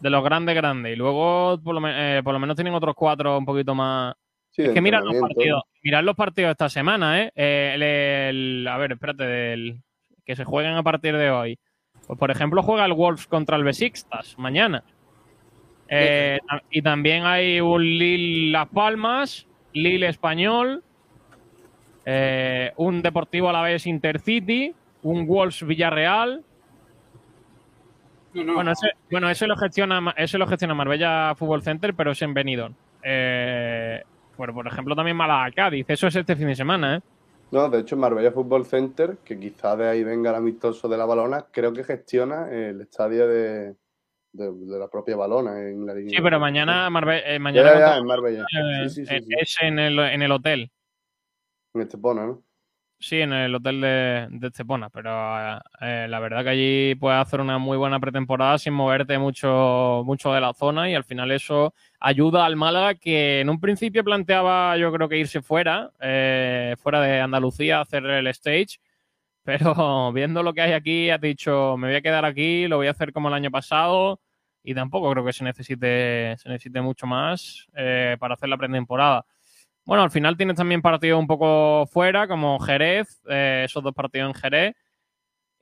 de 0.00 0.10
los 0.10 0.22
grandes 0.24 0.54
grandes 0.54 0.92
y 0.92 0.96
luego 0.96 1.58
por 1.62 1.74
lo, 1.74 1.88
eh, 1.88 2.20
por 2.22 2.32
lo 2.32 2.38
menos 2.38 2.54
tienen 2.56 2.72
otros 2.74 2.94
cuatro 2.94 3.36
un 3.38 3.44
poquito 3.44 3.74
más. 3.74 4.14
Sí, 4.50 4.62
es 4.62 4.70
que 4.70 4.80
mirad 4.80 5.02
los 5.02 5.14
partidos, 5.16 5.62
mirad 5.82 6.02
los 6.02 6.16
partidos 6.16 6.50
esta 6.52 6.68
semana, 6.68 7.22
¿eh? 7.22 7.32
Eh, 7.34 7.72
el- 7.74 7.82
el- 7.82 8.68
a 8.68 8.76
ver, 8.78 8.92
espérate, 8.92 9.24
del, 9.24 9.80
que 10.24 10.34
se 10.36 10.44
jueguen 10.44 10.74
a 10.74 10.82
partir 10.82 11.16
de 11.16 11.30
hoy. 11.30 11.58
Pues 12.06 12.18
por 12.18 12.30
ejemplo 12.30 12.62
juega 12.62 12.84
el 12.86 12.92
Wolves 12.94 13.26
contra 13.26 13.56
el 13.56 13.64
Besiktas 13.64 14.38
mañana. 14.38 14.82
Eh, 15.88 16.38
y 16.70 16.82
también 16.82 17.24
hay 17.24 17.60
un 17.60 17.82
Lille 17.82 18.50
Las 18.52 18.68
Palmas, 18.68 19.46
Lille 19.72 20.08
Español, 20.08 20.82
eh, 22.10 22.72
un 22.76 23.02
Deportivo 23.02 23.50
a 23.50 23.52
la 23.52 23.60
vez 23.60 23.86
Intercity, 23.86 24.74
un 25.02 25.26
Wolves 25.26 25.62
Villarreal. 25.66 26.42
No, 28.32 28.44
no. 28.44 28.54
Bueno, 28.54 28.72
ese, 28.72 28.88
bueno, 29.10 29.28
ese 29.28 29.46
lo 29.46 29.56
gestiona 29.56 30.14
ese 30.16 30.38
lo 30.38 30.46
gestiona 30.46 30.74
Marbella 30.74 31.34
Fútbol 31.36 31.62
Center, 31.62 31.92
pero 31.94 32.12
es 32.12 32.22
en 32.22 32.32
Benidorm. 32.32 32.74
Eh, 33.02 34.02
bueno, 34.38 34.54
por 34.54 34.66
ejemplo, 34.66 34.96
también 34.96 35.16
Málaga 35.18 35.50
Cádiz. 35.52 35.84
Eso 35.88 36.06
es 36.06 36.16
este 36.16 36.34
fin 36.36 36.46
de 36.48 36.54
semana, 36.54 36.96
¿eh? 36.96 37.00
No, 37.50 37.68
de 37.68 37.80
hecho, 37.80 37.96
Marbella 37.96 38.30
Fútbol 38.32 38.64
Center, 38.66 39.18
que 39.24 39.38
quizá 39.38 39.76
de 39.76 39.88
ahí 39.88 40.04
venga 40.04 40.30
el 40.30 40.36
amistoso 40.36 40.88
de 40.88 40.96
la 40.98 41.04
Balona, 41.06 41.46
creo 41.50 41.72
que 41.72 41.82
gestiona 41.84 42.50
el 42.50 42.80
estadio 42.82 43.26
de, 43.26 43.74
de, 44.32 44.52
de 44.52 44.78
la 44.78 44.88
propia 44.88 45.16
Balona 45.16 45.58
en 45.62 45.84
la 45.86 45.94
línea. 45.94 46.16
Sí, 46.16 46.22
pero 46.22 46.38
mañana, 46.38 46.88
Marbe- 46.90 47.22
eh, 47.24 47.32
Ya, 47.34 47.38
mañana 47.38 47.72
ya, 47.72 47.78
ya, 47.78 47.96
en 47.98 48.04
Marbella. 48.06 48.42
eh, 48.42 48.88
Sí, 48.90 49.04
sí, 49.04 49.06
sí, 49.06 49.20
sí. 49.22 49.34
es 49.40 49.56
en 49.62 49.78
el, 49.78 49.98
en 49.98 50.22
el 50.22 50.32
hotel. 50.32 50.70
En 51.78 51.82
Estepona, 51.82 52.26
¿no? 52.26 52.42
Sí, 53.00 53.20
en 53.20 53.32
el 53.32 53.54
hotel 53.54 53.80
de, 53.80 54.26
de 54.28 54.48
Estepona, 54.48 54.90
pero 54.90 55.08
eh, 55.80 56.08
la 56.08 56.18
verdad 56.18 56.42
que 56.42 56.48
allí 56.50 56.94
puedes 56.96 57.20
hacer 57.20 57.40
una 57.40 57.56
muy 57.58 57.76
buena 57.76 58.00
pretemporada 58.00 58.58
sin 58.58 58.72
moverte 58.72 59.16
mucho, 59.18 60.02
mucho 60.04 60.32
de 60.32 60.40
la 60.40 60.52
zona 60.52 60.90
y 60.90 60.96
al 60.96 61.04
final 61.04 61.30
eso 61.30 61.72
ayuda 62.00 62.44
al 62.44 62.56
Málaga 62.56 62.96
que 62.96 63.40
en 63.40 63.50
un 63.50 63.60
principio 63.60 64.02
planteaba 64.02 64.76
yo 64.76 64.92
creo 64.92 65.08
que 65.08 65.18
irse 65.18 65.40
fuera, 65.42 65.92
eh, 66.00 66.74
fuera 66.82 67.00
de 67.00 67.20
Andalucía 67.20 67.78
a 67.78 67.82
hacer 67.82 68.04
el 68.04 68.26
stage, 68.26 68.80
pero 69.44 70.12
viendo 70.12 70.42
lo 70.42 70.52
que 70.52 70.62
hay 70.62 70.72
aquí 70.72 71.10
has 71.10 71.20
dicho 71.20 71.76
me 71.76 71.86
voy 71.86 71.96
a 71.96 72.02
quedar 72.02 72.24
aquí, 72.24 72.66
lo 72.66 72.78
voy 72.78 72.88
a 72.88 72.90
hacer 72.90 73.12
como 73.12 73.28
el 73.28 73.34
año 73.34 73.52
pasado 73.52 74.20
y 74.64 74.74
tampoco 74.74 75.10
creo 75.12 75.24
que 75.24 75.32
se 75.32 75.44
necesite, 75.44 76.36
se 76.36 76.48
necesite 76.48 76.80
mucho 76.80 77.06
más 77.06 77.68
eh, 77.76 78.16
para 78.18 78.34
hacer 78.34 78.48
la 78.48 78.58
pretemporada. 78.58 79.24
Bueno, 79.88 80.02
al 80.02 80.10
final 80.10 80.36
tienes 80.36 80.56
también 80.56 80.82
partidos 80.82 81.18
un 81.18 81.26
poco 81.26 81.86
fuera, 81.86 82.28
como 82.28 82.58
Jerez, 82.58 83.22
eh, 83.26 83.62
esos 83.64 83.82
dos 83.82 83.94
partidos 83.94 84.28
en 84.28 84.34
Jerez. 84.34 84.76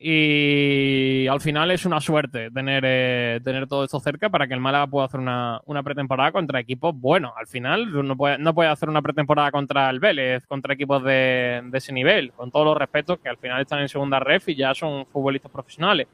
Y 0.01 1.29
al 1.29 1.41
final 1.41 1.71
es 1.71 1.87
una 1.87 2.01
suerte 2.01 2.51
tener, 2.51 2.83
eh, 2.85 3.41
tener 3.45 3.69
todo 3.69 3.85
esto 3.85 4.01
cerca 4.01 4.29
para 4.29 4.49
que 4.49 4.55
el 4.55 4.59
Málaga 4.61 4.89
pueda 4.89 5.07
hacer 5.07 5.21
una, 5.21 5.61
una 5.67 5.85
pretemporada 5.85 6.33
contra 6.33 6.59
equipos 6.59 6.93
buenos. 6.93 7.35
Al 7.37 7.47
final 7.47 8.05
no 8.05 8.17
puede, 8.17 8.37
no 8.39 8.53
puede 8.53 8.69
hacer 8.69 8.89
una 8.89 9.01
pretemporada 9.01 9.53
contra 9.53 9.89
el 9.91 10.01
Vélez, 10.01 10.45
contra 10.49 10.75
equipos 10.75 11.05
de, 11.05 11.63
de 11.65 11.79
ese 11.79 11.93
nivel, 11.93 12.33
con 12.33 12.51
todos 12.51 12.67
los 12.67 12.77
respetos 12.77 13.21
que 13.21 13.29
al 13.29 13.39
final 13.39 13.63
están 13.63 13.79
en 13.79 13.89
segunda 13.89 14.19
ref 14.19 14.49
y 14.49 14.57
ya 14.57 14.75
son 14.75 15.07
futbolistas 15.07 15.53
profesionales. 15.53 16.09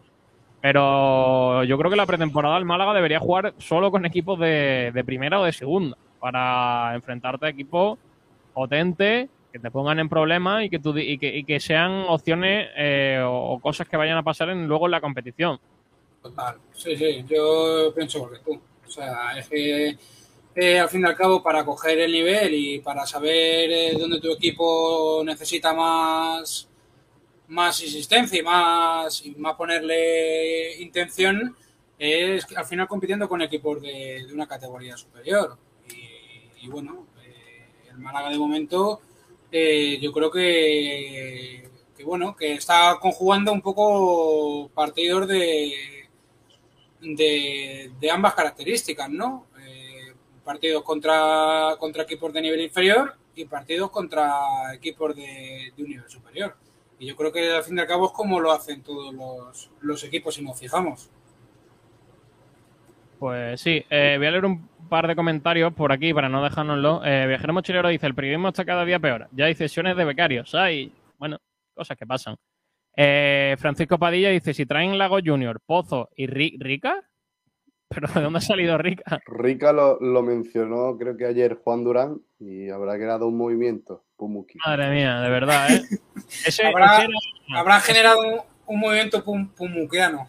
Pero 0.60 1.64
yo 1.64 1.78
creo 1.78 1.90
que 1.90 1.96
la 1.96 2.04
pretemporada 2.04 2.56
del 2.56 2.66
Málaga 2.66 2.92
debería 2.92 3.20
jugar 3.20 3.54
solo 3.56 3.90
con 3.90 4.04
equipos 4.04 4.38
de, 4.38 4.90
de 4.92 5.02
primera 5.02 5.40
o 5.40 5.44
de 5.44 5.52
segunda 5.54 5.96
para 6.22 6.94
enfrentarte 6.94 7.46
a 7.46 7.48
equipos 7.48 7.98
potentes 8.54 9.28
que 9.52 9.58
te 9.58 9.72
pongan 9.72 9.98
en 9.98 10.08
problemas 10.08 10.62
y 10.62 10.70
que, 10.70 10.80
y 10.94 11.44
que, 11.44 11.58
sean 11.58 12.04
opciones 12.08 12.68
eh, 12.76 13.20
o, 13.26 13.58
cosas 13.58 13.88
que 13.88 13.96
vayan 13.96 14.16
a 14.16 14.22
pasar 14.22 14.46
luego 14.46 14.86
en 14.86 14.92
la 14.92 15.00
competición. 15.00 15.58
Total, 16.22 16.58
sí, 16.74 16.96
sí, 16.96 17.24
yo 17.28 17.92
pienso 17.92 18.18
igual 18.18 18.34
que 18.34 18.38
tú. 18.38 18.60
O 18.86 18.88
sea, 18.88 19.36
es 19.36 19.48
que 19.48 19.98
eh, 20.54 20.78
al 20.78 20.88
fin 20.88 21.00
y 21.00 21.06
al 21.06 21.16
cabo, 21.16 21.42
para 21.42 21.64
coger 21.64 21.98
el 21.98 22.12
nivel 22.12 22.54
y 22.54 22.78
para 22.78 23.04
saber 23.04 23.72
eh, 23.72 23.96
dónde 23.98 24.20
tu 24.20 24.30
equipo 24.30 25.22
necesita 25.24 25.74
más, 25.74 26.68
más 27.48 27.82
insistencia 27.82 28.38
y 28.38 28.44
más, 28.44 29.26
y 29.26 29.32
más 29.32 29.56
ponerle 29.56 30.80
intención, 30.80 31.56
es 31.98 32.46
al 32.56 32.64
final 32.64 32.86
compitiendo 32.86 33.28
con 33.28 33.42
equipos 33.42 33.82
de 33.82 34.24
una 34.32 34.46
categoría 34.46 34.96
superior. 34.96 35.58
Y, 36.62 36.68
bueno, 36.68 37.08
eh, 37.24 37.66
el 37.90 37.98
Málaga 37.98 38.30
de 38.30 38.38
momento, 38.38 39.00
eh, 39.50 39.98
yo 40.00 40.12
creo 40.12 40.30
que, 40.30 41.68
que, 41.96 42.04
bueno, 42.04 42.36
que 42.36 42.52
está 42.52 42.98
conjugando 43.00 43.52
un 43.52 43.60
poco 43.60 44.70
partidos 44.72 45.26
de, 45.26 46.08
de, 47.00 48.10
ambas 48.12 48.34
características, 48.34 49.10
¿no? 49.10 49.46
Eh, 49.58 50.14
partidos 50.44 50.84
contra, 50.84 51.74
contra 51.80 52.04
equipos 52.04 52.32
de 52.32 52.42
nivel 52.42 52.60
inferior 52.60 53.16
y 53.34 53.44
partidos 53.46 53.90
contra 53.90 54.72
equipos 54.72 55.16
de, 55.16 55.72
de 55.76 55.82
un 55.82 55.88
nivel 55.88 56.08
superior. 56.08 56.54
Y 57.00 57.06
yo 57.06 57.16
creo 57.16 57.32
que 57.32 57.50
al 57.50 57.64
fin 57.64 57.76
y 57.76 57.80
al 57.80 57.88
cabo 57.88 58.06
es 58.06 58.12
como 58.12 58.38
lo 58.38 58.52
hacen 58.52 58.84
todos 58.84 59.12
los, 59.12 59.68
los 59.80 60.04
equipos 60.04 60.36
si 60.36 60.42
nos 60.42 60.60
fijamos. 60.60 61.10
Pues 63.18 63.60
sí, 63.60 63.84
voy 63.90 64.26
a 64.26 64.30
leer 64.30 64.44
un 64.44 64.71
par 64.92 65.06
de 65.08 65.16
comentarios 65.16 65.72
por 65.72 65.90
aquí 65.90 66.12
para 66.12 66.28
no 66.28 66.44
dejárnoslo. 66.44 67.00
Eh, 67.02 67.26
Viajero 67.26 67.54
Mochilero 67.54 67.88
dice, 67.88 68.06
el 68.06 68.14
periodismo 68.14 68.48
está 68.48 68.62
cada 68.66 68.84
día 68.84 68.98
peor. 68.98 69.26
Ya 69.32 69.46
hay 69.46 69.54
sesiones 69.54 69.96
de 69.96 70.04
becarios. 70.04 70.54
Hay, 70.54 70.92
bueno, 71.16 71.38
cosas 71.74 71.96
que 71.96 72.06
pasan. 72.06 72.36
Eh, 72.94 73.56
Francisco 73.58 73.98
Padilla 73.98 74.28
dice, 74.28 74.52
si 74.52 74.66
traen 74.66 74.98
Lago 74.98 75.16
Junior, 75.24 75.60
Pozo 75.64 76.10
y 76.14 76.26
Ri- 76.26 76.58
Rica, 76.58 77.02
¿pero 77.88 78.06
de 78.12 78.20
dónde 78.20 78.36
ha 78.40 78.42
salido 78.42 78.76
Rica? 78.76 79.18
Rica 79.26 79.72
lo, 79.72 79.98
lo 79.98 80.22
mencionó, 80.22 80.98
creo 80.98 81.16
que 81.16 81.24
ayer 81.24 81.54
Juan 81.64 81.84
Durán, 81.84 82.20
y 82.38 82.68
habrá 82.68 82.96
creado 82.96 83.26
un 83.28 83.38
movimiento, 83.38 84.04
Pumuki. 84.18 84.58
Madre 84.66 84.90
mía, 84.90 85.20
de 85.22 85.30
verdad, 85.30 85.70
¿eh? 85.70 85.82
Ese, 86.46 86.66
Habrá, 86.66 86.98
ese 86.98 87.04
era, 87.48 87.60
habrá 87.60 87.80
generado 87.80 88.20
un, 88.20 88.40
un 88.66 88.78
movimiento 88.80 89.24
pum, 89.24 89.48
pumuqueano. 89.48 90.28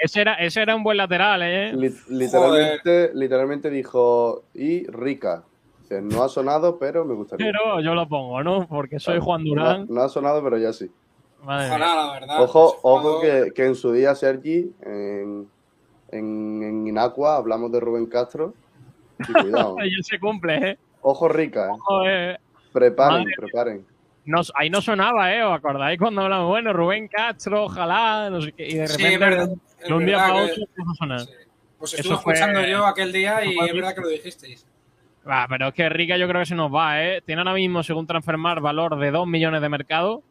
Ese 0.00 0.20
era- 0.22 0.34
ese 0.34 0.62
era 0.62 0.74
un 0.76 0.82
buen 0.82 0.96
lateral, 0.96 1.42
¿eh? 1.42 1.72
Li- 1.74 1.94
literalmente, 2.08 3.10
literalmente 3.14 3.70
dijo, 3.70 4.44
y 4.54 4.86
Rica. 4.86 5.44
Dice, 5.80 6.02
no 6.02 6.22
ha 6.22 6.28
sonado, 6.28 6.78
pero 6.78 7.04
me 7.04 7.14
gustaría. 7.14 7.46
Pero 7.46 7.80
yo 7.80 7.94
lo 7.94 8.08
pongo, 8.08 8.42
¿no? 8.42 8.66
Porque 8.68 8.98
soy 8.98 9.18
Juan 9.20 9.44
Durán. 9.44 9.86
no 9.88 10.02
ha 10.02 10.08
sonado, 10.08 10.42
pero 10.42 10.58
ya 10.58 10.72
sí. 10.72 10.90
Madre 11.42 11.66
Ojalá, 11.68 11.86
mía. 11.86 11.94
la 12.04 12.12
verdad. 12.12 12.42
Ojo, 12.42 12.68
Ese 12.68 12.78
ojo 12.82 13.20
que, 13.20 13.52
que 13.54 13.64
en 13.66 13.74
su 13.74 13.92
día, 13.92 14.14
Sergi, 14.14 14.74
en, 14.82 15.48
en, 16.10 16.62
en 16.62 16.86
Inacua, 16.88 17.36
hablamos 17.36 17.70
de 17.72 17.80
Rubén 17.80 18.06
Castro. 18.06 18.54
Y 19.28 19.32
cuidado. 19.32 19.76
Se 20.02 20.18
cumple, 20.18 20.56
¿eh? 20.70 20.78
Ojo 21.00 21.28
rica, 21.28 21.66
¿eh? 21.66 21.70
Ojo, 21.70 22.06
eh. 22.06 22.38
Preparen, 22.72 23.18
Madre 23.22 23.34
preparen. 23.36 23.86
No, 24.28 24.42
ahí 24.54 24.68
no 24.68 24.82
sonaba, 24.82 25.34
¿eh? 25.34 25.42
¿Os 25.42 25.54
acordáis 25.56 25.98
cuando 25.98 26.20
hablamos, 26.22 26.48
bueno, 26.48 26.72
Rubén 26.74 27.08
Castro, 27.08 27.64
ojalá, 27.64 28.28
no 28.30 28.42
sé 28.42 28.52
qué, 28.52 28.68
y 28.68 28.74
de 28.74 28.86
Sí, 28.88 28.92
repente, 29.02 29.14
es 29.14 29.20
verdad, 29.20 29.48
de 29.48 29.54
es 29.84 29.90
un 29.90 30.04
día 30.06 30.16
para 30.18 30.34
que- 30.34 30.40
otro, 30.52 30.62
empezó 30.68 30.90
a 30.90 30.94
sonar. 30.94 31.20
Pues 31.78 31.92
Eso 31.94 32.02
estuve 32.02 32.18
fue- 32.18 32.32
escuchando 32.34 32.62
yo 32.68 32.84
aquel 32.86 33.10
día 33.12 33.42
y 33.44 33.58
es 33.58 33.72
verdad 33.74 33.94
que 33.94 34.00
lo 34.02 34.08
dijisteis. 34.08 34.66
Va, 35.26 35.46
pero 35.48 35.68
es 35.68 35.74
que 35.74 35.88
Rica 35.88 36.16
yo 36.18 36.28
creo 36.28 36.42
que 36.42 36.46
se 36.46 36.54
nos 36.54 36.72
va, 36.74 37.02
¿eh? 37.02 37.22
Tiene 37.24 37.40
ahora 37.40 37.54
mismo, 37.54 37.82
según 37.82 38.06
Transfermar, 38.06 38.60
valor 38.60 38.98
de 38.98 39.10
2 39.10 39.26
millones 39.26 39.62
de 39.62 39.68
mercado. 39.70 40.22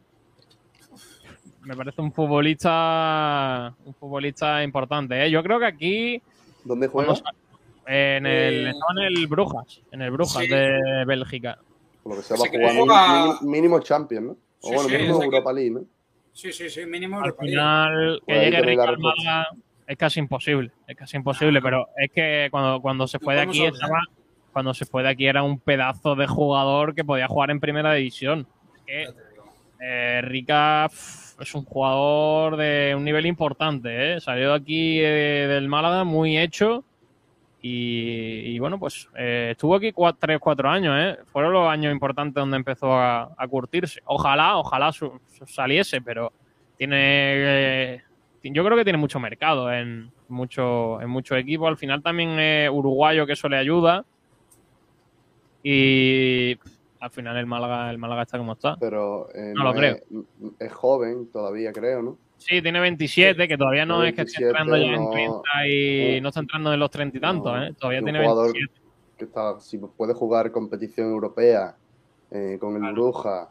Me 1.62 1.74
parece 1.76 2.00
un 2.00 2.12
futbolista 2.12 3.74
un 3.84 3.94
futbolista 3.94 4.62
importante, 4.62 5.24
¿eh? 5.24 5.30
Yo 5.30 5.42
creo 5.42 5.58
que 5.58 5.66
aquí... 5.66 6.22
¿Dónde 6.64 6.86
juega? 6.88 7.14
En 7.86 8.26
el, 8.26 8.66
Eh, 8.68 8.70
en 8.70 8.98
el 8.98 9.26
Brujas, 9.26 9.80
en 9.90 10.02
el 10.02 10.10
Brujas 10.10 10.42
sí. 10.42 10.48
de 10.48 11.04
Bélgica. 11.06 11.58
Por 12.08 12.16
lo 12.16 12.22
que 12.22 12.28
se 12.28 12.34
va 12.34 12.44
a 12.46 12.50
que 12.50 12.58
jugar 12.58 12.74
juega- 12.74 13.06
mínimo, 13.12 13.38
mínimo 13.42 13.80
Champions, 13.80 14.26
¿no? 14.26 14.32
O 14.32 14.36
Sí, 14.68 14.74
bueno, 14.74 14.88
sí, 14.88 14.96
mínimo 14.96 15.22
Europa 15.22 15.52
League, 15.52 15.70
¿no? 15.70 15.80
Sí, 16.32 16.52
sí, 16.52 16.70
sí, 16.70 16.86
mínimo 16.86 17.18
Al 17.18 17.24
Europa 17.26 17.42
League. 17.44 17.56
final, 17.56 18.22
que 18.26 18.32
llegue 18.34 18.50
tenéis 18.56 18.62
la 18.62 18.70
Rica 18.70 18.82
al 18.82 18.88
respuesta. 18.96 19.22
Málaga 19.24 19.48
es 19.86 19.96
casi 19.96 20.20
imposible, 20.20 20.72
es 20.86 20.96
casi 20.96 21.16
imposible, 21.16 21.62
pero 21.62 21.86
es 21.96 22.10
que 22.12 22.48
cuando, 22.50 22.80
cuando 22.80 23.06
se 23.06 23.18
fue 23.18 23.34
de 23.34 23.40
aquí 23.42 23.64
estaba, 23.64 24.00
cuando 24.52 24.74
se 24.74 24.86
fue 24.86 25.02
de 25.02 25.08
aquí 25.10 25.26
era 25.26 25.42
un 25.42 25.60
pedazo 25.60 26.14
de 26.14 26.26
jugador 26.26 26.94
que 26.94 27.04
podía 27.04 27.28
jugar 27.28 27.50
en 27.50 27.60
primera 27.60 27.92
división. 27.94 28.46
Es 28.76 28.82
que 28.86 29.06
eh, 29.80 30.20
Rica 30.22 30.86
es 31.40 31.54
un 31.54 31.64
jugador 31.64 32.56
de 32.56 32.94
un 32.96 33.04
nivel 33.04 33.26
importante, 33.26 34.14
¿eh? 34.14 34.20
Salió 34.20 34.50
de 34.50 34.56
aquí 34.56 34.98
eh, 35.00 35.46
del 35.48 35.68
Málaga 35.68 36.04
muy 36.04 36.36
hecho 36.38 36.84
y, 37.60 38.54
y 38.54 38.58
bueno, 38.60 38.78
pues 38.78 39.08
eh, 39.16 39.48
estuvo 39.52 39.74
aquí 39.74 39.92
3, 40.18 40.38
4 40.38 40.68
años, 40.68 40.94
¿eh? 40.96 41.18
Fueron 41.26 41.52
los 41.52 41.68
años 41.68 41.92
importantes 41.92 42.34
donde 42.34 42.56
empezó 42.56 42.92
a, 42.92 43.30
a 43.36 43.48
curtirse. 43.48 44.00
Ojalá, 44.04 44.56
ojalá 44.58 44.92
su- 44.92 45.20
su- 45.26 45.46
saliese, 45.46 46.00
pero 46.00 46.32
tiene... 46.76 46.96
eh, 46.96 48.02
yo 48.44 48.64
creo 48.64 48.76
que 48.76 48.84
tiene 48.84 48.98
mucho 48.98 49.18
mercado 49.18 49.72
en 49.72 50.10
mucho 50.28 51.00
en 51.02 51.10
muchos 51.10 51.36
equipos. 51.38 51.66
Al 51.68 51.76
final 51.76 52.02
también 52.02 52.38
es 52.38 52.70
uruguayo, 52.70 53.26
que 53.26 53.32
eso 53.32 53.48
le 53.48 53.56
ayuda. 53.56 54.04
Y 55.62 56.56
al 57.00 57.10
final 57.10 57.36
el 57.36 57.46
Málaga, 57.46 57.90
el 57.90 57.98
Málaga 57.98 58.22
está 58.22 58.38
como 58.38 58.52
está. 58.52 58.76
Pero 58.78 59.28
eh, 59.34 59.52
No 59.54 59.64
lo 59.64 59.74
es, 59.82 60.02
es 60.60 60.72
joven 60.72 61.30
todavía, 61.32 61.72
creo, 61.72 62.02
¿no? 62.02 62.18
Sí, 62.38 62.62
tiene 62.62 62.80
27, 62.80 63.48
que 63.48 63.58
todavía 63.58 63.84
no 63.84 64.02
es 64.04 64.14
que 64.14 64.22
esté 64.22 64.44
27, 64.44 64.46
entrando 64.48 64.76
ya 64.76 64.96
en 64.96 65.04
no. 65.04 65.10
30 65.10 65.66
y 65.66 66.16
No. 66.16 66.22
no 66.22 66.28
está 66.28 66.40
entrando 66.40 66.72
en 66.72 66.80
los 66.80 66.90
30 66.90 67.16
y 67.16 67.20
tantos, 67.20 67.52
No. 67.52 67.62
¿eh? 67.64 67.74
Todavía 67.78 68.02
tiene 68.02 68.20
jugador 68.22 68.52
27. 68.52 68.80
que 69.18 69.24
está, 69.24 69.60
si 69.60 69.78
puede 69.78 70.14
jugar 70.14 70.50
competición 70.52 71.08
europea 71.08 71.76
eh, 72.30 72.56
con 72.60 72.82
el 72.82 72.92
Bruja, 72.92 73.48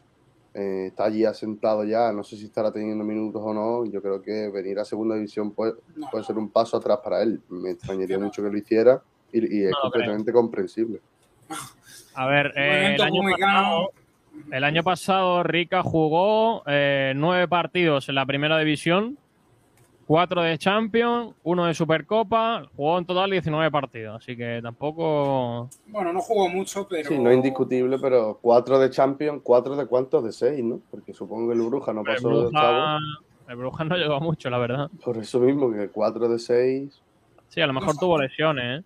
eh, 0.53 0.85
está 0.87 1.05
allí 1.05 1.25
asentado 1.25 1.83
ya, 1.83 2.11
no 2.11 2.23
sé 2.23 2.37
si 2.37 2.45
estará 2.45 2.71
teniendo 2.71 3.03
minutos 3.03 3.41
o 3.43 3.53
no, 3.53 3.85
yo 3.85 4.01
creo 4.01 4.21
que 4.21 4.49
venir 4.49 4.79
a 4.79 4.85
segunda 4.85 5.15
división 5.15 5.51
puede, 5.51 5.73
No. 5.95 6.09
puede 6.09 6.23
ser 6.23 6.37
un 6.37 6.49
paso 6.49 6.77
atrás 6.77 6.99
para 7.03 7.21
él. 7.21 7.41
Me 7.49 7.71
extrañaría 7.71 8.17
mucho 8.17 8.41
que 8.41 8.49
lo 8.49 8.57
hiciera 8.57 9.01
y, 9.31 9.57
y 9.59 9.65
es 9.65 9.73
completamente 9.81 10.31
comprensible. 10.31 11.01
A 12.15 12.25
ver, 12.25 12.51
eh, 12.55 12.95
el, 12.95 13.01
año 13.01 13.21
pasado, 13.29 13.91
el 14.51 14.63
año 14.63 14.83
pasado 14.83 15.43
Rica 15.43 15.83
jugó 15.83 16.63
eh, 16.65 17.13
nueve 17.15 17.47
partidos 17.47 18.09
en 18.09 18.15
la 18.15 18.25
primera 18.25 18.57
división, 18.57 19.17
cuatro 20.05 20.41
de 20.41 20.57
Champions, 20.57 21.35
uno 21.43 21.65
de 21.65 21.73
Supercopa, 21.73 22.63
jugó 22.75 22.97
en 22.97 23.05
total 23.05 23.31
19 23.31 23.69
partidos, 23.71 24.21
así 24.21 24.35
que 24.37 24.59
tampoco... 24.61 25.69
Bueno, 25.87 26.13
no 26.13 26.21
jugó 26.21 26.49
mucho, 26.49 26.87
pero. 26.87 27.09
Sí, 27.09 27.19
no 27.19 27.29
es 27.29 27.35
indiscutible, 27.35 27.99
pero 27.99 28.39
cuatro 28.41 28.79
de 28.79 28.89
Champions, 28.89 29.41
cuatro 29.43 29.75
de 29.75 29.85
cuántos, 29.85 30.23
de 30.23 30.31
seis, 30.31 30.63
¿no? 30.63 30.79
Porque 30.89 31.13
supongo 31.13 31.49
que 31.49 31.55
el 31.55 31.61
Bruja 31.61 31.93
no 31.93 32.01
El 32.01 32.05
pasó 32.05 32.29
de 32.29 32.45
octavo. 32.47 32.97
El 33.47 33.55
Brujas 33.55 33.87
no 33.87 33.95
llegó 33.95 34.19
mucho, 34.19 34.49
la 34.49 34.57
verdad. 34.57 34.89
Por 35.03 35.17
eso 35.17 35.39
mismo 35.39 35.71
que 35.71 35.89
cuatro 35.89 36.27
de 36.27 36.39
seis. 36.39 37.01
Sí, 37.49 37.61
a 37.61 37.67
lo 37.67 37.73
mejor 37.73 37.97
tuvo 37.97 38.17
lesiones, 38.19 38.81
¿eh? 38.81 38.85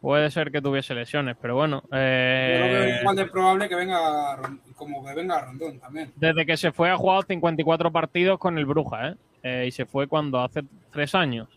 Puede 0.00 0.30
ser 0.30 0.50
que 0.50 0.62
tuviese 0.62 0.94
lesiones, 0.94 1.36
pero 1.40 1.54
bueno. 1.56 1.82
Yo 1.82 1.88
eh, 1.98 2.98
igual 3.02 3.16
de 3.16 3.26
probable 3.26 3.68
que 3.68 3.74
venga 3.74 4.38
como 4.76 5.04
que 5.04 5.14
venga 5.14 5.40
Rondón 5.42 5.78
también. 5.78 6.10
desde 6.16 6.46
que 6.46 6.56
se 6.56 6.72
fue 6.72 6.88
ha 6.90 6.96
jugado 6.96 7.22
54 7.22 7.92
partidos 7.92 8.38
con 8.38 8.56
el 8.56 8.64
Bruja, 8.64 9.08
¿eh? 9.10 9.14
Eh, 9.42 9.64
y 9.68 9.70
se 9.70 9.84
fue 9.86 10.06
cuando 10.06 10.40
hace 10.40 10.62
tres 10.90 11.14
años. 11.14 11.48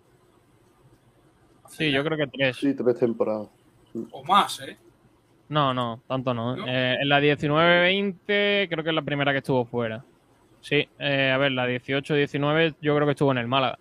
Sí, 1.69 1.91
yo 1.91 2.03
creo 2.03 2.17
que 2.17 2.27
tres. 2.27 2.57
Sí, 2.57 2.73
tres 2.73 2.99
temporadas. 2.99 3.47
O 4.11 4.23
más, 4.23 4.59
¿eh? 4.61 4.77
No, 5.49 5.73
no, 5.73 6.01
tanto 6.07 6.33
no. 6.33 6.55
Eh, 6.67 6.97
en 7.01 7.09
la 7.09 7.19
19-20 7.21 8.67
creo 8.69 8.83
que 8.83 8.89
es 8.89 8.95
la 8.95 9.01
primera 9.01 9.31
que 9.31 9.37
estuvo 9.39 9.65
fuera. 9.65 10.03
Sí, 10.61 10.87
eh, 10.99 11.31
a 11.33 11.37
ver, 11.37 11.51
la 11.51 11.67
18-19 11.67 12.75
yo 12.81 12.95
creo 12.95 13.05
que 13.07 13.11
estuvo 13.11 13.31
en 13.31 13.37
el 13.37 13.47
Málaga. 13.47 13.77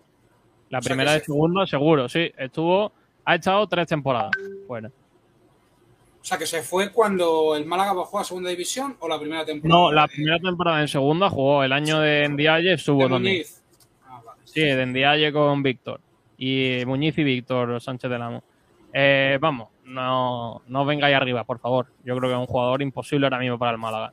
La 0.71 0.79
O 0.79 0.83
sea 0.83 0.91
primera 0.91 1.13
de 1.13 1.21
se- 1.21 1.27
segunda, 1.27 1.67
seguro, 1.67 2.09
sí. 2.09 2.33
Estuvo, 2.37 2.93
ha 3.25 3.35
estado 3.35 3.67
tres 3.67 3.87
temporadas 3.87 4.33
fuera. 4.67 4.89
O 4.89 6.25
sea, 6.25 6.39
que 6.39 6.47
se 6.47 6.63
fue 6.63 6.93
cuando 6.93 7.57
el 7.57 7.67
Málaga 7.67 7.95
bajó 7.95 8.21
a 8.21 8.25
segunda 8.25 8.49
división 8.51 8.97
o 9.01 9.09
la 9.09 9.19
primera 9.19 9.45
temporada. 9.45 9.81
No, 9.81 9.91
la 9.91 10.07
primera 10.07 10.39
temporada 10.39 10.81
en 10.81 10.87
segunda 10.89 11.29
jugó 11.29 11.65
el 11.65 11.73
año 11.73 11.99
de 11.99 12.29
Ndiaye, 12.29 12.75
estuvo 12.75 13.03
de 13.03 13.09
también. 13.09 13.35
Muñiz. 13.35 13.63
Ah, 14.07 14.23
vale. 14.25 14.41
Sí, 14.45 14.61
de 14.61 14.87
Ndiaye 14.87 15.33
con 15.33 15.63
Víctor. 15.65 16.01
Y 16.39 16.83
Muñiz 16.87 17.19
y 17.19 17.25
Víctor 17.25 17.81
Sánchez 17.81 18.09
del 18.09 18.23
Amo. 18.23 18.45
Eh, 18.93 19.39
vamos, 19.41 19.71
no, 19.85 20.63
no 20.69 20.85
vengáis 20.85 21.17
arriba, 21.17 21.43
por 21.43 21.59
favor. 21.59 21.89
Yo 22.05 22.17
creo 22.17 22.31
que 22.31 22.35
es 22.35 22.41
un 22.41 22.47
jugador 22.47 22.83
imposible 22.83 23.27
ahora 23.27 23.39
mismo 23.39 23.59
para 23.59 23.73
el 23.73 23.79
Málaga. 23.79 24.13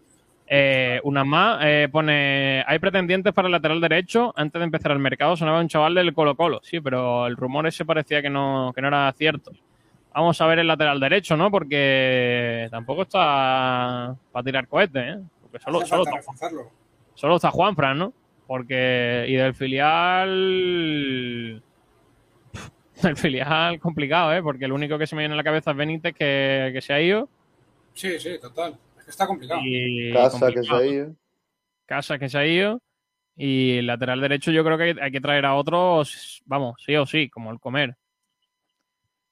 Eh, 0.52 1.00
una 1.04 1.24
más, 1.24 1.60
eh, 1.64 1.88
pone, 1.91 2.64
hay 2.66 2.80
pretendientes 2.80 3.32
para 3.34 3.47
el 3.47 3.52
lateral 3.52 3.80
derecho. 3.80 4.34
Antes 4.36 4.60
de 4.60 4.64
empezar 4.64 4.91
el 4.91 4.97
mercado 4.97 5.38
sonaba 5.38 5.60
un 5.60 5.68
chaval 5.68 5.93
del 5.93 6.12
Colo 6.16 6.36
Colo. 6.36 6.60
Sí, 6.64 6.82
pero 6.82 7.28
el 7.28 7.38
rumor 7.38 7.68
ese 7.68 7.86
parecía 7.86 8.24
que 8.24 8.32
no, 8.32 8.72
que 8.74 8.82
no 8.82 8.88
era 8.88 9.14
cierto. 9.16 9.52
Vamos 10.12 10.41
a 10.41 10.47
ver 10.47 10.58
el 10.58 10.66
lateral 10.66 11.00
derecho, 11.00 11.38
¿no? 11.38 11.52
Porque 11.52 12.68
tampoco 12.72 13.04
está 13.04 14.16
para 14.32 14.43
tirar 14.43 14.68
cohetes, 14.68 15.18
¿eh? 15.18 15.20
Porque 15.43 15.60
solo, 15.60 15.86
solo, 15.86 16.04
está, 16.04 16.20
solo 17.14 17.36
está 17.36 17.52
Juanfran, 17.52 18.00
¿no? 18.00 18.12
Porque, 18.47 19.26
y 19.28 19.36
del 19.36 19.54
filial... 19.54 20.32
El 23.04 23.16
filial 23.16 23.80
complicado, 23.80 24.34
¿eh? 24.34 24.41
Porque 24.43 24.66
el 24.66 24.74
único 24.74 24.97
que 24.97 25.08
se 25.08 25.16
me 25.16 25.22
viene 25.22 25.36
a 25.36 25.38
la 25.38 25.43
cabeza 25.43 25.72
es 25.72 25.78
Benítez, 25.78 26.14
que, 26.14 26.72
que 26.74 26.82
se 26.82 26.91
ha 26.91 27.00
ido. 27.00 27.30
Sí, 27.93 28.20
sí, 28.20 28.38
total. 28.41 28.78
Está 29.10 29.28
complicado. 29.28 29.60
Y 29.66 30.14
Casa 30.14 30.51
que 30.51 30.64
se 30.64 30.74
ha 30.74 30.86
ido. 30.86 31.16
Casa 31.86 32.20
que 32.20 32.30
se 32.30 32.38
ha 32.38 32.45
ido. 32.45 32.82
Y 33.36 33.78
el 33.78 33.88
lateral 33.88 34.22
derecho 34.22 34.51
yo 34.51 34.64
creo 34.64 34.78
que 34.78 34.95
hay 35.01 35.12
que 35.12 35.22
traer 35.22 35.45
a 35.45 35.55
otros, 35.55 36.41
vamos, 36.45 36.76
sí 36.86 36.95
o 36.95 37.05
sí, 37.05 37.30
como 37.30 37.51
el 37.51 37.60
comer. 37.60 37.95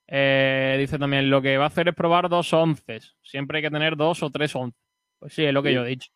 Eh, 0.08 0.78
dice 0.80 0.98
también, 0.98 1.30
lo 1.30 1.42
que 1.42 1.58
va 1.58 1.66
a 1.66 1.68
hacer 1.68 1.90
es 1.90 1.96
probar 1.96 2.30
dos 2.30 2.52
once. 2.54 3.00
Siempre 3.22 3.58
hay 3.58 3.64
que 3.64 3.72
tener 3.72 3.98
dos 3.98 4.24
o 4.24 4.30
tres 4.30 4.56
once. 4.56 4.78
Pues 5.20 5.34
sí, 5.34 5.44
es 5.44 5.54
lo 5.54 5.62
que 5.62 5.70
Sí. 5.70 5.76
yo 5.76 5.86
he 5.86 5.90
dicho. 5.90 6.10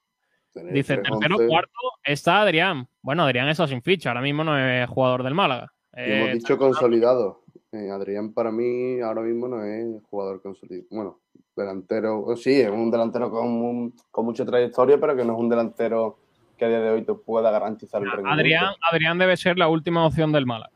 Tener 0.54 0.74
Dice, 0.74 0.98
tercero, 0.98 1.36
once. 1.36 1.48
cuarto, 1.48 1.80
está 2.04 2.42
Adrián. 2.42 2.88
Bueno, 3.02 3.24
Adrián 3.24 3.50
está 3.50 3.68
sin 3.68 3.82
ficha, 3.82 4.10
ahora 4.10 4.22
mismo 4.22 4.44
no 4.44 4.58
es 4.58 4.88
jugador 4.90 5.24
del 5.24 5.34
Málaga. 5.36 5.74
Hemos 5.94 6.30
Eh, 6.30 6.34
dicho 6.36 6.58
consolidado. 6.58 7.41
Eh, 7.74 7.90
Adrián 7.90 8.34
para 8.34 8.52
mí 8.52 9.00
ahora 9.00 9.22
mismo 9.22 9.48
no 9.48 9.64
es 9.64 10.04
jugador 10.10 10.42
consolidado. 10.42 10.88
Bueno, 10.92 11.20
delantero, 11.56 12.36
sí, 12.36 12.60
es 12.60 12.70
un 12.70 12.92
delantero 12.92 13.32
con, 13.32 13.48
un- 13.48 13.96
con 14.12 14.26
mucha 14.26 14.46
trayectoria, 14.46 15.00
pero 15.00 15.16
que 15.16 15.24
no 15.24 15.34
es 15.34 15.40
un 15.40 15.48
delantero 15.50 16.18
que 16.58 16.66
a 16.66 16.68
día 16.68 16.82
de 16.82 16.90
hoy 16.90 17.04
te 17.04 17.14
pueda 17.14 17.50
garantizar 17.50 18.02
el 18.02 18.12
rendimiento. 18.12 18.40
Adrián, 18.42 18.66
Adrián 18.92 19.18
debe 19.18 19.38
ser 19.38 19.58
la 19.58 19.70
última 19.70 20.06
opción 20.06 20.34
del 20.34 20.46
Málaga. 20.46 20.72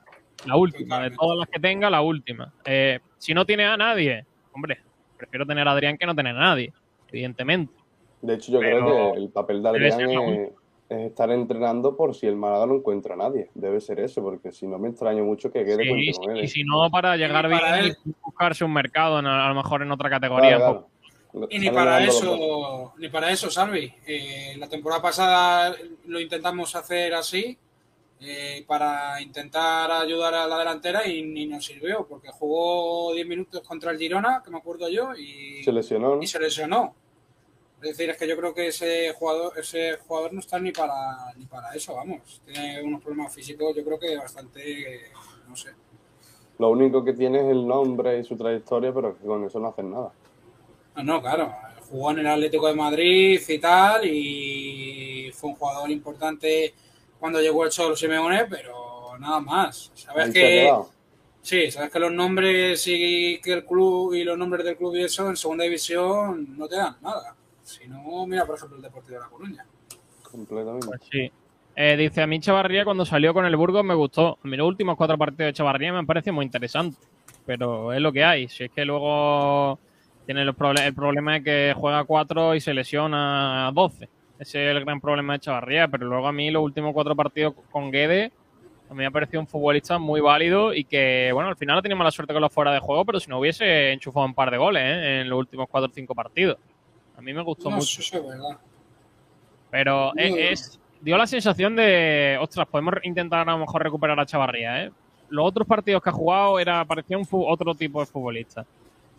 La 0.46 0.56
última, 0.56 1.02
de 1.02 1.12
todas 1.12 1.38
las 1.38 1.50
que 1.50 1.60
tenga, 1.60 1.90
la 1.90 2.02
última. 2.02 2.54
Eh, 2.64 3.00
si 3.18 3.34
no 3.34 3.46
tiene 3.46 3.66
a 3.66 3.76
nadie, 3.76 4.26
hombre, 4.54 4.80
prefiero 5.18 5.46
tener 5.46 5.68
a 5.68 5.72
Adrián 5.72 5.98
que 5.98 6.06
no 6.06 6.16
tener 6.16 6.36
a 6.36 6.40
nadie, 6.40 6.72
evidentemente. 7.10 7.74
De 8.22 8.36
hecho, 8.36 8.54
yo 8.54 8.60
Pero 8.60 8.86
creo 8.86 9.14
que 9.14 9.20
el 9.20 9.30
papel 9.32 9.62
de 9.62 9.70
Adrián 9.70 10.00
es, 10.02 10.50
es 10.88 11.00
estar 11.08 11.32
entrenando 11.32 11.96
por 11.98 12.14
si 12.16 12.28
el 12.28 12.36
Málaga 12.36 12.68
no 12.68 12.76
encuentra 12.76 13.16
a 13.16 13.18
nadie. 13.18 13.50
Debe 13.56 13.82
ser 13.82 14.00
eso, 14.00 14.22
porque 14.22 14.52
si 14.52 14.68
no 14.68 14.78
me 14.78 14.90
extraño 14.90 15.24
mucho 15.24 15.52
que 15.52 15.66
quede 15.66 15.84
Sí, 15.84 15.90
con 15.90 16.36
sí, 16.36 16.42
y 16.44 16.48
si 16.48 16.64
no, 16.64 16.90
para 16.92 17.18
llegar 17.18 17.50
para 17.50 17.78
bien, 17.80 17.96
él. 18.06 18.14
buscarse 18.22 18.64
un 18.64 18.74
mercado, 18.74 19.20
en- 19.20 19.26
a 19.26 19.50
lo 19.50 19.56
mejor 19.56 19.82
en 19.82 19.92
otra 19.92 20.10
categoría. 20.10 20.58
Claro, 20.58 20.88
claro. 21.32 21.48
Y 21.50 21.60
ni 21.60 21.70
para 21.70 22.04
eso, 22.04 22.94
ni 22.98 23.10
para 23.10 23.32
eso, 23.32 23.50
Salvi. 23.50 23.92
Eh, 24.06 24.56
la 24.58 24.70
temporada 24.70 25.02
pasada 25.02 25.76
lo 26.06 26.20
intentamos 26.20 26.76
hacer 26.76 27.14
así 27.14 27.58
eh, 28.22 28.64
para 28.66 29.20
intentar 29.22 29.92
ayudar 29.92 30.34
a 30.36 30.48
la 30.48 30.58
delantera 30.60 31.06
y 31.06 31.22
ni 31.24 31.46
nos 31.48 31.66
sirvió 31.66 32.08
porque 32.08 32.30
jugó 32.32 33.14
10 33.14 33.28
minutos 33.28 33.62
contra 33.68 33.92
el 33.92 33.98
Girona, 33.98 34.42
que 34.44 34.50
me 34.52 34.58
acuerdo 34.60 34.88
yo, 34.88 35.14
y, 35.16 35.62
Se 35.64 35.72
lesionó, 35.74 36.16
¿no? 36.16 36.22
y 36.24 36.28
se 36.28 36.40
lesionó. 36.40 36.96
Es 37.86 37.96
decir, 37.96 38.10
es 38.10 38.18
que 38.18 38.28
yo 38.28 38.36
creo 38.36 38.52
que 38.52 38.68
ese 38.68 39.14
jugador, 39.14 39.54
ese 39.60 39.98
jugador 40.08 40.34
no 40.34 40.40
está 40.40 40.58
ni 40.58 40.72
para 40.72 41.32
ni 41.38 41.46
para 41.46 41.72
eso, 41.76 41.94
vamos. 41.94 42.42
Tiene 42.44 42.82
unos 42.82 43.00
problemas 43.00 43.32
físicos, 43.32 43.76
yo 43.76 43.86
creo 43.86 44.00
que 44.00 44.18
bastante, 44.18 45.12
no 45.48 45.56
sé. 45.56 45.70
Lo 46.58 46.70
único 46.70 47.04
que 47.06 47.14
tiene 47.14 47.42
es 47.42 47.46
el 47.46 47.68
nombre 47.68 48.18
y 48.20 48.24
su 48.24 48.36
trayectoria, 48.36 48.92
pero 48.92 49.16
que 49.16 49.28
con 49.28 49.46
eso 49.46 49.60
no 49.60 49.68
hacen 49.68 49.92
nada. 49.92 50.12
No, 50.96 51.04
no, 51.04 51.22
claro. 51.22 51.54
Jugó 51.88 52.10
en 52.10 52.20
el 52.20 52.28
Atlético 52.28 52.68
de 52.68 52.74
Madrid 52.74 53.40
y 53.48 53.60
tal, 53.60 54.04
y 54.06 55.32
fue 55.36 55.52
un 55.52 55.56
jugador 55.56 55.92
importante 55.92 56.74
cuando 57.20 57.40
llegó 57.40 57.66
el 57.66 57.70
Cholo 57.70 57.96
Simeone, 57.96 58.46
pero 58.46 59.16
nada 59.20 59.40
más. 59.42 59.92
Sabes 59.94 60.26
Ahí 60.26 60.34
que 60.34 60.74
sí, 61.44 61.70
sabes 61.70 61.92
que 61.92 62.00
los 62.00 62.12
nombres 62.12 62.84
y 62.88 63.40
que 63.44 63.54
el 63.54 63.64
club 63.64 64.16
y 64.16 64.24
los 64.24 64.40
nombres 64.40 64.66
del 64.66 64.76
club 64.76 64.96
y 64.96 65.04
eso 65.04 65.30
en 65.30 65.38
segunda 65.38 65.66
división 65.66 66.58
no 66.58 66.68
te 66.68 66.78
dan 66.78 66.98
nada. 67.04 67.36
Si 67.66 67.88
no, 67.88 68.26
mira 68.28 68.46
por 68.46 68.56
ejemplo 68.56 68.78
el 68.78 68.84
Deportivo 68.84 69.16
de 69.16 69.22
La 69.22 69.30
Coruña. 69.30 69.66
Completamente. 70.32 70.88
Pues 70.88 71.02
sí. 71.12 71.32
Eh, 71.76 71.98
dice, 71.98 72.22
a 72.22 72.28
mí 72.28 72.40
Chavarría 72.40 72.86
cuando 72.86 73.06
salió 73.06 73.34
con 73.34 73.46
el 73.46 73.56
Burgos 73.56 73.84
me 73.84 73.96
gustó. 73.96 74.38
A 74.44 74.48
mí 74.48 74.56
los 74.56 74.68
últimos 74.68 74.96
cuatro 74.96 75.18
partidos 75.18 75.50
de 75.50 75.54
Chavarría 75.54 75.92
me 75.92 75.98
han 76.00 76.06
parecido 76.06 76.34
muy 76.34 76.46
interesantes. 76.46 77.00
Pero 77.46 77.92
es 77.92 78.00
lo 78.02 78.12
que 78.14 78.24
hay. 78.24 78.48
Si 78.48 78.64
es 78.66 78.72
que 78.72 78.86
luego 78.86 79.80
tiene 80.26 80.46
los 80.46 80.56
proble- 80.56 80.86
el 80.86 80.94
problema 80.94 81.38
es 81.38 81.44
que 81.44 81.74
juega 81.76 82.04
cuatro 82.06 82.56
y 82.56 82.62
se 82.62 82.74
lesiona 82.74 83.68
a 83.68 83.72
12. 83.72 84.08
Ese 84.40 84.70
es 84.70 84.76
el 84.76 84.84
gran 84.86 85.02
problema 85.02 85.34
de 85.34 85.40
Chavarría. 85.40 85.88
Pero 85.88 86.06
luego 86.06 86.28
a 86.28 86.32
mí 86.32 86.50
los 86.52 86.64
últimos 86.64 86.94
cuatro 86.94 87.16
partidos 87.16 87.56
con 87.72 87.92
Guede 87.92 88.32
a 88.88 88.94
mí 88.94 89.00
me 89.00 89.08
ha 89.08 89.12
parecido 89.12 89.40
un 89.42 89.48
futbolista 89.48 89.98
muy 89.98 90.22
válido 90.22 90.72
y 90.72 90.84
que, 90.84 91.32
bueno, 91.34 91.50
al 91.50 91.56
final 91.58 91.80
ha 91.80 91.82
tenido 91.82 91.98
mala 91.98 92.12
suerte 92.12 92.34
con 92.34 92.42
los 92.44 92.54
fuera 92.54 92.72
de 92.72 92.80
juego, 92.80 93.04
pero 93.04 93.20
si 93.20 93.32
no 93.32 93.40
hubiese 93.40 93.92
enchufado 93.92 94.28
un 94.28 94.36
par 94.36 94.52
de 94.52 94.58
goles 94.58 94.84
¿eh? 94.86 95.22
en 95.22 95.30
los 95.30 95.40
últimos 95.40 95.68
cuatro 95.68 95.90
o 95.90 95.94
cinco 95.94 96.14
partidos. 96.14 96.58
A 97.18 97.22
mí 97.22 97.34
me 97.34 97.42
gustó 97.42 97.70
No, 97.70 97.78
mucho. 97.78 98.02
eso 98.02 98.18
es 98.18 98.24
verdad. 98.26 98.58
Pero 99.72 100.12
No, 100.16 100.22
es, 100.22 100.32
no. 100.32 100.38
es- 100.38 100.80
dio 101.02 101.18
la 101.18 101.28
sensación 101.28 101.76
de, 101.76 102.38
ostras, 102.42 102.68
podemos 102.68 102.96
intentar 103.04 103.48
a 103.48 103.52
lo 103.54 103.60
mejor 103.60 103.84
recuperar 103.84 104.20
a 104.20 104.26
Chavarría, 104.26 104.84
¿eh? 104.86 104.92
Los 105.30 105.48
otros 105.48 105.68
partidos 105.68 106.02
que 106.04 106.10
ha 106.10 106.14
jugado 106.14 106.60
era 106.60 106.86
parecía 106.86 107.18
un 107.18 107.28
otro 107.32 107.74
tipo 107.76 108.00
de 108.00 108.06
futbolista. 108.06 108.66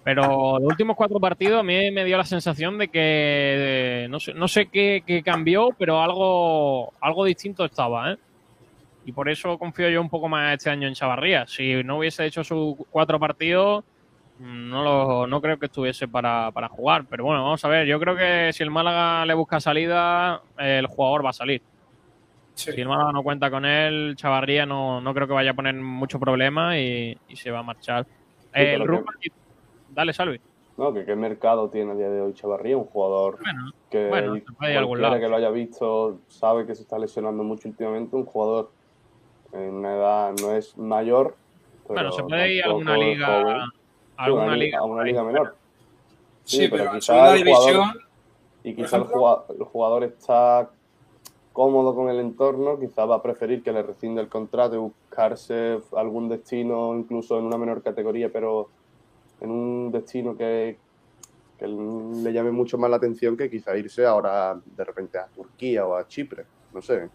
Pero 0.05 0.59
los 0.61 0.69
últimos 0.71 0.95
cuatro 0.97 1.19
partidos 1.19 1.59
a 1.59 1.63
mí 1.65 1.91
me 1.91 2.05
dio 2.05 2.17
la 2.17 2.25
sensación 2.25 2.79
de 2.79 2.87
que 2.89 4.07
no 4.09 4.21
sé, 4.21 4.35
no 4.35 4.47
sé 4.47 4.67
qué, 4.67 5.03
qué 5.05 5.21
cambió, 5.23 5.71
pero 5.77 6.01
algo, 6.01 6.93
algo 7.01 7.25
distinto 7.25 7.65
estaba, 7.65 8.13
¿eh? 8.13 8.17
Y 9.05 9.11
por 9.13 9.29
eso 9.29 9.59
confío 9.59 9.89
yo 9.89 10.01
un 10.01 10.09
poco 10.09 10.29
más 10.29 10.57
este 10.57 10.71
año 10.71 10.87
en 10.87 10.95
Chavarría. 10.95 11.45
Si 11.49 11.83
no 11.83 11.99
hubiese 11.99 12.25
hecho 12.25 12.45
sus 12.45 12.77
cuatro 12.91 13.19
partidos, 13.19 13.85
no, 14.39 14.83
lo, 14.83 15.27
no 15.27 15.41
creo 15.41 15.59
que 15.59 15.67
estuviese 15.67 16.09
para, 16.09 16.51
para 16.53 16.69
jugar. 16.69 17.05
Pero 17.09 17.25
bueno, 17.25 17.43
vamos 17.45 17.65
a 17.65 17.69
ver. 17.69 17.87
Yo 17.87 17.99
creo 18.01 18.17
que 18.17 18.53
si 18.53 18.63
el 18.63 18.71
Málaga 18.71 19.25
le 19.27 19.35
busca 19.35 19.61
salida, 19.61 20.43
eh, 20.59 20.79
el 20.79 20.87
jugador 20.87 21.25
va 21.25 21.31
a 21.31 21.35
salir. 21.35 21.63
Sí. 22.55 22.73
Si 22.73 22.81
el 22.81 22.89
Málaga 22.89 23.13
no 23.13 23.23
cuenta 23.23 23.51
con 23.51 23.65
él, 23.65 24.15
Chavarría 24.17 24.65
no, 24.67 25.01
no 25.01 25.13
creo 25.15 25.27
que 25.27 25.35
vaya 25.35 25.51
a 25.51 25.55
poner 25.55 25.75
mucho 25.75 26.19
problema 26.19 26.79
y, 26.79 27.17
y 27.29 27.37
se 27.37 27.51
va 27.51 27.59
a 27.61 27.63
marchar. 27.63 28.07
Eh, 28.53 28.75
el 28.75 28.87
Rubén- 28.87 29.05
Dale, 29.91 30.13
Salvi. 30.13 30.41
No, 30.79 30.93
que 30.93 31.05
qué 31.07 31.17
mercado 31.17 31.71
tiene 31.71 31.93
a 31.93 31.95
día 31.95 32.11
de 32.11 32.21
hoy 32.21 32.35
Chavarría, 32.35 32.77
un 32.77 32.85
jugador 32.85 33.39
Bueno, 33.41 33.73
que 33.91 34.09
bueno, 34.09 34.33
algún 34.33 34.45
cualquiera 34.59 35.01
lado. 35.09 35.21
que 35.21 35.29
lo 35.29 35.37
haya 35.37 35.51
visto 35.51 36.19
sabe 36.29 36.67
que 36.67 36.75
se 36.75 36.83
está 36.83 36.99
lesionando 36.99 37.43
mucho 37.45 37.69
últimamente, 37.69 38.15
un 38.15 38.27
jugador 38.27 38.71
en 39.53 39.73
una 39.75 39.95
edad 39.95 40.33
no 40.41 40.53
es 40.53 40.77
mayor. 40.77 41.35
Bueno, 41.89 41.95
pero 42.03 42.13
se 42.13 42.23
puede 42.25 42.53
ir 42.55 42.63
a 42.63 42.67
alguna 42.67 42.97
liga, 42.97 43.27
joven. 43.27 43.57
Alguna 44.17 44.45
una 44.47 44.57
liga 44.57 44.79
a 44.79 44.85
una 44.85 45.03
liga 45.03 45.23
menor. 45.23 45.57
Sí, 46.45 46.69
pero 46.69 46.93
quizá 46.93 47.35
el 47.37 47.45
jugador- 47.45 47.97
y 48.63 48.75
quizá 48.75 48.97
el 48.97 49.03
ejemplo. 49.03 49.19
jugador, 49.19 49.45
el 49.59 49.65
jugador 49.65 50.05
está 50.05 50.71
cómodo 51.53 51.95
con 51.95 52.09
el 52.11 52.21
entorno, 52.21 52.79
quizá 52.79 53.05
va 53.07 53.17
a 53.17 53.23
preferir 53.23 53.63
que 53.63 53.73
le 53.73 53.83
rescinde 53.83 54.21
el 54.21 54.29
contrato 54.29 54.75
y 54.75 54.79
buscarse 54.79 55.79
algún 55.97 56.29
destino, 56.29 56.95
incluso 56.95 57.39
en 57.39 57.45
una 57.47 57.57
menor 57.57 57.83
categoría, 57.83 58.31
pero 58.31 58.69
en 59.41 59.51
un 59.51 59.91
destino 59.93 60.37
que, 60.37 60.77
que 61.59 61.67
le 61.67 62.33
llame 62.33 62.51
mucho 62.51 62.77
más 62.77 62.91
la 62.91 62.97
atención 62.97 63.37
que 63.37 63.49
quizá 63.51 63.77
irse 63.77 64.05
ahora 64.05 64.61
de 64.65 64.85
repente 64.85 65.19
a 65.19 65.27
Turquía 65.29 65.87
o 65.87 65.95
a 65.95 66.07
Chipre, 66.07 66.45
no 66.75 66.83
sé. 66.83 67.09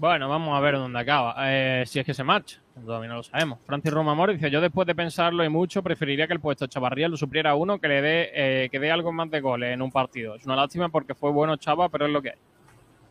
Bueno, 0.00 0.30
vamos 0.30 0.56
a 0.56 0.60
ver 0.60 0.76
dónde 0.76 0.98
acaba. 0.98 1.34
Eh, 1.40 1.84
si 1.86 1.98
es 1.98 2.06
que 2.06 2.14
se 2.14 2.24
marcha. 2.24 2.58
Todavía 2.82 3.10
no 3.10 3.16
lo 3.16 3.22
sabemos. 3.22 3.58
Francis 3.66 3.92
Romamor 3.92 4.32
dice, 4.32 4.50
yo 4.50 4.62
después 4.62 4.86
de 4.86 4.94
pensarlo 4.94 5.44
y 5.44 5.50
mucho, 5.50 5.82
preferiría 5.82 6.26
que 6.26 6.32
el 6.32 6.40
puesto 6.40 6.64
de 6.64 6.70
Chavarría 6.70 7.06
lo 7.08 7.18
supliera 7.18 7.54
uno 7.54 7.78
que 7.78 7.88
le 7.88 8.00
dé, 8.00 8.30
eh, 8.32 8.68
que 8.70 8.78
dé 8.80 8.90
algo 8.90 9.12
más 9.12 9.30
de 9.30 9.42
goles 9.42 9.74
en 9.74 9.82
un 9.82 9.92
partido. 9.92 10.36
Es 10.36 10.46
una 10.46 10.56
lástima 10.56 10.88
porque 10.88 11.14
fue 11.14 11.30
bueno 11.32 11.56
Chava, 11.56 11.90
pero 11.90 12.06
es 12.06 12.12
lo 12.12 12.22
que 12.22 12.30
hay. 12.30 12.38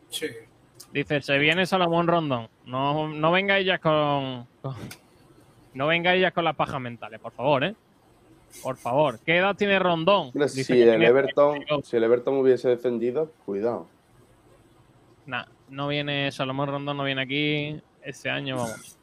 Sí. 0.08 0.26
Dice, 0.92 1.20
se 1.22 1.38
viene 1.38 1.64
Salomón 1.64 2.08
Rondón. 2.08 2.48
No, 2.66 3.06
no 3.06 3.30
vengáis 3.30 3.64
ya 3.64 3.78
con, 3.78 4.46
con- 4.60 4.74
No 5.74 5.86
vengáis 5.86 6.20
ya 6.20 6.32
con 6.32 6.42
las 6.42 6.56
pajas 6.56 6.80
mentales, 6.80 7.20
por 7.20 7.30
favor, 7.30 7.62
¿eh? 7.62 7.76
Por 8.64 8.76
favor. 8.76 9.20
¿Qué 9.24 9.36
edad 9.36 9.54
tiene 9.54 9.78
Rondón? 9.78 10.32
Dice 10.34 10.64
si 10.64 10.72
el 10.72 10.88
tiene 10.88 11.06
Everton, 11.06 11.52
32. 11.58 11.86
si 11.86 11.96
el 11.96 12.02
Everton 12.02 12.34
hubiese 12.38 12.68
defendido, 12.68 13.30
cuidado. 13.46 13.86
Nah, 15.26 15.44
no 15.70 15.88
viene 15.88 16.30
Salomón 16.32 16.68
Rondón, 16.68 16.96
no 16.96 17.04
viene 17.04 17.22
aquí. 17.22 17.80
Este 18.02 18.30
año, 18.30 18.56
vamos. 18.56 18.98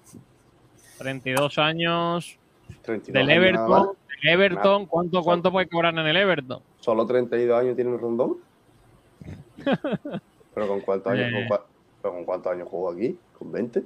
32 0.98 1.58
años. 1.60 2.38
32 2.82 3.14
Del 3.14 3.18
años 3.18 3.28
nada 3.28 3.48
Everton. 3.68 3.70
más. 3.88 3.98
Del 4.24 4.34
Everton. 4.34 4.86
¿Cuánto, 4.88 5.22
¿Cuánto 5.24 5.52
puede 5.52 5.68
cobrar 5.68 5.94
en 5.94 6.06
el 6.06 6.18
Everton? 6.18 6.62
¿Solo 6.80 7.06
32 7.06 7.60
años 7.62 7.76
tiene 7.76 7.92
el 7.92 8.00
Rondón? 8.00 8.38
¿Pero 10.54 10.68
con 10.68 10.82
cuántos 10.82 11.12
años, 11.14 11.28
Eh. 11.30 11.34
con 11.34 11.58
cua- 11.58 11.64
pero 12.02 12.14
con 12.14 12.26
cuántos 12.26 12.52
años 12.52 12.68
jugó 12.70 12.92
aquí? 12.92 13.18
¿Con 13.38 13.52
20? 13.52 13.84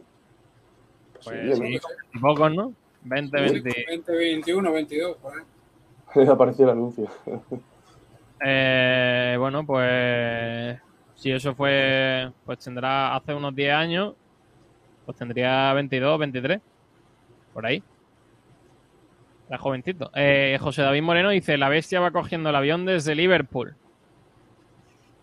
Pues 1.24 1.58
sí, 1.58 1.80
pocos, 2.20 2.52
¿no? 2.54 2.74
20, 3.04 3.42
20. 3.42 3.86
20, 3.88 4.12
21, 4.12 4.72
22, 4.72 5.18
por 5.18 5.34
ahí. 5.34 5.46
¿no? 6.26 6.32
Apareció 6.32 6.66
el 6.66 6.72
anuncio. 6.72 7.08
Eh, 8.44 9.36
bueno, 9.40 9.66
pues 9.66 10.80
si 11.22 11.32
eso 11.32 11.54
fue, 11.54 12.32
pues 12.48 12.58
tendrá 12.58 13.16
hace 13.16 13.36
unos 13.36 13.54
10 13.54 13.74
años, 13.76 14.16
pues 15.06 15.16
tendría 15.16 15.72
22, 15.74 16.18
23, 16.18 16.60
por 17.54 17.64
ahí. 17.64 17.84
Era 19.48 19.60
jovencito. 19.60 20.10
Eh, 20.16 20.58
José 20.60 20.82
David 20.82 21.04
Moreno 21.04 21.30
dice, 21.30 21.60
la 21.60 21.70
bestia 21.70 22.00
va 22.00 22.10
cogiendo 22.10 22.50
el 22.50 22.56
avión 22.56 22.88
desde 22.88 23.14
Liverpool. 23.14 23.76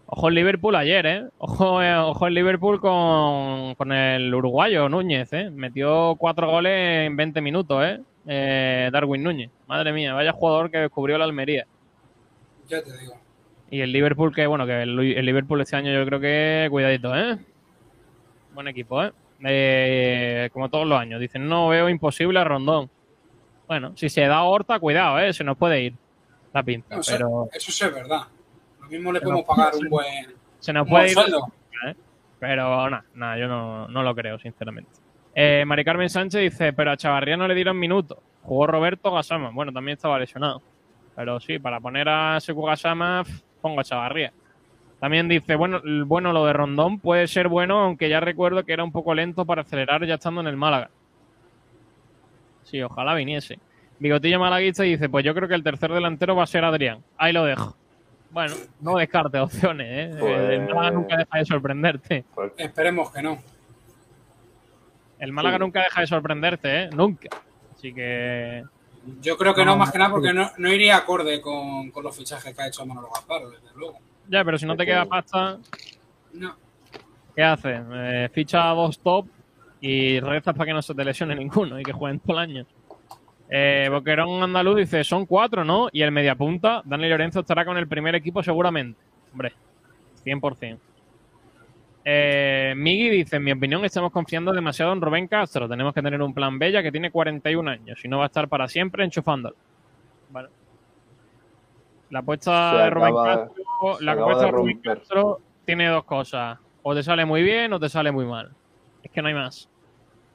Ojo 0.07 0.29
el 0.29 0.37
Liverpool 0.37 0.77
ayer, 0.77 1.05
¿eh? 1.05 1.29
Ojo, 1.39 1.83
eh, 1.83 1.97
ojo 1.97 2.29
el 2.29 2.35
Liverpool 2.35 2.81
con, 2.81 3.75
con 3.75 3.91
el 3.91 4.33
uruguayo 4.33 4.89
Núñez, 4.89 5.33
¿eh? 5.33 5.51
Metió 5.51 6.15
cuatro 6.17 6.49
goles 6.49 7.09
en 7.09 7.17
20 7.17 7.41
minutos, 7.41 7.85
¿eh? 7.85 8.01
Eh, 8.25 8.89
Darwin 8.93 9.25
Núñez. 9.25 9.51
Madre 9.67 9.93
mía, 9.93 10.15
vaya 10.15 10.31
jugador 10.31 10.71
que 10.71 10.79
descubrió 10.79 11.19
la 11.19 11.25
Almería. 11.25 11.67
Ya 12.69 12.85
te 12.85 12.97
digo. 12.99 13.28
Y 13.71 13.81
el 13.81 13.93
Liverpool, 13.93 14.35
que 14.35 14.47
bueno, 14.47 14.67
que 14.67 14.83
el, 14.83 14.99
el 14.99 15.27
Liverpool 15.27 15.61
este 15.61 15.77
año 15.77 15.93
yo 15.93 16.05
creo 16.07 16.21
que 16.21 16.69
cuidadito, 16.71 17.15
¿eh? 17.17 17.39
Buen 18.55 18.69
equipo, 18.69 19.05
¿eh? 19.05 19.13
Eh, 19.45 20.51
Como 20.53 20.69
todos 20.69 20.87
los 20.87 20.99
años. 20.99 21.21
Dicen, 21.21 21.49
no 21.49 21.69
veo 21.69 21.89
imposible 21.89 22.39
a 22.41 22.45
Rondón. 22.45 22.91
Bueno, 23.67 23.93
si 23.97 24.09
se 24.09 24.23
da 24.23 24.43
Horta, 24.43 24.79
cuidado, 24.79 25.19
¿eh? 25.19 25.33
Se 25.33 25.45
nos 25.45 25.57
puede 25.59 25.83
ir 25.83 25.95
la 26.53 26.63
pinta. 26.63 26.97
No, 26.97 27.03
pero 27.07 27.49
eso 27.53 27.71
sí 27.71 27.85
es 27.85 27.95
verdad. 27.95 28.23
Lo 28.81 28.89
mismo 28.89 29.13
le 29.13 29.21
podemos 29.21 29.45
pagar 29.45 29.75
un 29.77 29.89
buen, 29.89 30.35
se 30.59 30.73
nos 30.73 30.89
puede 30.89 31.09
ir. 31.09 31.13
sueldo. 31.13 31.53
¿eh? 31.87 31.95
Pero 32.41 32.89
nada, 32.89 33.05
nada, 33.15 33.39
yo 33.39 33.49
no, 33.49 33.89
no 33.89 34.03
lo 34.03 34.15
creo, 34.15 34.39
sinceramente. 34.39 34.91
Eh, 35.35 35.65
Mari 35.67 35.85
Carmen 35.85 36.09
Sánchez 36.09 36.41
dice, 36.41 36.73
pero 36.73 36.91
a 36.91 36.97
Chavarría 36.97 37.37
no 37.37 37.47
le 37.47 37.55
dieron 37.55 37.79
minutos. 37.79 38.19
Jugó 38.43 38.67
Roberto 38.67 39.13
Gasama. 39.13 39.51
Bueno, 39.51 39.73
también 39.73 39.97
estaba 39.97 40.19
lesionado. 40.19 40.63
Pero 41.15 41.39
sí, 41.39 41.59
para 41.59 41.81
poner 41.81 42.09
a 42.09 42.41
Seku 42.41 42.63
Gasama, 42.63 43.23
pf, 43.25 43.43
pongo 43.61 43.81
a 43.81 43.85
Chavarría. 43.85 44.33
También 45.01 45.29
dice, 45.29 45.55
bueno, 45.55 45.81
bueno, 46.07 46.33
lo 46.33 46.45
de 46.47 46.53
Rondón 46.53 46.99
puede 46.99 47.29
ser 47.29 47.49
bueno, 47.49 47.81
aunque 47.85 48.09
ya 48.09 48.19
recuerdo 48.21 48.65
que 48.65 48.73
era 48.73 48.83
un 48.83 48.91
poco 48.93 49.15
lento 49.15 49.45
para 49.45 49.63
acelerar 49.63 50.05
ya 50.07 50.15
estando 50.15 50.41
en 50.41 50.49
el 50.49 50.57
Málaga. 50.57 50.91
Sí, 52.65 52.83
ojalá 52.83 53.15
viniese. 53.15 53.59
Bigotillo 54.01 54.39
Malaguista 54.41 54.83
dice, 54.83 55.09
pues 55.09 55.25
yo 55.25 55.35
creo 55.35 55.49
que 55.49 55.55
el 55.55 55.63
tercer 55.63 55.93
delantero 55.93 56.37
va 56.37 56.45
a 56.45 56.47
ser 56.47 56.65
Adrián. 56.65 57.03
Ahí 57.17 57.33
lo 57.33 57.45
dejo. 57.45 57.77
Bueno, 58.31 58.55
no 58.81 58.97
descarte 58.99 59.39
opciones, 59.39 59.87
¿eh? 59.89 60.17
Pues- 60.19 60.51
El 60.51 60.67
Málaga 60.67 60.91
nunca 60.91 61.17
deja 61.17 61.39
de 61.39 61.45
sorprenderte. 61.45 62.25
Esperemos 62.57 63.11
que 63.13 63.23
no. 63.23 63.39
El 65.19 65.33
Málaga 65.33 65.57
Sí. 65.57 65.61
nunca 65.61 65.83
deja 65.83 66.01
de 66.03 66.07
sorprenderte, 66.07 66.83
¿eh? 66.83 66.91
Nunca. 66.95 67.29
Así 67.75 67.93
que... 67.93 68.63
Yo 69.21 69.37
creo 69.37 69.55
que 69.55 69.65
no, 69.65 69.77
más 69.77 69.91
que 69.93 69.99
nada 69.99 70.11
porque 70.11 70.33
no, 70.33 70.51
no 70.59 70.73
iría 70.73 70.97
acorde 70.97 71.41
con, 71.41 71.91
con 71.91 72.05
los 72.05 72.17
fichajes 72.17 72.55
que 72.55 72.63
ha 72.63 72.69
hecho 72.69 72.85
Manolo 72.87 73.09
Gasparo, 73.15 73.51
desde 73.51 73.69
luego. 73.77 73.99
Ya, 74.29 74.45
pero 74.45 74.59
si 74.59 74.67
no 74.67 74.77
te 74.77 74.85
queda 74.87 75.05
pasta, 75.07 75.59
No. 76.33 76.57
¿qué 77.35 77.43
haces? 77.43 77.81
Eh, 77.93 78.29
ficha 78.33 78.71
a 78.71 78.75
dos 78.75 78.99
top 78.99 79.27
y 79.81 80.21
rezas 80.21 80.55
para 80.55 80.67
que 80.67 80.73
no 80.73 80.83
se 80.83 80.95
te 80.95 81.05
lesione 81.05 81.35
ninguno 81.35 81.79
y 81.81 81.83
que 81.83 81.93
jueguen 81.93 82.21
todo 82.21 82.33
el 82.33 82.39
año. 82.51 82.67
Eh, 83.51 83.89
Boquerón 83.91 84.43
Andaluz 84.43 84.77
dice, 84.77 85.03
son 85.05 85.25
cuatro, 85.25 85.65
¿no? 85.65 85.89
Y 85.93 86.03
el 86.03 86.13
mediapunta, 86.13 86.83
Dani 86.85 87.09
Lorenzo 87.09 87.41
estará 87.41 87.65
con 87.65 87.79
el 87.79 87.89
primer 87.89 88.15
equipo 88.15 88.43
seguramente. 88.43 89.01
Hombre, 89.33 89.53
100%. 90.25 90.79
Eh, 92.05 92.75
dice, 92.77 93.37
en 93.37 93.45
mi 93.45 93.53
opinión 93.53 93.85
estamos 93.85 94.11
confiando 94.13 94.53
demasiado 94.53 94.93
en 94.93 95.01
Rubén 95.01 95.27
Castro. 95.29 95.69
Tenemos 95.69 95.93
que 95.93 96.03
tener 96.03 96.21
un 96.23 96.33
plan 96.33 96.59
B 96.59 96.73
ya 96.73 96.83
que 96.83 96.91
tiene 96.93 97.11
41 97.11 97.71
años 97.71 98.03
y 98.05 98.09
no 98.09 98.19
va 98.19 98.25
a 98.25 98.27
estar 98.29 98.49
para 98.49 98.67
siempre 98.69 99.05
enchufándolo. 99.05 99.57
Bueno. 100.31 100.49
La 102.11 102.21
apuesta 102.21 102.71
Se 102.73 102.77
de 102.85 102.91
Rubén 102.91 103.09
acaba- 103.09 103.37
Castro, 103.47 103.65
la 104.01 104.13
apuesta 104.13 104.45
de 104.47 104.51
Rubén. 104.51 104.79
Castro 104.81 105.41
tiene 105.67 105.89
dos 105.89 106.05
cosas. 106.05 106.59
O 106.83 106.95
te 106.95 107.03
sale 107.03 107.25
muy 107.27 107.43
bien 107.43 107.73
o 107.73 107.81
te 107.81 107.89
sale 107.89 108.11
muy 108.11 108.25
mal. 108.25 108.51
Es 109.03 109.11
que 109.11 109.21
no 109.21 109.29
hay 109.29 109.35
más. 109.35 109.69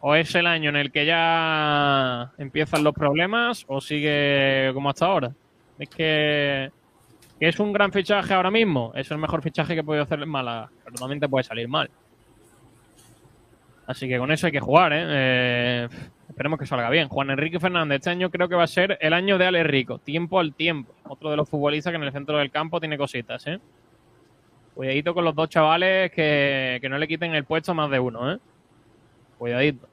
O 0.01 0.13
es 0.15 0.35
el 0.35 0.45
año 0.45 0.69
en 0.69 0.75
el 0.75 0.91
que 0.91 1.05
ya 1.05 2.31
empiezan 2.37 2.83
los 2.83 2.93
problemas 2.93 3.65
o 3.67 3.81
sigue 3.81 4.69
como 4.73 4.89
hasta 4.89 5.05
ahora. 5.07 5.31
Es 5.79 5.89
que, 5.89 6.69
que 7.39 7.47
es 7.47 7.59
un 7.59 7.73
gran 7.73 7.91
fichaje 7.91 8.33
ahora 8.33 8.51
mismo. 8.51 8.91
Es 8.95 9.11
el 9.11 9.17
mejor 9.17 9.41
fichaje 9.41 9.75
que 9.75 9.83
puede 9.83 10.01
hacer 10.01 10.19
el 10.19 10.27
Málaga. 10.27 10.69
Pero 10.83 10.95
también 10.95 11.19
te 11.19 11.27
puede 11.27 11.43
salir 11.43 11.67
mal. 11.67 11.89
Así 13.85 14.07
que 14.07 14.17
con 14.17 14.31
eso 14.31 14.45
hay 14.45 14.51
que 14.51 14.59
jugar, 14.59 14.93
¿eh? 14.93 15.03
Eh, 15.05 15.89
esperemos 16.29 16.57
que 16.57 16.65
salga 16.65 16.89
bien. 16.89 17.09
Juan 17.09 17.31
Enrique 17.31 17.59
Fernández, 17.59 17.97
este 17.97 18.09
año 18.11 18.29
creo 18.29 18.47
que 18.47 18.55
va 18.55 18.63
a 18.63 18.67
ser 18.67 18.97
el 19.01 19.13
año 19.13 19.37
de 19.37 19.45
Ale 19.45 19.63
Rico. 19.63 19.97
Tiempo 19.99 20.39
al 20.39 20.53
tiempo. 20.53 20.93
Otro 21.03 21.29
de 21.31 21.37
los 21.37 21.49
futbolistas 21.49 21.91
que 21.91 21.97
en 21.97 22.03
el 22.03 22.11
centro 22.13 22.37
del 22.37 22.49
campo 22.49 22.79
tiene 22.79 22.97
cositas, 22.97 23.45
¿eh? 23.47 23.59
Cuidadito 24.73 25.13
con 25.13 25.25
los 25.25 25.35
dos 25.35 25.49
chavales 25.49 26.11
que, 26.11 26.79
que 26.81 26.89
no 26.89 26.97
le 26.97 27.07
quiten 27.07 27.35
el 27.35 27.43
puesto 27.43 27.73
más 27.73 27.91
de 27.91 27.99
uno, 27.99 28.31
¿eh? 28.31 28.39
Cuidadito. 29.37 29.87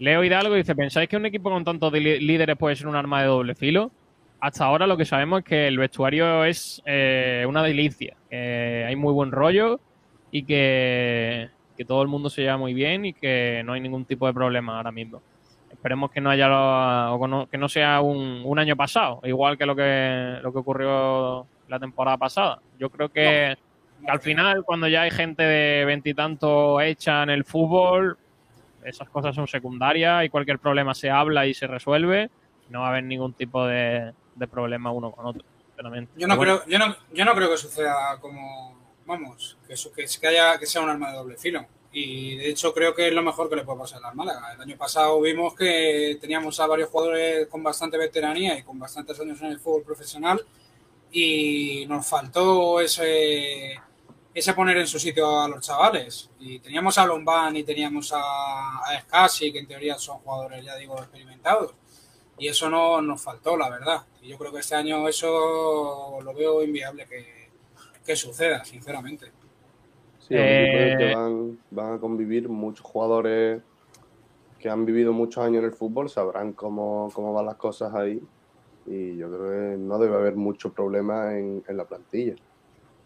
Leo 0.00 0.24
Hidalgo 0.24 0.54
dice, 0.54 0.74
¿pensáis 0.74 1.08
que 1.08 1.16
un 1.16 1.26
equipo 1.26 1.50
con 1.50 1.64
tantos 1.64 1.92
líderes 1.92 2.56
puede 2.56 2.74
ser 2.74 2.88
un 2.88 2.96
arma 2.96 3.20
de 3.20 3.28
doble 3.28 3.54
filo? 3.54 3.92
Hasta 4.40 4.64
ahora 4.64 4.86
lo 4.86 4.96
que 4.96 5.04
sabemos 5.04 5.40
es 5.40 5.44
que 5.44 5.68
el 5.68 5.78
vestuario 5.78 6.44
es 6.44 6.82
eh, 6.86 7.44
una 7.46 7.62
delicia. 7.62 8.16
que 8.30 8.84
hay 8.86 8.96
muy 8.96 9.12
buen 9.12 9.32
rollo 9.32 9.80
y 10.30 10.44
que, 10.44 11.48
que 11.76 11.84
todo 11.84 12.02
el 12.02 12.08
mundo 12.08 12.30
se 12.30 12.42
lleva 12.42 12.56
muy 12.56 12.72
bien 12.72 13.04
y 13.04 13.12
que 13.12 13.62
no 13.64 13.72
hay 13.74 13.80
ningún 13.80 14.04
tipo 14.04 14.26
de 14.26 14.32
problema 14.32 14.76
ahora 14.76 14.92
mismo. 14.92 15.20
Esperemos 15.70 16.10
que 16.10 16.20
no 16.20 16.30
haya 16.30 16.48
lo- 16.48 17.14
o 17.14 17.20
que 17.20 17.28
no, 17.28 17.46
que 17.48 17.58
no 17.58 17.68
sea 17.68 18.00
un, 18.00 18.42
un 18.44 18.58
año 18.58 18.76
pasado, 18.76 19.20
igual 19.24 19.58
que 19.58 19.66
lo 19.66 19.76
que 19.76 20.38
lo 20.42 20.52
que 20.52 20.58
ocurrió 20.58 21.46
la 21.68 21.78
temporada 21.78 22.16
pasada. 22.16 22.60
Yo 22.78 22.90
creo 22.90 23.08
que, 23.08 23.56
que 24.04 24.10
al 24.10 24.20
final, 24.20 24.64
cuando 24.64 24.88
ya 24.88 25.02
hay 25.02 25.10
gente 25.10 25.42
de 25.42 25.84
veintitantos 25.84 26.82
hecha 26.82 27.22
en 27.22 27.30
el 27.30 27.44
fútbol, 27.44 28.16
esas 28.84 29.08
cosas 29.10 29.34
son 29.34 29.46
secundarias 29.46 30.24
y 30.24 30.28
cualquier 30.28 30.58
problema 30.58 30.94
se 30.94 31.10
habla 31.10 31.46
y 31.46 31.54
se 31.54 31.66
resuelve. 31.66 32.30
No 32.70 32.80
va 32.80 32.86
a 32.86 32.90
haber 32.90 33.04
ningún 33.04 33.32
tipo 33.34 33.66
de, 33.66 34.12
de 34.34 34.46
problema 34.48 34.90
uno 34.92 35.12
con 35.12 35.26
otro, 35.26 35.42
sinceramente. 35.68 36.12
Yo 36.16 36.26
no, 36.26 36.36
bueno, 36.36 36.60
creo, 36.60 36.78
yo, 36.78 36.86
no, 36.86 36.96
yo 37.12 37.24
no 37.24 37.34
creo 37.34 37.50
que 37.50 37.56
suceda 37.56 38.18
como, 38.20 38.78
vamos, 39.06 39.58
que, 39.66 39.76
su- 39.76 39.92
que, 39.92 40.06
que 40.20 40.26
haya, 40.28 40.58
que 40.58 40.66
sea 40.66 40.82
un 40.82 40.90
arma 40.90 41.10
de 41.10 41.16
doble 41.18 41.36
filo. 41.36 41.66
Y 41.92 42.36
de 42.36 42.50
hecho 42.50 42.72
creo 42.72 42.94
que 42.94 43.08
es 43.08 43.12
lo 43.12 43.20
mejor 43.22 43.48
que 43.50 43.56
le 43.56 43.64
puede 43.64 43.80
pasar 43.80 44.00
al 44.04 44.14
Málaga. 44.14 44.52
El 44.54 44.60
año 44.60 44.76
pasado 44.76 45.20
vimos 45.20 45.54
que 45.56 46.16
teníamos 46.20 46.60
a 46.60 46.66
varios 46.68 46.88
jugadores 46.88 47.48
con 47.48 47.64
bastante 47.64 47.98
veteranía 47.98 48.56
y 48.56 48.62
con 48.62 48.78
bastantes 48.78 49.18
años 49.18 49.40
en 49.42 49.48
el 49.48 49.58
fútbol 49.58 49.82
profesional 49.82 50.40
y 51.10 51.84
nos 51.88 52.06
faltó 52.06 52.80
ese, 52.80 53.74
ese 54.32 54.54
poner 54.54 54.76
en 54.78 54.86
su 54.86 55.00
sitio 55.00 55.40
a 55.40 55.48
los 55.48 55.66
chavales. 55.66 56.30
Y 56.38 56.60
teníamos 56.60 56.96
a 56.98 57.06
Lombán 57.06 57.56
y 57.56 57.64
teníamos 57.64 58.12
a, 58.14 58.78
a 58.84 59.00
Scassi, 59.00 59.52
que 59.52 59.58
en 59.58 59.66
teoría 59.66 59.98
son 59.98 60.18
jugadores, 60.18 60.64
ya 60.64 60.76
digo, 60.76 60.96
experimentados. 60.96 61.74
Y 62.40 62.48
eso 62.48 62.70
no 62.70 63.02
nos 63.02 63.22
faltó, 63.22 63.56
la 63.56 63.68
verdad. 63.70 64.02
Y 64.22 64.28
yo 64.28 64.38
creo 64.38 64.52
que 64.52 64.60
este 64.60 64.74
año 64.74 65.06
eso 65.08 66.18
lo 66.22 66.34
veo 66.34 66.62
inviable 66.64 67.06
que, 67.06 67.50
que 68.04 68.16
suceda, 68.16 68.64
sinceramente. 68.64 69.26
Sí, 70.18 70.28
que 70.96 71.10
Eh, 71.10 71.14
van, 71.14 71.58
van 71.70 71.94
a 71.94 71.98
convivir 71.98 72.48
muchos 72.48 72.84
jugadores 72.86 73.62
que 74.58 74.68
han 74.70 74.84
vivido 74.86 75.12
muchos 75.12 75.44
años 75.44 75.60
en 75.60 75.66
el 75.66 75.72
fútbol, 75.72 76.08
sabrán 76.10 76.52
cómo, 76.52 77.10
cómo 77.14 77.32
van 77.32 77.46
las 77.46 77.56
cosas 77.56 77.94
ahí. 77.94 78.22
Y 78.86 79.16
yo 79.16 79.28
creo 79.30 79.50
que 79.72 79.76
no 79.78 79.98
debe 79.98 80.16
haber 80.16 80.36
mucho 80.36 80.72
problema 80.72 81.38
en, 81.38 81.62
en 81.68 81.76
la 81.76 81.84
plantilla. 81.86 82.36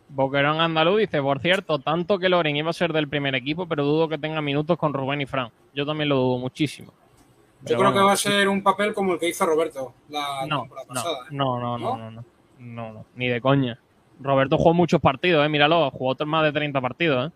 Boquerón 0.08 0.60
Andaluz 0.60 1.00
dice, 1.00 1.20
por 1.22 1.40
cierto, 1.40 1.78
tanto 1.80 2.18
que 2.18 2.28
Loren 2.28 2.56
iba 2.56 2.70
a 2.70 2.74
ser 2.74 2.92
del 2.92 3.08
primer 3.08 3.34
equipo, 3.34 3.66
pero 3.66 3.84
dudo 3.84 4.08
que 4.08 4.18
tenga 4.18 4.40
minutos 4.42 4.78
con 4.78 4.92
Rubén 4.94 5.20
y 5.22 5.26
Fran. 5.26 5.50
Yo 5.74 5.86
también 5.86 6.08
lo 6.10 6.16
dudo 6.16 6.38
muchísimo. 6.38 6.92
Yo 7.64 7.78
creo 7.78 7.92
que 7.92 7.98
va 8.00 8.12
a 8.12 8.16
ser 8.16 8.48
un 8.48 8.62
papel 8.62 8.92
como 8.94 9.14
el 9.14 9.18
que 9.18 9.28
hizo 9.28 9.46
Roberto 9.46 9.94
la 10.10 10.46
No, 10.46 10.60
temporada 10.62 10.86
no, 10.88 10.94
pasada. 10.94 11.18
¿eh? 11.24 11.28
no, 11.30 11.58
no, 11.60 11.78
no, 11.78 11.96
no, 11.96 12.10
no, 12.10 12.24
no, 12.58 12.92
no, 12.92 13.04
ni 13.16 13.28
de 13.28 13.40
coña. 13.40 13.78
Roberto 14.20 14.56
jugó 14.58 14.74
muchos 14.74 15.00
partidos, 15.00 15.44
eh, 15.44 15.48
míralo, 15.48 15.90
jugó 15.90 16.10
otros 16.10 16.28
más 16.28 16.44
de 16.44 16.52
30 16.52 16.80
partidos, 16.80 17.28
eh. 17.28 17.32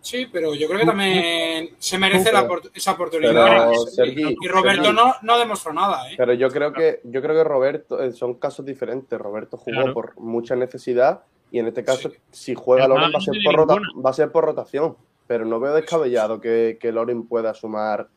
Sí, 0.00 0.26
pero 0.32 0.52
yo 0.54 0.66
creo 0.66 0.80
que 0.80 0.86
también 0.86 1.70
se 1.78 1.96
merece 1.96 2.32
la 2.32 2.48
esa 2.74 2.92
oportunidad. 2.92 3.32
pero, 3.32 3.72
Y- 3.72 3.90
Sergi, 3.90 4.36
y 4.40 4.48
Roberto 4.48 4.82
Sergi. 4.84 4.96
no, 4.96 5.14
no 5.22 5.38
demostró 5.38 5.72
nada, 5.72 6.10
¿eh? 6.10 6.14
Pero 6.16 6.32
yo 6.34 6.48
creo 6.50 6.72
que, 6.72 7.00
yo 7.04 7.22
creo 7.22 7.36
que 7.36 7.44
Roberto, 7.44 8.02
eh, 8.02 8.10
son 8.12 8.34
casos 8.34 8.66
diferentes. 8.66 9.16
Roberto 9.20 9.56
jugó 9.56 9.76
Claro. 9.76 9.94
por 9.94 10.18
mucha 10.18 10.56
necesidad 10.56 11.22
y 11.52 11.60
en 11.60 11.68
este 11.68 11.84
caso, 11.84 12.10
si 12.32 12.54
juega 12.54 12.88
Loren 12.88 13.12
va 13.14 13.18
a, 13.18 13.20
ser 13.20 13.34
por 13.44 13.54
rota- 13.54 13.76
va 14.04 14.10
a 14.10 14.12
ser 14.14 14.32
por 14.32 14.44
rotación. 14.44 14.96
Pero 15.28 15.44
no 15.44 15.60
veo 15.60 15.72
descabellado 15.72 16.40
que, 16.40 16.78
que 16.80 16.90
Loren 16.90 17.28
pueda 17.28 17.54
sumar 17.54 18.08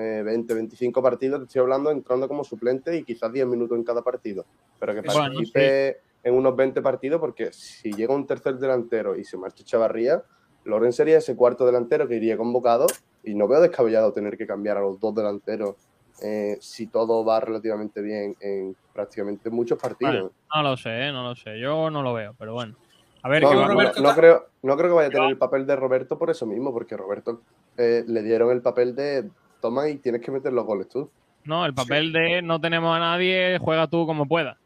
eh, 0.00 0.22
20, 0.22 0.54
25 0.54 1.02
partidos. 1.02 1.40
Te 1.40 1.44
estoy 1.46 1.60
hablando 1.60 1.90
entrando 1.90 2.26
como 2.26 2.42
suplente 2.44 2.96
y 2.96 3.04
quizás 3.04 3.32
10 3.32 3.46
minutos 3.46 3.76
en 3.76 3.84
cada 3.84 4.02
partido. 4.02 4.44
Pero 4.78 4.94
que 4.94 5.02
Bueno, 5.02 5.20
participe 5.20 5.98
en 6.22 6.34
unos 6.34 6.56
20 6.56 6.80
partidos 6.82 7.20
porque 7.20 7.52
si 7.52 7.92
llega 7.92 8.14
un 8.14 8.26
tercer 8.26 8.56
delantero 8.58 9.16
y 9.16 9.24
se 9.24 9.36
marcha 9.36 9.64
Chavarría, 9.64 10.22
Loren 10.64 10.92
sería 10.92 11.18
ese 11.18 11.36
cuarto 11.36 11.64
delantero 11.66 12.06
que 12.08 12.16
iría 12.16 12.36
convocado 12.36 12.86
y 13.22 13.34
no 13.34 13.48
veo 13.48 13.60
descabellado 13.60 14.12
tener 14.12 14.36
que 14.36 14.46
cambiar 14.46 14.76
a 14.78 14.80
los 14.80 14.98
dos 15.00 15.14
delanteros 15.14 15.76
eh, 16.22 16.58
si 16.60 16.86
todo 16.86 17.24
va 17.24 17.40
relativamente 17.40 18.02
bien 18.02 18.34
en 18.40 18.76
prácticamente 18.92 19.48
muchos 19.48 19.78
partidos. 19.78 20.32
No 20.54 20.62
lo 20.62 20.76
sé, 20.76 21.06
eh, 21.08 21.12
no 21.12 21.22
lo 21.22 21.34
sé. 21.34 21.58
Yo 21.58 21.88
no 21.90 22.02
lo 22.02 22.12
veo, 22.12 22.34
pero 22.38 22.52
bueno. 22.52 22.76
A 23.22 23.28
ver, 23.28 23.42
No, 23.42 23.50
que 23.50 23.56
va- 23.56 23.68
no, 23.68 23.72
Roberto 23.74 24.02
no 24.02 24.14
creo, 24.14 24.46
no 24.62 24.76
creo 24.76 24.88
que 24.90 24.94
vaya 24.94 25.08
a 25.08 25.12
tener 25.12 25.30
el 25.30 25.38
papel 25.38 25.66
de 25.66 25.76
Roberto 25.76 26.18
por 26.18 26.30
eso 26.30 26.46
mismo, 26.46 26.72
porque 26.72 26.96
Roberto 26.96 27.42
eh, 27.76 28.04
le 28.06 28.22
dieron 28.22 28.50
el 28.50 28.60
papel 28.60 28.94
de 28.94 29.30
toma 29.60 29.88
y 29.88 29.96
tienes 29.98 30.20
que 30.22 30.30
meter 30.30 30.52
los 30.52 30.64
goles 30.64 30.88
tú. 30.88 31.10
No, 31.44 31.64
el 31.64 31.72
papel 31.74 32.12
de 32.12 32.42
no 32.42 32.60
tenemos 32.60 32.94
a 32.94 32.98
nadie, 33.00 33.58
juega 33.58 33.86
tú 33.86 34.06
como 34.06 34.26
puedas. 34.26 34.56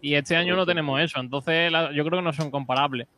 Y 0.00 0.14
este 0.14 0.36
año 0.36 0.54
no 0.54 0.66
tenemos 0.66 1.00
eso, 1.00 1.20
entonces 1.20 1.72
la- 1.72 1.90
yo 1.92 2.04
creo 2.04 2.18
que 2.18 2.24
no 2.24 2.32
son 2.32 2.50
comparables. 2.50 3.08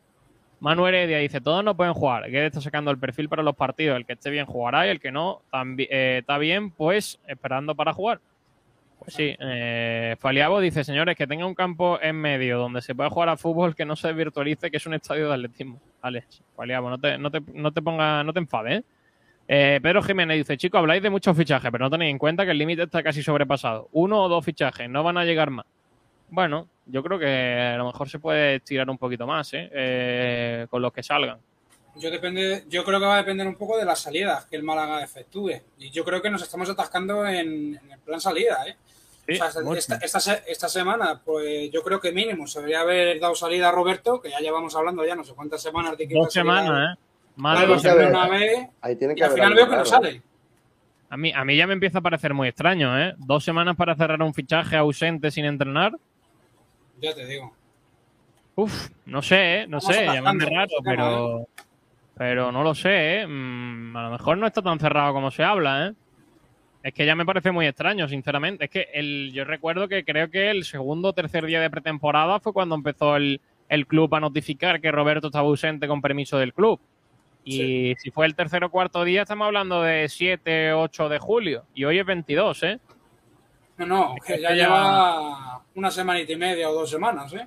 Manu 0.61 0.87
Heredia 0.87 1.19
dice, 1.19 1.41
todos 1.41 1.63
no 1.65 1.77
pueden 1.77 1.95
jugar, 1.95 2.29
que 2.31 2.47
está 2.47 2.61
sacando 2.61 2.91
el 2.91 2.99
perfil 2.99 3.29
para 3.29 3.43
los 3.43 3.55
partidos, 3.55 3.97
el 3.97 4.05
que 4.07 4.15
esté 4.15 4.31
bien 4.31 4.47
jugará 4.47 4.87
y 4.87 4.91
el 4.91 5.01
que 5.01 5.13
no 5.13 5.43
eh, 5.79 6.19
está 6.21 6.39
bien, 6.39 6.71
pues 6.71 7.21
esperando 7.27 7.75
para 7.75 7.93
jugar. 7.93 8.21
Pues 8.99 9.15
sí, 9.15 9.37
eh, 9.39 10.17
Faliabo 10.19 10.59
dice, 10.59 10.83
señores, 10.83 11.17
que 11.17 11.27
tenga 11.29 11.47
un 11.47 11.55
campo 11.55 11.99
en 12.03 12.17
medio 12.17 12.59
donde 12.59 12.83
se 12.83 12.95
pueda 12.95 13.09
jugar 13.09 13.29
a 13.29 13.37
fútbol 13.37 13.77
que 13.77 13.85
no 13.85 13.95
se 13.95 14.13
virtualice, 14.13 14.71
que 14.71 14.77
es 14.79 14.87
un 14.87 14.95
estadio 14.95 15.29
de 15.29 15.35
atletismo. 15.35 15.81
Vale, 16.03 16.25
Faliabo, 16.57 16.91
no 16.91 16.99
te, 16.99 17.17
no 17.19 17.31
te, 17.31 17.41
no 17.55 17.73
te 17.73 17.81
ponga, 17.81 18.25
no 18.25 18.33
te 18.33 18.41
enfades, 18.41 18.81
¿eh? 18.81 18.85
Eh, 19.51 19.81
Pedro 19.83 20.03
Jiménez 20.03 20.37
dice, 20.37 20.57
chicos, 20.59 20.79
habláis 20.79 21.03
de 21.03 21.09
muchos 21.09 21.35
fichajes, 21.37 21.71
pero 21.73 21.87
no 21.87 21.91
tenéis 21.91 22.11
en 22.11 22.19
cuenta 22.19 22.45
que 22.45 22.51
el 22.51 22.59
límite 22.59 22.83
está 22.83 23.03
casi 23.03 23.23
sobrepasado. 23.23 23.89
Uno 23.93 24.23
o 24.25 24.29
dos 24.29 24.45
fichajes, 24.45 24.89
no 24.91 25.03
van 25.03 25.17
a 25.17 25.25
llegar 25.25 25.51
más. 25.51 25.65
Bueno, 26.31 26.69
yo 26.85 27.03
creo 27.03 27.19
que 27.19 27.73
a 27.75 27.79
lo 27.79 27.87
mejor 27.87 28.09
se 28.11 28.19
puede 28.19 28.57
estirar 28.57 28.89
un 28.91 28.99
poquito 28.99 29.27
más, 29.27 29.53
¿eh? 29.55 29.71
Eh, 29.73 30.67
con 30.69 30.83
los 30.83 30.93
que 30.93 31.03
salgan. 31.03 31.39
Yo, 31.97 32.11
depende, 32.11 32.65
yo 32.69 32.85
creo 32.85 33.01
que 33.01 33.07
va 33.07 33.15
a 33.15 33.19
depender 33.19 33.47
un 33.47 33.57
poco 33.57 33.79
de 33.79 33.87
las 33.87 34.01
salidas 34.01 34.45
que 34.45 34.57
el 34.57 34.63
Málaga 34.63 35.03
efectúe. 35.03 35.53
Y 35.79 35.91
yo 35.91 36.05
creo 36.05 36.21
que 36.21 36.29
nos 36.31 36.43
estamos 36.43 36.69
atascando 36.69 37.27
en, 37.27 37.75
en 37.83 37.91
el 37.93 37.99
plan 38.01 38.21
salida, 38.21 38.59
¿eh? 38.69 38.77
Sí, 39.27 39.35
O 39.35 39.37
sea, 39.37 39.49
esta, 39.49 39.75
esta, 39.75 39.97
esta 40.05 40.21
se- 40.21 40.43
esta 40.47 40.69
semana, 40.69 41.21
pues 41.25 41.71
yo 41.71 41.83
creo 41.83 42.01
que 42.01 42.13
mínimo 42.13 42.47
se 42.47 42.61
debería 42.61 42.81
haber 42.81 43.19
dado 43.19 43.35
salida 43.35 43.69
a 43.71 43.73
Roberto, 43.73 44.21
que 44.21 44.31
ya 44.31 44.39
llevamos 44.41 44.75
hablando 44.77 45.05
ya 45.07 45.15
no 45.15 45.25
sé 45.25 45.35
cuántas 45.35 45.63
semanas 45.63 45.97
de 45.99 46.07
que 46.09 46.15
Dos 46.15 46.33
semanas, 46.33 46.97
¿eh? 46.99 47.01
Se 47.79 47.95
ve 47.95 48.07
una 48.07 48.29
vez 48.29 48.69
Ahí 48.81 48.97
tiene 48.97 49.15
que 49.15 49.21
y 49.21 49.23
al 49.23 49.31
final 49.31 49.53
algo 49.53 49.57
veo 49.57 49.71
que 49.71 49.77
no 49.77 49.85
sale. 49.85 50.23
A 51.11 51.17
mí, 51.17 51.33
a 51.35 51.45
mí 51.45 51.57
ya 51.57 51.67
me 51.67 51.73
empieza 51.73 51.99
a 51.99 52.03
parecer 52.03 52.35
muy 52.35 52.49
extraño, 52.49 52.99
¿eh? 53.01 53.15
Dos 53.17 53.45
semanas 53.45 53.77
para 53.77 53.95
cerrar 53.95 54.21
un 54.23 54.35
fichaje 54.35 54.77
ausente 54.77 55.31
sin 55.31 55.47
entrenar. 55.47 55.93
Ya 57.01 57.15
te 57.15 57.25
digo. 57.25 57.55
Uf, 58.57 58.91
no 59.07 59.23
sé, 59.23 59.61
¿eh? 59.61 59.67
No 59.67 59.79
Vamos 59.79 59.85
sé, 59.85 60.03
atascando, 60.03 60.15
llamadme 60.15 60.45
raro, 60.45 60.71
¿cómo, 60.77 60.85
pero... 60.85 61.49
Pero 62.19 62.53
no 62.53 62.65
lo 62.65 62.75
sé, 62.75 63.21
¿eh? 63.21 63.27
Mm, 63.27 63.97
a 63.97 64.03
lo 64.03 64.11
mejor 64.11 64.37
no 64.37 64.47
está 64.47 64.61
tan 64.61 64.81
cerrado 64.81 65.15
como 65.15 65.31
se 65.31 65.45
habla, 65.45 65.87
¿eh? 65.87 65.93
Es 66.83 66.93
que 66.93 67.07
ya 67.07 67.15
me 67.15 67.25
parece 67.25 67.53
muy 67.53 67.67
extraño, 67.67 68.09
sinceramente. 68.09 68.65
Es 68.65 68.71
que 68.71 68.89
el, 68.93 69.33
yo 69.33 69.45
recuerdo 69.45 69.89
que 69.89 70.05
creo 70.05 70.29
que 70.31 70.51
el 70.51 70.65
segundo 70.65 71.09
o 71.09 71.13
tercer 71.13 71.47
día 71.47 71.61
de 71.61 71.71
pretemporada 71.71 72.41
fue 72.41 72.53
cuando 72.53 72.75
empezó 72.75 73.17
el, 73.17 73.41
el 73.69 73.87
club 73.87 74.15
a 74.15 74.21
notificar 74.21 74.81
que 74.81 74.91
Roberto 74.91 75.29
estaba 75.29 75.47
ausente 75.47 75.87
con 75.87 76.03
permiso 76.03 76.39
del 76.39 76.53
club. 76.53 76.81
Y 77.49 77.95
si 77.99 78.11
fue 78.11 78.27
el 78.27 78.35
tercer 78.35 78.63
o 78.65 78.71
cuarto 78.71 79.05
día, 79.05 79.23
estamos 79.23 79.47
hablando 79.47 79.83
de 79.83 80.09
7, 80.09 80.73
8 80.73 81.09
de 81.09 81.19
julio. 81.19 81.65
Y 81.75 81.85
hoy 81.85 81.99
es 81.99 82.05
22, 82.07 82.63
¿eh? 82.65 82.79
No, 83.79 83.87
no, 83.87 84.15
que 84.27 84.35
que 84.35 84.41
ya 84.43 84.51
lleva 84.53 85.63
una 85.75 85.91
semanita 85.91 86.33
y 86.33 86.37
media 86.37 86.69
o 86.69 86.75
dos 86.75 86.91
semanas, 86.91 87.33
¿eh? 87.33 87.47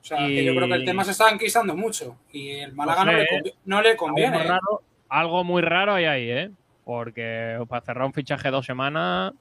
O 0.00 0.04
sea, 0.06 0.18
que 0.26 0.44
yo 0.44 0.54
creo 0.54 0.68
que 0.68 0.74
el 0.74 0.84
tema 0.84 1.02
se 1.02 1.12
está 1.12 1.30
enquistando 1.30 1.74
mucho 1.74 2.18
y 2.30 2.50
el 2.50 2.72
Málaga 2.74 3.04
No 3.04 3.12
no, 3.12 3.18
sé, 3.18 3.24
le, 3.24 3.30
convi- 3.40 3.54
no 3.64 3.82
le 3.82 3.96
conviene. 3.96 4.36
Algo 4.36 4.42
muy 4.42 4.44
¿eh? 4.44 4.48
raro, 4.50 4.82
algo 5.08 5.44
muy 5.44 5.62
raro 5.62 5.94
hay 5.94 6.04
ahí, 6.04 6.30
¿eh? 6.30 6.50
Porque 6.84 7.58
para 7.68 7.80
cerrar 7.84 8.04
un 8.06 8.12
fichaje 8.12 8.50
dos 8.50 8.66
semanas. 8.66 9.32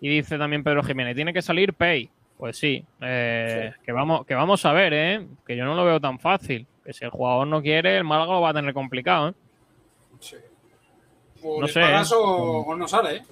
Y 0.00 0.08
dice 0.08 0.38
también 0.38 0.62
Pedro 0.64 0.82
Jiménez, 0.82 1.14
tiene 1.16 1.32
que 1.32 1.42
salir 1.42 1.72
Pay. 1.72 2.10
Pues 2.36 2.56
sí, 2.56 2.84
eh, 3.00 3.72
Que, 3.84 3.90
vamos, 3.92 4.24
que 4.26 4.34
vamos 4.34 4.64
a 4.64 4.72
ver, 4.72 4.92
¿eh? 4.92 5.26
Que 5.46 5.56
yo 5.56 5.64
no 5.64 5.74
lo 5.74 5.84
veo 5.84 6.00
tan 6.00 6.18
fácil. 6.18 6.66
Que 6.88 6.94
si 6.94 7.04
el 7.04 7.10
jugador 7.10 7.46
no 7.46 7.60
quiere, 7.60 7.98
el 7.98 8.04
Málaga 8.04 8.32
lo 8.32 8.40
va 8.40 8.48
a 8.48 8.54
tener 8.54 8.72
complicado, 8.72 9.28
¿eh? 9.28 9.34
O 11.42 11.60
no 11.60 11.66
le 11.66 11.72
sé, 11.74 11.82
pagas 11.82 12.10
¿eh? 12.12 12.14
o, 12.16 12.62
o 12.62 12.76
no 12.76 12.88
sale, 12.88 13.16
¿eh? 13.16 13.22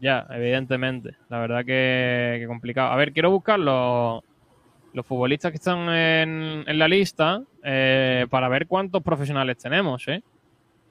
Ya, 0.00 0.24
evidentemente. 0.30 1.16
La 1.30 1.40
verdad 1.40 1.64
que, 1.64 2.36
que 2.38 2.46
complicado. 2.46 2.92
A 2.92 2.96
ver, 2.96 3.12
quiero 3.12 3.32
buscar 3.32 3.58
los, 3.58 4.22
los 4.92 5.04
futbolistas 5.04 5.50
que 5.50 5.56
están 5.56 5.88
en, 5.88 6.62
en 6.64 6.78
la 6.78 6.86
lista 6.86 7.42
eh, 7.64 8.28
para 8.30 8.48
ver 8.48 8.68
cuántos 8.68 9.02
profesionales 9.02 9.58
tenemos, 9.58 10.06
¿eh? 10.06 10.22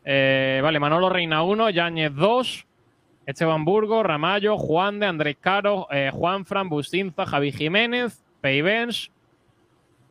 Eh, 0.03 0.59
vale, 0.61 0.81
Manolo 0.81 1.07
Reina 1.07 1.43
1, 1.43 1.69
Yáñez 1.69 2.13
2, 2.13 2.67
Esteban 3.25 3.63
Burgo, 3.63 4.03
Ramallo, 4.03 4.57
Juan 4.57 4.99
de, 4.99 5.05
Andrés 5.05 5.37
Caro, 5.39 5.87
Juan 6.11 6.45
Fran, 6.45 6.67
Bustinza, 6.67 7.25
Javi 7.25 7.53
Jiménez, 7.53 8.21
Peivens, 8.41 9.11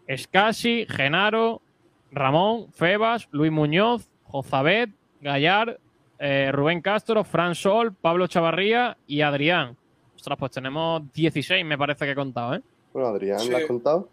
Escasi, 0.07 0.87
Genaro, 0.89 1.63
Ramón, 2.11 2.73
Febas, 2.73 3.29
Luis 3.33 3.53
Muñoz, 3.53 4.09
Jozabet, 4.25 4.91
Gallar, 5.21 5.79
eh, 6.19 6.51
Rubén 6.53 6.81
Castro, 6.81 7.25
Fran 7.25 7.55
Sol, 7.55 7.95
Pablo 7.95 8.27
Chavarría 8.27 8.97
y 9.07 9.21
Adrián. 9.23 9.77
Ostras, 10.15 10.39
pues 10.39 10.53
tenemos 10.53 11.03
16, 11.13 11.65
me 11.65 11.77
parece 11.77 12.05
que 12.05 12.13
he 12.13 12.15
contado, 12.15 12.55
¿eh? 12.55 12.63
Bueno, 12.93 13.09
Adrián, 13.09 13.39
Sí. 13.41 13.51
¿lo 13.51 13.57
has 13.59 13.65
contado? 13.67 14.09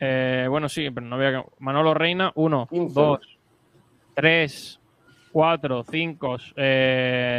Eh, 0.00 0.46
bueno, 0.48 0.68
sí, 0.68 0.88
pero 0.90 1.06
no 1.06 1.16
voy 1.16 1.26
a... 1.26 1.44
Manolo 1.58 1.92
Reina, 1.92 2.32
1, 2.34 2.68
15. 2.70 2.94
2, 3.00 3.38
3, 4.14 4.80
4, 5.32 5.84
5, 5.84 6.36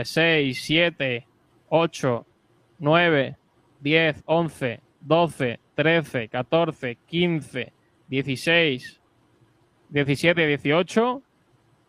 6, 0.04 0.62
7, 0.64 1.28
8, 1.70 2.26
9, 2.80 3.38
10, 3.80 4.24
11, 4.26 4.80
12, 5.02 5.60
13, 5.80 6.28
14, 6.28 6.98
15, 7.08 7.74
16, 8.10 9.00
17, 9.88 10.48
18, 10.48 11.22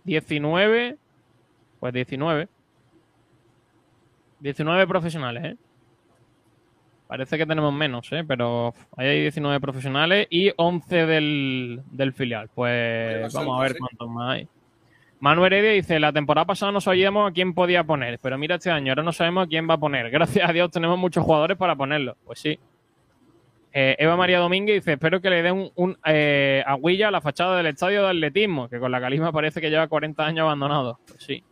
19, 0.04 0.96
pues 1.80 1.92
19. 1.92 2.48
19 4.38 4.86
profesionales, 4.86 5.44
¿eh? 5.44 5.56
Parece 7.08 7.36
que 7.36 7.44
tenemos 7.44 7.74
menos, 7.74 8.06
¿eh? 8.12 8.22
Pero 8.22 8.74
ahí 8.96 9.08
hay 9.08 9.20
19 9.22 9.58
profesionales 9.58 10.28
y 10.30 10.52
11 10.56 11.06
del, 11.06 11.82
del 11.90 12.12
filial. 12.12 12.48
Pues 12.54 13.32
vamos 13.34 13.58
a 13.58 13.62
ver 13.64 13.72
sí. 13.72 13.78
cuántos 13.80 14.08
más 14.08 14.36
hay. 14.36 14.48
Manu 15.18 15.44
Heredia 15.44 15.72
dice, 15.72 15.98
la 15.98 16.12
temporada 16.12 16.46
pasada 16.46 16.70
no 16.70 16.80
sabíamos 16.80 17.28
a 17.28 17.34
quién 17.34 17.54
podía 17.54 17.82
poner, 17.82 18.20
pero 18.20 18.38
mira 18.38 18.54
este 18.54 18.70
año, 18.70 18.92
ahora 18.92 19.02
no 19.02 19.12
sabemos 19.12 19.46
a 19.46 19.48
quién 19.48 19.68
va 19.68 19.74
a 19.74 19.78
poner. 19.78 20.10
Gracias 20.12 20.48
a 20.48 20.52
Dios 20.52 20.70
tenemos 20.70 20.96
muchos 20.96 21.24
jugadores 21.24 21.56
para 21.56 21.74
ponerlo. 21.74 22.16
Pues 22.24 22.38
sí. 22.38 22.56
Eh, 23.72 23.94
Eva 23.98 24.16
María 24.16 24.38
Domínguez 24.40 24.76
dice, 24.80 24.94
espero 24.94 25.20
que 25.20 25.30
le 25.30 25.42
den 25.42 25.54
un, 25.54 25.72
un, 25.76 25.98
eh, 26.04 26.62
agüilla 26.66 27.08
a 27.08 27.10
la 27.10 27.20
fachada 27.20 27.56
del 27.56 27.66
estadio 27.66 28.02
de 28.02 28.08
atletismo, 28.10 28.68
que 28.68 28.80
con 28.80 28.90
la 28.90 29.00
calisma 29.00 29.30
parece 29.32 29.60
que 29.60 29.70
lleva 29.70 29.86
40 29.86 30.26
años 30.26 30.42
abandonado. 30.42 30.98
Pues 31.06 31.22
sí. 31.22 31.44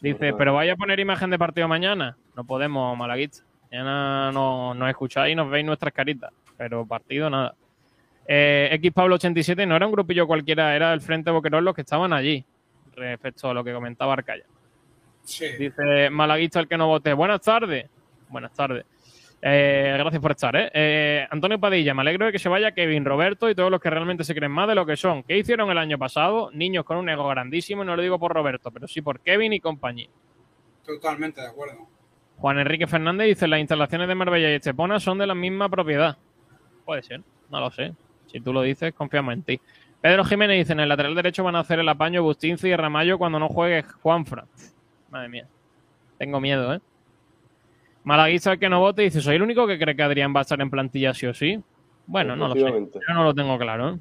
Dice, 0.00 0.32
pero 0.34 0.54
vaya 0.54 0.74
a 0.74 0.76
poner 0.76 1.00
imagen 1.00 1.30
de 1.30 1.38
partido 1.38 1.66
mañana. 1.66 2.16
No 2.36 2.44
podemos, 2.44 2.96
malaguista. 2.96 3.44
Mañana 3.70 4.30
no- 4.32 4.74
nos 4.74 4.88
escucháis 4.90 5.32
y 5.32 5.34
nos 5.36 5.50
veis 5.50 5.64
nuestras 5.64 5.92
caritas, 5.92 6.30
pero 6.56 6.86
partido 6.86 7.28
nada. 7.30 7.54
Eh, 8.26 8.68
X 8.72 8.92
Pablo 8.92 9.14
87 9.16 9.64
no 9.66 9.74
era 9.74 9.86
un 9.86 9.92
grupillo 9.92 10.26
cualquiera, 10.26 10.76
era 10.76 10.92
el 10.92 11.00
Frente 11.00 11.30
Boquerón 11.30 11.64
los 11.64 11.74
que 11.74 11.80
estaban 11.80 12.12
allí, 12.12 12.44
respecto 12.94 13.48
a 13.50 13.54
lo 13.54 13.64
que 13.64 13.72
comentaba 13.72 14.12
Arcaya. 14.12 14.44
Sí. 15.24 15.46
Dice 15.58 16.10
Malaguista 16.10 16.60
el 16.60 16.68
que 16.68 16.76
no 16.78 16.86
vote. 16.88 17.12
Buenas 17.14 17.40
tardes. 17.40 17.86
Buenas 18.28 18.52
tardes. 18.52 18.84
Eh, 19.40 19.94
gracias 19.98 20.20
por 20.20 20.32
estar. 20.32 20.56
¿eh? 20.56 20.70
Eh, 20.74 21.26
Antonio 21.30 21.60
Padilla, 21.60 21.94
me 21.94 22.02
alegro 22.02 22.26
de 22.26 22.32
que 22.32 22.38
se 22.38 22.48
vaya 22.48 22.72
Kevin, 22.72 23.04
Roberto 23.04 23.48
y 23.48 23.54
todos 23.54 23.70
los 23.70 23.80
que 23.80 23.90
realmente 23.90 24.24
se 24.24 24.34
creen 24.34 24.50
más 24.50 24.68
de 24.68 24.74
lo 24.74 24.84
que 24.84 24.96
son. 24.96 25.22
¿Qué 25.22 25.38
hicieron 25.38 25.70
el 25.70 25.78
año 25.78 25.98
pasado? 25.98 26.50
Niños 26.52 26.84
con 26.84 26.96
un 26.96 27.08
ego 27.08 27.28
grandísimo, 27.28 27.82
y 27.82 27.86
no 27.86 27.94
lo 27.94 28.02
digo 28.02 28.18
por 28.18 28.32
Roberto, 28.32 28.70
pero 28.70 28.88
sí 28.88 29.00
por 29.00 29.20
Kevin 29.20 29.52
y 29.52 29.60
compañía. 29.60 30.08
Totalmente 30.84 31.40
de 31.40 31.48
acuerdo. 31.48 31.86
Juan 32.38 32.58
Enrique 32.58 32.86
Fernández 32.86 33.28
dice, 33.28 33.48
las 33.48 33.60
instalaciones 33.60 34.08
de 34.08 34.14
Marbella 34.14 34.50
y 34.50 34.54
Estepona 34.54 35.00
son 35.00 35.18
de 35.18 35.26
la 35.26 35.34
misma 35.34 35.68
propiedad. 35.68 36.16
Puede 36.84 37.02
ser, 37.02 37.20
no 37.50 37.60
lo 37.60 37.70
sé. 37.70 37.94
Si 38.26 38.40
tú 38.40 38.52
lo 38.52 38.62
dices, 38.62 38.92
confiamos 38.94 39.34
en 39.34 39.42
ti. 39.42 39.60
Pedro 40.00 40.24
Jiménez 40.24 40.58
dice, 40.58 40.72
en 40.72 40.80
el 40.80 40.88
lateral 40.88 41.14
derecho 41.14 41.42
van 41.42 41.56
a 41.56 41.60
hacer 41.60 41.80
el 41.80 41.88
apaño 41.88 42.22
Bustinci 42.22 42.68
y 42.68 42.76
Ramallo 42.76 43.18
cuando 43.18 43.38
no 43.38 43.48
juegue 43.48 43.82
Juanfra. 43.82 44.46
Madre 45.10 45.28
mía. 45.28 45.46
Tengo 46.18 46.40
miedo, 46.40 46.74
¿eh? 46.74 46.80
Malaguista 48.08 48.52
el 48.52 48.58
que 48.58 48.70
no 48.70 48.80
vote 48.80 49.02
dice, 49.02 49.20
¿soy 49.20 49.36
el 49.36 49.42
único 49.42 49.66
que 49.66 49.78
cree 49.78 49.94
que 49.94 50.02
Adrián 50.02 50.32
va 50.34 50.38
a 50.38 50.42
estar 50.42 50.58
en 50.62 50.70
plantilla 50.70 51.12
sí 51.12 51.26
o 51.26 51.34
sí? 51.34 51.60
Bueno, 52.06 52.34
no 52.36 52.48
lo 52.48 52.54
sé. 52.54 52.60
Yo 53.06 53.14
no 53.14 53.22
lo 53.22 53.34
tengo 53.34 53.58
claro, 53.58 53.90
¿eh? 53.90 53.98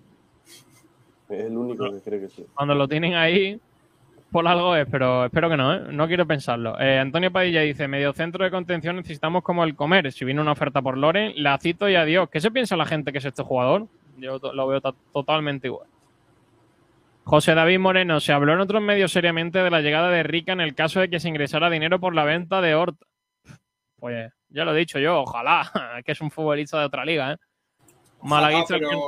Es 1.30 1.46
el 1.46 1.58
único 1.58 1.92
que 1.92 2.00
cree 2.00 2.22
que 2.22 2.30
sí. 2.30 2.46
Cuando 2.54 2.74
lo 2.74 2.88
tienen 2.88 3.16
ahí, 3.16 3.60
por 4.32 4.48
algo 4.48 4.78
es, 4.78 4.88
pero 4.90 5.26
espero 5.26 5.50
que 5.50 5.58
no, 5.58 5.74
¿eh? 5.74 5.82
No 5.92 6.08
quiero 6.08 6.26
pensarlo. 6.26 6.80
Eh, 6.80 7.00
Antonio 7.00 7.34
Padilla 7.34 7.60
dice, 7.60 7.90
medio 7.90 8.14
centro 8.14 8.46
de 8.46 8.50
contención 8.50 8.96
necesitamos 8.96 9.44
como 9.44 9.66
el 9.66 9.76
comer. 9.76 10.10
Si 10.14 10.24
viene 10.24 10.40
una 10.40 10.54
oferta 10.54 10.82
por 10.82 10.98
Loren, 10.98 11.34
la 11.36 11.58
cito 11.58 11.90
y 11.90 11.96
adiós. 11.96 12.30
¿Qué 12.30 12.40
se 12.40 12.50
piensa 12.50 12.78
la 12.78 12.86
gente 12.86 13.12
que 13.12 13.18
es 13.18 13.26
este 13.26 13.44
jugador? 13.44 13.88
Yo 14.18 14.40
lo 14.54 14.68
veo 14.68 14.80
to- 14.80 14.96
totalmente 15.12 15.68
igual. 15.68 15.86
José 17.26 17.54
David 17.56 17.80
Moreno, 17.80 18.22
se 18.22 18.32
habló 18.32 18.54
en 18.54 18.62
otros 18.62 18.82
medios 18.82 19.12
seriamente 19.12 19.60
de 19.60 19.70
la 19.70 19.82
llegada 19.82 20.10
de 20.10 20.24
Rica 20.24 20.54
en 20.54 20.62
el 20.62 20.76
caso 20.76 21.02
de 21.02 21.10
que 21.10 21.20
se 21.20 21.28
ingresara 21.28 21.70
dinero 21.70 22.00
por 22.00 22.16
la 22.16 22.24
venta 22.24 22.62
de 22.62 22.74
Horta. 22.74 23.06
Pues 24.00 24.32
ya 24.50 24.64
lo 24.64 24.76
he 24.76 24.80
dicho 24.80 25.00
yo, 25.00 25.22
ojalá, 25.22 25.70
que 26.06 26.12
es 26.12 26.22
un 26.22 26.32
futbolista 26.32 26.80
de 26.80 26.86
otra 26.86 27.04
liga, 27.06 27.34
¿eh? 27.34 27.38
Ojalá, 28.20 28.42
Malaguista 28.48 28.76
el 28.76 28.82
que- 28.82 28.88
pero, 28.88 29.02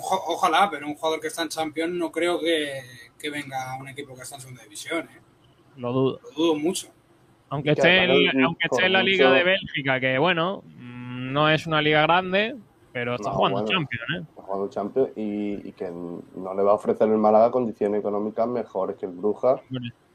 jo- 0.00 0.24
ojalá, 0.28 0.68
pero 0.70 0.86
un 0.86 0.94
jugador 0.94 1.20
que 1.20 1.28
está 1.28 1.42
en 1.42 1.48
Champions 1.48 1.92
no 1.94 2.10
creo 2.10 2.38
que, 2.40 2.80
que 3.18 3.30
venga 3.30 3.72
a 3.72 3.76
un 3.78 3.88
equipo 3.88 4.14
que 4.14 4.22
está 4.22 4.36
en 4.36 4.40
segunda 4.40 4.62
división. 4.62 5.08
¿eh? 5.12 5.20
lo 5.76 5.92
dudo. 5.92 6.20
Lo 6.22 6.30
dudo 6.30 6.54
mucho. 6.56 6.88
Aunque 7.48 7.74
Que 7.74 7.80
esté, 7.80 8.04
en, 8.04 8.44
aunque 8.44 8.66
esté 8.70 8.86
en 8.86 8.92
la 8.92 9.00
mucho- 9.00 9.10
Liga 9.10 9.32
de 9.32 9.42
Bélgica, 9.44 10.00
que 10.00 10.18
bueno, 10.18 10.62
no 10.76 11.48
es 11.50 11.66
una 11.66 11.82
liga 11.82 12.02
grande, 12.02 12.56
pero 12.92 13.16
está 13.16 13.30
No, 13.30 13.36
jugando 13.36 13.62
bueno. 13.62 13.72
Champions, 13.76 14.04
¿eh? 14.16 14.24
Ha 14.38 14.42
jugado 14.42 14.68
Champions 14.70 15.08
y, 15.16 15.68
y 15.68 15.72
que 15.72 15.90
no 15.90 16.54
le 16.54 16.62
va 16.62 16.70
a 16.70 16.74
ofrecer 16.74 17.08
el 17.08 17.18
Málaga 17.18 17.50
condiciones 17.50 17.98
económicas 18.00 18.46
mejores 18.48 18.96
que 18.96 19.06
el 19.06 19.12
Brujas. 19.12 19.60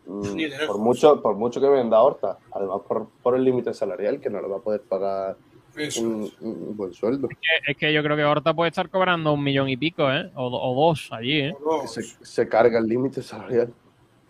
Mm, 0.09 0.67
por 0.67 0.77
mucho 0.79 1.21
por 1.21 1.35
mucho 1.35 1.61
que 1.61 1.67
venda 1.69 2.01
Horta. 2.01 2.37
Además, 2.51 2.81
por, 2.87 3.09
por 3.21 3.35
el 3.35 3.43
límite 3.43 3.73
salarial, 3.73 4.19
que 4.19 4.29
no 4.29 4.41
le 4.41 4.47
va 4.47 4.57
a 4.57 4.61
poder 4.61 4.81
pagar 4.81 5.37
Eso. 5.75 6.01
un, 6.01 6.31
un 6.41 6.75
buen 6.75 6.93
sueldo. 6.93 7.27
Que- 7.27 7.35
Es 7.71 7.77
que 7.77 7.93
yo 7.93 8.01
creo 8.03 8.17
que 8.17 8.23
Horta 8.25 8.53
puede 8.53 8.69
estar 8.69 8.89
cobrando 8.89 9.33
un 9.33 9.43
millón 9.43 9.69
y 9.69 9.77
pico, 9.77 10.11
¿eh? 10.11 10.31
O, 10.35 10.49
do- 10.49 10.61
o 10.61 10.87
dos 10.87 11.09
allí, 11.11 11.39
¿eh? 11.41 11.53
Se, 11.85 12.01
se 12.03 12.47
carga 12.49 12.79
el 12.79 12.87
límite 12.87 13.21
salarial. 13.21 13.73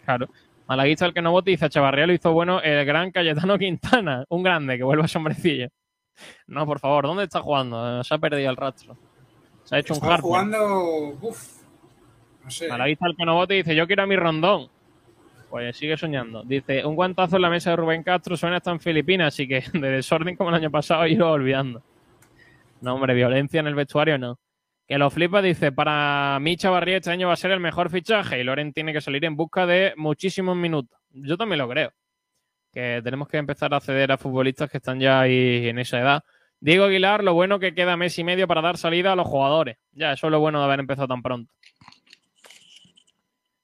Claro. 0.05 0.27
Malaguista 0.67 1.05
el 1.07 1.13
que 1.15 1.21
no 1.21 1.31
vote 1.31 1.49
dice 1.51 1.65
a 1.65 1.69
Chavarría 1.69 2.05
lo 2.05 2.13
hizo 2.13 2.31
bueno 2.31 2.61
el 2.61 2.85
gran 2.85 3.11
Cayetano 3.11 3.57
Quintana, 3.57 4.23
un 4.29 4.43
grande 4.43 4.77
que 4.77 4.83
vuelva 4.83 5.05
a 5.05 5.07
sombrecilla. 5.07 5.69
No, 6.47 6.65
por 6.65 6.79
favor, 6.79 7.05
¿dónde 7.07 7.23
está 7.23 7.39
jugando? 7.41 8.03
Se 8.03 8.13
ha 8.13 8.17
perdido 8.19 8.49
el 8.51 8.57
rastro. 8.57 8.95
Se 9.63 9.75
ha 9.75 9.79
hecho 9.79 9.93
un 9.93 9.97
Estaba 9.97 10.15
hard. 10.15 10.21
jugando. 10.21 11.17
Uf, 11.21 11.61
no 12.43 12.51
sé. 12.51 12.67
Malaguista 12.67 13.07
el 13.07 13.15
que 13.15 13.25
no 13.25 13.35
vote 13.35 13.53
dice, 13.55 13.75
yo 13.75 13.87
quiero 13.87 14.03
a 14.03 14.05
mi 14.07 14.15
rondón. 14.15 14.67
Pues 15.49 15.75
sigue 15.75 15.97
soñando. 15.97 16.43
Dice, 16.43 16.85
un 16.85 16.95
guantazo 16.95 17.37
en 17.37 17.41
la 17.41 17.49
mesa 17.49 17.71
de 17.71 17.75
Rubén 17.77 18.03
Castro 18.03 18.37
suena 18.37 18.57
hasta 18.57 18.71
en 18.71 18.79
Filipinas, 18.79 19.33
así 19.33 19.47
que 19.47 19.61
de 19.73 19.89
desorden 19.89 20.35
como 20.35 20.49
el 20.49 20.55
año 20.55 20.69
pasado 20.69 21.07
lo 21.07 21.31
olvidando. 21.31 21.81
No, 22.81 22.95
hombre, 22.95 23.13
violencia 23.13 23.59
en 23.59 23.67
el 23.67 23.75
vestuario 23.75 24.17
no. 24.17 24.39
Que 24.87 24.97
lo 24.97 25.09
flipa, 25.09 25.41
dice, 25.41 25.71
para 25.71 26.39
mí 26.39 26.55
Chavarría 26.55 26.97
este 26.97 27.11
año 27.11 27.27
va 27.27 27.33
a 27.33 27.37
ser 27.37 27.51
el 27.51 27.59
mejor 27.59 27.89
fichaje 27.89 28.39
y 28.39 28.43
Loren 28.43 28.73
tiene 28.73 28.93
que 28.93 29.01
salir 29.01 29.23
en 29.25 29.35
busca 29.35 29.65
de 29.65 29.93
muchísimos 29.97 30.55
minutos. 30.55 30.99
Yo 31.11 31.37
también 31.37 31.59
lo 31.59 31.69
creo. 31.69 31.91
Que 32.71 33.01
tenemos 33.03 33.27
que 33.27 33.37
empezar 33.37 33.73
a 33.73 33.77
acceder 33.77 34.11
a 34.11 34.17
futbolistas 34.17 34.69
que 34.69 34.77
están 34.77 34.99
ya 34.99 35.21
ahí 35.21 35.67
en 35.67 35.79
esa 35.79 35.99
edad. 35.99 36.23
Diego 36.59 36.85
Aguilar, 36.85 37.23
lo 37.23 37.33
bueno 37.33 37.59
que 37.59 37.73
queda 37.73 37.97
mes 37.97 38.17
y 38.19 38.23
medio 38.23 38.47
para 38.47 38.61
dar 38.61 38.77
salida 38.77 39.13
a 39.13 39.15
los 39.15 39.27
jugadores. 39.27 39.77
Ya, 39.91 40.13
eso 40.13 40.27
es 40.27 40.31
lo 40.31 40.39
bueno 40.39 40.59
de 40.59 40.65
haber 40.65 40.79
empezado 40.79 41.07
tan 41.07 41.21
pronto. 41.21 41.53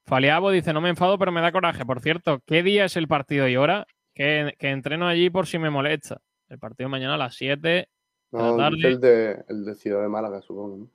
Faliabo 0.10 0.52
dice, 0.52 0.72
no 0.74 0.82
me 0.82 0.90
enfado, 0.90 1.18
pero 1.18 1.32
me 1.32 1.42
da 1.42 1.52
coraje. 1.52 1.86
Por 1.86 2.00
cierto, 2.00 2.42
¿qué 2.46 2.62
día 2.64 2.86
es 2.86 2.96
el 2.96 3.08
partido 3.08 3.48
y 3.48 3.56
hora? 3.58 3.88
Que, 4.14 4.54
que 4.60 4.70
entreno 4.70 5.08
allí 5.08 5.30
por 5.30 5.48
si 5.48 5.58
me 5.58 5.70
molesta. 5.70 6.22
El 6.48 6.60
partido 6.60 6.90
mañana 6.90 7.16
a 7.16 7.18
las 7.18 7.36
7 7.36 7.68
de 7.68 7.88
la 8.32 8.52
No, 8.52 8.70
dice 8.70 8.88
el 8.88 9.00
de, 9.00 9.44
el 9.50 9.66
de 9.66 9.76
Ciudad 9.76 10.02
de 10.02 10.08
Málaga, 10.08 10.42
supongo. 10.42 10.78
¿no? 10.78 10.88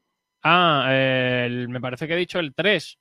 Ah, 0.43 0.87
eh, 0.91 1.45
el- 1.47 1.69
me 1.69 1.81
parece 1.81 2.07
que 2.07 2.15
he 2.15 2.17
dicho 2.17 2.39
el 2.39 2.55
3. 2.55 2.99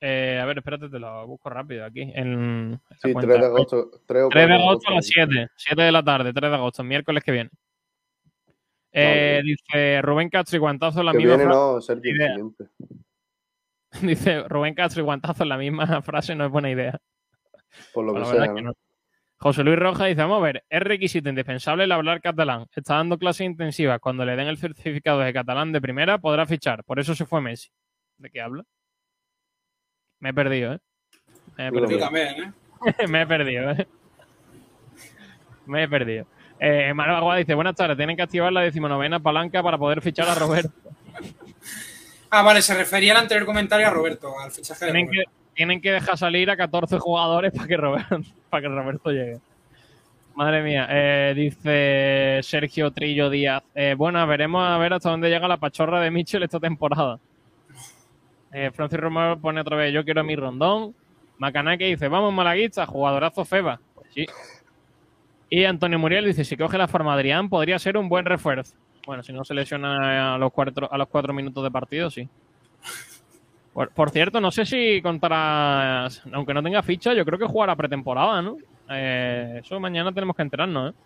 Eh, 0.00 0.38
a 0.40 0.44
ver, 0.44 0.58
espérate, 0.58 0.88
te 0.88 0.98
lo 0.98 1.26
busco 1.26 1.50
rápido 1.50 1.84
aquí. 1.84 2.02
En 2.14 2.80
Sí, 3.02 3.12
cuenta. 3.12 3.32
3 3.32 3.40
de 3.40 3.46
agosto. 3.46 3.90
3 4.06 4.22
o 4.24 4.28
3 4.28 4.48
de 4.48 4.54
4 4.54 4.54
agosto 4.68 4.90
a 4.90 4.94
las 4.94 5.06
7. 5.06 5.48
7 5.56 5.82
de 5.82 5.92
la 5.92 6.02
tarde, 6.02 6.32
3 6.32 6.50
de 6.50 6.56
agosto, 6.56 6.84
miércoles 6.84 7.24
que 7.24 7.32
viene. 7.32 7.50
Eh, 8.92 9.40
dice 9.44 10.00
Rubén 10.02 10.30
Castro 10.30 10.56
y 10.56 10.60
Guantazo 10.60 11.02
la 11.02 11.12
misma 11.12 11.36
viene, 11.36 11.50
no, 11.50 11.80
Sergio. 11.80 12.54
Dice 14.02 14.42
Rubén 14.48 14.74
Castro 14.74 15.02
y 15.02 15.04
Guantazo 15.04 15.42
en 15.42 15.48
la 15.48 15.56
misma 15.56 15.86
frase 16.02 16.34
no 16.34 16.44
es 16.44 16.50
buena 16.50 16.70
idea. 16.70 16.98
Por 17.92 18.04
lo. 18.04 18.74
José 19.36 19.62
Luis 19.62 19.78
Roja 19.78 20.06
dice, 20.06 20.22
vamos 20.22 20.38
a 20.38 20.44
ver, 20.44 20.64
es 20.70 20.80
requisito 20.80 21.28
indispensable 21.28 21.84
el 21.84 21.92
hablar 21.92 22.22
catalán. 22.22 22.66
Está 22.74 22.94
dando 22.94 23.18
clases 23.18 23.46
intensivas. 23.46 24.00
Cuando 24.00 24.24
le 24.24 24.36
den 24.36 24.46
el 24.46 24.56
certificado 24.56 25.18
de 25.18 25.32
catalán 25.34 25.70
de 25.72 25.82
primera, 25.82 26.18
podrá 26.18 26.46
fichar. 26.46 26.82
Por 26.84 26.98
eso 26.98 27.14
se 27.14 27.26
fue 27.26 27.42
Messi. 27.42 27.68
¿De 28.16 28.30
qué 28.30 28.40
habla? 28.40 28.64
Me 30.20 30.30
he 30.30 30.34
perdido, 30.34 30.74
¿eh? 30.74 30.78
Me 31.58 31.66
he 31.66 31.72
perdido. 31.72 32.00
También, 32.00 32.28
¿eh? 32.28 32.52
Me 33.08 33.22
he 33.22 33.26
perdido, 33.26 33.70
¿eh? 33.72 33.86
Me 35.66 35.82
he 35.82 35.88
perdido. 35.88 36.26
Eh, 36.60 36.94
Manuel 36.94 37.18
Aguada 37.18 37.38
dice, 37.38 37.54
buenas 37.54 37.74
tardes, 37.74 37.96
tienen 37.96 38.16
que 38.16 38.22
activar 38.22 38.52
la 38.52 38.62
decimonovena 38.62 39.20
palanca 39.20 39.62
para 39.62 39.76
poder 39.76 40.00
fichar 40.00 40.28
a 40.28 40.34
Roberto. 40.34 40.72
Ah, 42.36 42.42
vale, 42.42 42.62
se 42.62 42.74
refería 42.74 43.12
al 43.12 43.18
anterior 43.18 43.46
comentario 43.46 43.86
a 43.86 43.90
Roberto, 43.90 44.36
al 44.40 44.50
fichaje 44.50 44.86
de 44.86 44.90
Tienen 44.90 45.08
que, 45.08 45.16
Roberto. 45.18 45.32
tienen 45.54 45.80
que 45.80 45.92
dejar 45.92 46.18
salir 46.18 46.50
a 46.50 46.56
14 46.56 46.98
jugadores 46.98 47.52
para 47.52 47.68
que 47.68 47.76
Roberto, 47.76 48.20
para 48.50 48.60
que 48.60 48.68
Roberto 48.68 49.10
llegue. 49.12 49.38
Madre 50.34 50.64
mía, 50.64 50.88
eh, 50.90 51.32
dice 51.36 52.40
Sergio 52.42 52.90
Trillo 52.90 53.30
Díaz. 53.30 53.62
Eh, 53.72 53.94
bueno, 53.96 54.26
veremos 54.26 54.68
a 54.68 54.76
ver 54.78 54.94
hasta 54.94 55.10
dónde 55.10 55.30
llega 55.30 55.46
la 55.46 55.58
pachorra 55.58 56.00
de 56.00 56.10
Mitchell 56.10 56.42
esta 56.42 56.58
temporada. 56.58 57.20
Eh, 58.52 58.72
Francis 58.74 58.98
Romero 58.98 59.38
pone 59.38 59.60
otra 59.60 59.76
vez, 59.76 59.94
yo 59.94 60.04
quiero 60.04 60.22
a 60.22 60.24
mi 60.24 60.34
rondón. 60.34 60.92
Macanake 61.38 61.84
dice, 61.84 62.08
vamos 62.08 62.34
malaguista, 62.34 62.84
jugadorazo 62.84 63.44
Feba. 63.44 63.78
Pues 63.94 64.08
sí. 64.12 64.26
Y 65.50 65.64
Antonio 65.66 66.00
Muriel 66.00 66.24
dice, 66.24 66.44
si 66.44 66.56
coge 66.56 66.78
la 66.78 66.88
forma 66.88 67.14
Adrián, 67.14 67.48
podría 67.48 67.78
ser 67.78 67.96
un 67.96 68.08
buen 68.08 68.24
refuerzo. 68.24 68.74
Bueno, 69.06 69.22
si 69.22 69.32
no 69.32 69.44
se 69.44 69.54
lesiona 69.54 70.34
a 70.34 70.38
los 70.38 70.52
cuatro, 70.52 70.90
a 70.90 70.96
los 70.96 71.08
cuatro 71.08 71.32
minutos 71.34 71.62
de 71.62 71.70
partido, 71.70 72.10
sí. 72.10 72.28
Por, 73.72 73.90
por 73.90 74.10
cierto, 74.10 74.40
no 74.40 74.50
sé 74.50 74.64
si 74.64 75.02
contará, 75.02 76.06
aunque 76.32 76.54
no 76.54 76.62
tenga 76.62 76.82
ficha, 76.82 77.12
yo 77.12 77.24
creo 77.24 77.38
que 77.38 77.46
jugará 77.46 77.74
pretemporada, 77.74 78.40
¿no? 78.40 78.56
Eh, 78.88 79.60
eso 79.64 79.80
mañana 79.80 80.12
tenemos 80.12 80.36
que 80.36 80.42
enterarnos, 80.42 80.92
¿eh? 80.92 80.96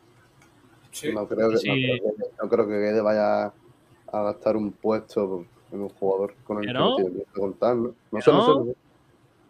Sí. 0.90 1.12
No 1.12 1.26
creo 1.26 1.50
que, 1.50 1.56
Sí. 1.58 1.68
no 1.68 1.74
creo 1.74 2.16
que, 2.16 2.24
no 2.42 2.48
creo 2.48 2.66
que 2.68 2.78
Guede 2.78 3.00
vaya 3.00 3.44
a 3.46 4.22
gastar 4.22 4.56
un 4.56 4.72
puesto 4.72 5.44
en 5.72 5.80
un 5.80 5.88
jugador 5.90 6.34
con 6.44 6.58
el 6.58 6.66
¿Que 6.66 6.72
no? 6.72 6.96
tiene 6.96 7.10
que 7.10 7.40
contar, 7.40 7.76
¿no? 7.76 7.88
No 7.88 7.94
¿Que 8.18 8.22
sé, 8.22 8.30
no 8.32 8.38
no? 8.38 8.44
sé, 8.44 8.50
no 8.60 8.64
sé. 8.66 8.74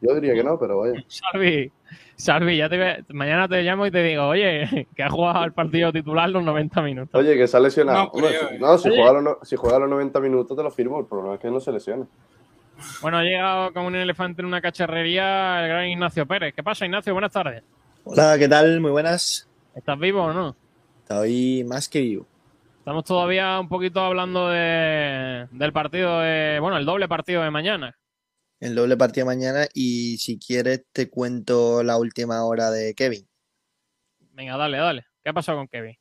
Yo 0.01 0.15
diría 0.15 0.35
que 0.35 0.45
no, 0.45 0.59
pero 0.59 0.79
vaya. 0.79 1.05
Salvi, 1.09 1.73
Salvi, 2.17 2.57
ya 2.57 2.69
te 2.69 2.77
ve- 2.77 3.05
mañana 3.11 3.47
te 3.49 3.63
llamo 3.63 3.87
y 3.87 3.91
te 3.91 4.03
digo, 4.03 4.27
oye, 4.29 4.87
que 4.97 5.03
ha 5.03 5.09
jugado 5.11 5.45
el 5.45 5.53
partido 5.53 5.93
titular 5.93 6.29
los 6.31 6.43
90 6.43 6.83
minutos. 6.83 7.15
Oye, 7.21 7.37
que 7.37 7.47
se 7.47 7.57
ha 7.57 7.61
lesionado. 7.61 8.05
No 8.05 8.11
Hombre, 8.11 8.31
creo, 8.31 8.49
si- 8.49 8.55
eh. 8.55 8.59
no, 8.59 8.79
si 8.79 8.89
Oye. 8.89 8.97
juega, 8.99 9.13
los, 9.13 9.23
no- 9.23 9.39
si 9.43 9.57
juega 9.57 9.79
los 9.79 9.89
90 9.91 10.21
minutos 10.21 10.57
te 10.57 10.63
lo 10.63 10.71
firmo. 10.71 11.01
El 11.01 11.07
problema 11.07 11.35
es 11.35 11.41
que 11.41 11.51
no 11.51 11.61
se 11.61 11.73
lesione. 11.73 12.05
Bueno, 13.03 13.19
ha 13.19 13.23
llegado 13.23 13.73
como 13.73 13.89
un 13.89 13.97
elefante 13.97 14.41
en 14.43 14.47
una 14.47 14.61
cacharrería 14.61 15.63
el 15.63 15.69
gran 15.69 15.87
Ignacio 15.89 16.27
Pérez. 16.27 16.55
¿Qué 16.55 16.63
pasa, 16.63 16.85
Ignacio? 16.87 17.13
Buenas 17.13 17.33
tardes. 17.33 17.63
Hola, 18.05 18.37
¿qué 18.39 18.49
tal? 18.49 18.81
Muy 18.81 18.91
buenas. 18.93 19.49
¿Estás 19.75 19.99
vivo 19.99 20.23
o 20.23 20.33
no? 20.33 20.57
Estoy 21.03 21.65
más 21.69 21.89
que 21.89 22.01
vivo. 22.01 22.27
Estamos 22.79 23.05
todavía 23.05 23.59
un 23.61 23.69
poquito 23.69 24.01
hablando 24.01 24.49
de, 24.49 25.47
del 25.51 25.73
partido 25.73 26.21
de, 26.21 26.59
bueno, 26.61 26.77
el 26.79 26.87
doble 26.87 27.07
partido 27.09 27.43
de 27.43 27.51
mañana. 27.51 27.95
El 28.61 28.75
doble 28.75 28.97
partido 28.97 29.27
mañana 29.27 29.69
y 29.73 30.19
si 30.19 30.39
quieres 30.39 30.85
te 30.93 31.09
cuento 31.09 31.83
la 31.83 31.97
última 31.97 32.45
hora 32.45 32.71
de 32.71 32.95
Kevin. 32.95 33.29
Venga, 34.33 34.57
dale, 34.57 34.79
dale. 34.79 35.07
¿Qué 35.23 35.31
ha 35.31 35.33
pasado 35.33 35.59
con 35.59 35.69
Kevin? 35.69 35.97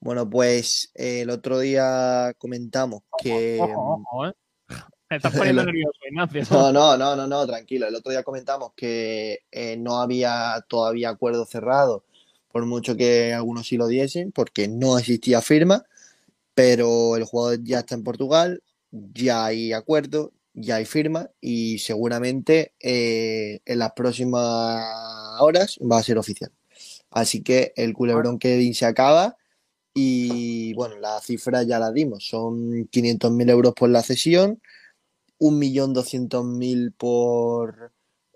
Bueno, 0.00 0.28
pues 0.28 0.90
eh, 0.94 1.22
el 1.22 1.30
otro 1.30 1.58
día 1.58 2.32
comentamos 2.38 3.02
que... 3.22 3.58
Ojo, 3.60 4.02
ojo, 4.04 4.26
¿eh? 4.28 4.32
Me 5.10 5.16
estás 5.16 5.34
poniendo 5.34 5.64
nervioso, 5.64 5.98
Ignacio. 6.08 6.42
No, 6.50 6.72
no, 6.72 6.96
no, 6.96 7.16
no, 7.16 7.26
no, 7.26 7.46
tranquilo. 7.46 7.86
El 7.86 7.94
otro 7.94 8.10
día 8.10 8.22
comentamos 8.22 8.72
que 8.76 9.40
eh, 9.50 9.76
no 9.76 10.00
había 10.00 10.64
todavía 10.68 11.10
acuerdo 11.10 11.46
cerrado, 11.46 12.04
por 12.52 12.64
mucho 12.66 12.96
que 12.96 13.32
algunos 13.34 13.66
sí 13.66 13.76
lo 13.76 13.86
diesen, 13.86 14.32
porque 14.32 14.68
no 14.68 14.98
existía 14.98 15.40
firma, 15.40 15.84
pero 16.54 17.16
el 17.16 17.24
jugador 17.24 17.62
ya 17.62 17.80
está 17.80 17.94
en 17.94 18.04
Portugal, 18.04 18.62
ya 18.90 19.46
hay 19.46 19.72
acuerdo, 19.72 20.32
ya 20.60 20.76
hay 20.76 20.84
firma 20.84 21.30
y 21.40 21.78
seguramente 21.78 22.74
eh, 22.80 23.60
en 23.64 23.78
las 23.78 23.92
próximas 23.92 25.40
horas 25.40 25.78
va 25.80 25.98
a 25.98 26.02
ser 26.02 26.18
oficial. 26.18 26.52
Así 27.10 27.42
que 27.42 27.72
el 27.76 27.94
culebrón 27.94 28.38
Kevin 28.38 28.74
se 28.74 28.86
acaba 28.86 29.36
y 29.94 30.74
bueno, 30.74 30.96
la 30.98 31.20
cifra 31.20 31.62
ya 31.64 31.78
la 31.78 31.92
dimos, 31.92 32.26
son 32.26 32.88
500.000 32.90 33.50
euros 33.50 33.74
por 33.74 33.90
la 33.90 34.02
cesión, 34.02 34.60
1.200.000 35.38 36.94
por, 36.96 37.92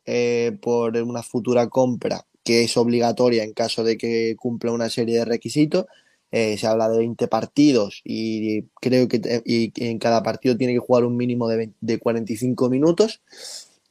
eh, 0.07 0.59
por 0.61 0.97
una 0.97 1.23
futura 1.23 1.69
compra 1.69 2.27
que 2.45 2.65
es 2.65 2.77
obligatoria 2.77 3.45
en 3.45 3.53
caso 3.53 3.85
de 3.85 3.97
que 3.97 4.35
cumpla 4.37 4.73
una 4.73 4.91
serie 4.91 5.19
de 5.19 5.25
requisitos. 5.25 5.87
Eh, 6.33 6.57
se 6.59 6.67
habla 6.67 6.89
de 6.89 6.99
20 6.99 7.29
partidos 7.29 8.01
y 8.05 8.63
creo 8.81 9.07
que 9.09 9.19
te- 9.21 9.43
y 9.45 9.73
en 9.87 9.99
cada 9.99 10.23
partido 10.23 10.57
tiene 10.57 10.73
que 10.75 10.79
jugar 10.81 11.05
un 11.05 11.17
mínimo 11.17 11.49
de, 11.49 11.57
20 11.59 11.77
de 11.81 11.99
45 12.01 12.71
minutos. 12.71 13.21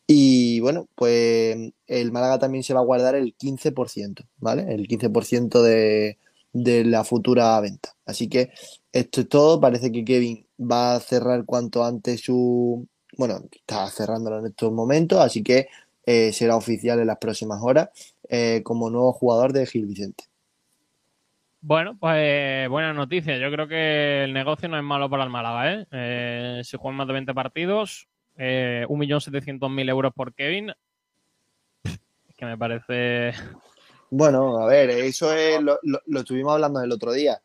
Y 0.07 0.59
bueno, 0.59 0.87
pues 0.95 1.57
el 1.87 2.11
Málaga 2.11 2.39
también 2.39 2.63
se 2.63 2.73
va 2.73 2.81
a 2.81 2.83
guardar 2.83 3.15
el 3.15 3.33
15%, 3.35 4.25
¿vale? 4.39 4.73
El 4.73 4.87
15% 4.87 5.63
de, 5.63 6.17
de 6.53 6.83
la 6.85 7.03
futura 7.05 7.59
venta. 7.61 7.95
Así 8.05 8.27
que 8.27 8.51
esto 8.91 9.21
es 9.21 9.29
todo. 9.29 9.61
Parece 9.61 9.91
que 9.91 10.03
Kevin 10.03 10.45
va 10.59 10.95
a 10.95 10.99
cerrar 10.99 11.45
cuanto 11.45 11.83
antes 11.85 12.21
su... 12.21 12.87
Bueno, 13.17 13.41
está 13.53 13.89
cerrándolo 13.89 14.39
en 14.39 14.47
estos 14.47 14.71
momentos, 14.71 15.19
así 15.19 15.43
que 15.43 15.67
eh, 16.05 16.33
será 16.33 16.55
oficial 16.55 16.99
en 16.99 17.07
las 17.07 17.17
próximas 17.17 17.59
horas 17.61 17.89
eh, 18.29 18.61
como 18.63 18.89
nuevo 18.89 19.13
jugador 19.13 19.53
de 19.53 19.65
Gil 19.65 19.85
Vicente. 19.85 20.25
Bueno, 21.61 21.95
pues 21.99 22.67
buena 22.69 22.91
noticia. 22.93 23.37
Yo 23.37 23.51
creo 23.51 23.67
que 23.67 24.23
el 24.23 24.33
negocio 24.33 24.67
no 24.67 24.77
es 24.77 24.83
malo 24.83 25.09
para 25.09 25.23
el 25.23 25.29
Málaga, 25.29 25.73
¿eh? 25.73 25.87
Eh, 25.91 26.61
si 26.63 26.75
juegan 26.77 26.97
más 26.97 27.07
de 27.07 27.13
20 27.13 27.33
partidos, 27.35 28.07
eh, 28.35 28.85
1.700.000 28.89 29.87
euros 29.89 30.11
por 30.13 30.33
Kevin. 30.33 30.71
Que 32.37 32.45
me 32.45 32.57
parece... 32.57 33.31
Bueno, 34.13 34.57
a 34.57 34.65
ver, 34.65 34.89
eso 34.89 35.31
es, 35.33 35.61
lo, 35.61 35.79
lo- 35.83 36.01
lo 36.05 36.19
estuvimos 36.19 36.51
hablando 36.51 36.83
el 36.83 36.91
otro 36.91 37.13
día. 37.13 37.41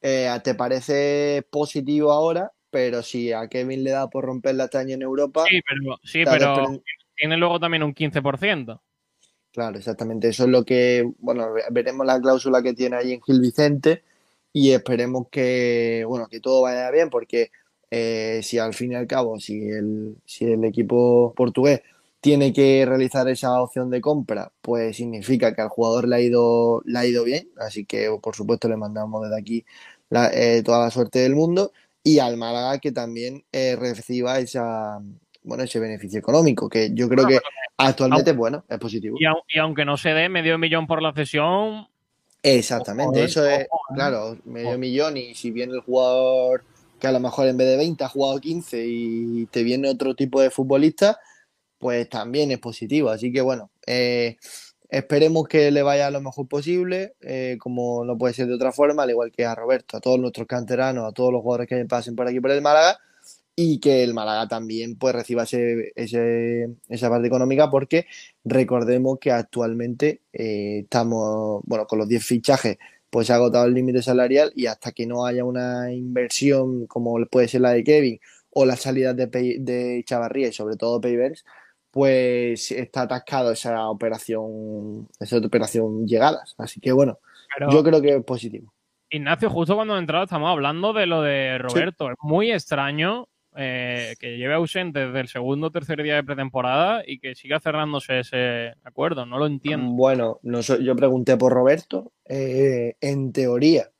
Eh, 0.00 0.28
¿te 0.42 0.56
parece 0.56 1.46
positivo 1.48 2.10
ahora? 2.10 2.50
Pero 2.70 3.02
si 3.02 3.32
a 3.32 3.46
Kevin 3.46 3.84
le 3.84 3.90
da 3.92 4.10
por 4.10 4.24
romper 4.24 4.56
la 4.56 4.66
taña 4.66 4.94
en 4.94 5.02
Europa, 5.02 5.44
Sí, 5.48 5.60
pero, 5.64 5.96
sí, 6.02 6.24
pero 6.24 6.82
tiene 7.14 7.36
luego 7.36 7.60
también 7.60 7.84
un 7.84 7.94
15%. 7.94 8.82
Claro, 9.52 9.76
exactamente. 9.78 10.28
Eso 10.28 10.44
es 10.44 10.50
lo 10.50 10.64
que, 10.64 11.10
bueno, 11.18 11.52
ve- 11.52 11.64
veremos 11.70 12.06
la 12.06 12.18
cláusula 12.20 12.62
que 12.62 12.72
tiene 12.72 12.96
ahí 12.96 13.12
en 13.12 13.20
Gil 13.22 13.40
Vicente 13.40 14.02
y 14.52 14.70
esperemos 14.72 15.26
que, 15.30 16.04
bueno, 16.08 16.26
que 16.28 16.40
todo 16.40 16.62
vaya 16.62 16.90
bien, 16.90 17.10
porque 17.10 17.50
eh, 17.90 18.40
si 18.42 18.58
al 18.58 18.72
fin 18.72 18.92
y 18.92 18.94
al 18.94 19.06
cabo, 19.06 19.38
si 19.40 19.68
el, 19.68 20.16
si 20.24 20.46
el 20.46 20.64
equipo 20.64 21.34
portugués 21.36 21.82
tiene 22.22 22.52
que 22.54 22.84
realizar 22.86 23.28
esa 23.28 23.60
opción 23.62 23.90
de 23.90 24.00
compra, 24.00 24.52
pues 24.62 24.96
significa 24.96 25.54
que 25.54 25.60
al 25.62 25.68
jugador 25.68 26.08
le 26.08 26.16
ha 26.16 26.20
ido, 26.20 26.80
le 26.86 26.98
ha 26.98 27.04
ido 27.06 27.22
bien. 27.24 27.50
Así 27.58 27.84
que, 27.84 28.08
por 28.22 28.34
supuesto, 28.34 28.68
le 28.68 28.76
mandamos 28.78 29.22
desde 29.24 29.38
aquí 29.38 29.64
la- 30.08 30.30
eh, 30.32 30.62
toda 30.62 30.80
la 30.84 30.90
suerte 30.90 31.18
del 31.18 31.34
mundo 31.34 31.72
y 32.02 32.18
al 32.20 32.36
Málaga 32.38 32.78
que 32.78 32.90
también 32.92 33.44
eh, 33.52 33.76
reciba 33.76 34.38
esa, 34.38 35.00
bueno, 35.44 35.64
ese 35.64 35.80
beneficio 35.80 36.18
económico, 36.18 36.68
que 36.68 36.90
yo 36.94 37.08
creo 37.08 37.26
que 37.26 37.38
actualmente, 37.76 38.32
bueno, 38.32 38.64
es 38.68 38.78
positivo. 38.78 39.16
Y, 39.18 39.24
au- 39.24 39.42
y 39.48 39.58
aunque 39.58 39.84
no 39.84 39.96
se 39.96 40.10
dé 40.10 40.28
medio 40.28 40.58
millón 40.58 40.86
por 40.86 41.02
la 41.02 41.12
cesión, 41.12 41.86
Exactamente, 42.44 43.22
eso 43.22 43.46
es, 43.46 43.60
eh. 43.60 43.66
claro, 43.94 44.36
medio 44.44 44.76
millón 44.76 45.16
y 45.16 45.34
si 45.34 45.52
viene 45.52 45.74
el 45.74 45.80
jugador 45.80 46.64
que 46.98 47.06
a 47.06 47.12
lo 47.12 47.20
mejor 47.20 47.46
en 47.46 47.56
vez 47.56 47.68
de 47.68 47.76
20 47.76 48.02
ha 48.02 48.08
jugado 48.08 48.40
15 48.40 48.84
y 48.84 49.46
te 49.46 49.62
viene 49.62 49.88
otro 49.88 50.14
tipo 50.16 50.40
de 50.40 50.50
futbolista, 50.50 51.18
pues 51.78 52.08
también 52.08 52.50
es 52.50 52.58
positivo. 52.58 53.10
Así 53.10 53.32
que 53.32 53.40
bueno, 53.42 53.70
eh, 53.86 54.36
esperemos 54.88 55.46
que 55.48 55.70
le 55.70 55.82
vaya 55.82 56.10
lo 56.10 56.20
mejor 56.20 56.48
posible, 56.48 57.14
eh, 57.20 57.56
como 57.60 58.04
no 58.04 58.18
puede 58.18 58.34
ser 58.34 58.46
de 58.48 58.54
otra 58.54 58.72
forma, 58.72 59.04
al 59.04 59.10
igual 59.10 59.30
que 59.30 59.44
a 59.44 59.54
Roberto, 59.54 59.96
a 59.96 60.00
todos 60.00 60.18
nuestros 60.18 60.46
canteranos, 60.48 61.08
a 61.08 61.12
todos 61.12 61.32
los 61.32 61.42
jugadores 61.42 61.68
que 61.68 61.84
pasen 61.86 62.16
por 62.16 62.26
aquí 62.26 62.40
por 62.40 62.50
el 62.50 62.60
Málaga 62.62 62.98
y 63.54 63.80
que 63.80 64.02
el 64.02 64.14
Málaga 64.14 64.48
también 64.48 64.96
pues 64.96 65.14
reciba 65.14 65.42
ese, 65.42 65.92
ese- 65.94 66.68
esa 66.88 67.10
parte 67.10 67.26
económica 67.26 67.70
porque 67.70 68.06
recordemos 68.44 69.18
que 69.18 69.30
actualmente 69.30 70.22
eh, 70.32 70.80
estamos, 70.84 71.60
bueno, 71.64 71.86
con 71.86 71.98
los 71.98 72.08
10 72.08 72.24
fichajes 72.24 72.78
pues 73.10 73.26
se 73.26 73.34
ha 73.34 73.36
agotado 73.36 73.66
el 73.66 73.74
límite 73.74 74.00
salarial 74.00 74.52
y 74.56 74.66
hasta 74.66 74.92
que 74.92 75.06
no 75.06 75.26
haya 75.26 75.44
una 75.44 75.92
inversión 75.92 76.86
como 76.86 77.14
puede 77.26 77.46
ser 77.48 77.60
la 77.60 77.72
de 77.72 77.84
Kevin 77.84 78.18
o 78.54 78.64
las 78.64 78.80
salidas 78.80 79.14
de, 79.16 79.26
de 79.60 80.02
Chavarría 80.06 80.48
y 80.48 80.52
sobre 80.52 80.76
todo 80.76 81.00
Payverse, 81.00 81.44
pues 81.90 82.70
está 82.72 83.02
atascado 83.02 83.52
esa 83.52 83.86
operación, 83.88 85.08
esa 85.20 85.36
operación 85.38 86.06
llegadas. 86.06 86.54
Así 86.56 86.80
que 86.80 86.90
bueno, 86.92 87.18
Pero- 87.58 87.70
yo 87.70 87.82
creo 87.84 88.00
que 88.00 88.16
es 88.16 88.24
positivo. 88.24 88.72
Ignacio, 89.10 89.50
justo 89.50 89.74
cuando 89.74 89.94
he 89.96 89.98
entrado 89.98 90.24
estamos 90.24 90.48
hablando 90.50 90.94
de 90.94 91.04
lo 91.06 91.20
de 91.20 91.58
Roberto. 91.58 92.08
Es 92.10 92.16
muy 92.22 92.50
extraño 92.50 93.28
eh, 93.56 94.14
que 94.18 94.36
lleve 94.38 94.54
ausente 94.54 95.06
desde 95.06 95.20
el 95.20 95.28
segundo 95.28 95.66
o 95.66 95.70
tercer 95.70 96.02
día 96.02 96.14
de 96.16 96.24
pretemporada 96.24 97.02
y 97.06 97.18
que 97.18 97.34
siga 97.34 97.60
cerrándose 97.60 98.20
ese 98.20 98.74
acuerdo. 98.84 99.26
No 99.26 99.38
lo 99.38 99.46
entiendo. 99.46 99.90
Bueno, 99.92 100.38
no 100.42 100.60
yo 100.60 100.96
pregunté 100.96 101.36
por 101.36 101.52
Roberto. 101.52 102.12
eh, 102.24 102.94
en 103.00 103.32
teoría 103.32 103.90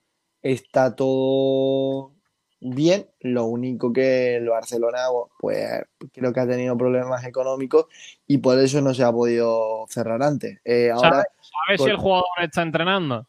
está 0.43 0.95
todo 0.97 2.13
bien. 2.61 3.07
Lo 3.21 3.45
único 3.47 3.93
que 3.93 4.37
el 4.37 4.49
Barcelona, 4.49 4.99
pues 5.39 5.83
creo 6.13 6.33
que 6.33 6.41
ha 6.41 6.47
tenido 6.47 6.77
problemas 6.77 7.25
económicos 7.25 7.87
y 8.27 8.39
por 8.39 8.59
eso 8.59 8.81
no 8.81 8.95
se 8.95 9.03
ha 9.05 9.13
podido 9.13 9.85
cerrar 9.89 10.23
antes. 10.23 10.61
Eh, 10.65 10.91
ahora, 10.91 11.25
¿Sabes, 11.41 11.79
por- 11.79 11.87
si 11.87 11.91
el 11.91 11.97
jugador 11.97 12.25
está 12.41 12.63
entrenando? 12.63 13.27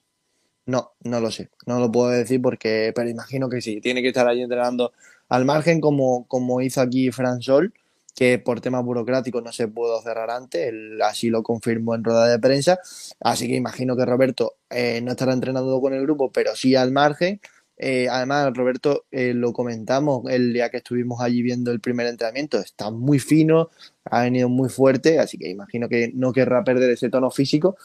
no, 0.66 0.94
no 1.04 1.20
lo 1.20 1.30
sé, 1.30 1.50
no 1.66 1.78
lo 1.80 1.92
puedo 1.92 2.08
decir 2.10 2.42
porque, 2.42 2.94
pero 2.96 3.10
imagino 3.10 3.50
que 3.50 3.60
sí, 3.60 3.82
tiene 3.82 4.02
que 4.02 4.08
estar 4.08 4.26
allí 4.26 4.44
entrenando 4.44 4.94
al 5.30 5.46
margen 5.46 5.82
como, 5.82 6.26
como 6.28 6.62
hizo 6.62 6.82
aquí 6.82 7.12
Fran 7.12 7.42
Sol, 7.42 7.74
que 8.16 8.40
por 8.40 8.62
temas 8.62 8.84
burocráticos 8.84 9.44
no 9.44 9.52
se 9.52 9.68
pudo 9.68 10.02
cerrar 10.02 10.30
antes, 10.30 10.68
él 10.68 11.02
así 11.02 11.30
lo 11.30 11.44
confirmó 11.44 11.96
en 11.96 12.04
rueda 12.04 12.28
de 12.28 12.40
prensa, 12.40 12.80
así 13.20 13.48
que 13.48 13.56
imagino 13.56 13.96
que 13.98 14.06
Roberto 14.06 14.56
eh, 14.70 15.02
no 15.02 15.12
estará 15.12 15.34
entrenando 15.34 15.80
con 15.82 15.94
el 15.94 16.04
grupo, 16.04 16.32
pero 16.32 16.56
sí 16.56 16.76
al 16.76 16.92
margen. 16.92 17.42
Eh, 17.78 18.08
además, 18.10 18.54
Roberto, 18.54 19.06
eh, 19.12 19.34
lo 19.34 19.52
comentamos 19.52 20.30
el 20.30 20.54
día 20.54 20.70
que 20.70 20.78
estuvimos 20.78 21.22
allí 21.22 21.42
viendo 21.42 21.72
el 21.72 21.80
primer 21.80 22.08
entrenamiento, 22.08 22.60
está 22.60 22.92
muy 22.92 23.20
fino, 23.20 23.72
ha 24.06 24.22
venido 24.24 24.48
muy 24.48 24.70
fuerte, 24.70 25.20
así 25.20 25.38
que 25.38 25.50
imagino 25.50 25.90
que 25.90 26.12
no 26.14 26.32
querrá 26.34 26.64
perder 26.64 26.92
ese 26.92 27.10
tono 27.10 27.32
físico. 27.32 27.76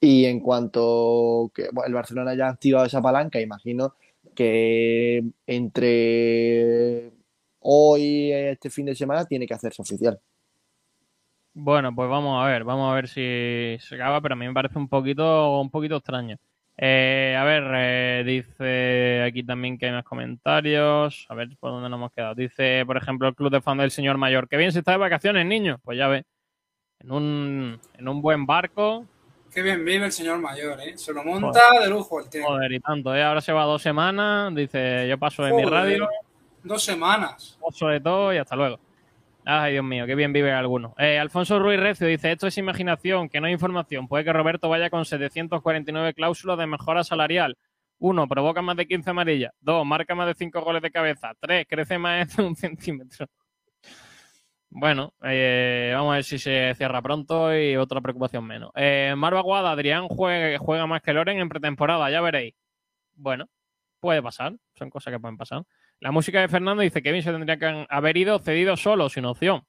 Y 0.00 0.24
en 0.26 0.40
cuanto 0.40 1.50
que 1.54 1.68
el 1.86 1.94
Barcelona 1.94 2.34
ya 2.34 2.46
ha 2.48 2.50
activado 2.50 2.86
esa 2.86 3.00
palanca, 3.02 3.40
imagino 3.40 3.94
que 4.34 5.22
entre 5.46 7.12
hoy 7.60 8.02
y 8.02 8.32
este 8.32 8.70
fin 8.70 8.86
de 8.86 8.94
semana 8.94 9.24
tiene 9.24 9.46
que 9.46 9.54
hacerse 9.54 9.82
oficial. 9.82 10.20
Bueno, 11.54 11.94
pues 11.94 12.08
vamos 12.08 12.42
a 12.42 12.46
ver, 12.46 12.64
vamos 12.64 12.90
a 12.90 12.94
ver 12.94 13.08
si 13.08 13.76
se 13.80 13.94
acaba, 13.94 14.20
pero 14.20 14.34
a 14.34 14.36
mí 14.36 14.46
me 14.46 14.54
parece 14.54 14.78
un 14.78 14.88
poquito, 14.88 15.60
un 15.60 15.70
poquito 15.70 15.96
extraño. 15.96 16.38
Eh, 16.78 17.36
a 17.38 17.44
ver, 17.44 17.64
eh, 17.74 18.24
dice 18.26 19.22
aquí 19.22 19.42
también 19.44 19.78
que 19.78 19.86
hay 19.86 19.92
más 19.92 20.04
comentarios. 20.04 21.26
A 21.28 21.34
ver 21.34 21.50
por 21.60 21.70
dónde 21.70 21.88
nos 21.88 21.98
hemos 21.98 22.12
quedado. 22.12 22.34
Dice, 22.34 22.84
por 22.86 22.96
ejemplo, 22.96 23.28
el 23.28 23.34
club 23.34 23.50
de 23.50 23.60
fan 23.60 23.78
del 23.78 23.90
señor 23.90 24.18
mayor. 24.18 24.48
Que 24.48 24.56
bien 24.56 24.72
se 24.72 24.78
está 24.80 24.92
de 24.92 24.98
vacaciones, 24.98 25.46
niño. 25.46 25.78
Pues 25.84 25.98
ya 25.98 26.08
ve. 26.08 26.24
En 27.00 27.12
un, 27.12 27.80
en 27.98 28.08
un 28.08 28.22
buen 28.22 28.46
barco. 28.46 29.06
Qué 29.52 29.60
bien 29.60 29.84
vive 29.84 30.06
el 30.06 30.12
señor 30.12 30.38
mayor, 30.38 30.80
¿eh? 30.80 30.96
Se 30.96 31.12
lo 31.12 31.22
monta 31.22 31.60
Joder. 31.60 31.82
de 31.82 31.90
lujo 31.90 32.20
el 32.20 32.30
tema. 32.30 32.46
Joder, 32.46 32.72
y 32.72 32.80
tanto, 32.80 33.14
¿eh? 33.14 33.22
Ahora 33.22 33.40
se 33.40 33.52
va 33.52 33.64
dos 33.64 33.82
semanas. 33.82 34.54
Dice, 34.54 35.06
yo 35.08 35.18
paso 35.18 35.46
en 35.46 35.56
mi 35.56 35.64
radio. 35.64 36.08
Dos 36.62 36.82
semanas. 36.82 37.58
Paso 37.60 37.88
de 37.88 38.00
todo 38.00 38.32
y 38.32 38.38
hasta 38.38 38.56
luego. 38.56 38.78
Ay, 39.44 39.72
Dios 39.72 39.84
mío, 39.84 40.06
qué 40.06 40.14
bien 40.14 40.32
vive 40.32 40.52
alguno. 40.52 40.94
Eh, 40.96 41.18
Alfonso 41.18 41.58
Ruiz 41.58 41.80
Recio 41.80 42.06
dice, 42.06 42.30
esto 42.30 42.46
es 42.46 42.56
imaginación, 42.58 43.28
que 43.28 43.40
no 43.40 43.46
hay 43.48 43.52
información. 43.52 44.06
Puede 44.06 44.24
que 44.24 44.32
Roberto 44.32 44.68
vaya 44.68 44.88
con 44.88 45.04
749 45.04 46.14
cláusulas 46.14 46.58
de 46.58 46.66
mejora 46.66 47.02
salarial. 47.02 47.56
Uno, 47.98 48.28
provoca 48.28 48.62
más 48.62 48.76
de 48.76 48.86
15 48.86 49.10
amarillas. 49.10 49.52
Dos, 49.60 49.84
marca 49.84 50.14
más 50.14 50.28
de 50.28 50.34
5 50.34 50.60
goles 50.60 50.80
de 50.80 50.90
cabeza. 50.90 51.32
Tres, 51.40 51.66
crece 51.68 51.98
más 51.98 52.36
de 52.36 52.42
un 52.42 52.56
centímetro. 52.56 53.26
Bueno, 54.74 55.12
eh, 55.22 55.92
vamos 55.94 56.12
a 56.12 56.14
ver 56.16 56.24
si 56.24 56.38
se 56.38 56.74
cierra 56.76 57.02
pronto 57.02 57.54
y 57.54 57.76
otra 57.76 58.00
preocupación 58.00 58.46
menos. 58.46 58.70
Eh, 58.74 59.12
Marva 59.18 59.42
Guada, 59.42 59.72
Adrián 59.72 60.08
juega, 60.08 60.58
juega 60.58 60.86
más 60.86 61.02
que 61.02 61.12
Loren 61.12 61.38
en 61.38 61.50
pretemporada, 61.50 62.10
ya 62.10 62.22
veréis. 62.22 62.54
Bueno, 63.14 63.50
puede 64.00 64.22
pasar, 64.22 64.56
son 64.74 64.88
cosas 64.88 65.12
que 65.12 65.20
pueden 65.20 65.36
pasar. 65.36 65.64
La 66.00 66.10
música 66.10 66.40
de 66.40 66.48
Fernando 66.48 66.82
dice 66.82 67.02
que 67.02 67.10
Kevin 67.10 67.22
se 67.22 67.32
tendría 67.32 67.58
que 67.58 67.86
haber 67.90 68.16
ido 68.16 68.38
cedido 68.38 68.76
solo, 68.78 69.10
sin 69.10 69.26
opción. 69.26 69.62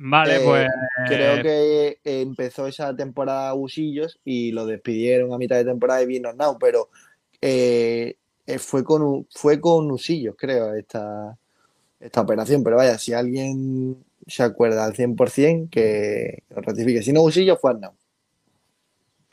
Vale, 0.00 0.36
Eh, 0.36 0.40
pues. 0.44 0.68
Creo 1.08 1.42
que 1.42 1.88
eh, 2.04 2.20
empezó 2.22 2.66
esa 2.68 2.94
temporada 2.94 3.54
Usillos 3.54 4.20
y 4.24 4.52
lo 4.52 4.64
despidieron 4.66 5.32
a 5.32 5.38
mitad 5.38 5.56
de 5.56 5.64
temporada 5.64 6.00
y 6.02 6.06
vino 6.06 6.32
Now, 6.32 6.56
pero 6.58 6.88
eh, 7.40 8.16
fue 8.58 8.84
con 8.84 9.26
fue 9.30 9.60
con 9.60 9.90
Usillos, 9.90 10.34
creo, 10.38 10.74
esta, 10.74 11.36
esta 12.00 12.20
operación. 12.20 12.62
Pero 12.62 12.76
vaya, 12.76 12.96
si 12.98 13.12
alguien 13.12 13.96
se 14.26 14.42
acuerda 14.42 14.84
al 14.84 14.94
100%, 14.94 15.68
que 15.70 16.42
lo 16.50 16.60
ratifique. 16.62 17.02
Si 17.02 17.12
no 17.12 17.22
Usillos, 17.22 17.60
fue 17.60 17.74
Now. 17.74 17.92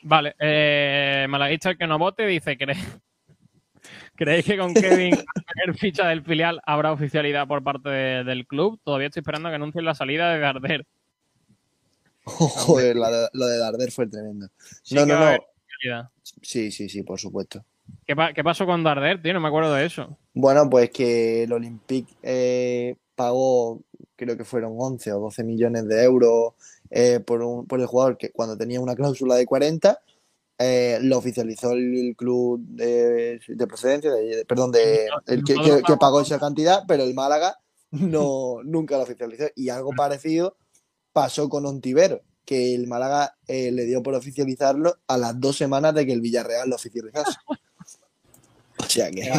Vale, 0.03 0.35
eh, 0.39 1.25
Malaguista, 1.29 1.69
el 1.71 1.77
que 1.77 1.87
no 1.87 1.97
vote, 1.99 2.25
dice: 2.25 2.57
¿cree- 2.57 2.75
¿Creéis 4.15 4.45
que 4.45 4.57
con 4.57 4.73
Kevin, 4.73 5.15
tener 5.55 5.77
ficha 5.77 6.07
del 6.07 6.23
filial, 6.23 6.61
habrá 6.65 6.91
oficialidad 6.91 7.47
por 7.47 7.63
parte 7.63 7.89
de- 7.89 8.23
del 8.23 8.47
club? 8.47 8.79
Todavía 8.83 9.07
estoy 9.07 9.21
esperando 9.21 9.49
que 9.49 9.55
anuncien 9.55 9.83
la 9.85 9.93
salida 9.95 10.31
de 10.33 10.39
Darder. 10.39 10.85
Joder, 12.25 12.95
la 12.95 13.09
de- 13.11 13.29
lo 13.33 13.45
de 13.47 13.57
Darder 13.57 13.91
fue 13.91 14.07
tremendo. 14.07 14.47
Sí 14.83 14.95
no, 14.95 15.05
no, 15.05 15.19
no. 15.19 16.11
Sí, 16.41 16.71
sí, 16.71 16.89
sí, 16.89 17.03
por 17.03 17.19
supuesto. 17.19 17.63
¿Qué, 18.07 18.15
pa- 18.15 18.33
qué 18.33 18.43
pasó 18.43 18.65
con 18.65 18.83
Darder, 18.83 19.21
tío? 19.21 19.33
No 19.33 19.39
me 19.39 19.47
acuerdo 19.47 19.73
de 19.73 19.85
eso. 19.85 20.17
Bueno, 20.33 20.67
pues 20.69 20.89
que 20.89 21.43
el 21.43 21.53
Olympique 21.53 22.11
eh, 22.23 22.95
pagó, 23.15 23.81
creo 24.15 24.35
que 24.35 24.43
fueron 24.45 24.73
11 24.77 25.11
o 25.13 25.19
12 25.19 25.43
millones 25.43 25.87
de 25.87 26.03
euros 26.03 26.53
eh, 26.89 27.19
por, 27.19 27.41
un, 27.43 27.67
por 27.67 27.79
el 27.79 27.85
jugador 27.85 28.17
que 28.17 28.31
cuando 28.31 28.57
tenía 28.57 28.79
una 28.79 28.95
cláusula 28.95 29.35
de 29.35 29.45
40, 29.45 29.99
eh, 30.57 30.99
lo 31.01 31.17
oficializó 31.17 31.71
el, 31.73 32.07
el 32.09 32.15
club 32.15 32.61
de, 32.67 33.39
de 33.47 33.67
procedencia, 33.67 34.11
de- 34.11 34.37
de- 34.37 34.45
perdón, 34.45 34.71
de, 34.71 35.07
el 35.27 35.43
que, 35.43 35.55
que- 35.55 35.81
que 35.85 35.97
pagó 35.97 36.21
esa 36.21 36.39
cantidad, 36.39 36.83
pero 36.87 37.03
el 37.03 37.13
Málaga 37.13 37.57
no, 37.91 38.57
nunca 38.63 38.97
lo 38.97 39.03
oficializó. 39.03 39.45
Y 39.55 39.69
algo 39.69 39.91
parecido 39.95 40.57
pasó 41.13 41.49
con 41.49 41.65
Ontivero, 41.65 42.21
que 42.45 42.75
el 42.75 42.87
Málaga 42.87 43.35
eh, 43.47 43.71
le 43.71 43.85
dio 43.85 44.03
por 44.03 44.13
oficializarlo 44.15 44.95
a 45.07 45.17
las 45.17 45.39
dos 45.39 45.57
semanas 45.57 45.93
de 45.95 46.05
que 46.05 46.13
el 46.13 46.21
Villarreal 46.21 46.69
lo 46.69 46.75
oficializase. 46.75 47.37
O 48.77 48.83
sea 48.83 49.09
que... 49.09 49.21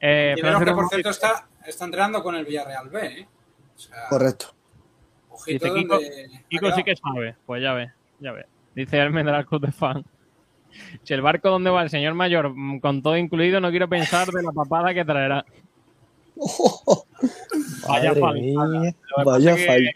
Eh, 0.00 0.36
Francis 0.38 0.64
que, 0.68 0.72
por 0.74 0.88
cierto, 0.88 1.10
está, 1.10 1.48
está 1.66 1.84
entrenando 1.84 2.22
con 2.22 2.36
el 2.36 2.44
Villarreal 2.44 2.88
B, 2.88 3.04
¿eh? 3.06 3.28
O 3.74 3.78
sea, 3.78 4.08
Correcto. 4.08 4.54
ojito 5.30 5.64
Dice 5.66 5.76
Kiko, 5.80 5.94
donde 5.94 6.24
ha 6.36 6.48
Kiko 6.48 6.72
sí 6.72 6.84
que 6.84 6.94
sabe. 6.96 7.36
Pues 7.46 7.60
ya 7.62 7.72
ve, 7.72 7.92
ya 8.20 8.30
ve. 8.32 8.46
Dice 8.78 9.00
Almendral 9.00 9.44
Club 9.46 9.62
de 9.66 9.72
Fan. 9.72 10.04
Si 11.02 11.12
el 11.12 11.20
barco 11.22 11.50
donde 11.50 11.68
va 11.70 11.82
el 11.82 11.90
señor 11.90 12.14
mayor, 12.14 12.50
mm, 12.54 12.78
con 12.78 13.02
todo 13.02 13.16
incluido, 13.16 13.60
no 13.60 13.70
quiero 13.70 13.88
pensar 13.88 14.28
de 14.28 14.42
la 14.42 14.52
papada 14.52 14.94
que 14.94 15.04
traerá. 15.04 15.44
Vaya 17.88 18.14
pasa 18.14 18.94
vaya 19.24 19.56
falta. 19.56 19.90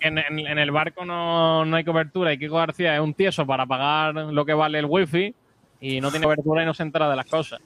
En, 0.00 0.18
en- 0.18 0.46
en 0.46 0.58
el 0.58 0.70
barco 0.70 1.04
no, 1.04 1.64
no 1.64 1.76
hay 1.76 1.84
cobertura 1.84 2.32
y 2.32 2.38
Kiko 2.38 2.56
García 2.56 2.94
es 2.94 3.00
un 3.00 3.14
tieso 3.14 3.46
para 3.46 3.64
pagar 3.66 4.14
lo 4.14 4.44
que 4.44 4.52
vale 4.52 4.78
el 4.78 4.84
wifi 4.86 5.34
y 5.80 6.00
no 6.00 6.10
tiene 6.10 6.24
cobertura 6.26 6.62
y 6.62 6.66
no 6.66 6.74
se 6.74 6.82
entera 6.82 7.08
de 7.08 7.16
las 7.16 7.26
cosas. 7.26 7.60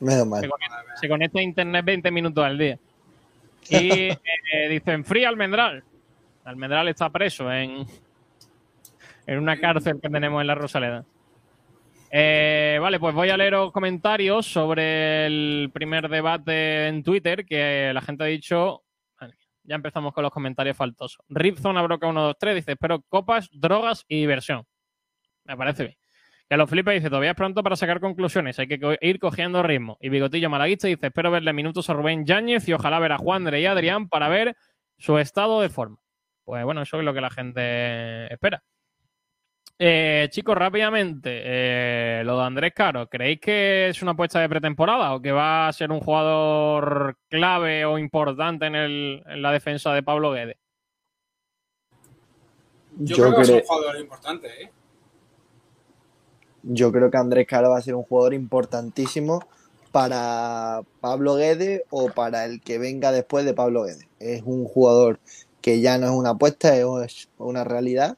Menos 0.00 0.22
Se 0.24 0.26
mal. 0.26 0.48
conecta, 0.50 0.76
se 1.00 1.08
conecta 1.08 1.38
a 1.38 1.42
internet 1.42 1.84
20 1.84 2.10
minutos 2.10 2.44
al 2.44 2.58
día. 2.58 2.78
Y 3.70 3.76
eh, 4.52 4.68
dicen, 4.68 5.04
fría 5.04 5.28
Almendral. 5.28 5.84
Almendral 6.44 6.88
está 6.88 7.08
preso 7.10 7.50
en, 7.52 7.86
en 9.26 9.38
una 9.38 9.58
cárcel 9.58 9.98
que 10.00 10.08
tenemos 10.08 10.40
en 10.40 10.46
la 10.46 10.54
Rosaleda. 10.54 11.04
Eh, 12.10 12.78
vale, 12.80 13.00
pues 13.00 13.14
voy 13.14 13.30
a 13.30 13.36
leer 13.36 13.52
los 13.52 13.72
comentarios 13.72 14.46
sobre 14.46 15.26
el 15.26 15.70
primer 15.72 16.08
debate 16.08 16.86
en 16.86 17.02
Twitter 17.02 17.44
que 17.44 17.90
la 17.92 18.00
gente 18.00 18.24
ha 18.24 18.28
dicho. 18.28 18.82
Ya 19.64 19.74
empezamos 19.74 20.14
con 20.14 20.22
los 20.22 20.32
comentarios 20.32 20.76
faltosos. 20.76 21.18
Ripzone 21.28 21.82
Broca 21.82 22.06
123 22.06 22.54
dice: 22.54 22.72
Espero 22.72 23.02
copas, 23.08 23.48
drogas 23.52 24.04
y 24.06 24.20
diversión. 24.20 24.64
Me 25.44 25.56
parece 25.56 25.82
bien. 25.84 25.96
Que 26.48 26.56
los 26.56 26.70
Felipe 26.70 26.92
dice: 26.92 27.08
Todavía 27.08 27.30
es 27.30 27.36
pronto 27.36 27.64
para 27.64 27.74
sacar 27.74 27.98
conclusiones, 27.98 28.58
hay 28.60 28.68
que 28.68 28.98
ir 29.00 29.18
cogiendo 29.18 29.64
ritmo. 29.64 29.98
Y 30.00 30.08
Bigotillo 30.08 30.48
Malaguista 30.48 30.86
dice: 30.86 31.08
Espero 31.08 31.32
verle 31.32 31.52
minutos 31.52 31.90
a 31.90 31.94
Rubén 31.94 32.24
Yáñez 32.24 32.68
y 32.68 32.72
ojalá 32.72 33.00
ver 33.00 33.10
a 33.10 33.18
Juan 33.18 33.42
Dre 33.42 33.60
y 33.60 33.66
Adrián 33.66 34.08
para 34.08 34.28
ver 34.28 34.56
su 34.96 35.18
estado 35.18 35.60
de 35.60 35.68
forma. 35.68 35.98
Pues 36.44 36.64
bueno, 36.64 36.82
eso 36.82 37.00
es 37.00 37.04
lo 37.04 37.12
que 37.12 37.20
la 37.20 37.30
gente 37.30 38.32
espera. 38.32 38.62
Eh, 39.78 40.28
chicos, 40.30 40.56
rápidamente, 40.56 41.30
eh, 41.44 42.22
lo 42.24 42.38
de 42.38 42.44
Andrés 42.44 42.72
Caro, 42.74 43.08
¿creéis 43.08 43.40
que 43.40 43.88
es 43.90 44.00
una 44.00 44.12
apuesta 44.12 44.40
de 44.40 44.48
pretemporada 44.48 45.14
o 45.14 45.20
que 45.20 45.32
va 45.32 45.68
a 45.68 45.72
ser 45.74 45.92
un 45.92 46.00
jugador 46.00 47.18
clave 47.28 47.84
o 47.84 47.98
importante 47.98 48.64
en, 48.66 48.74
el- 48.74 49.22
en 49.26 49.42
la 49.42 49.52
defensa 49.52 49.92
de 49.92 50.02
Pablo 50.02 50.32
Guedes? 50.32 50.56
Yo, 53.00 53.16
Yo 53.16 53.22
creo 53.24 53.30
que 53.32 53.36
va 53.36 53.42
a 53.42 53.44
ser 53.44 53.54
un 53.56 53.66
jugador 53.66 54.00
importante, 54.00 54.62
¿eh? 54.62 54.70
Yo 56.62 56.90
creo 56.90 57.10
que 57.10 57.18
Andrés 57.18 57.46
Caro 57.46 57.70
va 57.70 57.78
a 57.78 57.82
ser 57.82 57.94
un 57.94 58.02
jugador 58.02 58.32
importantísimo 58.32 59.46
para 59.92 60.80
Pablo 61.02 61.34
Guedes 61.34 61.82
o 61.90 62.08
para 62.10 62.46
el 62.46 62.62
que 62.62 62.78
venga 62.78 63.12
después 63.12 63.44
de 63.44 63.52
Pablo 63.52 63.84
Guedes. 63.84 64.08
Es 64.20 64.42
un 64.42 64.64
jugador 64.64 65.20
que 65.60 65.82
ya 65.82 65.98
no 65.98 66.06
es 66.06 66.12
una 66.12 66.30
apuesta, 66.30 66.74
es 66.76 67.28
una 67.36 67.62
realidad 67.64 68.16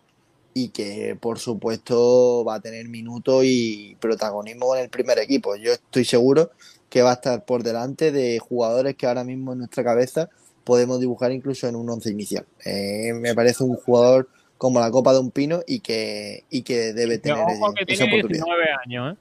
y 0.55 0.71
que 0.71 1.17
por 1.21 1.39
supuesto 1.39 2.45
va 2.45 2.57
a 2.57 2.61
tener 2.61 2.89
minutos 2.89 3.45
y 3.45 3.97
protagonismo 4.01 4.75
en 4.77 4.83
el 4.85 4.89
primer 4.91 5.19
equipo. 5.19 5.57
Yo 5.57 5.73
estoy 5.73 6.05
seguro 6.05 6.51
que 6.91 7.03
va 7.03 7.11
a 7.11 7.15
estar 7.15 7.45
por 7.45 7.63
delante 7.63 8.13
de 8.13 8.39
jugadores 8.39 8.97
que 8.97 9.07
ahora 9.07 9.25
mismo 9.25 9.53
en 9.53 9.59
nuestra 9.59 9.85
cabeza 9.85 10.29
podemos 10.65 11.01
dibujar 11.01 11.33
incluso 11.33 11.69
en 11.69 11.77
un 11.77 11.89
once 11.89 12.11
inicial. 12.11 12.47
Eh, 12.65 13.13
me 13.15 13.35
parece 13.35 13.63
un 13.65 13.77
jugador 13.77 14.29
como 14.57 14.81
la 14.81 14.91
copa 14.91 15.13
de 15.13 15.21
un 15.21 15.31
pino 15.31 15.61
y 15.67 15.81
que, 15.81 16.45
y 16.51 16.63
que 16.63 16.93
debe 16.93 17.19
tener 17.19 17.39
ojo 17.39 17.73
que 17.75 17.85
esa 17.93 18.05
tiene 18.05 18.19
oportunidad. 18.19 18.45
19 18.45 18.65
años, 18.85 19.15
¿eh? 19.15 19.19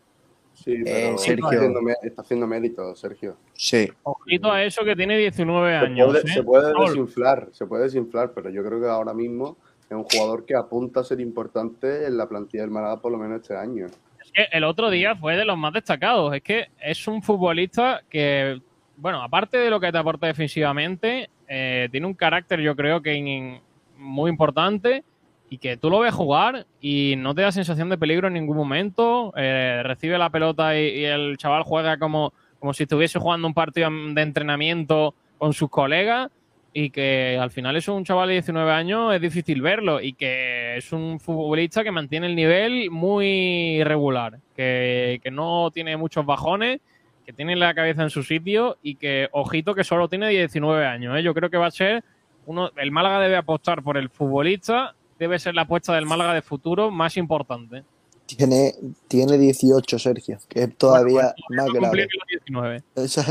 Sí, 0.55 0.71
Eh, 0.71 0.81
pero 0.83 1.09
está, 1.15 1.23
Sergio. 1.23 1.47
haciendo, 1.47 1.79
está 2.01 2.21
haciendo 2.23 2.47
mérito, 2.47 2.95
Sergio. 2.95 3.37
Sí. 3.53 3.87
Ojito 4.01 4.51
a 4.51 4.63
eso 4.63 4.83
que 4.83 4.95
tiene 4.95 5.15
19 5.17 5.69
Se 5.79 5.85
años. 5.85 6.07
puede, 6.07 6.19
¿eh? 6.27 6.33
se 6.33 6.43
puede 6.43 6.73
desinflar, 6.87 7.49
se 7.51 7.65
puede 7.67 7.83
desinflar, 7.83 8.31
pero 8.33 8.49
yo 8.49 8.63
creo 8.65 8.79
que 8.81 8.87
ahora 8.87 9.13
mismo 9.13 9.57
es 9.89 9.95
un 9.95 10.03
jugador 10.03 10.45
que 10.45 10.55
apunta 10.55 10.99
a 10.99 11.03
ser 11.03 11.19
importante 11.21 12.05
en 12.05 12.17
la 12.17 12.27
plantilla 12.27 12.63
del 12.63 12.71
Málaga 12.71 12.99
por 12.99 13.11
lo 13.11 13.17
menos 13.17 13.41
este 13.41 13.55
año. 13.55 13.85
Es 13.85 14.31
que 14.31 14.47
el 14.51 14.63
otro 14.63 14.89
día 14.89 15.15
fue 15.15 15.37
de 15.37 15.45
los 15.45 15.57
más 15.57 15.73
destacados. 15.73 16.33
Es 16.35 16.41
que 16.41 16.67
es 16.81 17.07
un 17.07 17.21
futbolista 17.21 18.01
que, 18.09 18.61
bueno, 18.97 19.21
aparte 19.21 19.57
de 19.57 19.69
lo 19.69 19.79
que 19.79 19.91
te 19.91 19.97
aporta 19.97 20.27
defensivamente, 20.27 21.29
eh, 21.47 21.87
tiene 21.91 22.07
un 22.07 22.13
carácter, 22.13 22.59
yo 22.59 22.75
creo 22.75 23.01
que 23.01 23.61
muy 23.97 24.29
importante 24.29 25.03
y 25.49 25.57
que 25.59 25.77
tú 25.77 25.89
lo 25.89 25.99
ves 25.99 26.13
jugar 26.13 26.65
y 26.81 27.15
no 27.17 27.33
te 27.33 27.41
da 27.41 27.53
sensación 27.53 27.87
de 27.89 27.97
peligro 27.97 28.27
en 28.27 28.33
ningún 28.33 28.57
momento. 28.57 29.33
eh, 29.37 29.81
recibe 29.85 30.17
la 30.17 30.29
pelota 30.29 30.77
y, 30.77 30.99
y 30.99 31.05
el 31.05 31.37
chaval 31.37 31.63
juega 31.63 31.97
como, 31.97 32.33
como 32.59 32.73
si 32.73 32.83
estuviese 32.83 33.19
jugando 33.19 33.47
un 33.47 33.53
partido 33.53 33.89
de 33.89 34.21
entrenamiento 34.21 35.15
con 35.37 35.53
sus 35.53 35.69
colegas 35.69 36.29
y 36.79 36.91
que 36.91 37.39
al 37.41 37.49
final 37.49 37.75
es 37.75 37.87
un 37.87 38.05
chaval 38.05 38.27
de 38.27 38.33
19 38.35 38.71
años, 38.71 39.11
es 39.15 39.19
difícil 39.19 39.63
verlo 39.63 39.99
y 39.99 40.13
que 40.13 40.77
es 40.77 40.93
un 40.93 41.19
futbolista 41.19 41.83
que 41.83 41.89
mantiene 41.89 42.27
el 42.27 42.35
nivel 42.35 42.91
muy 42.91 43.83
regular, 43.83 44.37
que, 44.55 45.19
que 45.23 45.31
no 45.31 45.71
tiene 45.73 45.97
muchos 45.97 46.23
bajones, 46.23 46.79
que 47.25 47.33
tiene 47.33 47.55
la 47.55 47.73
cabeza 47.73 48.03
en 48.03 48.11
su 48.11 48.21
sitio 48.21 48.77
y 48.83 48.93
que, 48.93 49.27
ojito, 49.31 49.73
que 49.73 49.83
solo 49.83 50.07
tiene 50.07 50.29
19 50.29 50.85
años. 50.85 51.17
¿eh? 51.17 51.23
Yo 51.23 51.33
creo 51.33 51.49
que 51.49 51.57
va 51.57 51.65
a 51.65 51.71
ser 51.71 52.03
uno, 52.45 52.69
el 52.75 52.91
Málaga 52.91 53.21
debe 53.21 53.37
apostar 53.37 53.81
por 53.81 53.97
el 53.97 54.11
futbolista 54.11 54.93
debe 55.17 55.39
ser 55.39 55.55
la 55.55 55.63
apuesta 55.63 55.95
del 55.95 56.05
Málaga 56.05 56.35
de 56.35 56.43
futuro 56.43 56.91
más 56.91 57.17
importante. 57.17 57.85
Tiene, 58.27 58.75
tiene 59.07 59.39
18, 59.39 59.97
Sergio, 59.97 60.37
que 60.47 60.61
es 60.61 60.77
todavía 60.77 61.33
más 61.49 61.65
Va 61.65 61.71
a 61.71 61.73
grave. 61.73 61.79
cumplir 61.79 62.07
los 62.19 62.27
19. 62.27 62.83
Eso 62.97 63.21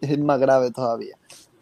es 0.00 0.18
más 0.18 0.40
grave 0.40 0.72
todavía. 0.72 1.16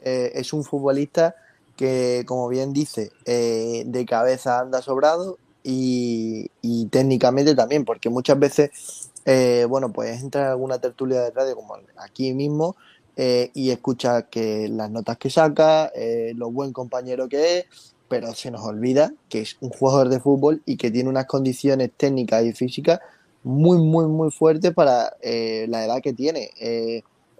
Eh, 0.07 0.39
es 0.39 0.53
un 0.53 0.62
futbolista 0.62 1.35
que, 1.74 2.23
como 2.28 2.47
bien 2.49 2.73
dice, 2.73 3.11
eh, 3.24 3.83
de 3.85 4.07
cabeza 4.07 4.61
anda 4.61 4.81
sobrado 4.81 5.37
y, 5.65 6.49
técnicamente 6.93 7.57
también, 7.57 7.85
porque 7.85 8.09
muchas 8.09 8.39
veces, 8.39 9.11
eh, 9.24 9.66
bueno, 9.69 9.93
pues 9.93 10.23
entra 10.23 10.43
en 10.43 10.47
alguna 10.51 10.78
tertulia 10.81 11.23
de 11.23 11.33
radio 11.33 11.57
como 11.57 11.74
aquí 11.97 12.33
mismo 12.35 12.77
y 13.16 13.70
escucha 13.70 14.23
que 14.28 14.69
las 14.69 14.91
notas 14.91 15.16
que 15.19 15.28
saca, 15.28 15.91
lo 16.35 16.53
buen 16.53 16.73
compañero 16.73 17.28
que 17.28 17.59
es, 17.59 17.95
pero 18.09 18.33
se 18.35 18.51
nos 18.51 18.62
olvida 18.62 19.12
que 19.28 19.41
es 19.41 19.57
un 19.61 19.70
jugador 19.70 20.11
de 20.11 20.20
fútbol 20.20 20.62
y 20.66 20.77
que 20.77 20.91
tiene 20.91 21.09
unas 21.09 21.27
condiciones 21.27 21.91
técnicas 21.97 22.45
y 22.45 22.53
físicas 22.53 23.01
muy, 23.43 23.78
muy, 23.78 24.07
muy 24.07 24.31
fuertes 24.31 24.73
para 24.73 25.16
la 25.23 25.85
edad 25.85 26.01
que 26.01 26.12
tiene. 26.12 26.51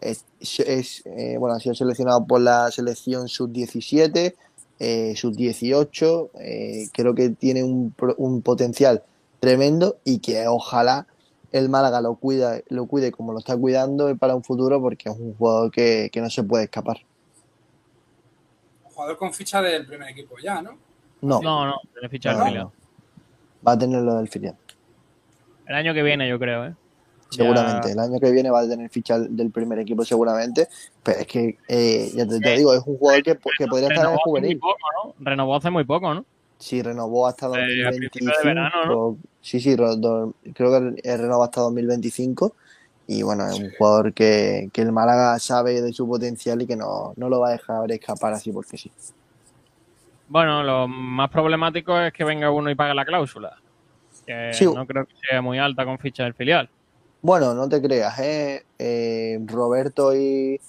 Es, 0.01 0.25
es, 0.41 1.03
eh, 1.07 1.37
bueno, 1.39 1.57
ha 1.57 1.61
sido 1.61 1.75
seleccionado 1.75 2.27
por 2.27 2.41
la 2.41 2.71
selección 2.71 3.29
sub-17, 3.29 4.35
eh, 4.79 5.15
sub-18. 5.17 6.31
eh, 6.41 6.89
creo 6.93 7.15
que 7.15 7.31
tiene 7.31 7.65
un, 7.65 7.93
pro- 7.93 8.15
un 8.19 8.43
potencial 8.43 9.03
tremendo 9.41 9.97
y 10.05 10.19
que 10.19 10.47
ojalá 10.49 11.07
el 11.53 11.69
Málaga 11.69 12.01
lo, 12.03 12.17
cuida, 12.17 12.61
lo 12.69 12.87
cuide 12.87 13.13
como 13.13 13.33
lo 13.33 13.39
está 13.39 13.57
cuidando 13.57 14.15
para 14.17 14.35
un 14.35 14.45
futuro 14.45 14.81
porque 14.81 15.09
es 15.09 15.17
un 15.17 15.35
jugador 15.35 15.71
que, 15.71 16.11
que 16.13 16.21
no 16.21 16.29
se 16.29 16.43
puede 16.43 16.65
escapar. 16.65 16.99
Jugador 18.85 19.17
con 19.19 19.33
ficha 19.33 19.61
del 19.63 19.87
primer 19.87 20.09
equipo 20.11 20.37
ya, 20.43 20.61
¿no? 20.63 20.73
No, 21.23 21.41
No, 21.41 21.67
no, 21.67 21.75
tiene 21.93 22.09
ficha 22.09 22.31
del 22.31 22.39
No. 22.39 22.45
filial. 22.45 22.69
va 23.67 23.73
a 23.73 23.79
tener 23.79 24.03
lo 24.03 24.15
del 24.17 24.29
filial. 24.29 24.57
El 25.67 25.75
año 25.75 25.95
que 25.95 26.03
viene, 26.03 26.29
yo 26.29 26.39
creo, 26.39 26.67
¿eh? 26.67 26.75
Ya- 27.31 27.39
Seguramente, 27.39 27.91
el 27.91 27.99
año 27.99 28.21
que 28.21 28.31
viene 28.31 28.51
va 28.51 28.61
a 28.61 28.69
tener 28.69 28.89
ficha 28.89 29.19
del 29.19 29.51
primer 29.51 29.79
equipo 29.81 30.05
seguramente, 30.05 30.69
pero 31.03 31.19
es 31.21 31.27
que, 31.27 31.59
eh, 31.69 32.11
ya 32.15 32.27
te, 32.27 32.41
te 32.41 32.57
digo, 32.57 32.73
es 32.73 32.83
un 32.87 32.97
jugador 32.99 33.23
que, 33.23 33.39
que 33.59 33.67
podría 33.67 33.89
estar 33.89 34.05
en 34.07 34.11
el 34.13 34.17
Renovó 34.17 34.21
hace 34.21 34.31
muy 34.31 34.41
juvenil. 34.41 34.59
poco, 34.61 34.79
¿no? 35.05 35.15
Renovó 35.19 35.57
hace 35.57 35.71
muy 35.71 35.85
poco, 35.85 36.15
¿no? 36.15 36.25
Sí, 36.59 36.83
renovó 36.83 37.27
hasta 37.27 37.47
Eh, 37.47 37.49
a 37.49 37.91
2025. 37.91 38.11
principio 38.11 38.39
de 38.39 38.45
verano, 38.47 38.87
¿no? 38.87 39.19
Sí, 39.41 39.61
sí, 39.61 39.75
creo 39.77 40.33
que 40.55 41.01
eh, 41.03 41.17
renova 41.17 41.45
hasta 41.47 41.61
2025. 41.63 42.55
Y 43.09 43.23
bueno, 43.23 43.47
es 43.47 43.59
un 43.61 43.71
jugador 43.77 44.13
que, 44.13 44.69
que 44.73 44.83
el 44.83 44.91
Málaga 44.91 45.39
sabe 45.39 45.81
de 45.83 45.93
su 45.93 46.09
potencial 46.09 46.63
y 46.63 46.67
que 46.67 46.75
no, 46.77 47.13
no 47.17 47.29
lo 47.29 47.41
va 47.41 47.49
a 47.51 47.53
dejar 47.53 47.91
escapar 47.93 48.33
así 48.33 48.51
porque 48.53 48.77
sí. 48.79 48.91
Bueno, 50.29 50.63
lo 50.65 50.89
más 50.89 51.31
problemático 51.31 51.97
es 52.01 52.13
que 52.13 52.25
venga 52.25 52.51
uno 52.51 52.71
y 52.71 52.75
pague 52.75 52.95
la 52.95 53.05
cláusula. 53.05 53.57
Que 54.27 54.51
Sí. 54.53 54.65
no 54.65 54.87
creo 54.87 55.07
que 55.07 55.15
sea 55.29 55.41
muy 55.41 55.59
alta 55.59 55.85
con 55.85 55.99
ficha 55.99 56.25
del 56.25 56.35
filial. 56.35 56.69
Bueno, 57.27 57.55
no 57.55 57.69
te 57.69 57.83
creas, 57.83 58.17
¿eh? 58.21 58.63
Eh, 58.79 59.41
Roberto 59.47 60.15
y, 60.15 60.61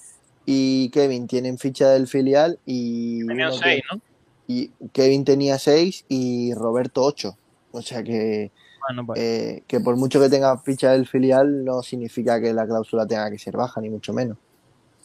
y 0.44 0.90
Kevin 0.90 1.28
tienen 1.28 1.56
ficha 1.56 1.90
del 1.90 2.08
filial 2.08 2.58
y, 2.66 3.24
Tenían 3.24 3.50
uno 3.52 3.58
seis, 3.62 3.80
que- 3.88 3.94
¿no? 3.96 4.02
y 4.48 4.72
Kevin 4.92 5.24
tenía 5.24 5.56
6 5.56 6.04
y 6.08 6.52
Roberto 6.54 7.04
8. 7.04 7.36
O 7.70 7.80
sea 7.80 8.02
que, 8.02 8.50
Bueno, 8.88 9.06
pues. 9.06 9.20
eh, 9.20 9.62
que 9.68 9.78
por 9.78 9.94
mucho 9.96 10.20
que 10.20 10.28
tenga 10.28 10.58
ficha 10.58 10.90
del 10.90 11.06
filial 11.06 11.64
no 11.64 11.80
significa 11.82 12.40
que 12.40 12.52
la 12.52 12.66
cláusula 12.66 13.06
tenga 13.06 13.30
que 13.30 13.38
ser 13.38 13.56
baja, 13.56 13.80
ni 13.80 13.88
mucho 13.88 14.12
menos. 14.12 14.36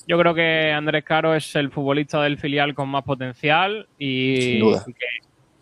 Yo 0.07 0.17
creo 0.17 0.33
que 0.33 0.71
Andrés 0.71 1.03
Caro 1.05 1.35
es 1.35 1.55
el 1.55 1.69
futbolista 1.69 2.19
del 2.23 2.39
filial 2.39 2.73
con 2.73 2.89
más 2.89 3.03
potencial 3.03 3.87
y, 3.99 4.37
Sin 4.41 4.59
duda. 4.59 4.83
y 4.87 4.93
que, 4.93 5.05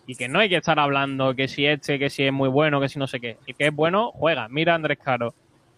y 0.07 0.15
que 0.15 0.27
no 0.30 0.39
hay 0.39 0.47
que 0.47 0.55
estar 0.55 0.80
hablando 0.80 1.35
que 1.35 1.49
si 1.49 1.65
este, 1.65 1.99
que 1.99 2.09
si 2.09 2.23
es 2.23 2.31
muy 2.31 2.47
bueno, 2.47 2.80
que 2.80 2.88
si 2.88 2.97
no 2.97 3.07
sé 3.07 3.19
qué. 3.19 3.35
El 3.45 3.55
que 3.57 3.68
es 3.68 3.76
bueno, 3.76 4.11
juega. 4.13 4.47
Mira 4.47 4.72
a 4.72 4.76
Andrés 4.76 4.99
Caro. 5.03 5.35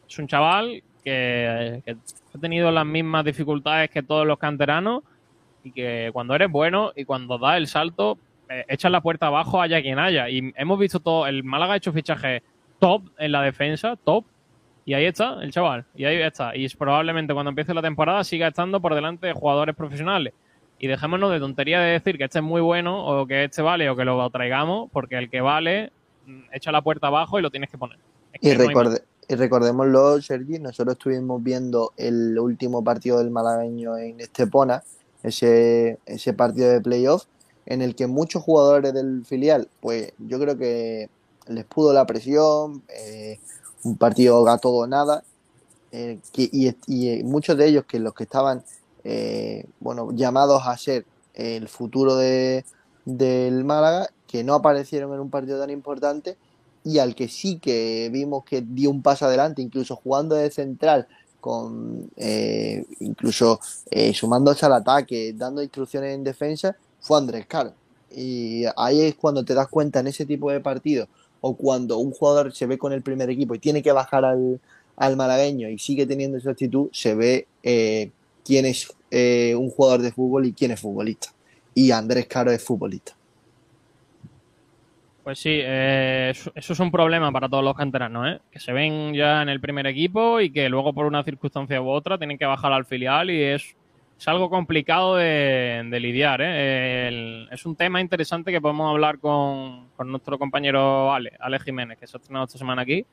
Es 0.08 0.20
un 0.20 0.28
chaval 0.28 0.84
que, 1.04 1.82
que 1.86 1.92
ha 1.92 2.40
tenido 2.40 2.72
las 2.72 2.86
mismas 2.86 3.26
dificultades 3.26 3.90
que 3.90 4.04
todos 4.04 4.26
los 4.26 4.38
canteranos 4.38 5.04
y 5.64 5.72
que 5.72 6.10
cuando 6.14 6.36
eres 6.36 6.52
bueno 6.52 6.92
y 6.96 7.06
cuando 7.06 7.38
das 7.38 7.58
el 7.58 7.68
salto, 7.68 8.18
eh, 8.50 8.66
echas 8.68 8.92
la 8.92 9.02
puerta 9.02 9.28
abajo, 9.28 9.62
haya 9.62 9.82
quien 9.82 10.00
haya. 10.00 10.30
Y 10.30 10.54
hemos 10.56 10.78
visto 10.78 11.00
todo, 11.00 11.26
el 11.28 11.44
Málaga 11.44 11.74
ha 11.74 11.78
hecho 11.78 11.94
fichajes 11.94 12.42
top 12.80 13.04
en 13.18 13.32
la 13.32 13.42
defensa, 13.42 13.96
top, 14.04 14.26
y 14.86 14.94
ahí 14.94 15.06
está 15.06 15.42
el 15.42 15.52
chaval, 15.52 15.86
y 15.96 16.06
ahí 16.06 16.18
está. 16.18 16.56
Y 16.56 16.68
probablemente 16.70 17.34
cuando 17.34 17.50
empiece 17.50 17.74
la 17.74 17.82
temporada 17.82 18.24
siga 18.24 18.48
estando 18.48 18.82
por 18.82 18.94
delante 18.94 19.28
de 19.28 19.34
jugadores 19.34 19.76
profesionales. 19.76 20.34
Y 20.80 20.88
dejémonos 20.88 21.32
de 21.32 21.40
tontería 21.40 21.80
de 21.80 21.94
decir 21.94 22.18
que 22.18 22.26
este 22.26 22.40
es 22.40 22.44
muy 22.44 22.60
bueno 22.60 23.06
o 23.06 23.26
que 23.26 23.46
este 23.46 23.62
vale 23.62 23.90
o 23.90 23.96
que 23.96 24.04
lo 24.04 24.30
traigamos, 24.30 24.90
porque 24.92 25.18
el 25.18 25.30
que 25.30 25.40
vale 25.40 25.92
mm, 26.26 26.42
echa 26.52 26.72
la 26.74 26.82
puerta 26.82 27.08
abajo 27.08 27.40
y 27.40 27.42
lo 27.42 27.50
tienes 27.50 27.70
que 27.70 27.78
poner. 27.78 27.98
Es 28.34 28.54
Y, 28.54 28.58
no 28.58 28.68
hay 28.68 28.98
y 29.34 29.35
recordémoslo, 29.35 30.22
Sergi, 30.22 30.60
nosotros 30.60 30.93
estuvimos 30.93 31.41
viendo 31.41 31.93
el 31.97 32.38
último 32.38 32.84
partido 32.84 33.18
del 33.18 33.31
malagueño 33.31 33.97
en 33.97 34.22
Estepona, 34.22 34.84
ese, 35.23 35.97
ese 36.05 36.34
partido 36.34 36.69
de 36.69 36.80
playoff, 36.81 37.26
en 37.65 37.81
el 37.81 37.95
que 37.95 38.05
muchos 38.05 38.43
jugadores 38.43 38.93
del 38.93 39.26
filial, 39.26 39.69
pues 39.81 40.14
yo 40.19 40.39
creo 40.39 40.57
que 40.57 41.10
les 41.47 41.65
pudo 41.65 41.93
la 41.93 42.05
presión, 42.05 42.84
eh, 42.89 43.39
un 43.84 43.97
partido 43.97 44.47
a 44.47 44.57
todo 44.60 44.84
o 44.84 44.88
nada, 44.88 45.23
eh, 45.91 46.19
y, 46.35 46.76
y 46.88 47.23
muchos 47.23 47.57
de 47.57 47.68
ellos 47.68 47.85
que 47.85 47.99
los 47.99 48.14
que 48.14 48.23
estaban 48.23 48.64
eh, 49.03 49.65
bueno, 49.80 50.11
llamados 50.14 50.61
a 50.65 50.77
ser 50.77 51.05
el 51.34 51.68
futuro 51.68 52.15
de, 52.15 52.65
del 53.05 53.64
Málaga, 53.64 54.10
que 54.27 54.43
no 54.43 54.53
aparecieron 54.53 55.11
en 55.14 55.19
un 55.19 55.30
partido 55.30 55.60
tan 55.60 55.72
importante, 55.72 56.38
y 56.84 56.99
al 56.99 57.15
que 57.15 57.27
sí 57.27 57.60
que 57.60 58.10
vimos 58.11 58.43
que 58.43 58.61
dio 58.61 58.89
un 58.89 59.01
paso 59.01 59.26
adelante, 59.26 59.61
incluso 59.61 59.95
jugando 59.95 60.35
de 60.35 60.51
central, 60.51 61.07
con 61.39 62.10
eh, 62.15 62.85
incluso 62.99 63.60
eh, 63.91 64.14
sumándose 64.14 64.65
al 64.65 64.73
ataque, 64.73 65.34
dando 65.35 65.61
instrucciones 65.61 66.15
en 66.15 66.23
defensa, 66.23 66.76
fue 66.99 67.18
Andrés 67.18 67.45
Caro. 67.47 67.73
Y 68.15 68.64
ahí 68.77 69.01
es 69.01 69.15
cuando 69.15 69.43
te 69.43 69.53
das 69.53 69.68
cuenta 69.68 69.99
en 69.99 70.07
ese 70.07 70.26
tipo 70.26 70.51
de 70.51 70.60
partidos, 70.60 71.10
o 71.41 71.55
cuando 71.55 71.97
un 71.97 72.11
jugador 72.11 72.53
se 72.53 72.65
ve 72.65 72.77
con 72.77 72.93
el 72.93 73.01
primer 73.01 73.30
equipo 73.30 73.55
y 73.55 73.60
tiene 73.60 73.84
que 73.84 73.91
bajar 73.91 74.23
al, 74.23 74.61
al 74.95 75.18
malagueño 75.18 75.69
y 75.69 75.77
sigue 75.77 76.05
teniendo 76.05 76.38
esa 76.38 76.51
actitud, 76.51 76.89
se 76.91 77.15
ve 77.15 77.47
eh, 77.64 78.11
quién 78.45 78.65
es 78.65 78.88
eh, 79.11 79.55
un 79.55 79.69
jugador 79.69 80.01
de 80.01 80.11
fútbol 80.11 80.45
y 80.45 80.53
quién 80.53 80.72
es 80.72 80.80
futbolista. 80.80 81.34
Y 81.76 81.91
Andrés 81.91 82.27
Caro 82.27 82.51
es 82.51 82.64
futbolista. 82.64 83.15
Pues 85.24 85.40
sí, 85.40 85.58
eh, 85.64 86.34
eso 86.34 86.74
es 86.74 86.80
un 86.82 86.91
problema 86.91 87.32
para 87.32 87.48
todos 87.48 87.64
los 87.64 87.76
canteranos, 87.76 88.28
¿eh? 88.28 88.41
que 88.52 88.60
se 88.60 88.74
ven 88.74 89.14
ya 89.14 89.41
en 89.41 89.48
el 89.48 89.62
primer 89.62 89.88
equipo 89.88 90.41
y 90.41 90.52
que 90.52 90.68
luego 90.68 90.94
por 90.94 91.06
una 91.06 91.24
circunstancia 91.24 91.82
u 91.82 91.90
otra 91.90 92.18
tienen 92.18 92.38
que 92.38 92.45
bajar 92.45 92.74
al 92.74 92.86
filial 92.86 93.30
y 93.30 93.41
es, 93.41 93.78
es 94.20 94.28
algo 94.28 94.50
complicado 94.50 95.16
de, 95.16 95.88
lidiar. 96.02 96.41
¿eh? 96.44 97.48
Es 97.50 97.66
un 97.66 97.78
tema 97.78 98.02
interesante 98.02 98.52
que 98.52 98.60
podemos 98.60 98.91
hablar 98.91 99.20
con, 99.20 99.88
con 99.95 100.12
nuestro 100.12 100.38
compañero 100.38 101.14
Ale, 101.14 101.32
Ale 101.40 101.58
Jiménez, 101.60 101.98
que 101.98 102.06
se 102.06 102.18
ha 102.18 102.20
estrenado 102.20 102.45
esta 102.45 102.58
semana 102.58 102.82
aquí 102.82 103.06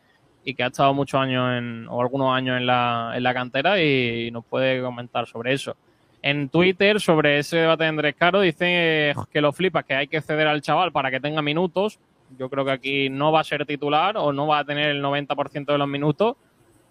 y 0.45 0.55
que 0.55 0.65
ha 0.65 0.66
estado 0.66 0.93
muchos 0.93 1.20
años 1.20 1.59
en, 1.59 1.87
o 1.89 2.01
algunos 2.01 2.35
años 2.35 2.57
en 2.57 2.66
la, 2.66 3.12
en 3.15 3.23
la 3.23 3.35
cantera 3.35 3.81
y 3.81 4.32
nos 4.32 4.45
puede 4.47 4.82
comentar 4.82 5.28
sobre 5.28 5.53
eso. 5.53 5.77
En 6.22 6.48
Twitter, 6.51 7.01
sobre 7.01 7.38
ese 7.38 7.56
debate 7.59 7.84
de 7.84 7.88
Andrés 7.88 8.14
Caro, 8.18 8.40
dice 8.40 9.14
que 9.32 9.40
lo 9.40 9.52
flipa, 9.52 9.82
que 9.82 9.94
hay 9.94 10.06
que 10.06 10.20
ceder 10.20 10.47
al 10.47 10.60
chaval 10.60 10.92
para 10.92 11.10
que 11.10 11.18
tenga 11.20 11.40
minutos. 11.40 11.98
Yo 12.38 12.51
creo 12.51 12.64
que 12.64 12.70
aquí 12.72 13.09
no 13.09 13.32
va 13.32 13.40
a 13.40 13.44
ser 13.44 13.64
titular 13.66 14.16
o 14.18 14.32
no 14.32 14.47
va 14.47 14.59
a 14.60 14.64
tener 14.64 14.90
el 14.90 15.02
90% 15.02 15.64
de 15.72 15.78
los 15.78 15.88
minutos, 15.88 16.36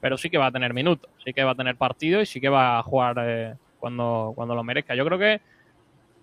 pero 0.02 0.18
sí 0.18 0.30
que 0.30 0.38
va 0.38 0.48
a 0.48 0.52
tener 0.52 0.74
minutos, 0.74 1.10
sí 1.24 1.32
que 1.34 1.44
va 1.44 1.52
a 1.52 1.56
tener 1.56 1.76
partido 1.76 2.22
y 2.22 2.26
sí 2.26 2.42
que 2.42 2.50
va 2.50 2.80
a 2.80 2.84
jugar 2.84 3.18
eh, 3.22 3.54
cuando, 3.80 4.34
cuando 4.36 4.56
lo 4.56 4.64
merezca. 4.64 4.96
Yo 4.96 5.06
creo 5.06 5.20
que 5.20 5.40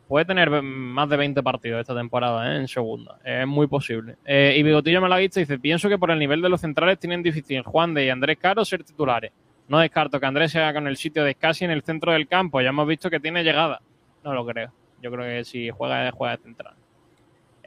puede 0.08 0.24
tener 0.24 0.50
ve- 0.50 0.62
más 0.62 1.08
de 1.08 1.16
20 1.16 1.42
partidos 1.42 1.80
esta 1.80 1.94
temporada 1.94 2.52
¿eh? 2.52 2.56
en 2.58 2.68
segunda. 2.68 3.18
Es 3.24 3.46
muy 3.46 3.68
posible. 3.68 4.16
Eh, 4.24 4.54
y 4.58 4.62
Bigotillo 4.62 5.00
Malaguista 5.00 5.40
dice, 5.40 5.58
pienso 5.58 5.88
que 5.88 5.98
por 5.98 6.10
el 6.10 6.18
nivel 6.18 6.42
de 6.42 6.48
los 6.48 6.60
centrales 6.60 6.98
tienen 6.98 7.22
difícil 7.22 7.62
Juan 7.62 7.94
de 7.94 8.06
y 8.06 8.10
Andrés 8.10 8.36
Caro 8.38 8.64
ser 8.64 8.82
titulares. 8.84 9.30
No 9.68 9.78
descarto 9.78 10.20
que 10.20 10.26
Andrés 10.26 10.52
sea 10.52 10.72
con 10.72 10.86
el 10.86 10.96
sitio 10.96 11.24
de 11.24 11.32
Scassi 11.32 11.64
en 11.64 11.70
el 11.70 11.82
centro 11.82 12.12
del 12.12 12.28
campo. 12.28 12.60
Ya 12.60 12.68
hemos 12.68 12.86
visto 12.86 13.10
que 13.10 13.20
tiene 13.20 13.42
llegada. 13.42 13.80
No 14.22 14.32
lo 14.32 14.46
creo. 14.46 14.72
Yo 15.02 15.10
creo 15.10 15.24
que 15.24 15.44
si 15.44 15.70
juega, 15.70 16.10
juega 16.12 16.36
de 16.36 16.42
central. 16.42 16.74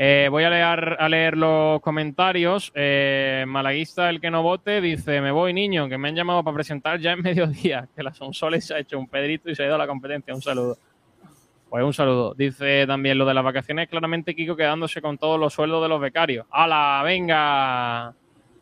Eh, 0.01 0.29
voy 0.31 0.45
a 0.45 0.49
leer, 0.49 0.95
a 0.97 1.09
leer 1.09 1.35
los 1.35 1.81
comentarios. 1.81 2.71
Eh, 2.73 3.43
Malaguista, 3.45 4.09
el 4.09 4.21
que 4.21 4.31
no 4.31 4.41
vote, 4.41 4.79
dice: 4.79 5.19
Me 5.19 5.31
voy, 5.31 5.53
niño, 5.53 5.89
que 5.89 5.97
me 5.97 6.07
han 6.07 6.15
llamado 6.15 6.41
para 6.41 6.55
presentar 6.55 6.99
ya 6.99 7.11
en 7.11 7.21
mediodía. 7.23 7.87
Que 7.95 8.01
la 8.01 8.13
Sonsoles 8.13 8.65
se 8.65 8.75
ha 8.75 8.79
hecho 8.79 8.97
un 8.97 9.07
Pedrito 9.07 9.49
y 9.49 9.55
se 9.55 9.63
ha 9.63 9.65
ido 9.65 9.75
a 9.75 9.79
la 9.79 9.87
competencia. 9.87 10.33
Un 10.33 10.41
saludo. 10.41 10.77
Pues 11.69 11.83
un 11.83 11.93
saludo. 11.93 12.33
Dice 12.33 12.87
también 12.87 13.17
lo 13.17 13.25
de 13.25 13.33
las 13.33 13.43
vacaciones, 13.43 13.89
claramente 13.89 14.35
Kiko 14.35 14.55
quedándose 14.55 15.01
con 15.01 15.17
todos 15.17 15.39
los 15.39 15.53
sueldos 15.53 15.83
de 15.83 15.89
los 15.89 16.01
becarios. 16.01 16.47
¡Hala! 16.49 17.01
¡Venga! 17.03 18.13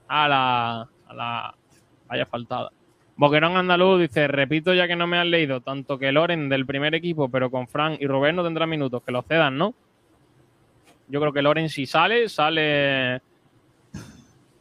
¡Hala! 0.07 0.89
¡Hala! 1.07 1.55
Vaya 2.07 2.25
faltada. 2.25 2.71
Boquerón 3.17 3.57
Andaluz 3.57 3.99
dice, 3.99 4.27
repito 4.27 4.73
ya 4.73 4.87
que 4.87 4.95
no 4.95 5.07
me 5.07 5.17
han 5.17 5.31
leído, 5.31 5.61
tanto 5.61 5.97
que 5.97 6.11
Loren 6.11 6.49
del 6.49 6.65
primer 6.65 6.93
equipo, 6.93 7.29
pero 7.29 7.49
con 7.49 7.67
Fran 7.67 7.97
y 7.99 8.05
Robert 8.05 8.35
no 8.35 8.43
tendrá 8.43 8.65
minutos, 8.67 9.01
que 9.03 9.11
lo 9.11 9.23
cedan, 9.23 9.57
¿no? 9.57 9.73
Yo 11.09 11.19
creo 11.19 11.33
que 11.33 11.41
Loren 11.41 11.69
si 11.69 11.85
sale, 11.85 12.29
sale... 12.29 13.21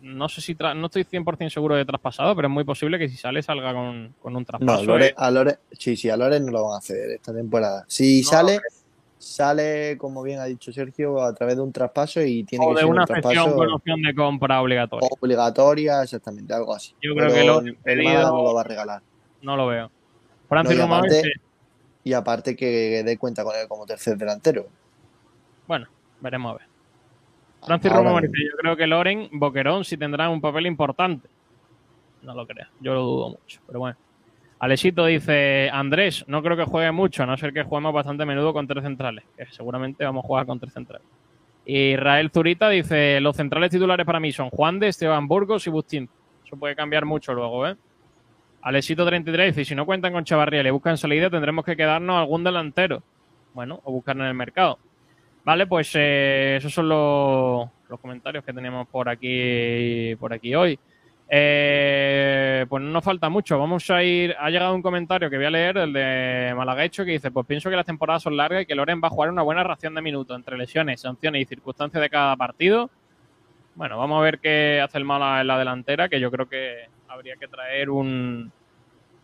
No 0.01 0.29
sé 0.29 0.41
si... 0.41 0.55
tra- 0.55 0.75
No 0.77 0.87
estoy 0.87 1.05
100% 1.05 1.51
seguro 1.51 1.75
de 1.75 1.85
traspasado, 1.85 2.35
pero 2.37 2.49
es 2.49 2.55
muy 2.55 2.65
posible 2.65 2.99
que 2.99 3.09
si 3.09 3.17
sale 3.17 3.43
salga 3.43 3.73
con, 3.75 4.15
con 4.21 4.37
un 4.37 4.43
No, 4.43 4.47
traspaso. 4.47 4.85
Lore- 4.85 5.09
eh. 5.09 5.15
a 5.17 5.31
Lore, 5.31 5.59
sí, 5.73 5.97
sí, 5.97 6.09
a 6.09 6.17
Lore 6.17 6.39
no 6.41 6.53
lo 6.53 6.65
van 6.65 6.75
a 6.75 6.79
hacer 6.79 7.11
esta 7.11 7.35
temporada. 7.35 7.85
Si 7.89 8.23
sale, 8.23 8.61
sale, 9.19 9.97
como 9.99 10.23
bien 10.23 10.41
ha 10.41 10.45
dicho 10.45 10.73
Sergio, 10.73 11.23
a 11.23 11.35
través 11.35 11.57
de 11.57 11.63
un 11.63 11.73
traspaso 11.73 12.23
y 12.23 12.45
tiene 12.45 12.65
O 12.65 12.69
que 12.69 12.75
de 12.75 12.81
ser 12.81 12.91
una 12.91 13.01
un 13.03 13.07
traspaso 13.07 13.55
con 13.57 13.73
opción 13.73 14.03
de 14.03 14.15
compra 14.15 14.61
obligatoria. 14.61 15.09
obligatoria, 15.21 16.03
exactamente, 16.03 16.53
algo 16.55 16.75
así. 16.75 16.93
Yo 17.03 17.15
creo 17.15 17.29
Pero 17.29 17.35
que 17.35 17.45
lo 17.45 17.59
el 17.61 17.77
pedido- 17.79 18.05
Málaga 18.11 18.29
no 18.31 18.43
lo 18.43 18.55
va 18.55 18.61
a 18.61 18.65
regalar. 18.65 19.03
No 19.43 19.57
lo 19.57 19.67
veo. 19.67 19.85
No, 19.87 19.91
Francis 20.49 20.77
y, 20.77 20.81
Román 20.81 20.99
aparte, 20.99 21.17
dice- 21.17 21.33
y 22.05 22.13
aparte 22.13 22.57
que 22.57 23.03
dé 23.05 23.19
cuenta 23.19 23.43
con 23.45 23.55
él 23.57 23.67
como 23.69 23.85
tercer 23.87 24.17
delantero. 24.17 24.67
Bueno, 25.67 25.87
veremos 26.21 26.53
a 26.55 26.59
ver. 26.59 26.67
Francis 27.65 27.91
Ahora 27.91 28.11
Romo 28.11 28.21
dice, 28.21 28.33
yo 28.45 28.57
creo 28.59 28.77
que 28.77 28.87
Loren, 28.87 29.29
Boquerón 29.33 29.85
sí 29.85 29.97
tendrán 29.97 30.31
un 30.31 30.41
papel 30.41 30.67
importante. 30.67 31.29
No 32.23 32.35
lo 32.35 32.47
creo, 32.47 32.67
yo 32.81 32.95
lo 32.95 33.01
dudo 33.03 33.29
mucho, 33.31 33.61
pero 33.67 33.81
bueno. 33.81 33.97
Alexito 34.59 35.05
dice, 35.05 35.69
Andrés, 35.71 36.25
no 36.29 36.43
creo 36.43 36.57
que 36.57 36.65
juegue 36.65 36.91
mucho, 36.91 37.23
a 37.23 37.27
no 37.27 37.37
ser 37.37 37.53
que 37.53 37.63
juguemos 37.63 37.93
bastante 37.93 38.25
menudo 38.25 38.55
con 38.55 38.67
tres 38.67 38.85
centrales, 38.85 39.25
que 39.37 39.45
seguramente 39.47 40.05
vamos 40.05 40.25
a 40.25 40.27
jugar 40.27 40.47
con 40.47 40.59
tres 40.59 40.73
centrales. 40.73 41.07
Israel 41.67 42.31
Zurita 42.33 42.69
dice, 42.71 43.21
los 43.21 43.37
centrales 43.37 43.71
titulares 43.71 44.07
para 44.07 44.21
mí 44.21 44.33
son 44.33 44.51
Juan 44.51 44.79
de, 44.79 44.89
Esteban 44.89 45.29
Burgos 45.29 45.67
y 45.67 45.71
Bustín. 45.71 46.09
Eso 46.47 46.57
puede 46.57 46.75
cambiar 46.77 47.05
mucho 47.05 47.35
luego, 47.35 47.67
¿eh? 47.67 47.77
Alexito 48.63 49.05
33 49.05 49.55
dice, 49.55 49.69
si 49.69 49.75
no 49.75 49.85
cuentan 49.85 50.13
con 50.13 50.25
Chavarría 50.25 50.67
y 50.67 50.71
buscan 50.71 50.97
salida, 50.97 51.29
tendremos 51.29 51.65
que 51.65 51.77
quedarnos 51.77 52.19
algún 52.19 52.43
delantero. 52.43 53.03
Bueno, 53.53 53.81
o 53.85 53.93
buscar 53.93 54.17
en 54.17 54.23
el 54.23 54.35
mercado. 54.35 54.79
Vale, 55.45 55.67
pues 55.67 55.93
eh, 55.95 56.57
esos 56.59 56.73
son 56.73 56.89
los, 56.89 57.69
los 57.89 58.01
comentarios 58.01 58.45
que 58.45 58.53
tenemos 58.53 58.89
por 58.89 59.09
aquí, 59.09 60.17
por 60.17 60.33
aquí 60.33 60.55
hoy. 60.55 60.79
Eh, 61.29 62.67
pues 62.69 62.83
no 62.83 62.91
nos 62.91 63.05
falta 63.05 63.29
mucho. 63.29 63.59
Vamos 63.59 63.91
a 63.91 64.03
ir. 64.03 64.35
Ha 64.39 64.51
llegado 64.51 64.75
un 64.75 64.83
comentario 64.83 65.29
que 65.29 65.37
voy 65.37 65.47
a 65.47 65.51
leer, 65.51 65.77
el 65.79 65.93
de 65.93 66.53
Malagacho, 66.57 67.05
que 67.05 67.13
dice: 67.13 67.31
Pues 67.31 67.47
pienso 67.47 67.69
que 67.69 67.77
las 67.77 67.87
temporadas 67.87 68.23
son 68.23 68.37
largas 68.37 68.63
y 68.63 68.67
que 68.67 68.75
Loren 68.75 69.01
va 69.03 69.09
a 69.09 69.11
jugar 69.11 69.31
una 69.31 69.43
buena 69.43 69.65
ración 69.65 69.95
de 69.95 70.03
minutos 70.03 70.37
entre 70.37 70.57
lesiones, 70.57 71.01
sanciones 71.01 71.43
y 71.43 71.45
circunstancias 71.47 72.01
de 72.01 72.11
cada 72.11 72.37
partido. 72.37 72.91
Bueno, 73.75 73.99
vamos 73.99 74.19
a 74.19 74.23
ver 74.23 74.39
qué 74.39 74.81
hace 74.83 74.99
el 74.99 75.05
Málaga 75.05 75.41
en 75.41 75.47
la 75.49 75.59
delantera, 75.59 76.09
que 76.09 76.21
yo 76.21 76.31
creo 76.31 76.49
que 76.49 76.89
habría 77.09 77.37
que 77.37 77.49
traer 77.49 77.91
un, 77.91 78.51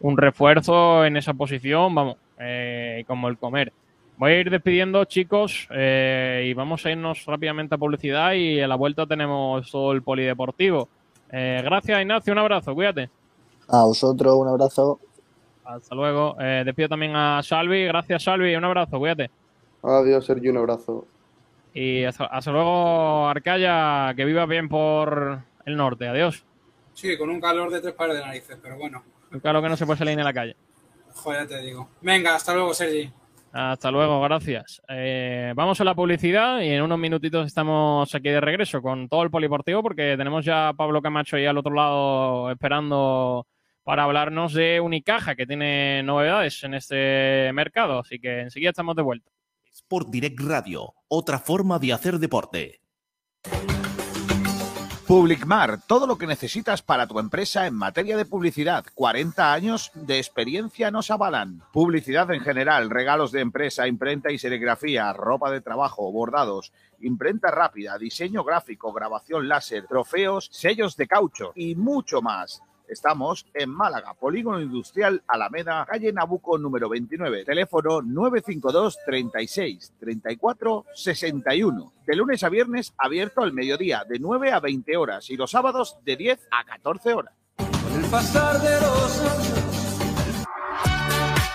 un 0.01 0.16
refuerzo 0.16 1.05
en 1.07 1.16
esa 1.16 1.33
posición, 1.33 1.95
vamos, 1.95 2.16
eh, 2.39 3.05
como 3.07 3.29
el 3.29 3.39
comer. 3.39 3.73
Voy 4.19 4.33
a 4.33 4.41
ir 4.41 4.51
despidiendo, 4.51 5.05
chicos, 5.05 5.69
eh, 5.70 6.47
y 6.49 6.55
vamos 6.55 6.85
a 6.85 6.91
irnos 6.91 7.24
rápidamente 7.24 7.74
a 7.74 7.79
publicidad 7.79 8.35
y 8.35 8.61
a 8.61 8.69
la 8.69 8.74
vuelta 8.74 9.07
tenemos 9.07 9.70
todo 9.70 9.93
el 9.93 10.03
polideportivo. 10.03 10.89
Eh, 11.33 11.61
gracias, 11.65 12.01
Ignacio, 12.01 12.33
un 12.33 12.39
abrazo, 12.39 12.75
cuídate. 12.75 13.09
A 13.69 13.85
vosotros, 13.85 14.35
un 14.37 14.49
abrazo. 14.49 15.01
Hasta 15.65 15.95
luego. 15.95 16.37
Eh, 16.41 16.63
despido 16.65 16.91
también 16.91 17.17
a 17.17 17.43
Salvi, 17.43 17.85
gracias, 17.87 18.25
Salvi, 18.25 18.55
un 18.55 18.65
abrazo, 18.65 18.99
cuídate. 18.99 19.31
Adiós, 19.83 20.27
Sergio, 20.27 20.51
un 20.51 20.59
abrazo. 20.59 21.07
Y 21.75 22.05
hasta, 22.05 22.27
hasta 22.27 22.51
luego, 22.53 23.27
Arcaya, 23.29 24.13
que 24.15 24.25
viva 24.27 24.45
bien 24.47 24.69
por 24.69 25.39
el 25.65 25.77
norte, 25.77 26.07
adiós. 26.07 26.45
Sí, 26.93 27.17
con 27.17 27.31
un 27.31 27.41
calor 27.41 27.71
de 27.71 27.81
tres 27.81 27.95
pares 27.95 28.17
de 28.17 28.23
narices, 28.23 28.59
pero 28.63 28.77
bueno, 28.77 29.03
Claro 29.41 29.63
que 29.63 29.69
no 29.71 29.77
se 29.79 29.87
puede 29.87 29.99
salir 29.99 30.21
a 30.21 30.25
la 30.25 30.33
calle. 30.35 30.55
joder, 31.15 31.49
te 31.49 31.59
digo. 31.63 31.89
Venga, 32.03 32.35
hasta 32.35 32.53
luego, 32.53 32.75
Sergi. 32.75 33.11
Hasta 33.53 33.91
luego, 33.91 34.20
gracias. 34.23 34.81
Eh, 34.89 35.53
vamos 35.55 35.79
a 35.79 35.85
la 35.85 35.95
publicidad 35.95 36.61
y 36.62 36.70
en 36.70 36.83
unos 36.83 36.99
minutitos 36.99 37.47
estamos 37.47 38.15
aquí 38.15 38.31
de 38.31 38.41
regreso 38.41 38.81
con 38.81 39.11
todo 39.11 39.23
el 39.24 39.31
poliportivo 39.31 39.83
porque 39.83 40.16
tenemos 40.16 40.43
ya 40.43 40.69
a 40.69 40.73
Pablo 40.73 41.03
Camacho 41.03 41.37
ahí 41.37 41.45
al 41.45 41.59
otro 41.59 41.74
lado 41.74 42.51
esperando 42.51 43.47
para 43.85 44.05
hablarnos 44.05 44.55
de 44.55 44.81
Unicaja 44.81 45.35
que 45.35 45.47
tiene 45.47 46.03
novedades 46.03 46.65
en 46.65 46.73
este 46.73 47.53
mercado. 47.53 47.99
Así 47.99 48.19
que 48.19 48.41
enseguida 48.41 48.70
estamos 48.70 48.97
de 48.97 49.03
vuelta. 49.03 49.31
Sport 49.70 50.09
Direct 50.09 50.41
Radio, 50.41 50.95
otra 51.09 51.39
forma 51.39 51.79
de 51.79 51.93
hacer 51.93 52.19
deporte. 52.19 52.81
Publicmar, 55.13 55.79
todo 55.87 56.07
lo 56.07 56.17
que 56.17 56.27
necesitas 56.27 56.81
para 56.81 57.07
tu 57.07 57.19
empresa 57.19 57.67
en 57.67 57.75
materia 57.75 58.17
de 58.17 58.25
publicidad. 58.25 58.87
40 58.95 59.53
años 59.53 59.91
de 59.93 60.17
experiencia 60.17 60.91
nos 60.91 61.11
avalan. 61.11 61.63
Publicidad 61.71 62.31
en 62.31 62.41
general, 62.41 62.89
regalos 62.89 63.31
de 63.31 63.43
empresa, 63.43 63.87
imprenta 63.87 64.33
y 64.33 64.39
serigrafía, 64.39 65.13
ropa 65.13 65.51
de 65.51 65.61
trabajo, 65.61 66.11
bordados, 66.11 66.73
imprenta 67.03 67.51
rápida, 67.51 67.99
diseño 67.99 68.43
gráfico, 68.43 68.91
grabación 68.95 69.49
láser, 69.49 69.87
trofeos, 69.87 70.49
sellos 70.51 70.97
de 70.97 71.07
caucho 71.07 71.53
y 71.55 71.75
mucho 71.75 72.23
más. 72.23 72.63
Estamos 72.93 73.47
en 73.55 73.70
Málaga, 73.70 74.12
Polígono 74.12 74.60
Industrial 74.60 75.23
Alameda, 75.27 75.86
calle 75.86 76.12
Nabuco 76.12 76.59
número 76.59 76.90
29, 76.90 77.43
teléfono 77.43 78.02
952 78.02 78.98
36 79.06 79.94
34 79.98 80.85
61. 80.94 81.93
De 82.06 82.16
lunes 82.16 82.44
a 82.44 82.51
viernes 82.51 82.93
abierto 82.98 83.40
al 83.40 83.55
mediodía, 83.55 84.05
de 84.06 84.19
9 84.19 84.52
a 84.52 84.60
20 84.60 84.94
horas 84.98 85.31
y 85.31 85.39
los 85.39 85.51
sábados 85.51 85.97
de 86.05 86.16
10 86.16 86.48
a 86.51 86.64
14 86.64 87.14
horas. 87.14 87.35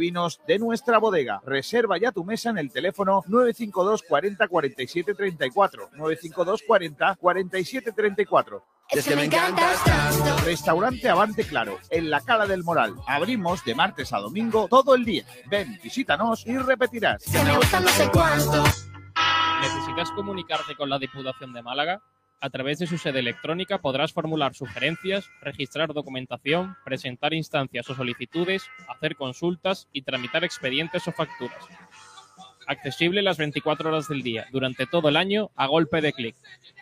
vinos 0.00 0.40
de 0.48 0.58
nuestra 0.58 0.98
bodega. 0.98 1.40
Reserva 1.46 1.96
ya 1.98 2.10
tu 2.10 2.24
mesa 2.24 2.50
en 2.50 2.58
el 2.58 2.72
teléfono 2.72 3.22
952 3.28 4.02
40 4.02 4.48
47 4.48 5.14
34. 5.14 5.90
952 5.92 6.62
40 6.66 7.16
47 7.16 7.92
34. 7.92 8.64
Es 8.90 9.06
que 9.06 9.14
me 9.14 9.24
encantas 9.26 9.84
tanto. 9.84 10.44
Restaurante 10.44 11.08
Avante 11.08 11.44
Claro, 11.44 11.78
en 11.90 12.10
la 12.10 12.20
Cala 12.22 12.46
del 12.46 12.64
Moral. 12.64 12.96
Abrimos 13.06 13.64
de 13.64 13.76
martes 13.76 14.12
a 14.12 14.18
domingo 14.18 14.66
todo 14.68 14.96
el 14.96 15.04
día. 15.04 15.24
Ven, 15.46 15.78
visítanos 15.80 16.44
y 16.44 16.58
repetirás. 16.58 17.24
me 17.28 17.56
gusta 17.56 17.78
no 17.78 17.88
sé 17.88 18.10
cuánto. 18.10 18.64
¿Necesitas 19.60 20.10
comunicarte 20.12 20.74
con 20.74 20.90
la 20.90 20.98
Diputación 20.98 21.52
de 21.52 21.62
Málaga? 21.62 22.02
A 22.42 22.48
través 22.48 22.78
de 22.78 22.86
su 22.86 22.96
sede 22.96 23.18
electrónica 23.18 23.82
podrás 23.82 24.14
formular 24.14 24.54
sugerencias, 24.54 25.28
registrar 25.42 25.92
documentación, 25.92 26.74
presentar 26.84 27.34
instancias 27.34 27.90
o 27.90 27.94
solicitudes, 27.94 28.64
hacer 28.88 29.14
consultas 29.14 29.88
y 29.92 30.02
tramitar 30.02 30.42
expedientes 30.42 31.06
o 31.06 31.12
facturas. 31.12 31.62
Accesible 32.66 33.20
las 33.20 33.36
24 33.36 33.90
horas 33.90 34.08
del 34.08 34.22
día, 34.22 34.46
durante 34.52 34.86
todo 34.86 35.10
el 35.10 35.18
año, 35.18 35.50
a 35.54 35.66
golpe 35.66 36.00
de 36.00 36.14
clic. 36.14 36.36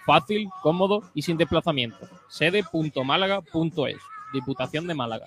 Fácil, 0.07 0.49
cómodo 0.63 1.11
y 1.13 1.23
sin 1.23 1.37
desplazamiento. 1.37 2.09
Sede.málaga.es. 2.29 3.99
Diputación 4.33 4.87
de 4.87 4.95
Málaga. 4.95 5.27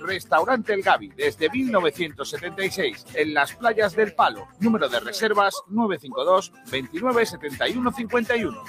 Restaurante 0.00 0.72
El 0.72 0.82
Gavi, 0.82 1.08
desde 1.16 1.50
1976, 1.50 3.06
en 3.14 3.34
las 3.34 3.54
playas 3.54 3.94
del 3.94 4.14
Palo. 4.14 4.48
Número 4.60 4.88
de 4.88 5.00
reservas 5.00 5.54
952 5.68 6.52
29 6.70 7.26
71 7.26 7.92
51. 7.92 8.64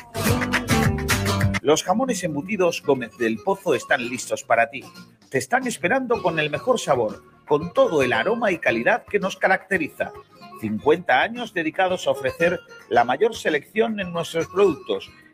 Los 1.61 1.83
jamones 1.83 2.23
embutidos 2.23 2.81
Gómez 2.81 3.17
del 3.17 3.39
Pozo 3.39 3.73
están 3.73 4.07
listos 4.07 4.43
para 4.43 4.69
ti. 4.69 4.83
Te 5.29 5.37
están 5.37 5.67
esperando 5.67 6.21
con 6.21 6.39
el 6.39 6.49
mejor 6.49 6.79
sabor, 6.79 7.23
con 7.45 7.73
todo 7.73 8.03
el 8.03 8.13
aroma 8.13 8.51
y 8.51 8.59
calidad 8.59 9.03
que 9.05 9.19
nos 9.19 9.35
caracteriza. 9.35 10.11
50 10.61 11.21
años 11.21 11.53
dedicados 11.53 12.07
a 12.07 12.11
ofrecer 12.11 12.59
la 12.89 13.03
mayor 13.03 13.35
selección 13.35 13.99
en 13.99 14.11
nuestros 14.11 14.47
productos 14.47 15.11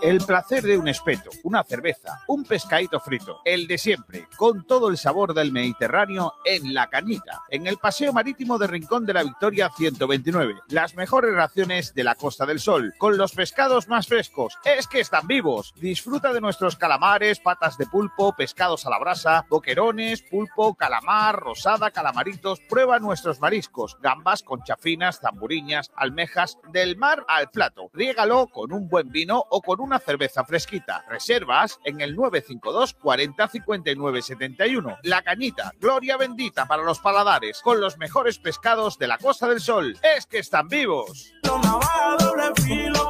El 0.00 0.18
placer 0.22 0.62
de 0.62 0.78
un 0.78 0.88
espeto, 0.88 1.28
una 1.44 1.62
cerveza, 1.62 2.22
un 2.26 2.42
pescadito 2.44 2.98
frito, 3.00 3.40
el 3.44 3.66
de 3.66 3.76
siempre, 3.76 4.28
con 4.38 4.66
todo 4.66 4.88
el 4.88 4.96
sabor 4.96 5.34
del 5.34 5.52
Mediterráneo 5.52 6.32
en 6.46 6.72
La 6.72 6.88
Cañita, 6.88 7.42
en 7.50 7.66
el 7.66 7.76
Paseo 7.76 8.14
Marítimo 8.14 8.56
de 8.56 8.66
Rincón 8.66 9.04
de 9.04 9.12
la 9.12 9.22
Victoria 9.22 9.70
129. 9.76 10.54
Las 10.68 10.94
mejores 10.96 11.34
raciones 11.34 11.94
de 11.94 12.04
la 12.04 12.14
Costa 12.14 12.46
del 12.46 12.60
Sol, 12.60 12.94
con 12.96 13.18
los 13.18 13.32
pescados 13.32 13.88
más 13.88 14.06
frescos. 14.06 14.56
Es 14.64 14.86
que 14.86 15.00
están 15.00 15.26
vivos. 15.26 15.74
Disfruta 15.76 16.32
de 16.32 16.40
nuestros 16.40 16.76
calamares, 16.76 17.40
patas 17.40 17.76
de 17.76 17.86
pulpo, 17.86 18.34
pescados 18.34 18.86
a 18.86 18.90
la 18.90 18.98
brasa, 18.98 19.44
boquerones, 19.50 20.22
pulpo, 20.22 20.74
calamar, 20.74 21.38
rosada, 21.38 21.90
calamaritos. 21.90 22.58
Prueba 22.70 22.98
nuestros 22.98 23.38
mariscos, 23.38 23.98
gambas, 24.00 24.42
conchafinas, 24.42 25.20
zamburiñas, 25.20 25.90
almejas, 25.94 26.58
del 26.72 26.96
mar 26.96 27.26
al 27.28 27.50
plato. 27.50 27.81
Riégalo 27.92 28.48
con 28.48 28.72
un 28.72 28.88
buen 28.88 29.10
vino 29.10 29.42
o 29.50 29.60
con 29.62 29.80
una 29.80 29.98
cerveza 29.98 30.44
fresquita. 30.44 31.04
Reservas 31.08 31.78
en 31.84 32.00
el 32.00 32.14
952 32.14 32.94
40 32.94 33.48
59 33.48 34.22
71. 34.22 34.98
La 35.02 35.22
Cañita, 35.22 35.72
gloria 35.80 36.16
bendita 36.16 36.66
para 36.66 36.82
los 36.82 36.98
paladares, 37.00 37.60
con 37.62 37.80
los 37.80 37.98
mejores 37.98 38.38
pescados 38.38 38.98
de 38.98 39.06
la 39.08 39.18
Costa 39.18 39.48
del 39.48 39.60
Sol. 39.60 39.96
¡Es 40.02 40.26
que 40.26 40.38
están 40.38 40.68
vivos! 40.68 41.32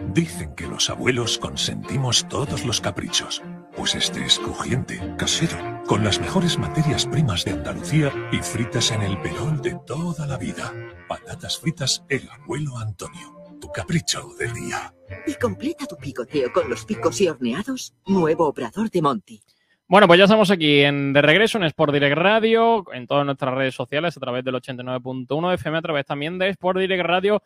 Dicen 0.01 0.55
que 0.55 0.67
los 0.67 0.91
abuelos 0.91 1.39
consentimos 1.39 2.29
todos 2.29 2.65
los 2.65 2.81
caprichos. 2.81 3.43
Pues 3.77 3.97
este 3.97 4.25
es 4.25 4.39
crujiente, 4.39 5.01
casero, 5.19 5.83
con 5.89 6.05
las 6.05 6.21
mejores 6.21 6.57
materias 6.57 7.05
primas 7.05 7.45
de 7.45 7.53
Andalucía 7.53 8.13
y 8.31 8.37
fritas 8.37 8.93
en 8.93 9.03
el 9.03 9.21
perol 9.21 9.61
de 9.61 9.77
toda 9.87 10.27
la 10.29 10.39
vida. 10.39 10.73
Patatas 11.09 11.59
fritas 11.59 12.05
El 12.09 12.29
Abuelo 12.31 12.79
Antonio. 12.79 13.59
Tu 13.61 13.69
capricho 13.73 14.23
del 14.39 14.53
día. 14.55 14.95
Y 15.27 15.35
completa 15.35 15.85
tu 15.87 15.97
picoteo 15.97 16.53
con 16.53 16.71
los 16.71 16.85
picos 16.85 17.21
y 17.21 17.29
horneados. 17.29 17.93
Nuevo 18.07 18.47
obrador 18.47 18.91
de 18.91 19.03
Monty. 19.03 19.43
Bueno, 19.89 20.07
pues 20.07 20.19
ya 20.19 20.25
estamos 20.25 20.51
aquí 20.53 20.83
en, 20.83 21.13
de 21.13 21.23
regreso 21.23 21.59
en 21.59 21.65
Sport 21.65 21.93
Direct 21.95 22.17
Radio, 22.17 22.85
en 22.93 23.07
todas 23.07 23.27
nuestras 23.27 23.55
redes 23.55 23.75
sociales, 23.75 24.17
a 24.17 24.21
través 24.21 24.45
del 24.45 24.55
89.1 24.55 25.55
FM, 25.55 25.79
a 25.79 25.83
través 25.83 26.07
también 26.07 26.39
de 26.39 26.51
Sport 26.51 26.79
Direct 26.79 27.05
Radio 27.05 27.43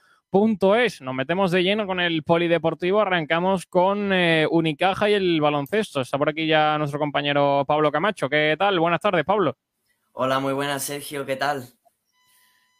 es. 0.76 1.02
Nos 1.02 1.14
metemos 1.14 1.50
de 1.50 1.62
lleno 1.62 1.86
con 1.86 2.00
el 2.00 2.22
polideportivo. 2.22 3.00
Arrancamos 3.00 3.66
con 3.66 4.12
eh, 4.14 4.46
Unicaja 4.50 5.10
y 5.10 5.12
el 5.12 5.40
baloncesto. 5.42 6.00
Está 6.00 6.16
por 6.16 6.30
aquí 6.30 6.46
ya 6.46 6.78
nuestro 6.78 6.98
compañero 6.98 7.64
Pablo 7.66 7.92
Camacho. 7.92 8.30
¿Qué 8.30 8.56
tal? 8.58 8.80
Buenas 8.80 9.00
tardes, 9.00 9.26
Pablo. 9.26 9.58
Hola, 10.12 10.40
muy 10.40 10.54
buenas, 10.54 10.84
Sergio. 10.84 11.26
¿Qué 11.26 11.36
tal? 11.36 11.68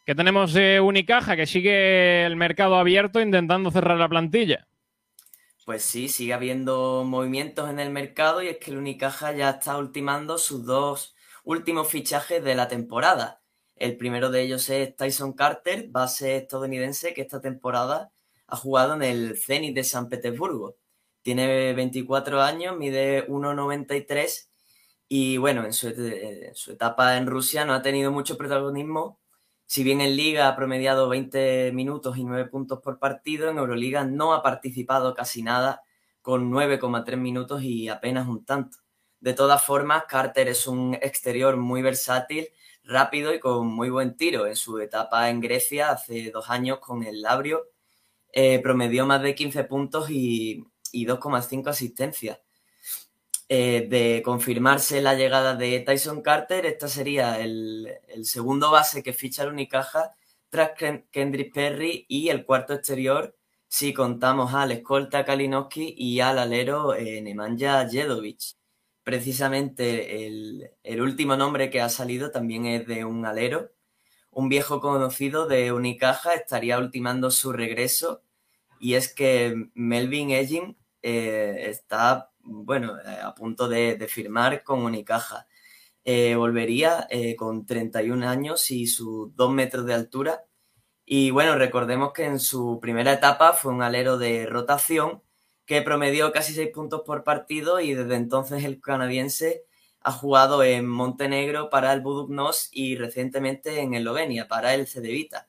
¿Qué 0.03 0.15
tenemos 0.15 0.53
de 0.53 0.81
Unicaja? 0.81 1.35
Que 1.35 1.45
sigue 1.45 2.25
el 2.25 2.35
mercado 2.35 2.75
abierto 2.75 3.21
intentando 3.21 3.69
cerrar 3.69 3.99
la 3.99 4.09
plantilla. 4.09 4.67
Pues 5.63 5.83
sí, 5.83 6.09
sigue 6.09 6.33
habiendo 6.33 7.03
movimientos 7.05 7.69
en 7.69 7.79
el 7.79 7.91
mercado 7.91 8.41
y 8.41 8.47
es 8.47 8.57
que 8.57 8.71
el 8.71 8.77
Unicaja 8.77 9.31
ya 9.31 9.51
está 9.51 9.77
ultimando 9.77 10.39
sus 10.39 10.65
dos 10.65 11.15
últimos 11.43 11.87
fichajes 11.87 12.43
de 12.43 12.55
la 12.55 12.67
temporada. 12.67 13.42
El 13.83 13.97
primero 13.97 14.31
de 14.31 14.41
ellos 14.41 14.69
es 14.69 14.95
Tyson 14.95 15.33
Carter, 15.33 15.89
base 15.89 16.37
estadounidense 16.37 17.13
que 17.13 17.21
esta 17.21 17.41
temporada 17.41 18.13
ha 18.47 18.55
jugado 18.55 18.93
en 18.93 19.03
el 19.03 19.37
Zenit 19.37 19.75
de 19.75 19.83
San 19.83 20.07
Petersburgo. 20.07 20.77
Tiene 21.21 21.73
24 21.73 22.41
años, 22.41 22.77
mide 22.77 23.27
1,93 23.27 24.47
y 25.09 25.35
bueno, 25.35 25.65
en 25.65 25.73
su, 25.73 25.89
en 25.89 26.55
su 26.55 26.71
etapa 26.71 27.17
en 27.17 27.27
Rusia 27.27 27.65
no 27.65 27.73
ha 27.73 27.81
tenido 27.81 28.09
mucho 28.09 28.37
protagonismo. 28.37 29.19
Si 29.65 29.83
bien 29.83 29.99
en 29.99 30.15
Liga 30.15 30.47
ha 30.47 30.55
promediado 30.55 31.09
20 31.09 31.73
minutos 31.73 32.17
y 32.17 32.23
9 32.23 32.45
puntos 32.49 32.79
por 32.79 32.99
partido, 32.99 33.49
en 33.49 33.57
Euroliga 33.57 34.05
no 34.05 34.33
ha 34.33 34.41
participado 34.41 35.13
casi 35.13 35.43
nada, 35.43 35.81
con 36.21 36.49
9,3 36.53 37.17
minutos 37.17 37.61
y 37.63 37.89
apenas 37.89 38.29
un 38.29 38.45
tanto. 38.45 38.77
De 39.19 39.33
todas 39.33 39.61
formas, 39.61 40.05
Carter 40.07 40.47
es 40.47 40.67
un 40.67 40.93
exterior 41.01 41.57
muy 41.57 41.81
versátil, 41.81 42.47
rápido 42.83 43.33
y 43.33 43.39
con 43.39 43.67
muy 43.67 43.89
buen 43.89 44.15
tiro. 44.17 44.47
En 44.47 44.55
su 44.55 44.79
etapa 44.79 45.29
en 45.29 45.39
Grecia, 45.41 45.91
hace 45.91 46.31
dos 46.31 46.49
años 46.49 46.79
con 46.79 47.03
el 47.03 47.21
Labrio, 47.21 47.65
eh, 48.33 48.59
promedió 48.61 49.05
más 49.05 49.21
de 49.23 49.35
15 49.35 49.63
puntos 49.65 50.09
y, 50.11 50.65
y 50.91 51.05
2,5 51.05 51.69
asistencias. 51.69 52.39
Eh, 53.49 53.87
de 53.89 54.21
confirmarse 54.23 55.01
la 55.01 55.13
llegada 55.15 55.55
de 55.55 55.79
Tyson 55.81 56.21
Carter, 56.21 56.65
esta 56.65 56.87
sería 56.87 57.39
el, 57.39 57.87
segundo 58.23 58.71
base 58.71 59.03
que 59.03 59.13
ficha 59.13 59.43
el 59.43 59.49
Unicaja 59.49 60.15
tras 60.49 60.71
Ken- 60.77 61.05
Kendrick 61.11 61.53
Perry 61.53 62.05
y 62.07 62.29
el 62.29 62.45
cuarto 62.45 62.73
exterior 62.73 63.35
si 63.67 63.93
contamos 63.93 64.53
al 64.53 64.71
escolta 64.71 65.25
Kalinowski 65.25 65.93
y 65.97 66.19
al 66.21 66.39
alero 66.39 66.95
eh, 66.95 67.21
Nemanja 67.21 67.87
Jedovic. 67.89 68.55
Precisamente 69.03 70.25
el, 70.25 71.01
último 71.01 71.35
nombre 71.35 71.69
que 71.69 71.81
ha 71.81 71.89
salido 71.89 72.31
también 72.31 72.65
es 72.65 72.87
de 72.87 73.05
un 73.05 73.25
alero. 73.25 73.71
Un 74.31 74.49
viejo 74.49 74.81
conocido 74.81 75.47
de 75.47 75.71
Unicaja 75.71 76.33
estaría 76.33 76.77
ultimando 76.77 77.29
su 77.31 77.51
regreso 77.51 78.23
y 78.79 78.95
es 78.95 79.13
que 79.13 79.69
Melvin 79.73 80.31
Egin 80.31 80.77
eh, 81.01 81.67
está 81.69 82.31
bueno, 82.39 82.99
eh, 82.99 83.19
a 83.21 83.33
punto 83.35 83.67
de, 83.67 83.95
de 83.95 84.07
firmar 84.07 84.63
con 84.63 84.83
Unicaja. 84.83 85.47
Eh, 86.05 86.35
volvería 86.35 87.07
eh, 87.09 87.35
con 87.37 87.65
31 87.65 88.27
años 88.27 88.71
y 88.71 88.87
sus 88.87 89.33
2 89.35 89.51
metros 89.53 89.85
de 89.85 89.93
altura. 89.93 90.45
Y 91.05 91.31
bueno, 91.31 91.55
recordemos 91.55 92.13
que 92.13 92.25
en 92.25 92.39
su 92.39 92.79
primera 92.81 93.13
etapa 93.13 93.53
fue 93.53 93.73
un 93.73 93.81
alero 93.81 94.17
de 94.17 94.45
rotación 94.45 95.23
que 95.65 95.81
promedió 95.81 96.31
casi 96.31 96.53
6 96.53 96.69
puntos 96.73 97.01
por 97.05 97.23
partido 97.23 97.79
y 97.79 97.93
desde 97.93 98.15
entonces 98.15 98.63
el 98.63 98.81
canadiense 98.81 99.65
ha 100.01 100.11
jugado 100.11 100.63
en 100.63 100.87
Montenegro 100.87 101.69
para 101.69 101.93
el 101.93 102.01
Buduknos 102.01 102.69
y 102.71 102.97
recientemente 102.97 103.79
en 103.81 103.93
Eslovenia 103.93 104.47
para 104.47 104.73
el 104.73 104.87
Cedevita. 104.87 105.47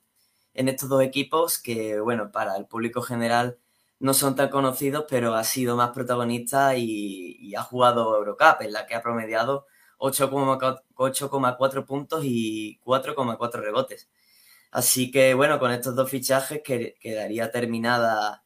En 0.55 0.69
estos 0.69 0.89
dos 0.89 1.03
equipos 1.03 1.59
que, 1.59 2.01
bueno, 2.01 2.31
para 2.33 2.57
el 2.57 2.67
público 2.67 3.03
general 3.03 3.59
no 3.99 4.15
son 4.15 4.37
tan 4.37 4.49
conocidos, 4.51 5.05
pero 5.09 5.35
ha 5.35 5.45
sido 5.45 5.77
más 5.77 5.91
protagonista 5.91 6.77
y, 6.77 7.37
y 7.41 7.55
ha 7.57 7.63
jugado 7.63 8.17
Eurocup, 8.17 8.61
en 8.63 8.73
la 8.73 8.87
que 8.87 8.95
ha 8.95 9.03
promediado 9.03 9.67
8,4 9.99 10.83
8,4 10.95 11.85
puntos 11.87 12.23
y 12.25 12.79
4,4 12.85 13.61
rebotes. 13.63 14.09
Así 14.71 15.11
que 15.11 15.35
bueno, 15.35 15.59
con 15.59 15.71
estos 15.73 15.95
dos 15.97 16.11
fichajes 16.11 16.63
que- 16.65 16.97
quedaría 17.01 17.51
terminada 17.51 18.44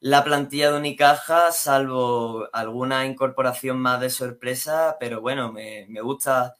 la 0.00 0.24
plantilla 0.24 0.70
de 0.72 0.78
Unicaja, 0.78 1.52
salvo 1.52 2.48
alguna 2.52 3.06
incorporación 3.06 3.78
más 3.80 4.00
de 4.00 4.10
sorpresa, 4.10 4.96
pero 5.00 5.20
bueno, 5.20 5.52
me, 5.52 5.86
me 5.88 6.00
gusta, 6.00 6.54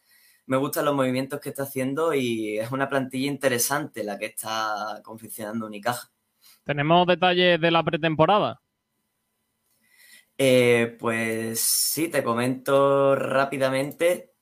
me 0.46 0.56
gustan 0.56 0.84
los 0.86 0.94
movimientos 0.94 1.40
que 1.40 1.50
está 1.50 1.64
haciendo 1.64 2.14
y 2.14 2.58
es 2.58 2.72
una 2.72 2.88
plantilla 2.88 3.28
interesante 3.28 4.04
la 4.04 4.18
que 4.18 4.26
está 4.26 5.00
confeccionando 5.04 5.66
Unicaja. 5.66 6.10
¿Tenemos 6.64 7.06
detalles 7.06 7.58
de 7.58 7.70
la 7.70 7.82
pretemporada? 7.82 8.60
Eh, 10.38 10.96
pues 11.00 11.60
sí, 11.60 12.08
te 12.08 12.22
comento 12.22 13.14
rápidamente 13.16 14.34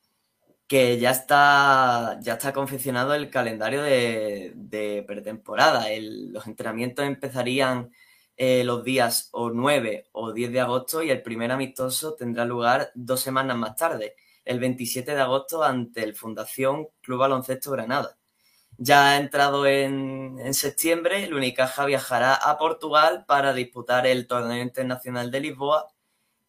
que 0.69 0.99
ya 0.99 1.11
está, 1.13 2.19
ya 2.23 2.35
está 2.35 2.53
confeccionado 2.53 3.15
el 3.15 3.31
calendario 3.31 3.83
de, 3.83 4.53
de 4.57 5.05
pretemporada. 5.07 5.91
El- 5.93 6.33
los 6.33 6.47
entrenamientos 6.49 7.07
empezarían 7.07 7.93
eh, 8.37 8.65
los 8.65 8.83
días 8.83 9.29
o 9.33 9.51
9 9.51 10.09
o 10.13 10.33
10 10.33 10.53
de 10.53 10.61
agosto 10.61 11.03
y 11.03 11.11
el 11.11 11.23
primer 11.23 11.53
amistoso 11.53 12.15
tendrá 12.15 12.45
lugar 12.45 12.91
dos 12.95 13.21
semanas 13.21 13.57
más 13.57 13.77
tarde, 13.77 14.17
el 14.45 14.59
27 14.59 15.15
de 15.15 15.21
agosto 15.21 15.63
ante 15.63 16.03
el 16.03 16.15
Fundación 16.15 16.89
Club 17.01 17.21
Baloncesto 17.21 17.71
Granada. 17.71 18.19
Ya 18.77 19.11
ha 19.11 19.17
entrado 19.19 19.67
en, 19.67 20.37
en 20.41 20.53
septiembre, 20.53 21.25
el 21.25 21.35
Unicaja 21.35 21.85
viajará 21.85 22.35
a 22.35 22.59
Portugal 22.59 23.25
para 23.27 23.55
disputar 23.55 24.07
el 24.07 24.27
Torneo 24.27 24.61
Internacional 24.63 25.31
de 25.31 25.41
Lisboa, 25.41 25.95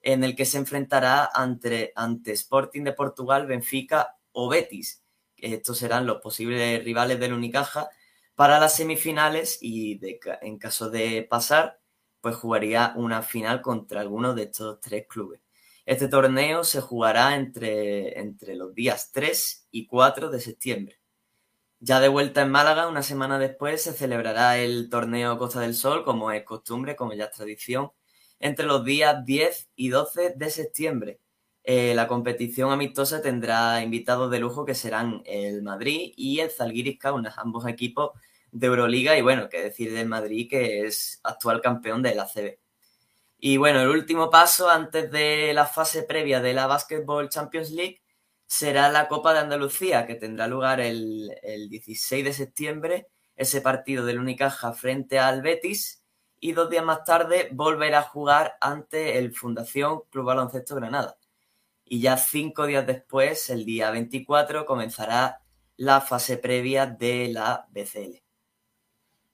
en 0.02 0.24
el 0.24 0.36
que 0.36 0.46
se 0.46 0.58
enfrentará 0.58 1.30
ante, 1.34 1.92
ante 1.96 2.32
Sporting 2.32 2.84
de 2.84 2.94
Portugal, 2.94 3.46
Benfica 3.46 4.18
o 4.32 4.50
Betis. 4.50 5.04
Estos 5.38 5.78
serán 5.78 6.08
los 6.08 6.22
posibles 6.22 6.84
rivales 6.84 7.20
del 7.20 7.34
Unicaja 7.34 7.90
para 8.36 8.60
las 8.60 8.76
semifinales 8.76 9.58
y 9.62 10.00
en 10.42 10.58
caso 10.58 10.90
de 10.90 11.24
pasar, 11.24 11.80
pues 12.22 12.36
jugaría 12.36 12.94
una 12.96 13.22
final 13.22 13.62
contra 13.62 14.02
alguno 14.02 14.34
de 14.34 14.44
estos 14.44 14.80
tres 14.82 15.06
clubes. 15.08 15.42
Este 15.86 16.08
torneo 16.08 16.64
se 16.64 16.82
jugará 16.82 17.36
entre, 17.36 18.20
entre 18.20 18.56
los 18.56 18.74
días 18.74 19.12
3 19.14 19.68
y 19.72 19.86
4 19.86 20.30
de 20.32 20.40
septiembre. 20.40 21.00
Ya 21.80 22.00
de 22.00 22.08
vuelta 22.08 22.42
en 22.42 22.50
Málaga, 22.50 22.88
una 22.88 23.04
semana 23.04 23.38
después, 23.38 23.84
se 23.84 23.94
celebrará 23.94 24.58
el 24.58 24.90
torneo 24.90 25.38
Costa 25.38 25.60
del 25.60 25.76
Sol, 25.76 26.04
como 26.04 26.32
es 26.32 26.44
costumbre, 26.44 26.96
como 26.96 27.14
ya 27.14 27.26
es 27.26 27.32
tradición, 27.32 27.92
entre 28.40 28.66
los 28.66 28.84
días 28.84 29.24
10 29.24 29.70
y 29.76 29.90
12 29.90 30.34
de 30.36 30.50
septiembre. 30.50 31.20
Eh, 31.68 31.96
la 31.96 32.08
competición 32.08 32.72
amistosa 32.72 33.24
tendrá 33.24 33.82
invitados 33.82 34.30
de 34.30 34.40
lujo 34.40 34.66
que 34.66 34.76
serán 34.76 35.24
el 35.26 35.64
Madrid 35.64 36.14
y 36.16 36.40
el 36.40 36.52
Zalgiris 36.52 37.00
Kaunas, 37.00 37.40
ambos 37.40 37.66
equipos 37.68 38.12
de 38.52 38.68
Euroliga 38.68 39.18
y 39.18 39.24
bueno, 39.24 39.50
qué 39.50 39.64
decir 39.64 39.92
del 39.92 40.08
Madrid 40.08 40.48
que 40.48 40.86
es 40.86 41.20
actual 41.24 41.62
campeón 41.62 42.04
de 42.04 42.14
la 42.14 42.28
CB. 42.28 42.60
Y 43.40 43.58
bueno, 43.58 43.82
el 43.82 43.90
último 43.90 44.30
paso 44.30 44.70
antes 44.70 45.12
de 45.12 45.54
la 45.54 45.66
fase 45.66 46.04
previa 46.04 46.40
de 46.40 46.54
la 46.54 46.68
Basketball 46.68 47.30
Champions 47.30 47.72
League 47.72 48.02
será 48.46 48.92
la 48.92 49.08
Copa 49.08 49.34
de 49.34 49.40
Andalucía, 49.40 50.06
que 50.06 50.16
tendrá 50.16 50.48
lugar 50.48 50.80
el, 50.80 51.36
el 51.42 51.70
16 51.70 52.24
de 52.26 52.34
septiembre, 52.34 53.08
ese 53.36 53.62
partido 53.62 54.06
del 54.06 54.20
Unicaja 54.20 54.74
frente 54.74 55.20
al 55.20 55.42
Betis, 55.42 56.04
y 56.40 56.52
dos 56.54 56.70
días 56.70 56.86
más 56.86 57.04
tarde 57.04 57.50
volverá 57.52 58.00
a 58.00 58.04
jugar 58.04 58.56
ante 58.62 59.18
el 59.18 59.34
Fundación 59.34 60.02
Club 60.12 60.26
Baloncesto 60.26 60.76
Granada. 60.76 61.18
Y 61.86 62.02
ya 62.02 62.18
cinco 62.18 62.66
días 62.66 62.86
después, 62.86 63.50
el 63.50 63.64
día 63.64 63.92
24, 63.92 64.66
comenzará 64.66 65.40
la 65.78 66.02
fase 66.02 66.38
previa 66.38 66.88
de 66.88 67.30
la 67.32 67.68
BCL. 67.70 68.26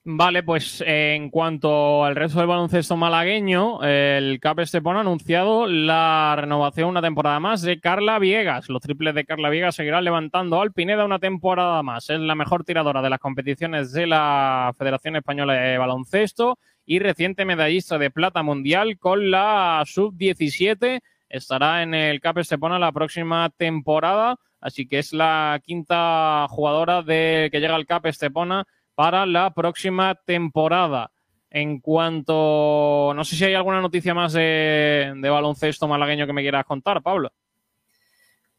Vale, 0.04 0.42
pues 0.42 0.82
en 0.84 1.30
cuanto 1.30 2.04
al 2.04 2.16
resto 2.16 2.40
del 2.40 2.48
baloncesto 2.48 2.96
malagueño, 2.96 3.84
el 3.84 4.40
CAP 4.40 4.58
Estepona 4.58 4.98
ha 4.98 5.02
anunciado 5.02 5.68
la 5.68 6.34
renovación 6.36 6.88
una 6.88 7.00
temporada 7.00 7.38
más 7.38 7.62
de 7.62 7.78
Carla 7.78 8.18
Viegas. 8.18 8.68
Los 8.68 8.82
triples 8.82 9.14
de 9.14 9.24
Carla 9.24 9.48
Viegas 9.48 9.76
seguirán 9.76 10.02
levantando 10.02 10.60
al 10.60 10.72
Pineda 10.72 11.04
una 11.04 11.20
temporada 11.20 11.84
más. 11.84 12.10
Es 12.10 12.18
la 12.18 12.34
mejor 12.34 12.64
tiradora 12.64 13.00
de 13.00 13.10
las 13.10 13.20
competiciones 13.20 13.92
de 13.92 14.08
la 14.08 14.74
Federación 14.76 15.14
Española 15.14 15.52
de 15.54 15.78
Baloncesto 15.78 16.58
y 16.84 16.98
reciente 16.98 17.44
medallista 17.44 17.96
de 17.96 18.10
plata 18.10 18.42
mundial 18.42 18.98
con 18.98 19.30
la 19.30 19.84
sub-17. 19.86 21.00
Estará 21.32 21.82
en 21.82 21.94
el 21.94 22.20
CAP 22.20 22.38
Estepona 22.38 22.78
la 22.78 22.92
próxima 22.92 23.48
temporada, 23.56 24.36
así 24.60 24.86
que 24.86 24.98
es 24.98 25.14
la 25.14 25.62
quinta 25.64 26.46
jugadora 26.50 27.00
de, 27.00 27.48
que 27.50 27.58
llega 27.58 27.74
al 27.74 27.86
CAP 27.86 28.04
Estepona 28.04 28.66
para 28.94 29.24
la 29.24 29.54
próxima 29.54 30.14
temporada. 30.14 31.10
En 31.48 31.80
cuanto, 31.80 33.14
no 33.16 33.24
sé 33.24 33.36
si 33.36 33.46
hay 33.46 33.54
alguna 33.54 33.80
noticia 33.80 34.12
más 34.12 34.34
de, 34.34 35.14
baloncesto 35.22 35.88
malagueño 35.88 36.26
que 36.26 36.34
me 36.34 36.42
quieras 36.42 36.66
contar, 36.66 37.02
Pablo. 37.02 37.32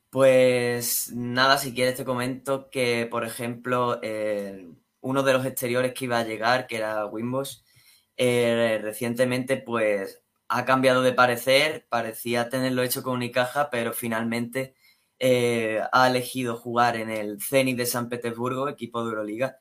Pues 0.10 1.12
nada, 1.14 1.60
si 1.60 1.76
quieres 1.76 1.96
te 1.96 2.06
comento 2.06 2.72
que, 2.72 3.08
por 3.10 3.24
ejemplo, 3.24 4.02
uno 5.02 5.22
de 5.22 5.34
los 5.34 5.46
exteriores 5.46 5.94
que 5.94 6.06
iba 6.06 6.18
a 6.18 6.26
llegar, 6.26 6.66
que 6.66 6.78
era 6.78 7.06
Winbosch, 7.06 7.62
eh, 8.18 8.80
recientemente 8.82 9.58
pues 9.58 10.23
ha 10.56 10.66
cambiado 10.66 11.02
de 11.02 11.14
parecer, 11.14 11.88
parecía 11.90 12.48
tenerlo 12.48 12.84
hecho 12.84 13.02
con 13.02 13.16
Unicaja, 13.16 13.72
pero 13.72 13.92
finalmente 13.92 14.76
eh, 15.18 15.82
ha 15.92 16.08
elegido 16.08 16.58
jugar 16.58 16.96
en 16.96 17.10
el 17.10 17.42
Zenit 17.42 17.76
de 17.76 17.88
San 17.88 18.08
Petersburgo, 18.08 18.70
equipo 18.70 19.04
de 19.04 19.10
Euroliga, 19.10 19.58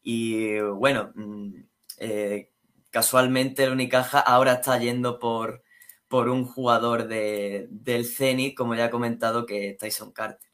y 0.00 0.60
bueno, 0.60 1.10
mm, 1.16 1.54
eh, 1.98 2.52
casualmente 2.90 3.64
el 3.64 3.72
Unicaja 3.72 4.20
ahora 4.20 4.54
está 4.54 4.78
yendo 4.78 5.18
por, 5.18 5.64
por 6.06 6.28
un 6.28 6.44
jugador 6.44 7.08
de, 7.08 7.66
del 7.70 8.06
Zenit, 8.06 8.56
como 8.56 8.76
ya 8.76 8.86
he 8.86 8.90
comentado, 8.90 9.44
que 9.44 9.70
es 9.70 9.76
Tyson 9.76 10.12
Carter. 10.12 10.48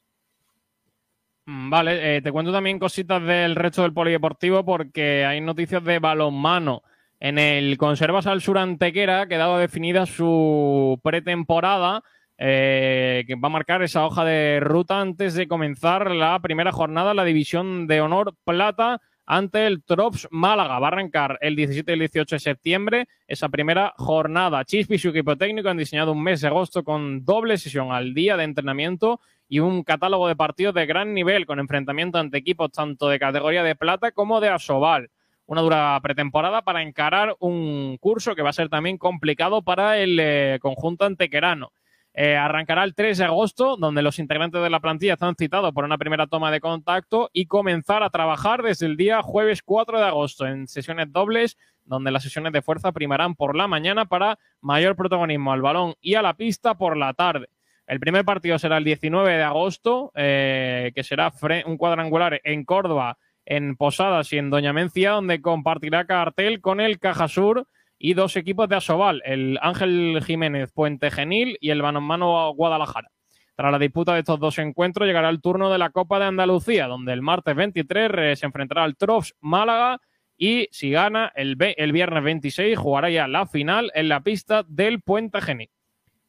Mm, 1.45 1.69
Vale, 1.69 2.17
eh, 2.17 2.23
te 2.23 2.33
cuento 2.33 2.53
también 2.53 2.79
cositas 2.79 3.23
del 3.23 3.55
resto 3.55 3.83
del 3.83 3.93
polideportivo 3.93 4.65
porque 4.65 5.27
hay 5.27 5.43
noticias 5.43 5.85
de 5.85 5.99
balonmano. 5.99 6.83
En 7.25 7.39
el 7.39 7.79
Conservas 7.79 8.27
al 8.27 8.43
Sur 8.43 8.59
Antequera 8.59 9.23
ha 9.23 9.27
quedado 9.27 9.57
definida 9.57 10.05
su 10.05 11.01
pretemporada 11.03 12.03
eh, 12.37 13.25
que 13.27 13.35
va 13.37 13.47
a 13.47 13.51
marcar 13.51 13.83
esa 13.83 14.05
hoja 14.05 14.27
de 14.27 14.61
ruta 14.61 15.01
antes 15.01 15.33
de 15.33 15.49
comenzar 15.49 16.11
la 16.11 16.39
primera 16.41 16.71
jornada, 16.71 17.15
la 17.15 17.25
división 17.25 17.87
de 17.87 18.03
honor 18.03 18.35
plata 18.45 19.01
ante 19.25 19.67
el 19.67 19.83
Trops 19.85 20.29
Málaga. 20.31 20.79
Va 20.79 20.89
a 20.89 20.91
arrancar 20.91 21.39
el 21.41 21.57
17 21.57 21.93
y 21.93 21.95
el 21.95 22.01
18 22.01 22.35
de 22.35 22.41
septiembre 22.41 23.09
esa 23.27 23.49
primera 23.49 23.95
jornada. 23.97 24.63
Chispi 24.67 24.97
y 24.97 24.99
su 24.99 25.09
equipo 25.09 25.35
técnico 25.35 25.71
han 25.71 25.79
diseñado 25.79 26.13
un 26.13 26.23
mes 26.23 26.43
de 26.43 26.49
agosto 26.49 26.85
con 26.85 27.25
doble 27.25 27.57
sesión 27.57 27.91
al 27.91 28.13
día 28.13 28.37
de 28.37 28.45
entrenamiento 28.45 29.19
y 29.49 29.61
un 29.61 29.83
catálogo 29.83 30.29
de 30.29 30.37
partidos 30.37 30.75
de 30.75 30.85
gran 30.85 31.15
nivel 31.15 31.47
con 31.47 31.59
enfrentamiento 31.59 32.19
ante 32.19 32.37
equipos 32.37 32.71
tanto 32.71 33.09
de 33.09 33.19
categoría 33.19 33.63
de 33.63 33.77
plata 33.77 34.13
como 34.13 34.43
de 34.43 34.51
asobal. 34.51 35.09
Una 35.47 35.61
dura 35.61 36.01
pretemporada 36.03 36.63
para 36.63 36.83
encarar 36.83 37.37
un 37.39 37.99
curso 38.01 38.35
que 38.35 38.43
va 38.43 38.51
a 38.51 38.55
ser 38.55 38.69
también 38.69 38.97
complicado 38.97 39.63
para 39.63 39.99
el 39.99 40.19
eh, 40.21 40.59
conjunto 40.61 41.05
antequerano. 41.05 41.73
Eh, 42.17 42.37
arrancará 42.37 42.85
el 42.85 42.95
3 42.95 43.19
de 43.19 43.25
agosto, 43.25 43.77
donde 43.77 44.01
los 44.01 44.21
integrantes 44.21 44.63
de 44.63 44.71
la 44.71 44.79
plantilla 44.79 45.15
están 45.15 45.35
citados 45.35 45.73
por 45.73 45.85
una 45.85 45.99
primera 45.99 46.29
toma 46.29 46.53
de 46.53 46.61
contacto 46.61 47.29
y 47.33 47.47
comenzar 47.47 48.05
a 48.05 48.11
trabajar 48.11 48.63
desde 48.63 48.87
el 48.87 48.97
día 48.97 49.21
jueves 49.21 49.63
4 49.63 49.99
de 49.99 50.05
agosto 50.05 50.47
en 50.47 50.69
sesiones 50.69 51.13
dobles, 51.13 51.59
donde 51.85 52.13
las 52.13 52.23
sesiones 52.23 52.53
de 52.53 52.63
fuerza 52.63 52.93
primarán 52.93 53.35
por 53.35 53.57
la 53.57 53.67
mañana 53.67 54.07
para 54.07 54.39
mayor 54.61 54.95
protagonismo 54.95 55.53
al 55.53 55.61
balón 55.61 55.95
y 56.01 56.15
a 56.15 56.23
la 56.23 56.35
pista 56.35 56.75
por 56.75 56.97
la 56.97 57.15
tarde. 57.15 57.49
El 57.89 57.99
primer 57.99 58.25
partido 58.25 58.61
será 58.61 58.79
el 58.79 58.85
19 58.85 59.37
de 59.37 59.43
agosto, 59.43 60.13
eh, 60.15 60.93
que 60.95 61.03
será 61.03 61.33
un 61.67 61.77
cuadrangular 61.77 62.41
en 62.45 62.65
Córdoba, 62.65 63.19
en 63.47 63.77
Posadas 63.77 64.33
y 64.33 64.39
en 64.39 64.51
Doña 64.51 64.73
Mencia, 64.73 65.13
donde 65.13 65.41
compartirá 65.41 66.07
cartel 66.07 66.61
con 66.61 66.81
el 66.81 66.99
Cajasur 66.99 67.67
y 67.99 68.15
dos 68.15 68.37
equipos 68.37 68.69
de 68.69 68.77
Asobal, 68.77 69.23
el 69.25 69.59
Ángel 69.63 70.23
Jiménez 70.25 70.71
Puente 70.73 71.11
Genil 71.11 71.57
y 71.61 71.71
el 71.71 71.83
Balonmano 71.83 72.53
Guadalajara. 72.55 73.09
Tras 73.57 73.71
la 73.71 73.79
disputa 73.79 74.15
de 74.15 74.21
estos 74.21 74.41
dos 74.41 74.59
encuentros 74.59 75.07
llegará 75.07 75.29
el 75.29 75.41
turno 75.41 75.71
de 75.71 75.79
la 75.79 75.91
Copa 75.91 76.19
de 76.19 76.27
Andalucía, 76.27 76.89
donde 76.89 77.13
el 77.13 77.23
martes 77.23 77.55
23 77.55 78.11
eh, 78.17 78.37
se 78.37 78.47
enfrentará 78.47 78.83
al 78.83 78.97
Trops 78.97 79.35
Málaga 79.41 80.01
y 80.37 80.69
si 80.73 80.91
gana 80.91 81.33
el, 81.37 81.57
el 81.59 81.93
viernes 81.93 82.25
26 82.25 82.77
jugará 82.77 83.11
ya 83.11 83.29
la 83.29 83.47
final 83.47 83.93
en 83.95 84.09
la 84.09 84.21
pista 84.21 84.65
del 84.67 85.01
Puente 85.01 85.41
Genil. 85.41 85.71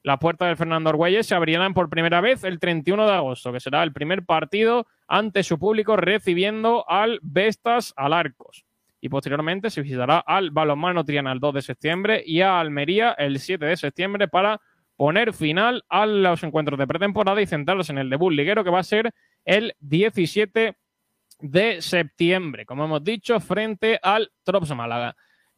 Las 0.06 0.20
puertas 0.20 0.48
del 0.48 0.56
Fernando 0.56 0.92
Argüelles 0.92 1.26
se 1.26 1.34
abrirán 1.34 1.74
por 1.74 1.90
primera 1.90 2.22
vez 2.22 2.44
el 2.44 2.60
31 2.60 3.08
de 3.08 3.12
agosto, 3.12 3.52
que 3.52 3.60
será 3.60 3.82
el 3.82 3.92
primer 3.92 4.24
partido 4.24 4.86
ante 5.08 5.42
su 5.42 5.58
público 5.58 5.96
recibiendo 5.98 6.88
al 6.88 7.18
Vestas 7.24 7.92
Alarcos. 7.98 8.66
Y 9.02 9.10
posteriormente 9.10 9.72
se 9.72 9.82
visitará 9.82 10.20
al 10.20 10.52
Balonmano 10.52 11.04
Triana 11.04 11.32
el 11.32 11.40
2 11.40 11.56
de 11.56 11.62
septiembre 11.64 12.24
y 12.24 12.42
a 12.42 12.60
Almería 12.60 13.14
el 13.14 13.40
7 13.40 13.66
de 13.66 13.78
septiembre 13.78 14.28
para 14.28 14.62
poner 14.96 15.34
final 15.34 15.84
a 15.90 16.06
los 16.06 16.44
encuentros 16.44 16.78
de 16.78 16.86
pretemporada 16.86 17.42
y 17.42 17.48
centrarse 17.48 17.92
en 17.92 17.98
el 17.98 18.12
debut 18.12 18.32
liguero 18.32 18.64
que 18.64 18.70
va 18.70 18.82
a 18.82 18.84
ser 18.84 19.12
el 19.44 19.74
17 19.80 20.76
de 21.40 21.82
septiembre, 21.82 22.68
como 22.68 22.86
hemos 22.86 23.04
dicho, 23.04 23.40
frente 23.40 24.00
al 24.04 24.32
Trops 24.44 24.70
Málaga. 24.76 25.16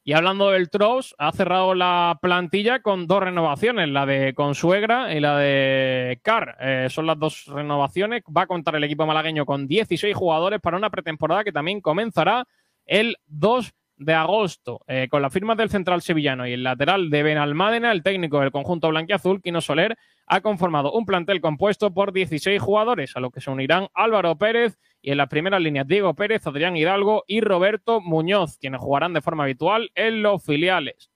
Y 0.08 0.14
hablando 0.14 0.52
del 0.52 0.70
Trops, 0.70 1.14
ha 1.18 1.34
cerrado 1.34 1.76
la 1.76 2.18
plantilla 2.22 2.82
con 2.82 3.08
dos 3.08 3.22
renovaciones, 3.22 3.90
la 3.90 4.06
de 4.06 4.34
Consuegra 4.34 5.14
y 5.14 5.20
la 5.20 5.38
de 5.38 6.22
Car. 6.24 6.56
Eh, 6.62 6.88
son 6.90 7.08
las 7.08 7.20
dos 7.20 7.46
renovaciones. 7.48 8.24
Va 8.26 8.44
a 8.44 8.48
contar 8.48 8.78
el 8.78 8.86
equipo 8.86 9.06
malagueño 9.06 9.46
con 9.46 9.68
16 9.68 10.16
jugadores 10.16 10.62
para 10.62 10.78
una 10.78 10.90
pretemporada 10.90 11.44
que 11.44 11.52
también 11.52 11.82
comenzará 11.82 12.48
el 12.86 13.18
2 13.26 13.74
de 13.98 14.14
agosto. 14.14 14.80
Eh, 14.88 15.08
con 15.10 15.22
la 15.22 15.30
firma 15.30 15.56
del 15.56 15.70
central 15.70 16.02
sevillano 16.02 16.48
y 16.48 16.54
el 16.54 16.64
lateral 16.64 17.10
de 17.10 17.24
Benalmádena, 17.24 17.92
el 17.92 18.02
técnico 18.02 18.40
del 18.40 18.52
conjunto 18.52 18.88
blanquiazul, 18.88 19.42
Quino 19.42 19.60
Soler, 19.60 19.98
ha 20.26 20.40
conformado 20.40 20.94
un 20.94 21.06
plantel 21.06 21.42
compuesto 21.42 21.94
por 21.94 22.14
16 22.14 22.62
jugadores, 22.62 23.18
a 23.18 23.20
lo 23.20 23.30
que 23.30 23.42
se 23.42 23.52
unirán 23.52 23.88
Álvaro 23.94 24.38
Pérez 24.38 24.78
y 25.08 25.12
en 25.12 25.20
las 25.20 25.30
primeras 25.30 25.62
líneas 25.62 25.88
Diego 25.88 26.14
Pérez, 26.16 26.46
Adrián 26.48 26.76
Hidalgo 26.76 27.24
y 27.28 27.40
Roberto 27.40 28.02
Muñoz, 28.02 28.58
quienes 28.58 28.82
jugarán 28.82 29.14
de 29.14 29.22
forma 29.22 29.46
habitual 29.46 29.90
en 29.96 30.22
los 30.22 30.44
filiales. 30.44 31.10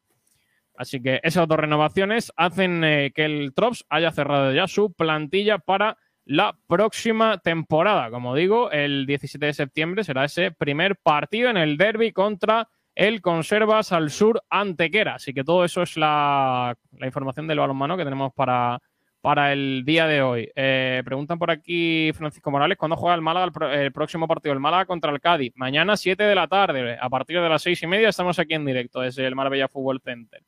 Así 0.77 1.01
que 1.01 1.19
esas 1.23 1.45
dos 1.45 1.57
renovaciones 1.59 2.31
hacen 2.37 2.85
eh, 2.85 3.11
que 3.13 3.25
el 3.25 3.53
Trops 3.53 3.85
haya 3.89 4.13
cerrado 4.13 4.53
ya 4.53 4.69
su 4.69 4.93
plantilla 4.93 5.57
para 5.57 5.97
la 6.23 6.57
próxima 6.67 7.39
temporada. 7.39 8.09
Como 8.11 8.33
digo, 8.33 8.71
el 8.71 9.05
17 9.05 9.47
de 9.47 9.53
septiembre 9.53 10.05
será 10.05 10.23
ese 10.23 10.51
primer 10.51 10.95
partido 10.95 11.49
en 11.49 11.57
el 11.57 11.75
derby 11.75 12.13
contra 12.13 12.69
el 12.95 13.19
Conservas 13.21 13.91
al 13.91 14.09
Sur 14.09 14.41
Antequera. 14.49 15.15
Así 15.15 15.33
que 15.33 15.43
todo 15.43 15.65
eso 15.65 15.81
es 15.81 15.97
la, 15.97 16.77
la 16.97 17.05
información 17.07 17.45
del 17.45 17.59
balonmano 17.59 17.97
que 17.97 18.05
tenemos 18.05 18.31
para, 18.33 18.79
para 19.21 19.53
el 19.53 19.83
día 19.85 20.07
de 20.07 20.21
hoy. 20.21 20.51
Eh, 20.55 21.01
preguntan 21.05 21.37
por 21.37 21.51
aquí 21.51 22.11
Francisco 22.13 22.49
Morales, 22.51 22.77
¿cuándo 22.77 22.95
juega 22.97 23.15
el 23.15 23.21
Málaga 23.21 23.45
el, 23.45 23.51
pro- 23.51 23.71
el 23.71 23.91
próximo 23.91 24.27
partido? 24.27 24.53
El 24.53 24.59
Málaga 24.59 24.85
contra 24.85 25.11
el 25.11 25.21
Cádiz. 25.21 25.53
Mañana 25.55 25.95
7 25.95 26.23
de 26.23 26.35
la 26.35 26.47
tarde. 26.47 26.97
A 26.99 27.09
partir 27.09 27.39
de 27.39 27.47
las 27.49 27.61
6 27.61 27.83
y 27.83 27.87
media 27.87 28.09
estamos 28.09 28.39
aquí 28.39 28.55
en 28.55 28.65
directo 28.65 28.99
desde 29.01 29.25
el 29.27 29.35
Marbella 29.35 29.67
Fútbol 29.67 30.01
Center. 30.01 30.41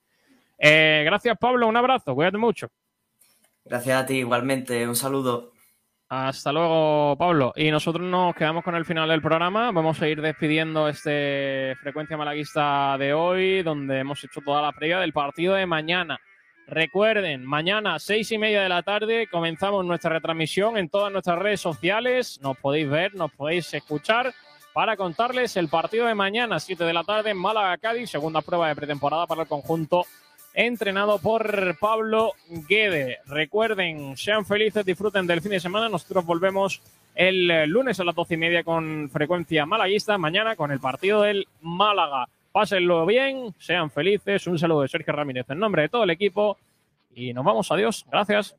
Eh, 0.58 1.04
gracias, 1.06 1.38
Pablo. 1.38 1.68
Un 1.68 1.78
abrazo. 1.78 2.16
Cuídate 2.16 2.38
mucho. 2.38 2.68
Gracias 3.66 4.02
a 4.02 4.06
ti, 4.06 4.16
igualmente. 4.18 4.88
Un 4.88 4.96
saludo. 4.96 5.52
Hasta 6.10 6.52
luego, 6.52 7.16
Pablo. 7.18 7.54
Y 7.56 7.72
nosotros 7.72 8.06
nos 8.06 8.36
quedamos 8.36 8.64
con 8.64 8.76
el 8.76 8.86
final 8.86 9.10
del 9.10 9.22
programa. 9.22 9.72
Vamos 9.72 10.00
a 10.02 10.08
ir 10.08 10.22
despidiendo 10.22 10.88
este 10.88 11.76
frecuencia 11.82 12.18
malaguista 12.18 12.96
de 13.00 13.14
hoy, 13.14 13.64
donde 13.64 14.00
hemos 14.00 14.24
hecho 14.24 14.42
toda 14.42 14.62
la 14.62 14.72
previa 14.74 15.00
del 15.00 15.12
partido 15.14 15.56
de 15.56 15.66
mañana. 15.66 16.20
Recuerden, 16.68 17.46
mañana, 17.46 18.00
seis 18.00 18.32
y 18.32 18.38
media 18.38 18.64
de 18.64 18.70
la 18.70 18.84
tarde, 18.84 19.28
comenzamos 19.28 19.86
nuestra 19.86 20.12
retransmisión 20.12 20.78
en 20.78 20.90
todas 20.90 21.12
nuestras 21.12 21.38
redes 21.40 21.62
sociales. 21.62 22.40
Nos 22.42 22.58
podéis 22.58 22.90
ver, 22.90 23.16
nos 23.16 23.32
podéis 23.32 23.74
escuchar 23.74 24.34
para 24.74 24.98
contarles 24.98 25.56
el 25.58 25.68
partido 25.68 26.08
de 26.08 26.16
mañana, 26.16 26.60
7 26.60 26.84
de 26.84 26.94
la 26.94 27.04
tarde, 27.04 27.30
en 27.30 27.38
Málaga-Cádiz, 27.38 28.10
segunda 28.10 28.42
prueba 28.42 28.70
de 28.70 28.76
pretemporada 28.76 29.28
para 29.28 29.44
el 29.44 29.48
conjunto 29.48 30.06
entrenado 30.54 31.20
por 31.20 31.78
Pablo 31.80 32.34
Guede. 32.68 33.20
Recuerden, 33.28 34.18
sean 34.18 34.46
felices, 34.46 34.86
disfruten 34.86 35.28
del 35.28 35.42
fin 35.42 35.52
de 35.52 35.60
semana. 35.60 35.90
Nosotros 35.90 36.26
volvemos 36.26 36.82
el 37.14 37.70
lunes 37.70 38.00
a 38.00 38.04
las 38.04 38.16
doce 38.16 38.36
y 38.36 38.38
media 38.38 38.64
con 38.64 39.10
frecuencia 39.12 39.66
malaguista. 39.66 40.18
Mañana 40.18 40.56
con 40.56 40.72
el 40.72 40.80
partido 40.80 41.22
del 41.22 41.48
Málaga. 41.62 42.28
Pásenlo 42.54 43.08
bien, 43.08 43.56
sean 43.58 43.90
felices. 43.90 44.46
Un 44.46 44.60
saludo 44.60 44.84
de 44.84 44.88
Sergio 44.88 45.12
Ramírez 45.12 45.50
en 45.50 45.58
nombre 45.58 45.82
de 45.82 45.90
todo 45.90 46.04
el 46.04 46.12
equipo. 46.12 46.60
Y 47.16 47.34
nos 47.34 47.44
vamos. 47.44 47.72
Adiós. 47.72 48.06
Gracias. 48.12 48.56